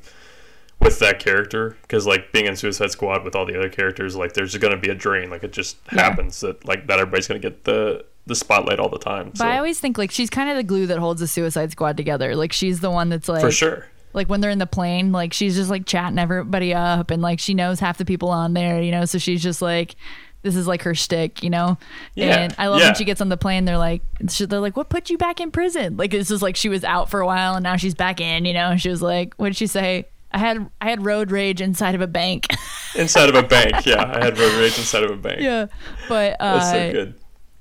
with 0.80 0.98
that 0.98 1.18
character 1.18 1.78
because 1.80 2.06
like 2.06 2.30
being 2.30 2.44
in 2.44 2.56
Suicide 2.56 2.90
Squad 2.90 3.24
with 3.24 3.34
all 3.34 3.46
the 3.46 3.56
other 3.58 3.70
characters 3.70 4.14
like 4.14 4.34
there's 4.34 4.54
gonna 4.58 4.76
be 4.76 4.90
a 4.90 4.94
drain 4.94 5.30
like 5.30 5.42
it 5.42 5.50
just 5.50 5.78
Yeah. 5.94 6.02
happens 6.02 6.40
that 6.40 6.66
like 6.66 6.86
that 6.88 6.98
everybody's 6.98 7.26
gonna 7.26 7.40
get 7.40 7.64
the 7.64 8.04
the 8.26 8.34
spotlight 8.34 8.80
all 8.80 8.88
the 8.88 8.98
time 8.98 9.30
But 9.30 9.38
so 9.38 9.46
I 9.46 9.56
always 9.56 9.78
think 9.78 9.98
like 9.98 10.10
she's 10.10 10.30
kind 10.30 10.50
of 10.50 10.56
the 10.56 10.64
glue 10.64 10.86
that 10.86 10.98
holds 10.98 11.20
the 11.20 11.28
Suicide 11.28 11.70
Squad 11.70 11.96
together. 11.96 12.34
Like 12.34 12.52
she's 12.52 12.80
the 12.80 12.90
one 12.90 13.08
that's 13.08 13.28
like 13.28 13.40
for 13.40 13.52
sure 13.52 13.86
like 14.16 14.28
when 14.28 14.40
they're 14.40 14.50
in 14.50 14.58
the 14.58 14.66
plane, 14.66 15.12
like 15.12 15.32
she's 15.34 15.54
just 15.54 15.70
like 15.70 15.84
chatting 15.84 16.18
everybody 16.18 16.72
up 16.72 17.10
and 17.10 17.20
like 17.22 17.38
she 17.38 17.52
knows 17.52 17.78
half 17.78 17.98
the 17.98 18.04
people 18.04 18.30
on 18.30 18.54
there, 18.54 18.80
you 18.80 18.90
know, 18.90 19.04
so 19.04 19.18
she's 19.18 19.42
just 19.42 19.60
like 19.60 19.94
this 20.42 20.56
is 20.56 20.66
like 20.66 20.82
her 20.82 20.94
shtick, 20.94 21.42
you 21.42 21.50
know. 21.50 21.76
Yeah, 22.14 22.38
And 22.38 22.54
I 22.56 22.68
love 22.68 22.80
yeah. 22.80 22.86
when 22.86 22.94
she 22.94 23.04
gets 23.04 23.20
on 23.20 23.28
the 23.28 23.36
plane. 23.36 23.64
They're 23.64 23.78
like, 23.78 24.02
they're 24.20 24.60
like, 24.60 24.76
"What 24.76 24.88
put 24.88 25.10
you 25.10 25.18
back 25.18 25.40
in 25.40 25.50
prison?" 25.50 25.96
Like 25.96 26.14
it's 26.14 26.28
just 26.28 26.40
like 26.42 26.56
she 26.56 26.68
was 26.68 26.84
out 26.84 27.10
for 27.10 27.20
a 27.20 27.26
while 27.26 27.56
and 27.56 27.64
now 27.64 27.76
she's 27.76 27.94
back 27.94 28.20
in, 28.20 28.44
you 28.44 28.54
know. 28.54 28.76
She 28.76 28.88
was 28.88 29.02
like, 29.02 29.34
"What 29.36 29.48
did 29.48 29.56
she 29.56 29.66
say?" 29.66 30.06
I 30.32 30.38
had 30.38 30.70
I 30.80 30.88
had 30.88 31.04
road 31.04 31.30
rage 31.30 31.60
inside 31.60 31.94
of 31.94 32.00
a 32.00 32.06
bank. 32.06 32.46
inside 32.94 33.28
of 33.28 33.34
a 33.34 33.42
bank 33.42 33.84
yeah 33.86 34.12
I 34.14 34.24
had 34.24 34.38
road 34.38 34.54
rage 34.58 34.78
inside 34.78 35.04
of 35.04 35.10
a 35.10 35.16
bank 35.16 35.40
yeah, 35.40 35.66
but 36.08 36.36
uh, 36.40 36.58
that's 36.58 36.70
so 36.70 36.92
good 36.92 37.14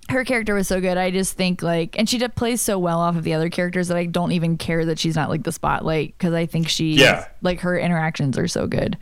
her 0.10 0.24
character 0.24 0.54
was 0.54 0.68
so 0.68 0.80
good. 0.80 0.98
I 0.98 1.10
just 1.12 1.34
think 1.34 1.62
like, 1.64 1.98
and 1.98 2.08
she 2.08 2.18
did 2.18 2.36
plays 2.36 2.62
so 2.62 2.78
well 2.78 3.00
off 3.00 3.16
of 3.16 3.24
the 3.24 3.34
other 3.34 3.50
characters 3.50 3.88
that 3.88 3.98
I 3.98 4.06
don't 4.06 4.32
even 4.34 4.58
care 4.58 4.86
that 4.86 5.00
she's 5.00 5.16
not 5.16 5.30
like 5.30 5.44
the 5.44 5.52
spotlight 5.52 6.16
because 6.18 6.34
I 6.34 6.46
think 6.46 6.70
she, 6.70 6.94
Yeah. 6.94 7.28
like 7.42 7.62
her 7.62 7.78
interactions 7.78 8.38
are 8.38 8.48
so 8.48 8.68
good. 8.68 8.98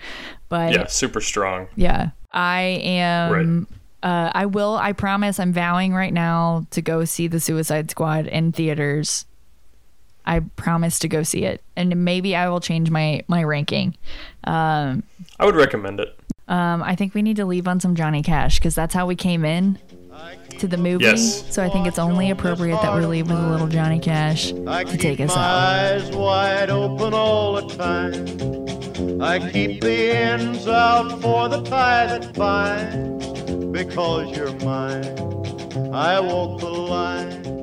But 0.50 0.74
yeah 0.74 0.86
super 0.88 1.20
strong 1.20 1.68
yeah, 1.76 2.12
I 2.32 2.62
am. 2.84 3.68
Uh, 4.04 4.30
I 4.36 4.46
will. 4.48 4.76
I 4.76 4.92
promise. 4.92 5.40
I'm 5.40 5.54
vowing 5.54 5.94
right 5.94 6.12
now 6.14 6.66
to 6.72 6.82
go 6.82 7.06
see 7.06 7.28
the 7.28 7.40
Suicide 7.40 7.90
Squad 7.90 8.28
in 8.28 8.52
theaters. 8.52 9.26
I 10.26 10.42
promise 10.42 11.00
to 11.00 11.08
go 11.08 11.24
see 11.24 11.46
it, 11.46 11.62
and 11.76 12.04
maybe 12.06 12.36
I 12.36 12.50
will 12.50 12.60
change 12.60 12.90
my 12.92 13.24
my 13.28 13.44
ranking. 13.44 13.96
Um, 14.44 15.04
I 15.40 15.46
would 15.46 15.56
recommend 15.56 16.00
it 16.02 16.20
um, 16.50 16.84
I 16.84 16.96
think 16.96 17.14
we 17.14 17.22
need 17.22 17.38
to 17.38 17.46
leave 17.46 17.68
on 17.68 17.80
some 17.80 17.96
Johnny 17.96 18.22
Cash 18.22 18.60
because 18.60 18.76
that's 18.76 18.94
how 18.94 19.06
we 19.08 19.16
came 19.16 19.46
in 19.46 19.80
to 20.60 20.68
the 20.68 20.78
movie. 20.78 21.04
Yes. 21.04 21.44
So 21.54 21.64
I 21.64 21.70
think 21.70 21.88
it's 21.88 22.00
only 22.00 22.30
appropriate 22.30 22.82
that 22.82 22.96
we 22.98 23.06
leave 23.06 23.30
with 23.30 23.40
a 23.40 23.50
little 23.50 23.68
Johnny 23.68 24.00
Cash 24.00 24.52
to 24.52 24.98
take 24.98 25.20
us 25.20 25.32
out. 25.32 25.38
eyes 25.38 26.12
wide 26.12 26.70
open 26.70 27.14
all 27.14 27.54
the 27.62 27.76
time. 27.76 29.22
I 29.22 29.40
keep 29.52 29.82
the 29.82 30.12
ends 30.12 30.68
out 30.68 31.22
for 31.22 31.50
the 31.50 31.62
tie 31.64 32.06
that 32.06 32.34
binds. 32.34 33.24
Because 33.72 34.38
you're 34.38 34.54
mine, 34.60 35.18
I 35.94 36.20
walk 36.20 36.60
the 36.60 36.70
line. 36.70 37.63